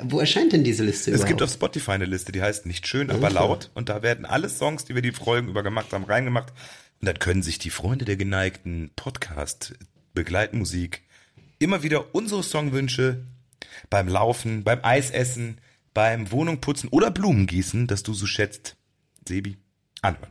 wo 0.01 0.19
erscheint 0.21 0.53
denn 0.53 0.63
diese 0.63 0.85
Liste 0.85 1.11
Es 1.11 1.17
überhaupt? 1.17 1.27
gibt 1.27 1.41
auf 1.41 1.51
Spotify 1.51 1.91
eine 1.91 2.05
Liste, 2.05 2.31
die 2.31 2.41
heißt 2.41 2.65
Nicht 2.65 2.87
schön, 2.87 3.09
aber 3.11 3.25
Okay. 3.25 3.33
laut. 3.33 3.69
Und 3.73 3.89
da 3.89 4.01
werden 4.01 4.25
alle 4.25 4.47
Songs, 4.47 4.85
die 4.85 4.95
wir 4.95 5.01
die 5.01 5.11
Folgen 5.11 5.49
über 5.49 5.63
gemacht 5.63 5.91
haben, 5.91 6.05
reingemacht. 6.05 6.53
Und 7.01 7.07
dann 7.07 7.19
können 7.19 7.43
sich 7.43 7.59
die 7.59 7.69
Freunde 7.69 8.05
der 8.05 8.15
geneigten 8.15 8.91
Podcast, 8.95 9.73
Begleitmusik, 10.13 11.03
immer 11.59 11.83
wieder 11.83 12.15
unsere 12.15 12.41
Songwünsche 12.41 13.23
beim 13.89 14.07
Laufen, 14.07 14.63
beim 14.63 14.79
Eisessen, 14.83 15.59
beim 15.97 16.31
Wohnungputzen 16.31 16.89
oder 16.89 17.09
Blumengießen, 17.09 17.87
das 17.87 18.03
du 18.03 18.13
so 18.13 18.27
schätzt, 18.27 18.75
Sebi, 19.27 19.57
anhören. 20.03 20.29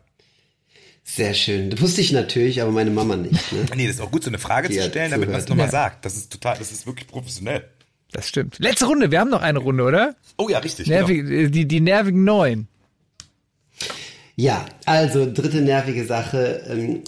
Sehr 1.03 1.35
schön. 1.35 1.71
Das 1.71 1.81
wusste 1.81 2.03
ich 2.03 2.13
natürlich, 2.13 2.63
aber 2.63 2.71
meine 2.71 2.91
Mama 2.91 3.17
nicht. 3.17 3.53
Ne? 3.53 3.67
Nee, 3.75 3.89
das 3.89 3.97
ist 3.97 4.01
auch 4.01 4.13
gut, 4.13 4.23
so 4.23 4.31
eine 4.31 4.39
Frage 4.39 4.69
Die 4.69 4.77
zu 4.77 4.85
stellen, 4.85 5.11
damit 5.11 5.29
man 5.29 5.41
es 5.41 5.49
nochmal 5.49 5.67
Ja. 5.67 5.73
sagt. 5.73 6.05
Das 6.05 6.17
ist 6.17 6.31
total, 6.33 6.57
das 6.57 6.71
ist 6.71 6.87
wirklich 6.87 7.09
professionell. 7.09 7.65
Das 8.13 8.29
stimmt. 8.29 8.61
Letzte 8.61 8.87
Runde, 8.87 9.11
wir 9.11 9.19
haben 9.19 9.29
noch 9.31 9.43
eine 9.43 9.59
Runde, 9.59 9.83
oder? 9.83 10.15
Oh 10.39 10.49
ja, 10.49 10.61
richtig. 10.61 10.87
Genau. 10.87 10.99
Nervig, 10.99 11.29
äh, 11.29 11.49
die, 11.49 11.67
die 11.67 11.81
nervigen 11.81 12.23
Neuen. 12.23 12.69
Ja, 14.37 14.67
also 14.85 15.29
dritte 15.29 15.63
nervige 15.63 16.07
Sache. 16.07 16.63
Ähm, 16.71 17.03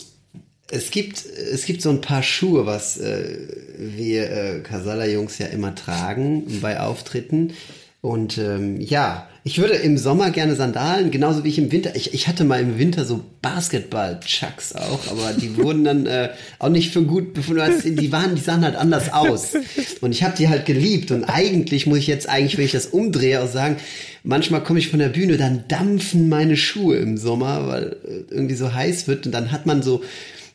es 0.68 0.90
gibt, 0.90 1.24
es 1.24 1.64
gibt 1.64 1.80
so 1.80 1.90
ein 1.90 2.00
paar 2.00 2.24
Schuhe, 2.24 2.66
was 2.66 2.98
äh, 2.98 3.38
wir 3.78 4.32
äh, 4.32 4.60
Casala-Jungs 4.62 5.38
ja 5.38 5.46
immer 5.46 5.76
tragen 5.76 6.60
bei 6.60 6.80
Auftritten. 6.80 7.52
Und 8.00 8.38
ähm, 8.38 8.80
ja, 8.80 9.28
ich 9.42 9.58
würde 9.58 9.74
im 9.74 9.98
Sommer 9.98 10.30
gerne 10.30 10.54
Sandalen, 10.54 11.10
genauso 11.10 11.42
wie 11.42 11.48
ich 11.48 11.58
im 11.58 11.72
Winter. 11.72 11.96
Ich, 11.96 12.14
ich 12.14 12.28
hatte 12.28 12.44
mal 12.44 12.60
im 12.60 12.78
Winter 12.78 13.04
so 13.04 13.24
Basketball-Chucks 13.42 14.74
auch, 14.76 15.10
aber 15.10 15.32
die 15.32 15.56
wurden 15.62 15.84
dann 15.84 16.06
äh, 16.06 16.30
auch 16.58 16.68
nicht 16.68 16.92
für 16.92 17.02
gut 17.02 17.34
befunden. 17.34 17.60
es- 17.62 17.82
Die 17.82 18.12
waren, 18.12 18.34
die 18.34 18.40
sahen 18.40 18.62
halt 18.64 18.76
anders 18.76 19.12
aus. 19.12 19.54
Und 20.00 20.12
ich 20.12 20.22
habe 20.22 20.36
die 20.36 20.48
halt 20.48 20.66
geliebt. 20.66 21.10
Und 21.10 21.24
eigentlich 21.24 21.86
muss 21.86 21.98
ich 21.98 22.06
jetzt 22.06 22.28
eigentlich, 22.28 22.56
wenn 22.58 22.64
ich 22.66 22.72
das 22.72 22.86
umdrehe, 22.86 23.42
auch 23.42 23.48
sagen, 23.50 23.76
manchmal 24.22 24.62
komme 24.62 24.78
ich 24.78 24.88
von 24.88 24.98
der 24.98 25.08
Bühne, 25.08 25.36
dann 25.36 25.64
dampfen 25.68 26.28
meine 26.28 26.56
Schuhe 26.56 26.96
im 26.98 27.16
Sommer, 27.16 27.66
weil 27.66 27.96
äh, 28.06 28.32
irgendwie 28.32 28.54
so 28.56 28.72
heiß 28.72 29.08
wird. 29.08 29.26
Und 29.26 29.32
dann 29.32 29.50
hat 29.50 29.66
man 29.66 29.82
so, 29.82 30.02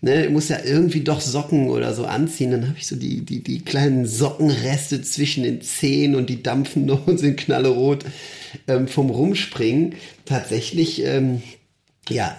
ne, 0.03 0.29
muss 0.29 0.49
ja 0.49 0.57
irgendwie 0.63 0.99
doch 0.99 1.21
Socken 1.21 1.69
oder 1.69 1.93
so 1.93 2.05
anziehen. 2.05 2.51
Dann 2.51 2.67
habe 2.67 2.77
ich 2.77 2.85
so 2.87 2.95
die, 2.95 3.21
die, 3.21 3.41
die 3.41 3.61
kleinen 3.61 4.05
Sockenreste 4.05 5.01
zwischen 5.01 5.43
den 5.43 5.61
Zehen 5.61 6.15
und 6.15 6.29
die 6.29 6.43
dampfen 6.43 6.85
noch 6.87 7.07
und 7.07 7.19
sind 7.19 7.37
knallerot 7.37 8.03
ähm, 8.67 8.87
vom 8.87 9.09
Rumspringen. 9.09 9.95
Tatsächlich, 10.25 11.03
ähm, 11.05 11.41
ja, 12.09 12.35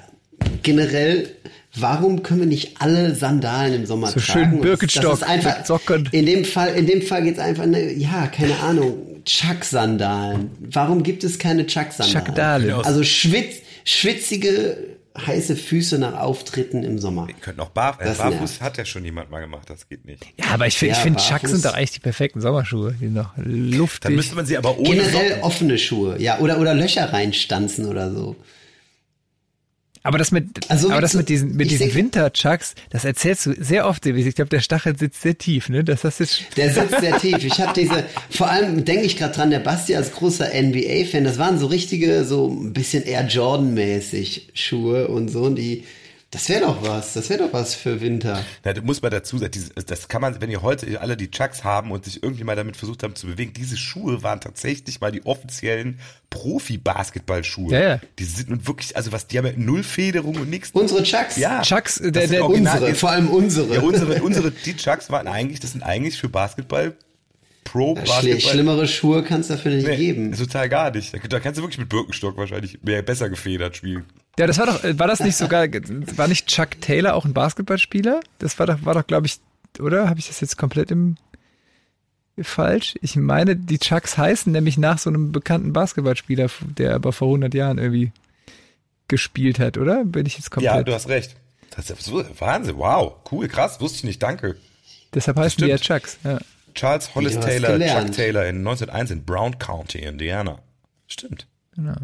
generell, 0.62 1.30
warum 1.74 2.22
können 2.22 2.40
wir 2.40 2.46
nicht 2.46 2.80
alle 2.80 3.14
Sandalen 3.14 3.74
im 3.74 3.86
Sommer 3.86 4.08
So 4.08 4.20
tragen? 4.20 4.50
schön 4.50 4.60
Birkenstock 4.60 5.02
das 5.02 5.22
ist 5.22 5.26
einfach, 5.26 5.58
mit 5.58 5.66
Socken. 5.66 6.08
In 6.12 6.26
dem 6.26 6.44
Fall, 6.44 6.74
in 6.74 6.86
dem 6.86 7.00
Fall 7.00 7.22
geht's 7.22 7.38
einfach, 7.38 7.64
ne, 7.64 7.94
ja, 7.94 8.26
keine 8.26 8.58
Ahnung, 8.60 9.22
Chuck-Sandalen. 9.24 10.50
Warum 10.60 11.02
gibt 11.02 11.24
es 11.24 11.38
keine 11.38 11.66
Chuck-Sandalen? 11.66 12.26
Chuck-Dalen. 12.26 12.72
Also 12.84 13.02
schwitz, 13.02 13.62
schwitzige, 13.84 14.93
heiße 15.16 15.54
Füße 15.56 15.98
nach 15.98 16.18
Auftritten 16.18 16.82
im 16.82 16.98
Sommer. 16.98 17.26
Wir 17.28 17.34
könnten 17.34 17.60
auch 17.60 17.68
Bar 17.70 17.98
äh, 18.00 18.04
Das 18.04 18.18
Barfuß 18.18 18.38
nervt. 18.40 18.60
hat 18.62 18.78
ja 18.78 18.84
schon 18.84 19.04
jemand 19.04 19.30
mal 19.30 19.40
gemacht, 19.40 19.70
das 19.70 19.88
geht 19.88 20.04
nicht. 20.04 20.24
Ja, 20.38 20.46
aber 20.54 20.66
ich 20.66 20.76
finde, 20.76 20.92
Ja, 20.92 20.98
ich 20.98 21.02
finde, 21.04 21.16
barfuß. 21.18 21.38
Chucks 21.40 21.50
sind 21.52 21.64
doch 21.64 21.74
eigentlich 21.74 21.92
die 21.92 22.00
perfekten 22.00 22.40
Sommerschuhe. 22.40 22.94
Die 23.00 23.06
noch 23.06 23.30
luftig. 23.36 24.00
Dann 24.02 24.14
müsste 24.16 24.34
man 24.34 24.46
sie 24.46 24.56
aber 24.58 24.76
ohne 24.78 24.88
Generell 24.90 25.28
Socken. 25.28 25.42
offene 25.42 25.78
Schuhe, 25.78 26.20
ja, 26.20 26.38
oder, 26.40 26.58
oder 26.58 26.74
Löcher 26.74 27.12
reinstanzen 27.12 27.86
oder 27.86 28.10
so. 28.12 28.34
Aber 30.04 30.18
das 30.18 30.30
mit, 30.30 30.70
Also 30.70 30.90
aber 30.90 31.00
das 31.00 31.10
zu- 31.12 31.16
mit 31.16 31.28
diesen, 31.28 31.56
mit 31.56 31.70
diesen 31.70 31.92
Winter-Chucks, 31.94 32.74
das 32.90 33.04
erzählst 33.04 33.46
du 33.46 33.54
sehr 33.58 33.86
oft. 33.88 34.06
Ich 34.06 34.34
glaube, 34.36 34.50
der 34.50 34.60
Stachel 34.60 34.96
sitzt 34.96 35.22
sehr 35.22 35.36
tief, 35.36 35.68
ne? 35.68 35.82
Das 35.82 36.04
hast 36.04 36.20
du 36.20 36.24
Der 36.56 36.72
sitzt 36.72 37.00
sehr 37.00 37.16
tief. 37.18 37.42
Ich 37.44 37.58
habe 37.60 37.72
diese, 37.74 38.04
vor 38.30 38.48
allem 38.50 38.84
denke 38.84 39.04
ich 39.06 39.16
gerade 39.16 39.34
dran, 39.34 39.50
der 39.50 39.58
Basti 39.60 39.96
als 39.96 40.12
großer 40.12 40.50
NBA-Fan, 40.54 41.24
das 41.24 41.38
waren 41.38 41.58
so 41.58 41.66
richtige, 41.66 42.24
so 42.24 42.48
ein 42.48 42.72
bisschen 42.72 43.02
eher 43.02 43.26
Jordan-mäßig 43.26 44.50
Schuhe 44.54 45.08
und 45.08 45.28
so. 45.28 45.42
Und 45.44 45.56
die, 45.56 45.84
das 46.34 46.48
wäre 46.50 46.60
doch 46.62 46.82
was, 46.86 47.14
das 47.14 47.30
wäre 47.30 47.44
doch 47.44 47.52
was 47.52 47.74
für 47.74 48.00
Winter. 48.00 48.44
Na, 48.64 48.72
da 48.74 48.82
muss 48.82 49.00
man 49.00 49.10
dazu 49.10 49.38
sagen, 49.38 49.52
das 49.86 50.08
kann 50.08 50.20
man, 50.20 50.40
wenn 50.42 50.50
ihr 50.50 50.60
heute 50.62 51.00
alle 51.00 51.16
die 51.16 51.30
Chucks 51.30 51.64
haben 51.64 51.90
und 51.90 52.04
sich 52.04 52.22
irgendwie 52.22 52.44
mal 52.44 52.56
damit 52.56 52.76
versucht 52.76 53.02
haben 53.02 53.14
zu 53.14 53.26
bewegen, 53.26 53.52
diese 53.54 53.76
Schuhe 53.76 54.22
waren 54.22 54.40
tatsächlich 54.40 55.00
mal 55.00 55.12
die 55.12 55.24
offiziellen 55.24 55.98
Profi-Basketball-Schuhe. 56.30 57.72
Ja, 57.72 57.80
ja. 57.80 58.00
Die 58.18 58.24
sind 58.24 58.50
nun 58.50 58.66
wirklich, 58.66 58.96
also 58.96 59.12
was, 59.12 59.26
die 59.26 59.38
haben 59.38 59.46
ja 59.46 59.52
null 59.56 59.82
Federung 59.82 60.36
und 60.36 60.50
nichts. 60.50 60.70
Unsere 60.72 61.02
Chucks. 61.02 61.36
Ja. 61.36 61.62
Chucks, 61.62 61.96
Das 61.96 62.12
der- 62.12 62.22
sind 62.28 62.32
der- 62.32 62.46
Unsere, 62.48 62.94
vor 62.94 63.10
allem 63.10 63.28
unsere. 63.28 63.74
Ja, 63.74 63.80
unsere, 63.80 64.22
unsere, 64.22 64.50
die 64.50 64.76
Chucks 64.76 65.10
waren 65.10 65.26
eigentlich, 65.26 65.60
das 65.60 65.72
sind 65.72 65.82
eigentlich 65.82 66.18
für 66.18 66.28
Basketball, 66.28 66.94
Pro 67.64 67.94
Schli 67.96 68.04
Basketball. 68.06 68.40
schlimmere 68.52 68.88
Schuhe 68.88 69.22
kann 69.22 69.40
es 69.40 69.48
dafür 69.48 69.72
nicht 69.72 69.86
Nee, 69.86 69.96
geben. 69.96 70.32
total 70.36 70.68
gar 70.68 70.90
nicht. 70.90 71.14
Da, 71.14 71.18
da 71.28 71.40
kannst 71.40 71.58
du 71.58 71.62
wirklich 71.62 71.78
mit 71.78 71.88
Birkenstock 71.88 72.36
wahrscheinlich 72.36 72.82
mehr 72.82 73.02
besser 73.02 73.30
gefedert 73.30 73.76
spielen. 73.76 74.04
Ja, 74.38 74.46
das 74.46 74.58
war 74.58 74.66
doch, 74.66 74.82
war 74.82 75.06
das 75.06 75.20
nicht 75.20 75.36
sogar, 75.36 75.66
war 76.16 76.28
nicht 76.28 76.46
Chuck 76.46 76.80
Taylor 76.80 77.14
auch 77.14 77.24
ein 77.24 77.34
Basketballspieler? 77.34 78.20
Das 78.38 78.58
war 78.58 78.66
doch, 78.66 78.84
war 78.84 78.94
doch, 78.94 79.06
glaube 79.06 79.26
ich, 79.26 79.38
oder? 79.80 80.08
Habe 80.08 80.18
ich 80.20 80.28
das 80.28 80.40
jetzt 80.40 80.56
komplett 80.56 80.90
im, 80.90 81.16
falsch? 82.40 82.94
Ich 83.00 83.16
meine, 83.16 83.56
die 83.56 83.78
Chucks 83.78 84.18
heißen 84.18 84.52
nämlich 84.52 84.76
nach 84.78 84.98
so 84.98 85.10
einem 85.10 85.32
bekannten 85.32 85.72
Basketballspieler, 85.72 86.48
der 86.76 86.94
aber 86.94 87.12
vor 87.12 87.28
100 87.28 87.54
Jahren 87.54 87.78
irgendwie 87.78 88.12
gespielt 89.08 89.58
hat, 89.58 89.78
oder? 89.78 90.04
Bin 90.04 90.26
ich 90.26 90.36
jetzt 90.36 90.50
komplett? 90.50 90.74
Ja, 90.74 90.82
du 90.82 90.92
hast 90.92 91.08
recht. 91.08 91.36
Das 91.76 91.90
ist 91.90 92.02
so, 92.02 92.24
Wahnsinn, 92.38 92.76
wow, 92.76 93.14
cool, 93.30 93.48
krass, 93.48 93.80
wusste 93.80 93.98
ich 93.98 94.04
nicht, 94.04 94.22
danke. 94.22 94.56
Deshalb 95.12 95.38
heißen 95.38 95.64
die 95.64 95.70
ja. 95.70 95.76
Chucks. 95.76 96.18
Ja. 96.24 96.38
Charles 96.74 97.14
Hollis 97.14 97.38
Taylor, 97.38 97.72
gelernt. 97.72 98.08
Chuck 98.08 98.16
Taylor 98.16 98.46
in 98.46 98.58
1901 98.58 99.10
in 99.12 99.24
Brown 99.24 99.58
County, 99.58 99.98
Indiana. 99.98 100.58
Stimmt. 101.06 101.46
Genau. 101.74 101.94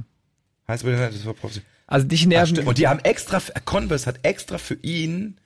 Heißt 0.68 0.84
aber, 0.84 0.92
das 0.96 1.26
war 1.26 1.34
Profi- 1.34 1.62
Also 1.90 2.06
dich 2.06 2.24
Ah, 2.24 2.28
nerven. 2.28 2.54
stimmt. 2.56 2.68
Und 2.68 2.78
die 2.78 2.88
haben 2.88 3.00
extra, 3.00 3.42
Converse 3.66 4.06
hat 4.06 4.20
extra 4.22 4.56
für 4.56 4.78
ihn 4.80 5.36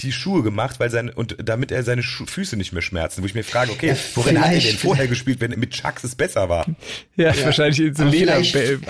die 0.00 0.10
Schuhe 0.10 0.42
gemacht, 0.42 0.80
weil 0.80 0.90
seine, 0.90 1.12
und 1.12 1.36
damit 1.44 1.70
er 1.70 1.84
seine 1.84 2.02
Schu 2.02 2.26
Füße 2.26 2.56
nicht 2.56 2.72
mehr 2.72 2.82
schmerzen, 2.82 3.22
wo 3.22 3.26
ich 3.26 3.34
mir 3.34 3.44
frage, 3.44 3.70
okay, 3.70 3.90
Ja, 3.90 3.96
worin 4.16 4.38
hat 4.40 4.46
er 4.46 4.50
vielleicht- 4.50 4.70
denn 4.72 4.78
vorher 4.78 5.06
gespielt, 5.06 5.40
wenn 5.40 5.52
mit 5.52 5.70
Chucks 5.70 6.02
es 6.02 6.16
besser 6.16 6.48
war? 6.48 6.66
ja, 7.16 7.32
wahrscheinlich 7.44 7.78
in 7.78 7.94
so 7.94 8.02
Leder 8.04 8.40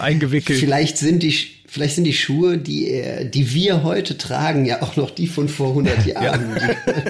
eingewickelt. 0.00 0.58
Vielleicht 0.58 0.96
sind 0.96 1.22
die, 1.22 1.36
vielleicht 1.68 1.96
sind 1.96 2.04
die 2.04 2.14
Schuhe, 2.14 2.56
die, 2.56 3.28
die 3.30 3.52
wir 3.52 3.82
heute 3.82 4.16
tragen, 4.16 4.64
ja 4.64 4.80
auch 4.80 4.96
noch 4.96 5.10
die 5.10 5.26
von 5.26 5.50
vor 5.50 5.68
100 5.68 6.06
Jahren. 6.06 6.56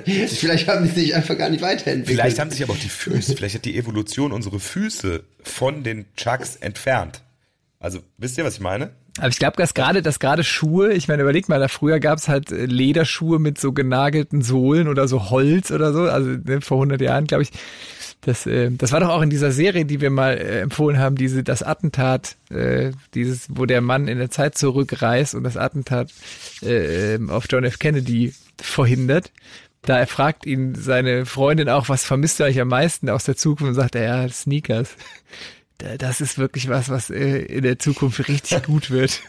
Die, 0.05 0.13
vielleicht 0.27 0.67
haben 0.67 0.89
die 0.93 1.01
sich 1.01 1.15
einfach 1.15 1.39
gar 1.39 1.51
nicht 1.51 1.63
weiterentwickelt. 1.63 2.19
Vielleicht 2.19 2.41
haben 2.41 2.51
sich 2.51 2.65
aber 2.65 2.73
auch 2.73 2.79
die 2.79 2.89
Füße, 2.89 3.37
vielleicht 3.37 3.55
hat 3.55 3.65
die 3.65 3.77
Evolution 3.79 4.33
unsere 4.33 4.59
Füße 4.59 5.23
von 5.45 5.85
den 5.85 6.07
Chucks 6.17 6.57
entfernt. 6.57 7.21
Also, 7.85 7.99
wisst 8.17 8.39
ihr, 8.39 8.45
was 8.47 8.55
ich 8.55 8.61
meine? 8.61 8.93
Aber 9.19 9.29
ich 9.29 9.39
glaube, 9.39 9.59
dass 9.59 9.75
gerade, 9.75 10.01
dass 10.01 10.19
gerade 10.19 10.43
Schuhe, 10.43 10.95
ich 10.95 11.07
meine, 11.07 11.21
überleg 11.21 11.51
mal, 11.51 11.61
da 11.61 11.69
früher 11.69 12.01
gab's 12.01 12.29
halt 12.29 12.51
äh, 12.51 12.65
Lederschuhe 12.65 13.39
mit 13.39 13.61
so 13.61 13.73
genagelten 13.73 14.41
Sohlen 14.41 14.89
oder 14.89 15.07
so 15.07 15.29
Holz 15.29 15.71
oder 15.71 15.93
so, 15.93 16.05
also 16.05 16.31
ne, 16.31 16.63
vor 16.63 16.79
100 16.79 16.99
Jahren, 17.03 17.27
glaube 17.27 17.43
ich. 17.43 17.51
Das, 18.23 18.47
äh, 18.47 18.71
das 18.71 18.93
war 18.93 19.01
doch 19.01 19.11
auch 19.11 19.21
in 19.21 19.29
dieser 19.29 19.53
Serie, 19.53 19.85
die 19.85 20.01
wir 20.01 20.09
mal 20.09 20.39
äh, 20.39 20.61
empfohlen 20.61 20.99
haben, 20.99 21.17
diese 21.17 21.45
das 21.45 21.63
Attentat, 21.63 22.37
äh, 22.49 22.93
dieses, 23.13 23.49
wo 23.51 23.67
der 23.67 23.83
Mann 23.83 24.09
in 24.09 24.17
der 24.17 24.31
Zeit 24.31 24.57
zurückreist 24.57 25.35
und 25.35 25.45
das 25.45 25.59
Attentat 25.59 26.11
äh, 26.63 27.19
auf 27.29 27.45
John 27.51 27.65
F. 27.65 27.79
Kennedy 27.79 28.33
verhindert. 28.59 29.31
Da 29.83 29.99
er 29.99 30.07
fragt 30.07 30.47
ihn 30.47 30.75
seine 30.75 31.27
Freundin 31.27 31.69
auch, 31.69 31.91
was 31.91 32.03
vermisst 32.03 32.41
du 32.41 32.45
eigentlich 32.45 32.63
am 32.63 32.69
meisten 32.69 33.11
aus 33.11 33.25
der 33.25 33.37
Zukunft 33.37 33.69
und 33.69 33.75
sagt 33.75 33.95
er, 33.95 34.05
ja, 34.05 34.29
Sneakers. 34.31 34.97
Das 35.79 36.21
ist 36.21 36.39
wirklich 36.39 36.69
was, 36.69 36.89
was 36.89 37.11
äh, 37.11 37.39
in 37.39 37.63
der 37.63 37.79
Zukunft 37.79 38.29
richtig 38.29 38.63
gut 38.67 38.91
wird. 38.91 39.21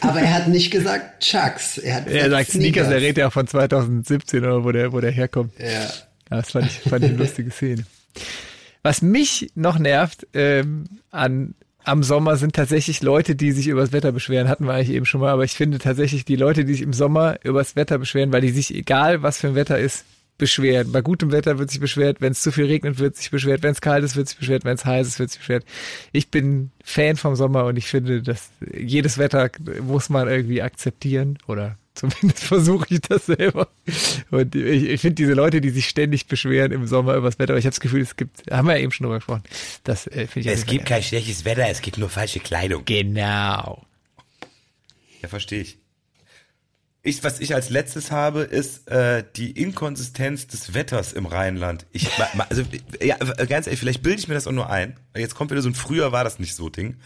Aber 0.00 0.20
er 0.20 0.34
hat 0.34 0.48
nicht 0.48 0.70
gesagt 0.70 1.22
Chucks. 1.22 1.78
Er, 1.78 1.96
hat 1.96 2.08
er 2.08 2.30
sagt 2.30 2.50
Sneakers, 2.50 2.88
er 2.88 3.00
redet 3.00 3.18
ja 3.18 3.30
von 3.30 3.46
2017 3.46 4.44
oder 4.44 4.64
wo 4.64 4.72
der, 4.72 4.92
wo 4.92 5.00
der 5.00 5.12
herkommt. 5.12 5.52
Ja. 5.58 5.66
ja 5.68 5.90
das 6.28 6.50
fand 6.50 6.66
ich, 6.66 6.80
fand 6.80 7.04
ich 7.04 7.10
eine 7.10 7.18
lustige 7.18 7.50
Szene. 7.50 7.86
Was 8.82 9.02
mich 9.02 9.50
noch 9.54 9.78
nervt 9.78 10.26
ähm, 10.34 11.00
an 11.10 11.54
am 11.84 12.02
Sommer 12.02 12.36
sind 12.36 12.54
tatsächlich 12.54 13.02
Leute, 13.02 13.36
die 13.36 13.52
sich 13.52 13.68
über 13.68 13.82
das 13.82 13.92
Wetter 13.92 14.10
beschweren. 14.10 14.48
Hatten 14.48 14.64
wir 14.64 14.72
eigentlich 14.72 14.96
eben 14.96 15.06
schon 15.06 15.20
mal, 15.20 15.30
aber 15.30 15.44
ich 15.44 15.52
finde 15.52 15.78
tatsächlich 15.78 16.24
die 16.24 16.36
Leute, 16.36 16.64
die 16.64 16.72
sich 16.72 16.82
im 16.82 16.94
Sommer 16.94 17.36
über 17.44 17.60
das 17.60 17.76
Wetter 17.76 17.98
beschweren, 17.98 18.32
weil 18.32 18.40
die 18.40 18.50
sich, 18.50 18.74
egal 18.74 19.22
was 19.22 19.38
für 19.38 19.48
ein 19.48 19.54
Wetter 19.54 19.78
ist, 19.78 20.04
beschweren. 20.38 20.90
Bei 20.92 21.00
gutem 21.00 21.32
Wetter 21.32 21.58
wird 21.58 21.70
sich 21.70 21.80
beschwert, 21.80 22.20
wenn 22.20 22.32
es 22.32 22.42
zu 22.42 22.50
viel 22.50 22.66
regnet, 22.66 22.98
wird 22.98 23.16
sich 23.16 23.30
beschwert, 23.30 23.62
wenn 23.62 23.72
es 23.72 23.80
kalt 23.80 24.04
ist, 24.04 24.16
wird 24.16 24.28
sich 24.28 24.38
beschwert, 24.38 24.64
wenn 24.64 24.74
es 24.74 24.84
heiß 24.84 25.06
ist, 25.06 25.18
wird 25.18 25.30
sich 25.30 25.38
beschwert. 25.38 25.64
Ich 26.12 26.28
bin 26.30 26.70
Fan 26.82 27.16
vom 27.16 27.36
Sommer 27.36 27.64
und 27.66 27.76
ich 27.76 27.86
finde, 27.86 28.22
dass 28.22 28.50
jedes 28.76 29.18
Wetter 29.18 29.50
muss 29.82 30.08
man 30.08 30.28
irgendwie 30.28 30.62
akzeptieren 30.62 31.38
oder 31.46 31.78
zumindest 31.94 32.44
versuche 32.44 32.86
ich 32.90 33.00
das 33.02 33.26
selber. 33.26 33.68
Und 34.30 34.56
ich, 34.56 34.84
ich 34.84 35.00
finde 35.00 35.14
diese 35.14 35.34
Leute, 35.34 35.60
die 35.60 35.70
sich 35.70 35.88
ständig 35.88 36.26
beschweren 36.26 36.72
im 36.72 36.86
Sommer 36.88 37.14
über 37.14 37.28
das 37.28 37.38
Wetter, 37.38 37.52
aber 37.52 37.58
ich 37.58 37.66
habe 37.66 37.72
das 37.72 37.80
Gefühl, 37.80 38.02
es 38.02 38.16
gibt, 38.16 38.50
haben 38.50 38.66
wir 38.66 38.76
ja 38.76 38.82
eben 38.82 38.90
schon 38.90 39.04
drüber 39.04 39.18
gesprochen. 39.18 39.44
Das 39.84 40.08
äh, 40.08 40.26
finde 40.26 40.50
ich 40.50 40.54
Es 40.54 40.66
gibt 40.66 40.86
kein 40.86 41.02
schlechtes 41.02 41.44
Wetter, 41.44 41.68
es 41.68 41.80
gibt 41.80 41.98
nur 41.98 42.08
falsche 42.08 42.40
Kleidung. 42.40 42.84
Genau. 42.84 43.86
Ja, 45.22 45.28
verstehe 45.28 45.60
ich. 45.60 45.78
Ich, 47.06 47.22
was 47.22 47.38
ich 47.38 47.54
als 47.54 47.68
letztes 47.68 48.10
habe, 48.10 48.40
ist 48.40 48.88
äh, 48.90 49.24
die 49.36 49.50
Inkonsistenz 49.50 50.46
des 50.46 50.72
Wetters 50.72 51.12
im 51.12 51.26
Rheinland. 51.26 51.84
Ich, 51.92 52.08
also, 52.48 52.62
ja, 52.98 53.16
ganz 53.16 53.66
ehrlich, 53.66 53.78
vielleicht 53.78 54.02
bilde 54.02 54.18
ich 54.18 54.26
mir 54.26 54.32
das 54.32 54.46
auch 54.46 54.52
nur 54.52 54.70
ein. 54.70 54.96
Jetzt 55.14 55.34
kommt 55.34 55.50
wieder 55.50 55.60
so 55.60 55.68
ein 55.68 55.74
früher 55.74 56.12
war 56.12 56.24
das 56.24 56.38
nicht 56.38 56.54
so 56.54 56.70
Ding. 56.70 56.96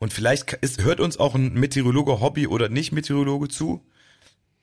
Und 0.00 0.12
vielleicht 0.12 0.52
ist, 0.54 0.82
hört 0.82 0.98
uns 0.98 1.20
auch 1.20 1.36
ein 1.36 1.54
Meteorologe 1.54 2.20
Hobby 2.20 2.48
oder 2.48 2.68
nicht 2.68 2.90
Meteorologe 2.90 3.46
zu 3.46 3.86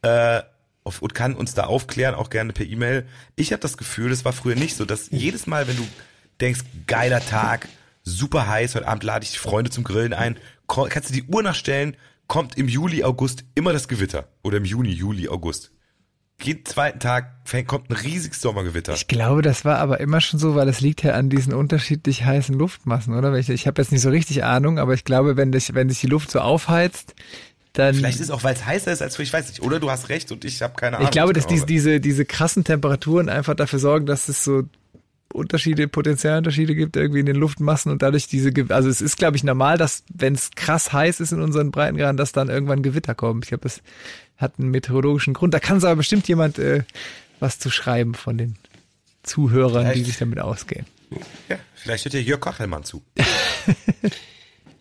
äh, 0.02 0.42
auf, 0.84 1.02
und 1.02 1.16
kann 1.16 1.36
uns 1.36 1.54
da 1.54 1.64
aufklären, 1.64 2.14
auch 2.14 2.30
gerne 2.30 2.52
per 2.52 2.66
E-Mail. 2.66 3.08
Ich 3.38 3.54
habe 3.54 3.62
das 3.62 3.78
Gefühl, 3.78 4.10
das 4.10 4.26
war 4.26 4.34
früher 4.34 4.56
nicht 4.56 4.76
so, 4.76 4.84
dass 4.84 5.10
jedes 5.12 5.48
Mal, 5.48 5.66
wenn 5.70 5.78
du 5.78 5.88
denkst, 6.42 6.60
geiler 6.88 7.22
Tag, 7.22 7.70
super 8.04 8.48
heiß, 8.48 8.76
heute 8.76 8.90
Abend 8.90 9.04
lade 9.04 9.24
ich 9.24 9.40
Freunde 9.40 9.72
zum 9.72 9.86
Grillen 9.86 10.14
ein, 10.14 10.38
kannst 10.68 11.10
du 11.10 11.14
die 11.14 11.24
Uhr 11.24 11.42
nachstellen, 11.42 11.96
kommt 12.28 12.57
im 12.57 12.67
Juli, 12.67 13.03
August 13.03 13.45
immer 13.55 13.74
das 13.74 13.88
Gewitter. 13.88 14.28
Oder 14.43 14.57
im 14.57 14.65
Juni, 14.65 14.89
Juli, 14.89 15.28
August. 15.30 15.71
Jeden 16.41 16.65
zweiten 16.65 16.99
Tag 16.99 17.45
kommt 17.67 17.89
ein 17.89 17.95
riesiges 17.95 18.41
Sommergewitter. 18.41 18.93
Ich 18.93 19.07
glaube, 19.07 19.41
das 19.41 19.63
war 19.65 19.78
aber 19.78 19.99
immer 19.99 20.19
schon 20.19 20.39
so, 20.39 20.55
weil 20.55 20.67
es 20.67 20.82
liegt 20.82 21.03
ja 21.03 21.13
an 21.13 21.30
diesen 21.30 21.53
unterschiedlich 21.53 22.26
heißen 22.26 22.57
Luftmassen, 22.57 23.15
oder? 23.15 23.34
Ich, 23.36 23.49
ich 23.49 23.67
habe 23.67 23.82
jetzt 23.82 23.91
nicht 23.91 24.01
so 24.01 24.09
richtig 24.09 24.43
Ahnung, 24.43 24.80
aber 24.80 24.93
ich 24.93 25.05
glaube, 25.05 25.38
wenn, 25.38 25.51
dich, 25.51 25.74
wenn 25.74 25.89
sich 25.89 26.01
die 26.01 26.07
Luft 26.07 26.32
so 26.32 26.39
aufheizt, 26.39 27.15
dann. 27.71 27.95
Vielleicht 27.95 28.19
ist 28.19 28.26
es 28.26 28.32
auch, 28.32 28.43
weil 28.43 28.55
es 28.55 28.65
heißer 28.65 28.91
ist 28.91 29.01
als 29.01 29.15
früher, 29.15 29.24
ich 29.24 29.34
weiß 29.34 29.47
nicht. 29.49 29.61
Oder 29.61 29.80
du 29.80 29.89
hast 29.89 30.09
recht 30.09 30.32
und 30.32 30.43
ich 30.43 30.61
habe 30.61 30.74
keine 30.76 30.97
Ahnung. 30.97 31.07
Ich 31.07 31.11
glaube, 31.11 31.34
dass 31.34 31.47
diese, 31.47 31.65
diese, 31.65 31.99
diese 31.99 32.26
krassen 32.26 32.63
Temperaturen 32.63 33.30
einfach 33.30 33.55
dafür 33.55 33.80
sorgen, 33.80 34.05
dass 34.05 34.28
es 34.28 34.43
so 34.43 34.63
Unterschiede, 35.32 35.88
Potenzialunterschiede 35.88 36.76
gibt 36.76 36.95
irgendwie 36.95 37.21
in 37.21 37.26
den 37.26 37.36
Luftmassen 37.36 37.91
und 37.91 38.01
dadurch 38.01 38.28
diese, 38.28 38.51
also 38.69 38.89
es 38.89 39.01
ist 39.01 39.17
glaube 39.17 39.36
ich 39.38 39.43
normal, 39.43 39.78
dass 39.78 40.03
wenn 40.13 40.36
es 40.36 40.51
krass 40.51 40.93
heiß 40.93 41.19
ist 41.19 41.32
in 41.32 41.41
unseren 41.41 41.71
Breitengraden, 41.71 42.17
dass 42.17 42.32
dann 42.32 42.49
irgendwann 42.49 42.84
Gewitter 42.84 43.15
kommen. 43.15 43.41
Ich 43.43 43.49
glaube, 43.49 43.63
das 43.63 43.82
hat 44.38 44.59
einen 44.59 44.69
meteorologischen 44.69 45.34
Grund. 45.34 45.53
Da 45.53 45.59
kann 45.59 45.78
es 45.78 45.86
aber 45.86 45.95
bestimmt 45.97 46.28
jemand 46.28 46.59
äh, 46.59 46.84
was 47.39 47.59
zu 47.59 47.69
schreiben 47.69 48.13
von 48.13 48.38
den 48.38 48.57
Zuhörern, 49.24 49.84
vielleicht. 49.84 49.97
die 49.97 50.03
sich 50.03 50.17
damit 50.17 50.39
ausgehen. 50.39 50.86
Ja, 51.49 51.57
vielleicht 51.76 52.05
hört 52.05 52.13
ja 52.13 52.19
Jörg 52.19 52.41
Kachelmann 52.41 52.84
zu. 52.84 53.03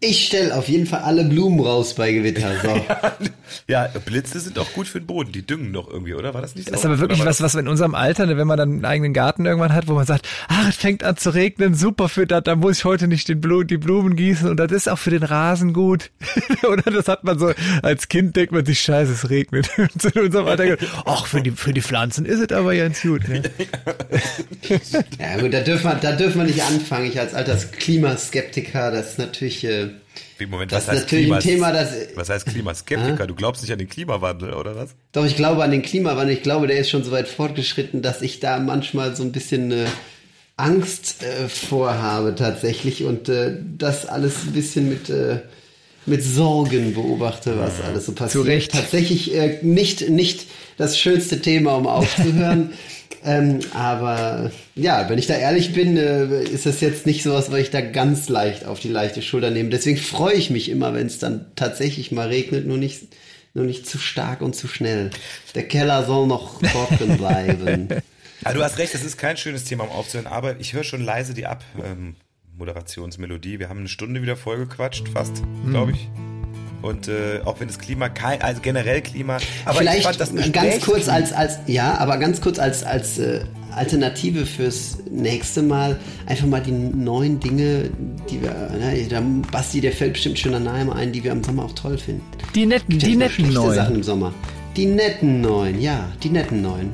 Ich 0.04 0.26
stelle 0.26 0.56
auf 0.56 0.68
jeden 0.68 0.86
Fall 0.86 1.02
alle 1.02 1.22
Blumen 1.22 1.60
raus 1.60 1.94
bei 1.94 2.10
Gewitter. 2.12 2.50
So. 2.60 2.84
ja, 3.68 3.86
Blitze 4.04 4.40
sind 4.40 4.58
auch 4.58 4.72
gut 4.72 4.88
für 4.88 4.98
den 4.98 5.06
Boden. 5.06 5.30
Die 5.30 5.46
düngen 5.46 5.72
doch 5.72 5.88
irgendwie, 5.88 6.14
oder? 6.14 6.34
War 6.34 6.42
das 6.42 6.56
nicht 6.56 6.64
so? 6.64 6.72
Das 6.72 6.80
ist 6.80 6.86
aber 6.86 6.98
wirklich 6.98 7.24
was, 7.24 7.40
was 7.40 7.54
in 7.54 7.68
unserem 7.68 7.94
Alter, 7.94 8.26
ne, 8.26 8.36
wenn 8.36 8.48
man 8.48 8.58
dann 8.58 8.72
einen 8.72 8.84
eigenen 8.84 9.12
Garten 9.12 9.46
irgendwann 9.46 9.72
hat, 9.72 9.86
wo 9.86 9.94
man 9.94 10.04
sagt, 10.04 10.28
ach, 10.48 10.68
es 10.68 10.74
fängt 10.74 11.04
an 11.04 11.16
zu 11.16 11.32
regnen, 11.32 11.76
super 11.76 12.08
für 12.08 12.26
das, 12.26 12.42
da 12.42 12.56
muss 12.56 12.78
ich 12.78 12.84
heute 12.84 13.06
nicht 13.06 13.28
den 13.28 13.40
Blu 13.40 13.62
die 13.62 13.76
Blumen 13.76 14.16
gießen 14.16 14.50
und 14.50 14.56
das 14.56 14.72
ist 14.72 14.88
auch 14.88 14.98
für 14.98 15.10
den 15.10 15.22
Rasen 15.22 15.72
gut. 15.72 16.10
oder 16.68 16.90
das 16.90 17.06
hat 17.06 17.22
man 17.22 17.38
so, 17.38 17.52
als 17.82 18.08
Kind 18.08 18.34
denkt 18.34 18.50
man 18.50 18.66
sich, 18.66 18.80
scheiße, 18.80 19.12
es 19.12 19.30
regnet. 19.30 19.70
Und 19.78 20.04
in 20.04 20.22
unserem 20.22 20.46
Alter, 20.46 20.76
ach, 21.04 21.26
für 21.26 21.42
die, 21.42 21.52
für 21.52 21.72
die 21.72 21.82
Pflanzen 21.82 22.26
ist 22.26 22.40
es 22.40 22.50
aber 22.56 22.74
ganz 22.74 23.02
gut. 23.02 23.28
Ne? 23.28 23.42
ja 25.20 25.38
gut, 25.38 25.54
da 25.54 25.60
dürfen 25.60 25.84
wir, 25.84 25.94
da 25.94 26.12
dürfen 26.12 26.38
wir 26.38 26.46
nicht 26.46 26.62
anfangen. 26.62 27.06
Ich 27.06 27.20
als 27.20 27.34
alter 27.34 27.56
Klimaskeptiker, 27.56 28.90
das 28.90 29.12
ist 29.12 29.18
natürlich... 29.18 29.62
Äh, 29.62 29.91
wie, 30.38 30.46
Moment, 30.46 30.72
das 30.72 30.88
was 30.88 30.94
ist 30.94 31.00
natürlich 31.02 31.26
Klimas, 31.26 31.44
ein 31.44 31.50
Thema, 31.50 31.72
das. 31.72 31.90
Was 32.14 32.28
heißt 32.28 32.46
Klimaskeptiker? 32.46 33.26
Du 33.26 33.34
glaubst 33.34 33.62
nicht 33.62 33.72
an 33.72 33.78
den 33.78 33.88
Klimawandel, 33.88 34.54
oder 34.54 34.76
was? 34.76 34.90
Doch, 35.12 35.24
ich 35.24 35.36
glaube 35.36 35.62
an 35.62 35.70
den 35.70 35.82
Klimawandel. 35.82 36.36
Ich 36.36 36.42
glaube, 36.42 36.66
der 36.66 36.78
ist 36.78 36.90
schon 36.90 37.04
so 37.04 37.10
weit 37.10 37.28
fortgeschritten, 37.28 38.02
dass 38.02 38.22
ich 38.22 38.40
da 38.40 38.58
manchmal 38.58 39.14
so 39.16 39.22
ein 39.22 39.32
bisschen 39.32 39.70
äh, 39.72 39.86
Angst 40.56 41.22
äh, 41.22 41.48
vorhabe 41.48 42.34
tatsächlich 42.34 43.04
und 43.04 43.28
äh, 43.28 43.56
das 43.78 44.06
alles 44.06 44.44
ein 44.44 44.52
bisschen 44.52 44.88
mit. 44.88 45.10
Äh, 45.10 45.40
mit 46.04 46.24
Sorgen 46.24 46.94
beobachte, 46.94 47.56
was 47.58 47.80
alles 47.80 48.06
so 48.06 48.12
passiert. 48.12 48.44
Zu 48.44 48.50
Recht. 48.50 48.72
Tatsächlich 48.72 49.34
äh, 49.34 49.60
nicht, 49.62 50.10
nicht 50.10 50.46
das 50.76 50.98
schönste 50.98 51.40
Thema, 51.40 51.76
um 51.76 51.86
aufzuhören. 51.86 52.72
Ähm, 53.24 53.60
aber 53.72 54.50
ja, 54.74 55.08
wenn 55.08 55.18
ich 55.18 55.26
da 55.26 55.34
ehrlich 55.34 55.72
bin, 55.72 55.96
äh, 55.96 56.42
ist 56.42 56.66
das 56.66 56.80
jetzt 56.80 57.06
nicht 57.06 57.22
sowas, 57.22 57.50
was 57.52 57.60
ich 57.60 57.70
da 57.70 57.80
ganz 57.80 58.28
leicht 58.28 58.64
auf 58.64 58.80
die 58.80 58.88
leichte 58.88 59.22
Schulter 59.22 59.50
nehme. 59.50 59.70
Deswegen 59.70 59.98
freue 59.98 60.34
ich 60.34 60.50
mich 60.50 60.68
immer, 60.68 60.92
wenn 60.94 61.06
es 61.06 61.18
dann 61.18 61.46
tatsächlich 61.54 62.10
mal 62.10 62.28
regnet, 62.28 62.66
nur 62.66 62.78
nicht, 62.78 63.02
nur 63.54 63.64
nicht 63.64 63.86
zu 63.86 63.98
stark 63.98 64.42
und 64.42 64.56
zu 64.56 64.66
schnell. 64.66 65.10
Der 65.54 65.68
Keller 65.68 66.04
soll 66.04 66.26
noch 66.26 66.60
trocken 66.60 67.16
bleiben. 67.18 67.88
Ja, 68.44 68.52
du 68.52 68.62
hast 68.62 68.78
recht, 68.78 68.92
das 68.92 69.04
ist 69.04 69.18
kein 69.18 69.36
schönes 69.36 69.64
Thema, 69.64 69.84
um 69.84 69.90
aufzuhören, 69.90 70.26
aber 70.26 70.58
ich 70.58 70.72
höre 70.72 70.84
schon 70.84 71.04
leise 71.04 71.32
die 71.32 71.46
Ab. 71.46 71.64
Ähm, 71.84 72.16
Moderationsmelodie. 72.58 73.58
Wir 73.58 73.68
haben 73.68 73.80
eine 73.80 73.88
Stunde 73.88 74.22
wieder 74.22 74.36
vollgequatscht, 74.36 75.08
fast, 75.08 75.42
glaube 75.70 75.92
ich. 75.92 76.08
Und 76.82 77.06
äh, 77.06 77.40
auch 77.44 77.60
wenn 77.60 77.68
das 77.68 77.78
Klima 77.78 78.08
kein, 78.08 78.42
also 78.42 78.60
generell 78.60 79.02
Klima, 79.02 79.38
aber 79.64 79.78
Vielleicht 79.78 79.98
ich 79.98 80.04
fand 80.04 80.20
das 80.20 80.52
ganz 80.52 80.80
kurz 80.80 81.08
als, 81.08 81.32
als, 81.32 81.58
ja, 81.66 81.96
aber 81.98 82.18
ganz 82.18 82.40
kurz 82.40 82.58
als, 82.58 82.82
als 82.82 83.18
äh, 83.18 83.44
Alternative 83.74 84.44
fürs 84.44 84.98
nächste 85.10 85.62
Mal 85.62 85.98
einfach 86.26 86.46
mal 86.46 86.60
die 86.60 86.72
neuen 86.72 87.38
Dinge, 87.38 87.90
die 88.28 88.42
wir, 88.42 88.50
ne, 88.50 89.06
der 89.08 89.22
Basti, 89.50 89.80
der 89.80 89.92
fällt 89.92 90.14
bestimmt 90.14 90.38
schon 90.38 90.54
an 90.54 90.66
einem 90.66 90.90
ein, 90.90 91.12
die 91.12 91.22
wir 91.22 91.32
im 91.32 91.44
Sommer 91.44 91.64
auch 91.64 91.72
toll 91.72 91.98
finden. 91.98 92.22
Die 92.54 92.66
netten, 92.66 92.98
die 92.98 93.16
netten 93.16 93.52
neuen. 93.52 93.74
Sachen 93.74 93.94
im 93.96 94.02
Sommer. 94.02 94.34
Die 94.76 94.86
netten 94.86 95.40
neuen, 95.40 95.80
ja, 95.80 96.10
die 96.22 96.30
netten 96.30 96.62
neuen. 96.62 96.92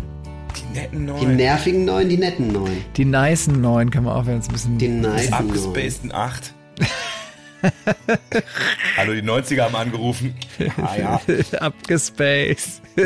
Die 0.57 0.78
netten 0.78 1.05
neuen. 1.07 1.20
Die 1.20 1.26
nervigen 1.34 1.84
neuen, 1.84 2.09
die 2.09 2.18
netten 2.18 2.49
neuen. 2.53 2.84
Die 2.97 3.05
nicen 3.05 3.61
neuen 3.61 3.91
kann 3.91 4.05
man 4.05 4.14
auch, 4.14 4.26
wenn 4.26 4.39
es 4.39 4.49
ein 4.49 4.53
bisschen. 4.53 4.78
Die 4.78 4.89
nicen 4.89 5.32
Abgespaceden 5.32 6.12
8. 6.12 6.53
Hallo, 8.97 9.15
die 9.15 9.23
90er 9.23 9.63
haben 9.63 9.77
angerufen. 9.77 10.35
Ah 10.81 10.97
ja. 10.97 11.21
Abgespaced. 11.61 12.83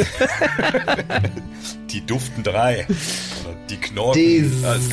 die 1.90 2.06
duften 2.06 2.42
drei. 2.42 2.86
Die 3.70 3.76
Knorken. 3.76 4.18
Die 4.18 4.44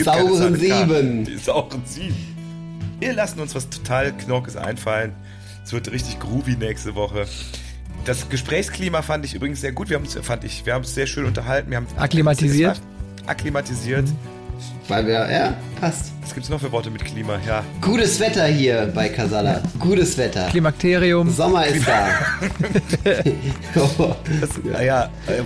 sauren 0.04 0.56
sieben. 0.56 1.26
Die 1.26 1.38
sauren 1.38 1.82
sieben. 1.86 2.16
Wir 3.00 3.14
lassen 3.14 3.40
uns 3.40 3.56
was 3.56 3.70
total 3.70 4.16
Knorkes 4.18 4.56
einfallen. 4.56 5.14
Es 5.64 5.74
wird 5.74 5.92
richtig 5.92 6.20
groovy 6.20 6.56
nächste 6.56 6.96
Woche. 6.96 7.28
Das 8.06 8.30
Gesprächsklima 8.30 9.02
fand 9.02 9.26
ich 9.26 9.34
übrigens 9.34 9.62
sehr 9.62 9.72
gut. 9.72 9.90
Wir 9.90 9.98
haben 9.98 10.04
uns, 10.04 10.18
fand 10.22 10.44
ich, 10.44 10.66
wir 10.66 10.74
haben 10.74 10.82
uns 10.82 10.96
sehr 10.96 11.08
schön 11.08 11.26
unterhalten. 11.26 11.70
Wir 11.70 11.78
haben 11.78 11.88
akklimatisiert. 11.98 12.82
Akklimatisiert. 13.26 14.08
Mhm. 14.08 14.39
Weil 14.88 15.06
wir, 15.06 15.32
ja, 15.32 15.54
passt. 15.80 16.12
Was 16.22 16.34
gibt's 16.34 16.50
noch 16.50 16.60
für 16.60 16.72
Worte 16.72 16.90
mit 16.90 17.04
Klima? 17.06 17.40
Ja. 17.46 17.64
Gutes 17.82 18.20
Wetter 18.20 18.46
hier 18.46 18.92
bei 18.94 19.10
Kasala. 19.10 19.62
Gutes 19.80 20.18
Wetter. 20.18 20.48
Klimakterium. 20.48 21.30
Sommer 21.30 21.68
ist 21.68 21.88
da. 21.88 22.10
das, 24.42 24.60
ja, 24.84 25.06
äh, 25.28 25.44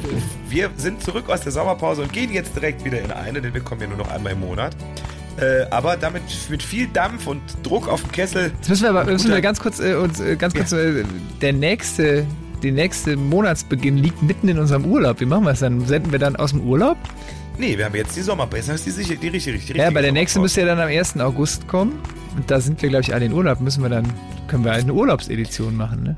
wir 0.50 0.70
sind 0.78 1.04
zurück 1.04 1.30
aus 1.30 1.42
der 1.42 1.52
Sommerpause 1.52 2.04
und 2.04 2.14
gehen 2.14 2.32
jetzt 2.32 2.56
direkt 2.56 2.84
wieder 2.86 3.02
in 3.02 3.12
eine, 3.12 3.42
denn 3.42 3.54
wir 3.54 3.62
kommen 3.62 3.82
ja 3.82 3.88
nur 3.88 3.98
noch 3.98 4.12
einmal 4.12 4.34
im 4.34 4.40
Monat. 4.40 4.76
Äh, 5.38 5.66
aber 5.72 5.98
damit 5.98 6.24
mit 6.50 6.62
viel 6.62 6.88
Dampf 6.88 7.28
und 7.28 7.42
Druck 7.64 7.88
auf 7.88 8.02
dem 8.02 8.12
Kessel. 8.12 8.52
Jetzt 8.58 8.70
müssen 8.70 8.84
wir 8.84 8.90
aber 8.92 9.06
müssen 9.06 9.32
wir 9.32 9.42
ganz 9.42 9.60
kurz 9.60 9.80
äh, 9.80 9.96
uns 9.96 10.20
äh, 10.20 10.36
ganz 10.36 10.54
kurz 10.54 10.72
äh, 10.72 11.04
der 11.42 11.54
nächste 11.54 12.26
der 12.62 12.72
nächste 12.72 13.18
Monatsbeginn 13.18 13.98
liegt 13.98 14.22
mitten 14.22 14.48
in 14.48 14.60
unserem 14.60 14.86
Urlaub. 14.86 15.20
Wie 15.20 15.26
machen 15.26 15.44
wir 15.44 15.52
es 15.52 15.60
dann? 15.60 15.86
Senden 15.86 16.12
wir 16.12 16.20
dann 16.20 16.36
aus 16.36 16.52
dem 16.52 16.62
Urlaub? 16.62 16.98
Nee, 17.58 17.78
wir 17.78 17.86
haben 17.86 17.96
jetzt 17.96 18.16
die 18.16 18.22
Sommerpause. 18.22 18.72
Das 18.72 18.76
ist 18.82 18.86
die, 18.86 18.92
sicher- 19.04 19.16
die 19.16 19.28
richtige, 19.28 19.52
die 19.54 19.58
richtige 19.60 19.80
Ja, 19.80 19.88
aber 19.88 20.02
der 20.02 20.12
nächste 20.12 20.36
Sommerpause. 20.36 20.60
müsste 20.60 20.62
ja 20.62 20.68
dann 20.68 20.80
am 20.80 20.88
1. 20.90 21.18
August 21.20 21.68
kommen. 21.68 22.02
Und 22.36 22.50
da 22.50 22.60
sind 22.60 22.82
wir, 22.82 22.90
glaube 22.90 23.04
ich, 23.04 23.14
alle 23.14 23.26
in 23.26 23.34
Urlaub. 23.34 23.60
Müssen 23.62 23.84
wir 23.84 23.90
dann, 23.90 24.12
können 24.48 24.64
wir 24.66 24.72
eine 24.72 24.94
Urlaubsedition 24.94 25.76
machen, 25.76 26.04
ne? 26.04 26.18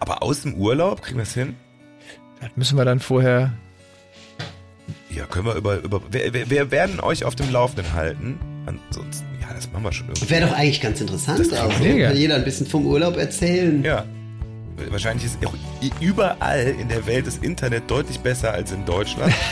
Aber 0.00 0.22
aus 0.22 0.42
dem 0.42 0.54
Urlaub 0.54 1.02
kriegen 1.02 1.18
wir 1.18 1.24
es 1.24 1.34
hin? 1.34 1.56
Das 2.40 2.50
müssen 2.56 2.78
wir 2.78 2.84
dann 2.86 3.00
vorher. 3.00 3.52
Ja, 5.10 5.26
können 5.26 5.46
wir 5.46 5.54
über, 5.56 5.78
über 5.82 6.00
wir, 6.10 6.32
wir- 6.32 6.48
wir 6.48 6.70
werden 6.70 7.00
euch 7.00 7.24
auf 7.24 7.34
dem 7.34 7.50
Laufenden 7.52 7.92
halten. 7.92 8.38
Ansonsten, 8.66 9.26
ja, 9.42 9.48
das 9.54 9.70
machen 9.72 9.84
wir 9.84 9.92
schon 9.92 10.06
irgendwie. 10.08 10.30
Wäre 10.30 10.46
doch 10.48 10.54
eigentlich 10.56 10.80
ganz 10.80 11.00
interessant 11.00 11.40
Das 11.40 11.52
auch. 11.52 11.78
mega. 11.80 12.08
Kann 12.08 12.16
jeder 12.16 12.36
ein 12.36 12.44
bisschen 12.44 12.66
vom 12.66 12.86
Urlaub 12.86 13.16
erzählen. 13.16 13.82
Ja. 13.84 14.04
Wahrscheinlich 14.88 15.26
ist 15.26 15.44
auch 15.44 15.52
überall 16.00 16.74
in 16.80 16.88
der 16.88 17.04
Welt 17.06 17.26
das 17.26 17.36
Internet 17.38 17.90
deutlich 17.90 18.20
besser 18.20 18.52
als 18.52 18.72
in 18.72 18.86
Deutschland. 18.86 19.34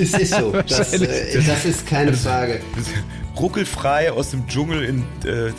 Es 0.00 0.12
ist 0.14 0.34
so. 0.34 0.52
Das, 0.68 0.92
äh, 0.94 1.42
das 1.46 1.64
ist 1.64 1.86
keine 1.86 2.12
Frage. 2.14 2.60
Ruckelfrei 3.38 4.12
aus 4.12 4.30
dem 4.30 4.46
Dschungel 4.46 4.84
in 4.84 5.02
äh, 5.24 5.48
äh, 5.48 5.52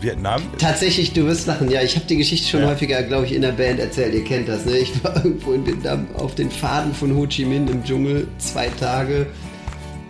Vietnam. 0.00 0.42
Tatsächlich, 0.58 1.12
du 1.12 1.26
wirst 1.26 1.46
lachen. 1.46 1.70
Ja, 1.70 1.82
ich 1.82 1.96
habe 1.96 2.06
die 2.06 2.16
Geschichte 2.16 2.48
schon 2.48 2.60
Ja. 2.62 2.68
häufiger, 2.68 3.02
glaube 3.02 3.26
ich, 3.26 3.32
in 3.34 3.42
der 3.42 3.52
Band 3.52 3.80
erzählt. 3.80 4.14
Ihr 4.14 4.24
kennt 4.24 4.48
das, 4.48 4.64
ne? 4.64 4.78
Ich 4.78 5.02
war 5.02 5.16
irgendwo 5.24 5.52
in 5.52 5.66
Vietnam 5.66 6.06
auf 6.14 6.34
den 6.36 6.50
Pfaden 6.50 6.94
von 6.94 7.14
Ho 7.16 7.26
Chi 7.26 7.44
Minh 7.44 7.66
im 7.68 7.82
Dschungel, 7.84 8.28
zwei 8.38 8.68
Tage 8.80 9.26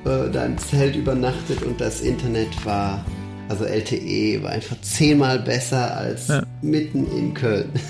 äh, 0.05 0.31
da 0.31 0.45
im 0.45 0.59
Zelt 0.59 0.95
übernachtet 0.95 1.63
und 1.63 1.81
das 1.81 2.03
Internet 2.03 2.65
war, 2.65 3.05
also 3.49 3.65
LTE, 3.65 4.43
war 4.43 4.51
einfach 4.51 4.77
zehnmal 4.83 5.39
besser 5.39 5.97
als 5.97 6.29
Ja. 6.29 6.43
mitten 6.63 7.07
in 7.17 7.33
Köln. 7.35 7.71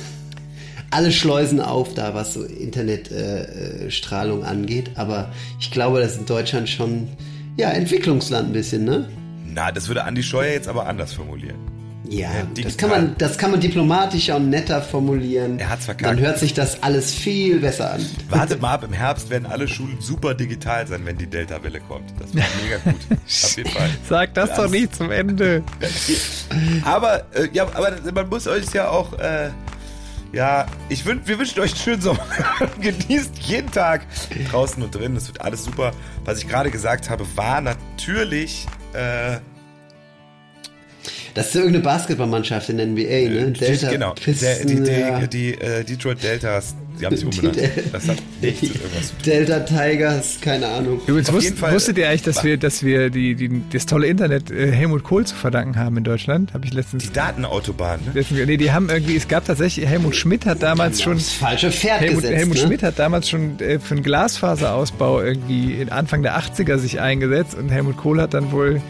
Alle 0.91 1.11
Schleusen 1.13 1.61
auf 1.61 1.95
da, 1.95 2.15
was 2.15 2.35
so 2.35 2.45
Internetstrahlung 2.45 4.43
äh, 4.43 4.47
angeht. 4.47 4.91
Aber 4.95 5.31
ich 5.61 5.71
glaube, 5.71 6.01
das 6.01 6.13
ist 6.13 6.19
in 6.21 6.27
Deutschland 6.27 6.69
schon, 6.69 7.09
ja, 7.57 7.71
Entwicklungsland 7.71 8.49
ein 8.49 8.53
bisschen, 8.53 8.85
ne? 8.85 9.09
Na, 9.47 9.73
das 9.73 9.89
würde 9.89 10.05
Andi 10.05 10.23
Scheuer 10.23 10.53
jetzt 10.53 10.69
aber 10.69 10.87
anders 10.87 11.13
formulieren. 11.13 11.57
Ja, 12.09 12.31
Ja, 12.33 12.43
das 12.43 12.55
digital. 12.55 12.77
kann, 12.77 12.91
man, 12.91 13.15
das 13.19 13.37
kann 13.37 13.51
man 13.51 13.59
diplomatischer 13.61 14.37
und 14.37 14.49
netter 14.51 14.81
formulieren. 14.81 15.59
Er 15.59 15.71
hat's 15.71 15.87
verkackt. 15.87 16.09
Dann 16.09 16.21
hört 16.21 16.39
sich 16.39 16.55
das 16.55 16.81
alles 16.85 17.13
viel 17.13 17.59
besser 17.59 17.95
an. 17.95 18.07
Wartet 18.29 18.63
mal 18.63 18.75
ab, 18.75 18.85
im 18.85 18.93
Herbst 18.93 19.29
werden 19.29 19.47
alle 19.47 19.67
Schulen 19.67 19.97
super 20.01 20.35
digital 20.35 20.87
sein, 20.87 21.01
wenn 21.05 21.19
die 21.19 21.27
Delta-Welle 21.27 21.81
kommt. 21.81 22.05
Das 22.21 22.33
wird 22.33 22.45
mega 22.63 22.77
gut. 22.85 23.19
Auf 23.27 23.57
jeden 23.57 23.71
Fall. 23.71 23.91
Sag 24.09 24.35
das 24.35 24.51
Das- 24.51 24.59
doch 24.59 24.71
nicht 24.71 24.95
zum 24.95 25.11
Ende. 25.11 25.65
Aber, 26.85 27.25
äh, 27.35 27.49
ja, 27.53 27.67
aber 27.75 27.91
man 28.15 28.29
muss 28.29 28.47
euch 28.47 28.73
ja 28.73 28.89
auch, 28.89 29.13
äh, 29.19 29.51
ja, 30.33 30.67
ich 30.89 31.07
wün, 31.07 31.21
wir 31.25 31.39
wünschen 31.39 31.61
euch 31.61 31.73
einen 31.73 31.81
schönen 31.81 32.03
Sommer. 32.03 32.27
Genießt 32.81 33.39
jeden 33.39 33.71
Tag 33.71 34.07
draußen 34.51 34.83
und 34.83 34.95
drin. 34.95 35.15
Das 35.15 35.29
wird 35.29 35.41
alles 35.41 35.65
super. 35.65 35.93
Was 36.25 36.39
ich 36.39 36.49
gerade 36.49 36.71
gesagt 36.71 37.09
habe, 37.11 37.25
war 37.37 37.61
natürlich, 37.61 38.67
äh, 38.93 39.39
Das 41.35 41.49
ist 41.49 41.57
irgendeine 41.57 41.85
Basketballmannschaft 41.85 42.69
in 42.69 42.79
der 42.79 42.87
NBA, 42.87 43.29
ne? 43.29 43.53
Delta 43.53 43.91
genau, 43.91 44.15
Pisten, 44.15 44.67
die, 44.67 44.83
die, 44.83 44.91
ja. 44.91 45.27
die 45.27 45.55
äh, 45.55 45.85
Detroit 45.85 46.23
Deltas, 46.23 46.75
die 47.01 47.07
haben 47.07 47.17
sich 47.17 47.29
Die 47.29 47.39
umbenannt. 47.47 47.71
Das 47.93 48.09
hat 48.09 48.19
nichts 48.41 48.63
mit 48.63 48.75
irgendwas 48.77 49.07
zu 49.09 49.15
tun. 49.15 49.23
Delta 49.25 49.61
Tigers, 49.61 50.39
keine 50.41 50.67
Ahnung. 50.69 51.01
Übrigens, 51.07 51.33
wusst, 51.33 51.59
Fall- 51.59 51.75
wusstet 51.75 51.99
ihr 51.99 52.09
eigentlich, 52.09 52.23
dass 52.23 52.43
wir, 52.45 52.57
dass 52.57 52.83
wir 52.83 53.11
die, 53.11 53.35
die, 53.35 53.63
das 53.73 53.87
tolle 53.87 54.07
Internet 54.07 54.51
äh, 54.51 54.73
Helmut 54.73 55.05
Kohl 55.05 55.27
zu 55.27 55.35
verdanken 55.35 55.79
haben 55.79 55.97
in 55.97 56.05
Deutschland? 56.05 56.55
Habe 56.55 56.65
ich 56.67 56.73
letztens. 56.73 57.05
Die 57.05 57.13
Datenautobahn, 57.13 58.01
ne? 58.05 58.11
letztens 58.15 58.47
nee, 58.47 58.57
die 58.57 58.73
haben 58.73 58.89
irgendwie, 58.91 59.17
es 59.17 59.29
gab 59.29 59.45
tatsächlich, 59.45 59.87
Helmut 59.87 60.17
Schmidt 60.17 60.47
hat 60.47 60.63
damals 60.63 61.03
schon. 61.03 61.15
Das 61.15 61.33
falsche 61.33 61.71
Pferd 61.71 62.01
Helmut, 62.01 62.23
gesetzt, 62.23 62.39
Helmut 62.39 62.57
ne? 62.57 62.63
Schmidt 62.63 62.83
hat 62.83 62.99
damals 62.99 63.29
schon 63.29 63.59
äh, 63.61 63.79
für 63.79 63.95
einen 63.95 64.03
Glasfaserausbau 64.03 65.21
irgendwie 65.23 65.75
in 65.75 65.91
Anfang 65.91 66.23
der 66.23 66.39
80er 66.39 66.79
sich 66.79 67.01
eingesetzt 67.01 67.55
und 67.55 67.69
Helmut 67.71 67.97
Kohl 67.97 68.21
hat 68.21 68.35
dann 68.35 68.53
wohl 68.53 68.81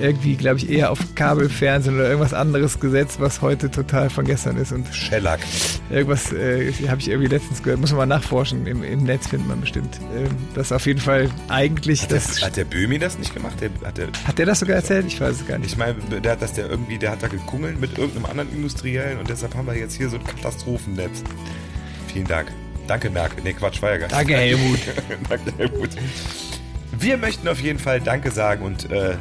irgendwie, 0.00 0.36
glaube 0.36 0.58
ich, 0.58 0.70
eher 0.70 0.90
auf 0.90 0.98
Kabelfernsehen 1.14 1.96
oder 1.96 2.08
irgendwas 2.08 2.34
anderes 2.34 2.80
gesetzt, 2.80 3.20
was 3.20 3.42
heute 3.42 3.70
total 3.70 4.10
von 4.10 4.24
gestern 4.24 4.56
ist 4.56 4.72
und 4.72 4.92
Shellac. 4.94 5.40
irgendwas 5.90 6.32
äh, 6.32 6.72
habe 6.88 7.00
ich 7.00 7.08
irgendwie 7.08 7.28
letztens 7.28 7.62
gehört, 7.62 7.80
muss 7.80 7.90
man 7.90 7.98
mal 7.98 8.06
nachforschen, 8.06 8.66
im, 8.66 8.82
im 8.82 9.04
Netz 9.04 9.28
findet 9.28 9.48
man 9.48 9.60
bestimmt. 9.60 10.00
Ähm, 10.16 10.28
das 10.54 10.66
ist 10.66 10.72
auf 10.72 10.86
jeden 10.86 11.00
Fall 11.00 11.30
eigentlich 11.48 12.06
das. 12.06 12.26
Das, 12.26 12.42
hat 12.42 12.56
der 12.56 12.64
Böhmi 12.64 12.98
das 12.98 13.18
nicht 13.18 13.34
gemacht? 13.34 13.54
Der, 13.60 13.70
hat 13.86 13.98
der, 13.98 14.08
Hat 14.26 14.38
der 14.38 14.46
das 14.46 14.60
sogar 14.60 14.76
erzählt? 14.76 15.06
Ich 15.06 15.20
weiß 15.20 15.40
es 15.40 15.46
gar 15.46 15.58
nicht. 15.58 15.72
ich 15.72 15.76
meine, 15.76 15.94
der 15.94 16.32
hat 16.32 16.42
das 16.42 16.52
der 16.52 16.68
irgendwie, 16.68 16.98
der 16.98 17.12
hat 17.12 17.22
da 17.22 17.28
gekungelt 17.28 17.80
mit 17.80 17.98
irgendeinem 17.98 18.26
anderen 18.26 18.52
Industriellen 18.52 19.18
und 19.18 19.28
deshalb 19.28 19.54
haben 19.54 19.66
wir 19.66 19.76
jetzt 19.76 19.96
hier 19.96 20.08
so 20.08 20.16
ein 20.16 20.24
Katastrophennetz. 20.24 21.22
Vielen 22.12 22.26
Dank. 22.26 22.52
Danke, 22.86 23.10
Merkel. 23.10 23.42
Nee, 23.42 23.54
Quatsch, 23.54 23.80
war 23.82 23.90
ja 23.90 23.96
gar 23.96 24.06
nicht. 24.06 24.16
Danke, 24.16 24.36
Helmut. 24.36 24.78
Danke, 25.28 25.52
Helmut. 25.56 25.90
Wir 26.98 27.16
möchten 27.16 27.48
auf 27.48 27.60
jeden 27.60 27.78
Fall 27.78 28.00
Danke 28.00 28.30
sagen 28.30 28.62
und 28.62 28.90
äh, 28.90 29.14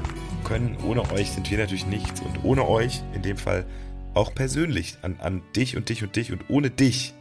können 0.54 0.78
ohne 0.86 1.12
euch 1.12 1.32
sind 1.32 1.50
wir 1.50 1.58
natürlich 1.58 1.88
nichts 1.88 2.22
und 2.22 2.44
ohne 2.44 2.68
euch 2.68 3.02
in 3.16 3.24
dem 3.24 3.38
Fall 3.38 3.66
auch 4.14 4.36
persönlich 4.36 4.98
an, 5.02 5.16
an 5.20 5.42
dich 5.56 5.76
und 5.76 5.90
dich 5.90 6.04
und 6.04 6.16
dich 6.16 6.32
und 6.32 6.48
ohne 6.48 6.70
dich 6.70 7.16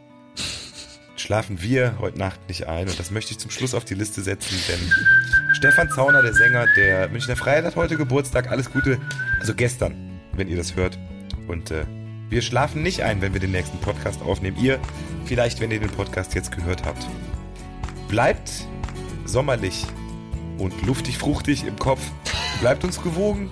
schlafen 1.17 1.63
wir 1.63 1.97
heute 1.99 2.19
Nacht 2.19 2.47
nicht 2.49 2.67
ein 2.67 2.91
und 2.91 2.99
das 2.99 3.11
möchte 3.11 3.33
ich 3.33 3.39
zum 3.39 3.51
Schluss 3.51 3.73
auf 3.73 3.87
die 3.87 3.95
Liste 3.95 4.21
setzen, 4.21 4.55
denn 4.69 4.81
Stefan 5.55 5.89
Zauner, 5.89 6.21
der 6.21 6.35
Sänger 6.35 6.67
der 6.77 7.09
Münchner 7.09 7.35
Freiheit, 7.35 7.65
hat 7.65 7.75
heute 7.75 7.97
Geburtstag. 7.97 8.51
Alles 8.51 8.71
Gute, 8.71 8.99
also 9.41 9.55
gestern, 9.55 10.21
wenn 10.35 10.49
ihr 10.49 10.59
das 10.59 10.77
hört. 10.77 10.99
Und 11.49 11.71
äh, 11.71 11.87
wir 12.29 12.43
schlafen 12.43 12.83
nicht 12.83 13.03
ein, 13.03 13.23
wenn 13.23 13.33
wir 13.33 13.41
den 13.41 13.53
nächsten 13.53 13.79
Podcast 13.79 14.21
aufnehmen. 14.21 14.59
Ihr 14.61 14.79
vielleicht, 15.25 15.59
wenn 15.61 15.71
ihr 15.71 15.81
den 15.81 15.89
Podcast 15.89 16.35
jetzt 16.35 16.55
gehört 16.55 16.85
habt. 16.85 17.07
Bleibt 18.09 18.67
sommerlich 19.25 19.87
und 20.59 20.85
luftig, 20.85 21.17
fruchtig 21.17 21.65
im 21.67 21.79
Kopf. 21.79 22.03
Bleibt 22.63 22.85
uns 22.85 23.03
gewogen 23.03 23.51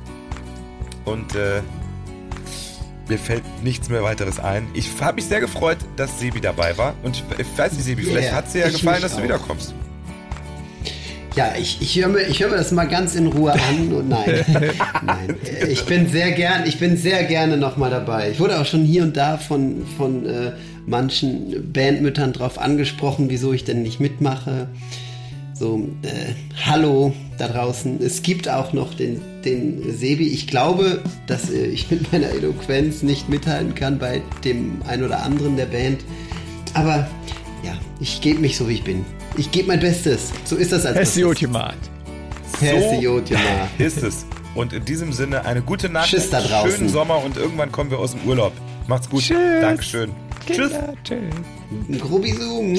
und 1.04 1.34
äh, 1.34 1.62
mir 3.08 3.18
fällt 3.18 3.42
nichts 3.64 3.88
mehr 3.88 4.04
weiteres 4.04 4.38
ein. 4.38 4.68
Ich 4.72 4.88
habe 5.00 5.16
mich 5.16 5.24
sehr 5.24 5.40
gefreut, 5.40 5.78
dass 5.96 6.20
Sebi 6.20 6.40
dabei 6.40 6.78
war 6.78 6.94
und 7.02 7.24
ich 7.36 7.58
weiß 7.58 7.72
nicht, 7.72 7.82
Sebi, 7.82 8.04
vielleicht 8.04 8.28
Yeah, 8.28 8.36
hat 8.36 8.48
sie 8.48 8.60
ja 8.60 8.68
ich 8.68 8.74
gefallen, 8.74 9.02
dass 9.02 9.14
du 9.14 9.18
auch. 9.18 9.24
wiederkommst. 9.24 9.74
Ja, 11.34 11.54
ich, 11.58 11.82
ich 11.82 11.96
höre 11.98 12.06
mir, 12.06 12.20
ich 12.20 12.40
hör 12.40 12.50
mir 12.50 12.56
das 12.58 12.70
mal 12.70 12.86
ganz 12.86 13.16
in 13.16 13.26
Ruhe 13.26 13.52
an 13.52 13.92
und 13.92 14.08
nein, 14.08 14.44
nein, 15.04 15.36
ich 15.68 15.84
bin 15.86 16.08
sehr 16.08 16.30
gern, 16.30 16.64
ich 16.68 16.78
bin 16.78 16.96
sehr 16.96 17.24
gerne 17.24 17.56
nochmal 17.56 17.90
dabei. 17.90 18.30
Ich 18.30 18.38
wurde 18.38 18.60
auch 18.60 18.66
schon 18.66 18.84
hier 18.84 19.02
und 19.02 19.16
da 19.16 19.38
von, 19.38 19.88
von 19.96 20.24
äh, 20.24 20.52
manchen 20.86 21.72
Bandmüttern 21.72 22.32
drauf 22.32 22.60
angesprochen, 22.60 23.26
wieso 23.28 23.52
ich 23.52 23.64
denn 23.64 23.82
nicht 23.82 23.98
mitmache. 23.98 24.68
So, 25.52 25.88
äh, 26.02 26.34
hallo 26.64 27.12
da 27.40 27.48
draußen. 27.48 28.00
Es 28.02 28.22
gibt 28.22 28.48
auch 28.48 28.72
noch 28.72 28.94
den, 28.94 29.20
den 29.44 29.96
Sebi. 29.96 30.28
Ich 30.28 30.46
glaube, 30.46 31.02
dass 31.26 31.50
äh, 31.50 31.66
ich 31.66 31.90
mit 31.90 32.12
meiner 32.12 32.28
Eloquenz 32.28 33.02
nicht 33.02 33.28
mithalten 33.28 33.74
kann 33.74 33.98
bei 33.98 34.22
dem 34.44 34.82
ein 34.86 35.02
oder 35.02 35.22
anderen 35.22 35.56
der 35.56 35.66
Band. 35.66 36.00
Aber 36.74 37.08
ja, 37.64 37.72
ich 38.00 38.20
gebe 38.20 38.40
mich 38.40 38.56
so, 38.56 38.68
wie 38.68 38.74
ich 38.74 38.84
bin. 38.84 39.04
Ich 39.36 39.50
gebe 39.50 39.68
mein 39.68 39.80
Bestes. 39.80 40.32
So 40.44 40.56
ist 40.56 40.72
das 40.72 40.86
als. 40.86 41.16
Ultimat. 41.16 41.76
Hesse 42.60 42.96
Jotjema. 42.96 43.68
ist 43.78 44.02
es. 44.02 44.26
Und 44.54 44.72
in 44.72 44.84
diesem 44.84 45.12
Sinne 45.12 45.44
eine 45.46 45.62
gute 45.62 45.88
Nacht, 45.88 46.10
Tschüss 46.10 46.30
da 46.30 46.40
draußen. 46.40 46.72
schönen 46.72 46.88
Sommer 46.88 47.22
und 47.24 47.36
irgendwann 47.36 47.70
kommen 47.70 47.90
wir 47.90 47.98
aus 47.98 48.12
dem 48.12 48.28
Urlaub. 48.28 48.52
Macht's 48.88 49.08
gut. 49.08 49.22
Tschüss. 49.22 49.36
Dankeschön. 49.60 50.10
Tschüss. 50.46 50.70
Kinder, 50.70 50.94
tschüss. 51.04 51.34
Ein 51.88 51.98
Grubisum. 51.98 52.78